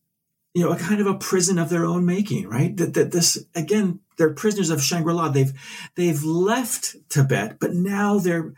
you 0.54 0.64
know, 0.64 0.72
a 0.72 0.78
kind 0.78 1.02
of 1.02 1.08
a 1.08 1.16
prison 1.16 1.60
of 1.60 1.70
their 1.70 1.86
own 1.86 2.06
making, 2.06 2.48
right? 2.48 2.76
That, 2.78 2.94
that 2.94 3.12
this, 3.12 3.46
again, 3.54 4.00
they're 4.18 4.34
prisoners 4.34 4.70
of 4.70 4.82
Shangri-La. 4.82 5.30
They've 5.30 5.54
they've 5.96 6.24
left 6.24 6.96
Tibet, 7.10 7.58
but 7.60 7.74
now 7.74 8.20
they're 8.20 8.54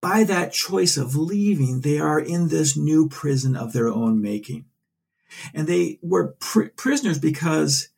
by 0.00 0.24
that 0.24 0.52
choice 0.52 0.96
of 0.96 1.16
leaving, 1.16 1.80
they 1.80 1.98
are 1.98 2.20
in 2.20 2.48
this 2.48 2.76
new 2.76 3.08
prison 3.08 3.56
of 3.56 3.72
their 3.72 3.88
own 3.88 4.22
making. 4.22 4.64
And 5.52 5.66
they 5.66 5.98
were 6.02 6.36
pr- 6.38 6.68
prisoners 6.76 7.18
because 7.18 7.88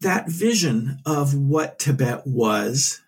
that 0.00 0.28
vision 0.28 0.98
of 1.06 1.34
what 1.34 1.78
Tibet 1.78 2.26
was 2.26 3.00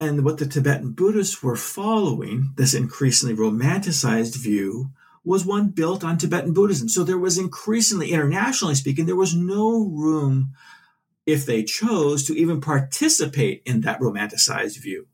and 0.00 0.24
what 0.24 0.38
the 0.38 0.46
Tibetan 0.46 0.92
Buddhists 0.92 1.42
were 1.42 1.56
following, 1.56 2.52
this 2.56 2.74
increasingly 2.74 3.34
romanticized 3.34 4.36
view, 4.36 4.90
was 5.28 5.44
one 5.44 5.68
built 5.68 6.02
on 6.02 6.16
Tibetan 6.16 6.54
Buddhism. 6.54 6.88
So 6.88 7.04
there 7.04 7.18
was 7.18 7.36
increasingly, 7.36 8.12
internationally 8.12 8.74
speaking, 8.74 9.04
there 9.04 9.14
was 9.14 9.34
no 9.34 9.86
room, 9.86 10.54
if 11.26 11.44
they 11.44 11.64
chose, 11.64 12.24
to 12.26 12.32
even 12.34 12.62
participate 12.62 13.62
in 13.66 13.82
that 13.82 14.00
romanticized 14.00 14.80
view. 14.80 15.06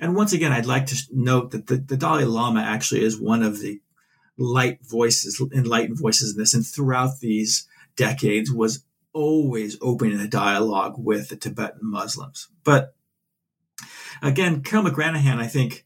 And 0.00 0.14
once 0.14 0.32
again, 0.32 0.52
I'd 0.52 0.66
like 0.66 0.86
to 0.86 0.96
note 1.10 1.50
that 1.50 1.66
the, 1.66 1.78
the 1.78 1.96
Dalai 1.96 2.24
Lama 2.24 2.60
actually 2.60 3.02
is 3.02 3.20
one 3.20 3.42
of 3.42 3.58
the 3.58 3.80
light 4.38 4.78
voices, 4.86 5.42
enlightened 5.52 5.98
voices 5.98 6.34
in 6.34 6.38
this, 6.38 6.54
and 6.54 6.64
throughout 6.64 7.18
these 7.18 7.66
decades 7.96 8.52
was 8.52 8.84
always 9.12 9.76
open 9.82 10.12
in 10.12 10.20
a 10.20 10.28
dialogue 10.28 10.94
with 10.96 11.30
the 11.30 11.36
Tibetan 11.36 11.80
Muslims. 11.82 12.46
But 12.62 12.94
again, 14.22 14.62
Carole 14.62 14.84
McGranahan, 14.84 15.38
I 15.38 15.48
think, 15.48 15.84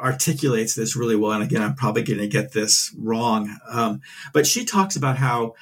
articulates 0.00 0.74
this 0.74 0.96
really 0.96 1.16
well. 1.16 1.32
And 1.32 1.42
again, 1.42 1.62
I'm 1.62 1.74
probably 1.74 2.02
going 2.02 2.18
to 2.20 2.26
get 2.26 2.52
this 2.52 2.94
wrong. 2.98 3.58
Um, 3.68 4.00
but 4.32 4.46
she 4.46 4.64
talks 4.64 4.96
about 4.96 5.18
how 5.18 5.54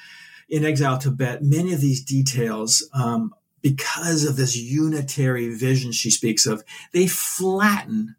in 0.49 0.65
exile 0.65 0.97
Tibet, 0.97 1.43
many 1.43 1.73
of 1.73 1.81
these 1.81 2.03
details, 2.03 2.87
um, 2.93 3.33
because 3.61 4.25
of 4.25 4.35
this 4.35 4.55
unitary 4.55 5.53
vision 5.55 5.91
she 5.91 6.11
speaks 6.11 6.45
of, 6.45 6.63
they 6.91 7.07
flatten 7.07 8.15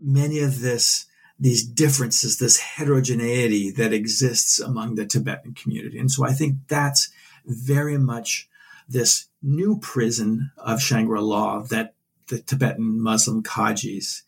many 0.00 0.40
of 0.40 0.60
this 0.60 1.06
these 1.42 1.64
differences, 1.64 2.38
this 2.38 2.58
heterogeneity 2.58 3.70
that 3.70 3.94
exists 3.94 4.60
among 4.60 4.94
the 4.94 5.06
Tibetan 5.06 5.54
community. 5.54 5.98
And 5.98 6.10
so 6.10 6.26
I 6.26 6.32
think 6.32 6.56
that's 6.68 7.08
very 7.46 7.96
much 7.96 8.46
this 8.86 9.28
new 9.42 9.78
prison 9.78 10.50
of 10.58 10.82
Shangri-La 10.82 11.62
that 11.70 11.94
the 12.28 12.40
Tibetan 12.40 13.00
Muslim 13.00 13.42
Khaches 13.42 14.20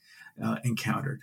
uh, 0.42 0.56
encountered. 0.64 1.20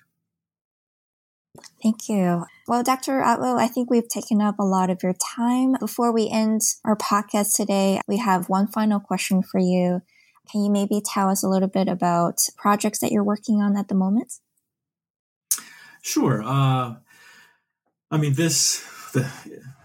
Thank 1.81 2.09
you. 2.09 2.45
Well, 2.67 2.83
Dr. 2.83 3.21
Atwill, 3.21 3.59
I 3.59 3.67
think 3.67 3.89
we've 3.89 4.07
taken 4.07 4.41
up 4.41 4.59
a 4.59 4.65
lot 4.65 4.89
of 4.89 5.01
your 5.01 5.13
time. 5.13 5.75
Before 5.79 6.11
we 6.11 6.29
end 6.29 6.61
our 6.85 6.95
podcast 6.95 7.55
today, 7.55 8.01
we 8.07 8.17
have 8.17 8.49
one 8.49 8.67
final 8.67 8.99
question 8.99 9.41
for 9.41 9.59
you. 9.59 10.01
Can 10.51 10.63
you 10.63 10.71
maybe 10.71 11.01
tell 11.03 11.29
us 11.29 11.43
a 11.43 11.49
little 11.49 11.67
bit 11.67 11.87
about 11.87 12.39
projects 12.57 12.99
that 12.99 13.11
you're 13.11 13.23
working 13.23 13.61
on 13.61 13.77
at 13.77 13.87
the 13.87 13.95
moment? 13.95 14.33
Sure. 16.01 16.41
Uh, 16.43 16.95
I 18.11 18.17
mean, 18.17 18.33
this 18.33 18.83
the 19.13 19.29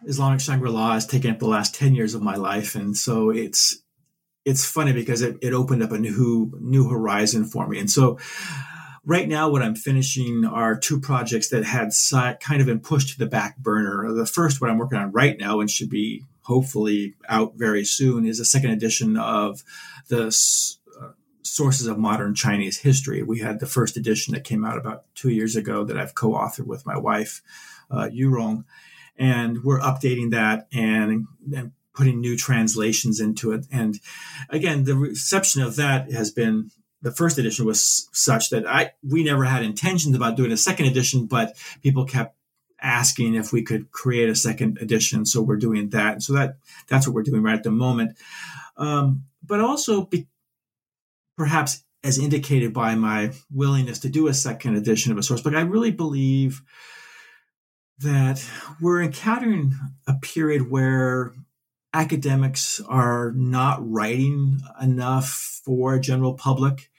Islamic 0.06 0.40
Shangri-La 0.40 0.94
has 0.94 1.06
taken 1.06 1.30
up 1.30 1.38
the 1.38 1.48
last 1.48 1.74
ten 1.74 1.94
years 1.94 2.14
of 2.14 2.22
my 2.22 2.36
life, 2.36 2.74
and 2.74 2.96
so 2.96 3.30
it's 3.30 3.82
it's 4.44 4.64
funny 4.64 4.92
because 4.92 5.22
it, 5.22 5.36
it 5.42 5.52
opened 5.52 5.82
up 5.82 5.92
a 5.92 5.98
new 5.98 6.52
new 6.60 6.88
horizon 6.88 7.44
for 7.44 7.66
me, 7.66 7.78
and 7.78 7.90
so 7.90 8.18
right 9.06 9.28
now 9.28 9.48
what 9.48 9.62
i'm 9.62 9.74
finishing 9.74 10.44
are 10.44 10.76
two 10.76 11.01
projects 11.01 11.48
that 11.48 11.64
had 11.64 11.90
kind 12.40 12.60
of 12.60 12.66
been 12.66 12.81
pushed 12.81 13.10
to 13.10 13.18
the 13.18 13.26
back 13.26 13.56
burner. 13.59 14.12
The 14.12 14.26
first 14.26 14.60
what 14.60 14.70
i'm 14.70 14.78
working 14.78 14.98
on 14.98 15.12
right 15.12 15.39
now 15.39 15.60
and 15.60 15.70
should 15.70 15.90
be 15.90 16.24
hopefully 16.43 17.14
out 17.28 17.55
very 17.56 17.85
soon 17.85 18.26
is 18.26 18.40
a 18.40 18.44
second 18.44 18.70
edition 18.70 19.16
of 19.16 19.62
the 20.09 20.26
uh, 21.01 21.09
sources 21.43 21.86
of 21.86 21.98
modern 21.98 22.35
chinese 22.35 22.78
history. 22.78 23.22
We 23.22 23.40
had 23.40 23.60
the 23.60 23.66
first 23.66 23.97
edition 23.97 24.35
that 24.35 24.44
came 24.44 24.64
out 24.64 24.78
about 24.78 25.05
two 25.14 25.31
years 25.31 25.56
ago 25.56 25.85
that 25.85 25.98
i've 25.98 26.14
co-authored 26.14 26.66
with 26.66 26.86
my 26.86 26.98
wife 26.98 27.43
uh, 27.90 28.09
Yurong, 28.12 28.64
and 29.16 29.62
we're 29.62 29.81
updating 29.81 30.31
that 30.31 30.66
and, 30.72 31.26
and 31.55 31.72
putting 31.94 32.20
new 32.20 32.36
translations 32.36 33.20
into 33.20 33.52
it. 33.52 33.66
And 33.70 34.01
again 34.48 34.85
the 34.85 34.97
reception 34.97 35.62
of 35.62 35.76
that 35.76 36.10
has 36.10 36.31
been 36.31 36.70
the 37.05 37.12
first 37.12 37.39
edition 37.39 37.66
was 37.66 38.09
such 38.12 38.48
that 38.48 38.66
I 38.66 38.93
we 39.06 39.22
never 39.22 39.44
had 39.44 39.62
intentions 39.62 40.16
about 40.16 40.36
doing 40.36 40.51
a 40.51 40.56
second 40.56 40.86
edition, 40.86 41.26
but 41.26 41.55
people 41.82 42.06
kept 42.06 42.35
asking 42.81 43.35
if 43.35 43.52
we 43.52 43.62
could 43.62 43.93
create 43.93 44.31
a 44.31 44.35
second 44.35 44.78
edition, 44.81 45.26
so 45.26 45.43
we're 45.43 45.56
doing 45.56 45.90
that. 45.90 46.22
So 46.22 46.32
that 46.32 46.56
that's 46.89 47.06
what 47.06 47.14
we're 47.14 47.22
doing 47.22 47.43
right 47.43 47.56
at 47.56 47.62
the 47.62 47.70
moment. 47.70 48.16
Um, 48.78 49.24
but 49.43 49.60
also, 49.60 50.06
be, 50.06 50.26
perhaps 51.36 51.85
as 52.02 52.18
indicated 52.18 52.72
by 52.72 52.94
my 52.94 53.32
willingness 53.52 53.98
to 54.01 54.09
do 54.09 54.26
a 54.26 54.35
second 54.35 54.76
edition 54.76 55.12
of 55.12 55.18
a 55.18 55.22
source 55.22 55.43
book, 55.43 55.55
I 55.55 55.60
really 55.60 55.93
believe 55.93 56.62
that 57.98 58.44
we're 58.81 59.02
encountering 59.02 59.74
a 60.06 60.14
period 60.14 60.70
where 60.70 61.35
academics 61.94 62.80
are 62.86 63.32
not 63.32 63.78
writing 63.80 64.60
enough 64.82 65.60
for 65.64 65.94
a 65.94 66.00
general 66.00 66.34
public 66.34 66.90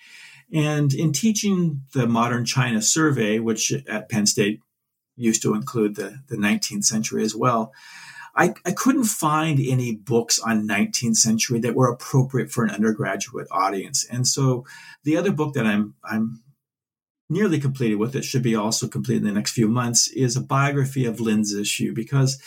and 0.53 0.93
in 0.93 1.11
teaching 1.11 1.81
the 1.93 2.07
modern 2.07 2.45
China 2.45 2.81
survey, 2.81 3.39
which 3.39 3.73
at 3.87 4.09
Penn 4.09 4.25
State 4.25 4.61
used 5.15 5.41
to 5.41 5.53
include 5.53 5.95
the, 5.95 6.19
the 6.27 6.37
19th 6.37 6.85
century 6.85 7.23
as 7.23 7.35
well, 7.35 7.73
I, 8.35 8.53
I 8.65 8.71
couldn't 8.71 9.05
find 9.05 9.59
any 9.59 9.95
books 9.95 10.39
on 10.39 10.67
19th 10.67 11.15
century 11.15 11.59
that 11.59 11.75
were 11.75 11.91
appropriate 11.91 12.51
for 12.51 12.63
an 12.63 12.71
undergraduate 12.71 13.47
audience. 13.49 14.05
And 14.09 14.27
so 14.27 14.65
the 15.03 15.15
other 15.17 15.31
book 15.31 15.53
that 15.53 15.65
I'm 15.65 15.95
I'm 16.03 16.41
nearly 17.29 17.59
completed 17.59 17.95
with, 17.95 18.15
it 18.15 18.23
should 18.23 18.43
be 18.43 18.55
also 18.55 18.87
completed 18.87 19.23
in 19.23 19.27
the 19.29 19.33
next 19.33 19.53
few 19.53 19.67
months, 19.67 20.09
is 20.09 20.35
a 20.35 20.41
biography 20.41 21.05
of 21.05 21.19
Lin 21.19 21.41
Zexu, 21.41 21.95
because 21.95 22.39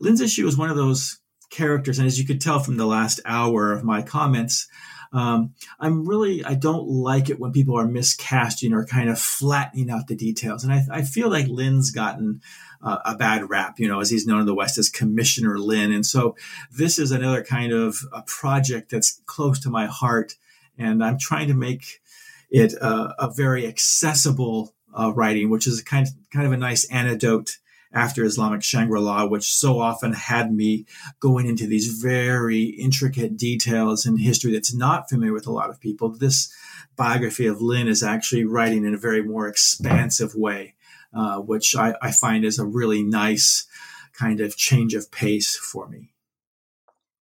Lin 0.00 0.14
Zexu 0.14 0.46
is 0.46 0.56
one 0.56 0.70
of 0.70 0.76
those 0.76 1.20
characters, 1.50 1.98
and 1.98 2.06
as 2.06 2.18
you 2.18 2.26
could 2.26 2.40
tell 2.40 2.60
from 2.60 2.76
the 2.76 2.86
last 2.86 3.20
hour 3.24 3.72
of 3.72 3.84
my 3.84 4.02
comments, 4.02 4.68
um, 5.12 5.54
I'm 5.78 6.06
really, 6.06 6.44
I 6.44 6.54
don't 6.54 6.88
like 6.88 7.30
it 7.30 7.38
when 7.38 7.52
people 7.52 7.78
are 7.78 7.86
miscasting 7.86 8.72
or 8.72 8.84
kind 8.84 9.08
of 9.08 9.18
flattening 9.18 9.90
out 9.90 10.08
the 10.08 10.16
details. 10.16 10.64
And 10.64 10.72
I, 10.72 10.82
I 10.90 11.02
feel 11.02 11.30
like 11.30 11.46
Lin's 11.46 11.90
gotten 11.90 12.42
uh, 12.82 12.98
a 13.04 13.16
bad 13.16 13.48
rap, 13.48 13.78
you 13.78 13.88
know, 13.88 14.00
as 14.00 14.10
he's 14.10 14.26
known 14.26 14.40
in 14.40 14.46
the 14.46 14.54
West 14.54 14.78
as 14.78 14.90
Commissioner 14.90 15.58
Lin. 15.58 15.92
And 15.92 16.04
so 16.04 16.36
this 16.70 16.98
is 16.98 17.12
another 17.12 17.42
kind 17.42 17.72
of 17.72 17.98
a 18.12 18.22
project 18.22 18.90
that's 18.90 19.22
close 19.26 19.58
to 19.60 19.70
my 19.70 19.86
heart. 19.86 20.34
And 20.76 21.02
I'm 21.02 21.18
trying 21.18 21.48
to 21.48 21.54
make 21.54 22.02
it 22.50 22.74
uh, 22.80 23.14
a 23.18 23.30
very 23.30 23.66
accessible 23.66 24.74
uh, 24.98 25.12
writing, 25.14 25.50
which 25.50 25.66
is 25.66 25.82
kind 25.82 26.06
of, 26.06 26.12
kind 26.30 26.46
of 26.46 26.52
a 26.52 26.56
nice 26.56 26.84
antidote 26.90 27.58
after 27.96 28.24
Islamic 28.24 28.62
Shangri 28.62 29.00
La, 29.00 29.24
which 29.24 29.50
so 29.50 29.80
often 29.80 30.12
had 30.12 30.52
me 30.52 30.84
going 31.18 31.46
into 31.46 31.66
these 31.66 32.00
very 32.00 32.64
intricate 32.64 33.38
details 33.38 34.04
in 34.04 34.18
history 34.18 34.52
that's 34.52 34.74
not 34.74 35.08
familiar 35.08 35.32
with 35.32 35.46
a 35.46 35.52
lot 35.52 35.70
of 35.70 35.80
people. 35.80 36.10
This 36.10 36.52
biography 36.94 37.46
of 37.46 37.62
Lin 37.62 37.88
is 37.88 38.02
actually 38.02 38.44
writing 38.44 38.84
in 38.84 38.92
a 38.92 38.98
very 38.98 39.22
more 39.22 39.48
expansive 39.48 40.34
way, 40.34 40.74
uh, 41.14 41.38
which 41.38 41.74
I, 41.74 41.94
I 42.02 42.10
find 42.12 42.44
is 42.44 42.58
a 42.58 42.66
really 42.66 43.02
nice 43.02 43.66
kind 44.12 44.40
of 44.40 44.58
change 44.58 44.92
of 44.92 45.10
pace 45.10 45.56
for 45.56 45.88
me. 45.88 46.12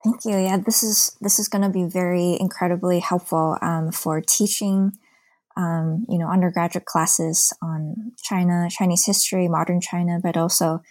Thank 0.04 0.26
you. 0.26 0.38
Yeah, 0.38 0.58
this 0.58 0.84
is 0.84 1.16
this 1.22 1.40
is 1.40 1.48
going 1.48 1.64
to 1.64 1.70
be 1.70 1.86
very 1.86 2.38
incredibly 2.40 3.00
helpful 3.00 3.58
um, 3.62 3.92
for 3.92 4.20
teaching 4.22 4.92
um, 5.58 6.06
you 6.10 6.18
know, 6.18 6.28
undergraduate 6.28 6.86
classes 6.86 7.54
on 7.62 8.14
China, 8.22 8.68
Chinese 8.70 9.06
history, 9.06 9.48
modern 9.48 9.82
China, 9.82 10.20
but 10.22 10.38
also, 10.38 10.82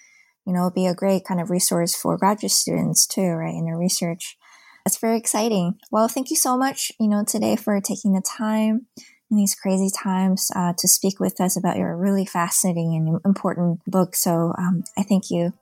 you 0.46 0.52
know, 0.52 0.70
be 0.74 0.86
a 0.86 0.94
great 0.94 1.24
kind 1.24 1.40
of 1.40 1.50
resource 1.50 1.94
for 1.94 2.16
graduate 2.16 2.52
students 2.52 3.06
too, 3.06 3.28
right, 3.28 3.54
in 3.54 3.66
their 3.66 3.78
research. 3.78 4.36
That's 4.84 4.98
very 4.98 5.16
exciting. 5.16 5.78
Well, 5.90 6.08
thank 6.08 6.30
you 6.30 6.36
so 6.36 6.56
much, 6.56 6.92
you 7.00 7.08
know, 7.08 7.24
today 7.26 7.56
for 7.56 7.80
taking 7.80 8.12
the 8.12 8.22
time 8.22 8.86
in 9.30 9.36
these 9.36 9.54
crazy 9.54 9.90
times 9.90 10.50
uh, 10.54 10.74
to 10.76 10.88
speak 10.88 11.18
with 11.18 11.40
us 11.40 11.56
about 11.56 11.76
your 11.76 11.96
really 11.96 12.26
fascinating 12.26 12.94
and 12.94 13.20
important 13.24 13.80
book. 13.86 14.14
So 14.14 14.54
um, 14.58 14.84
I 14.96 15.02
thank 15.02 15.30
you. 15.30 15.52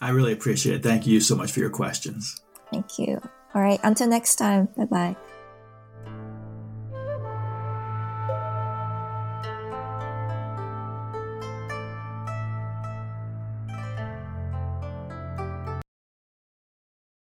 I 0.00 0.10
really 0.10 0.32
appreciate 0.32 0.76
it. 0.76 0.82
Thank 0.82 1.06
you 1.06 1.20
so 1.20 1.36
much 1.36 1.52
for 1.52 1.60
your 1.60 1.70
questions. 1.70 2.40
Thank 2.72 2.98
you. 2.98 3.20
All 3.54 3.62
right. 3.62 3.80
Until 3.82 4.08
next 4.08 4.36
time. 4.36 4.68
Bye 4.76 4.84
bye. 4.86 5.16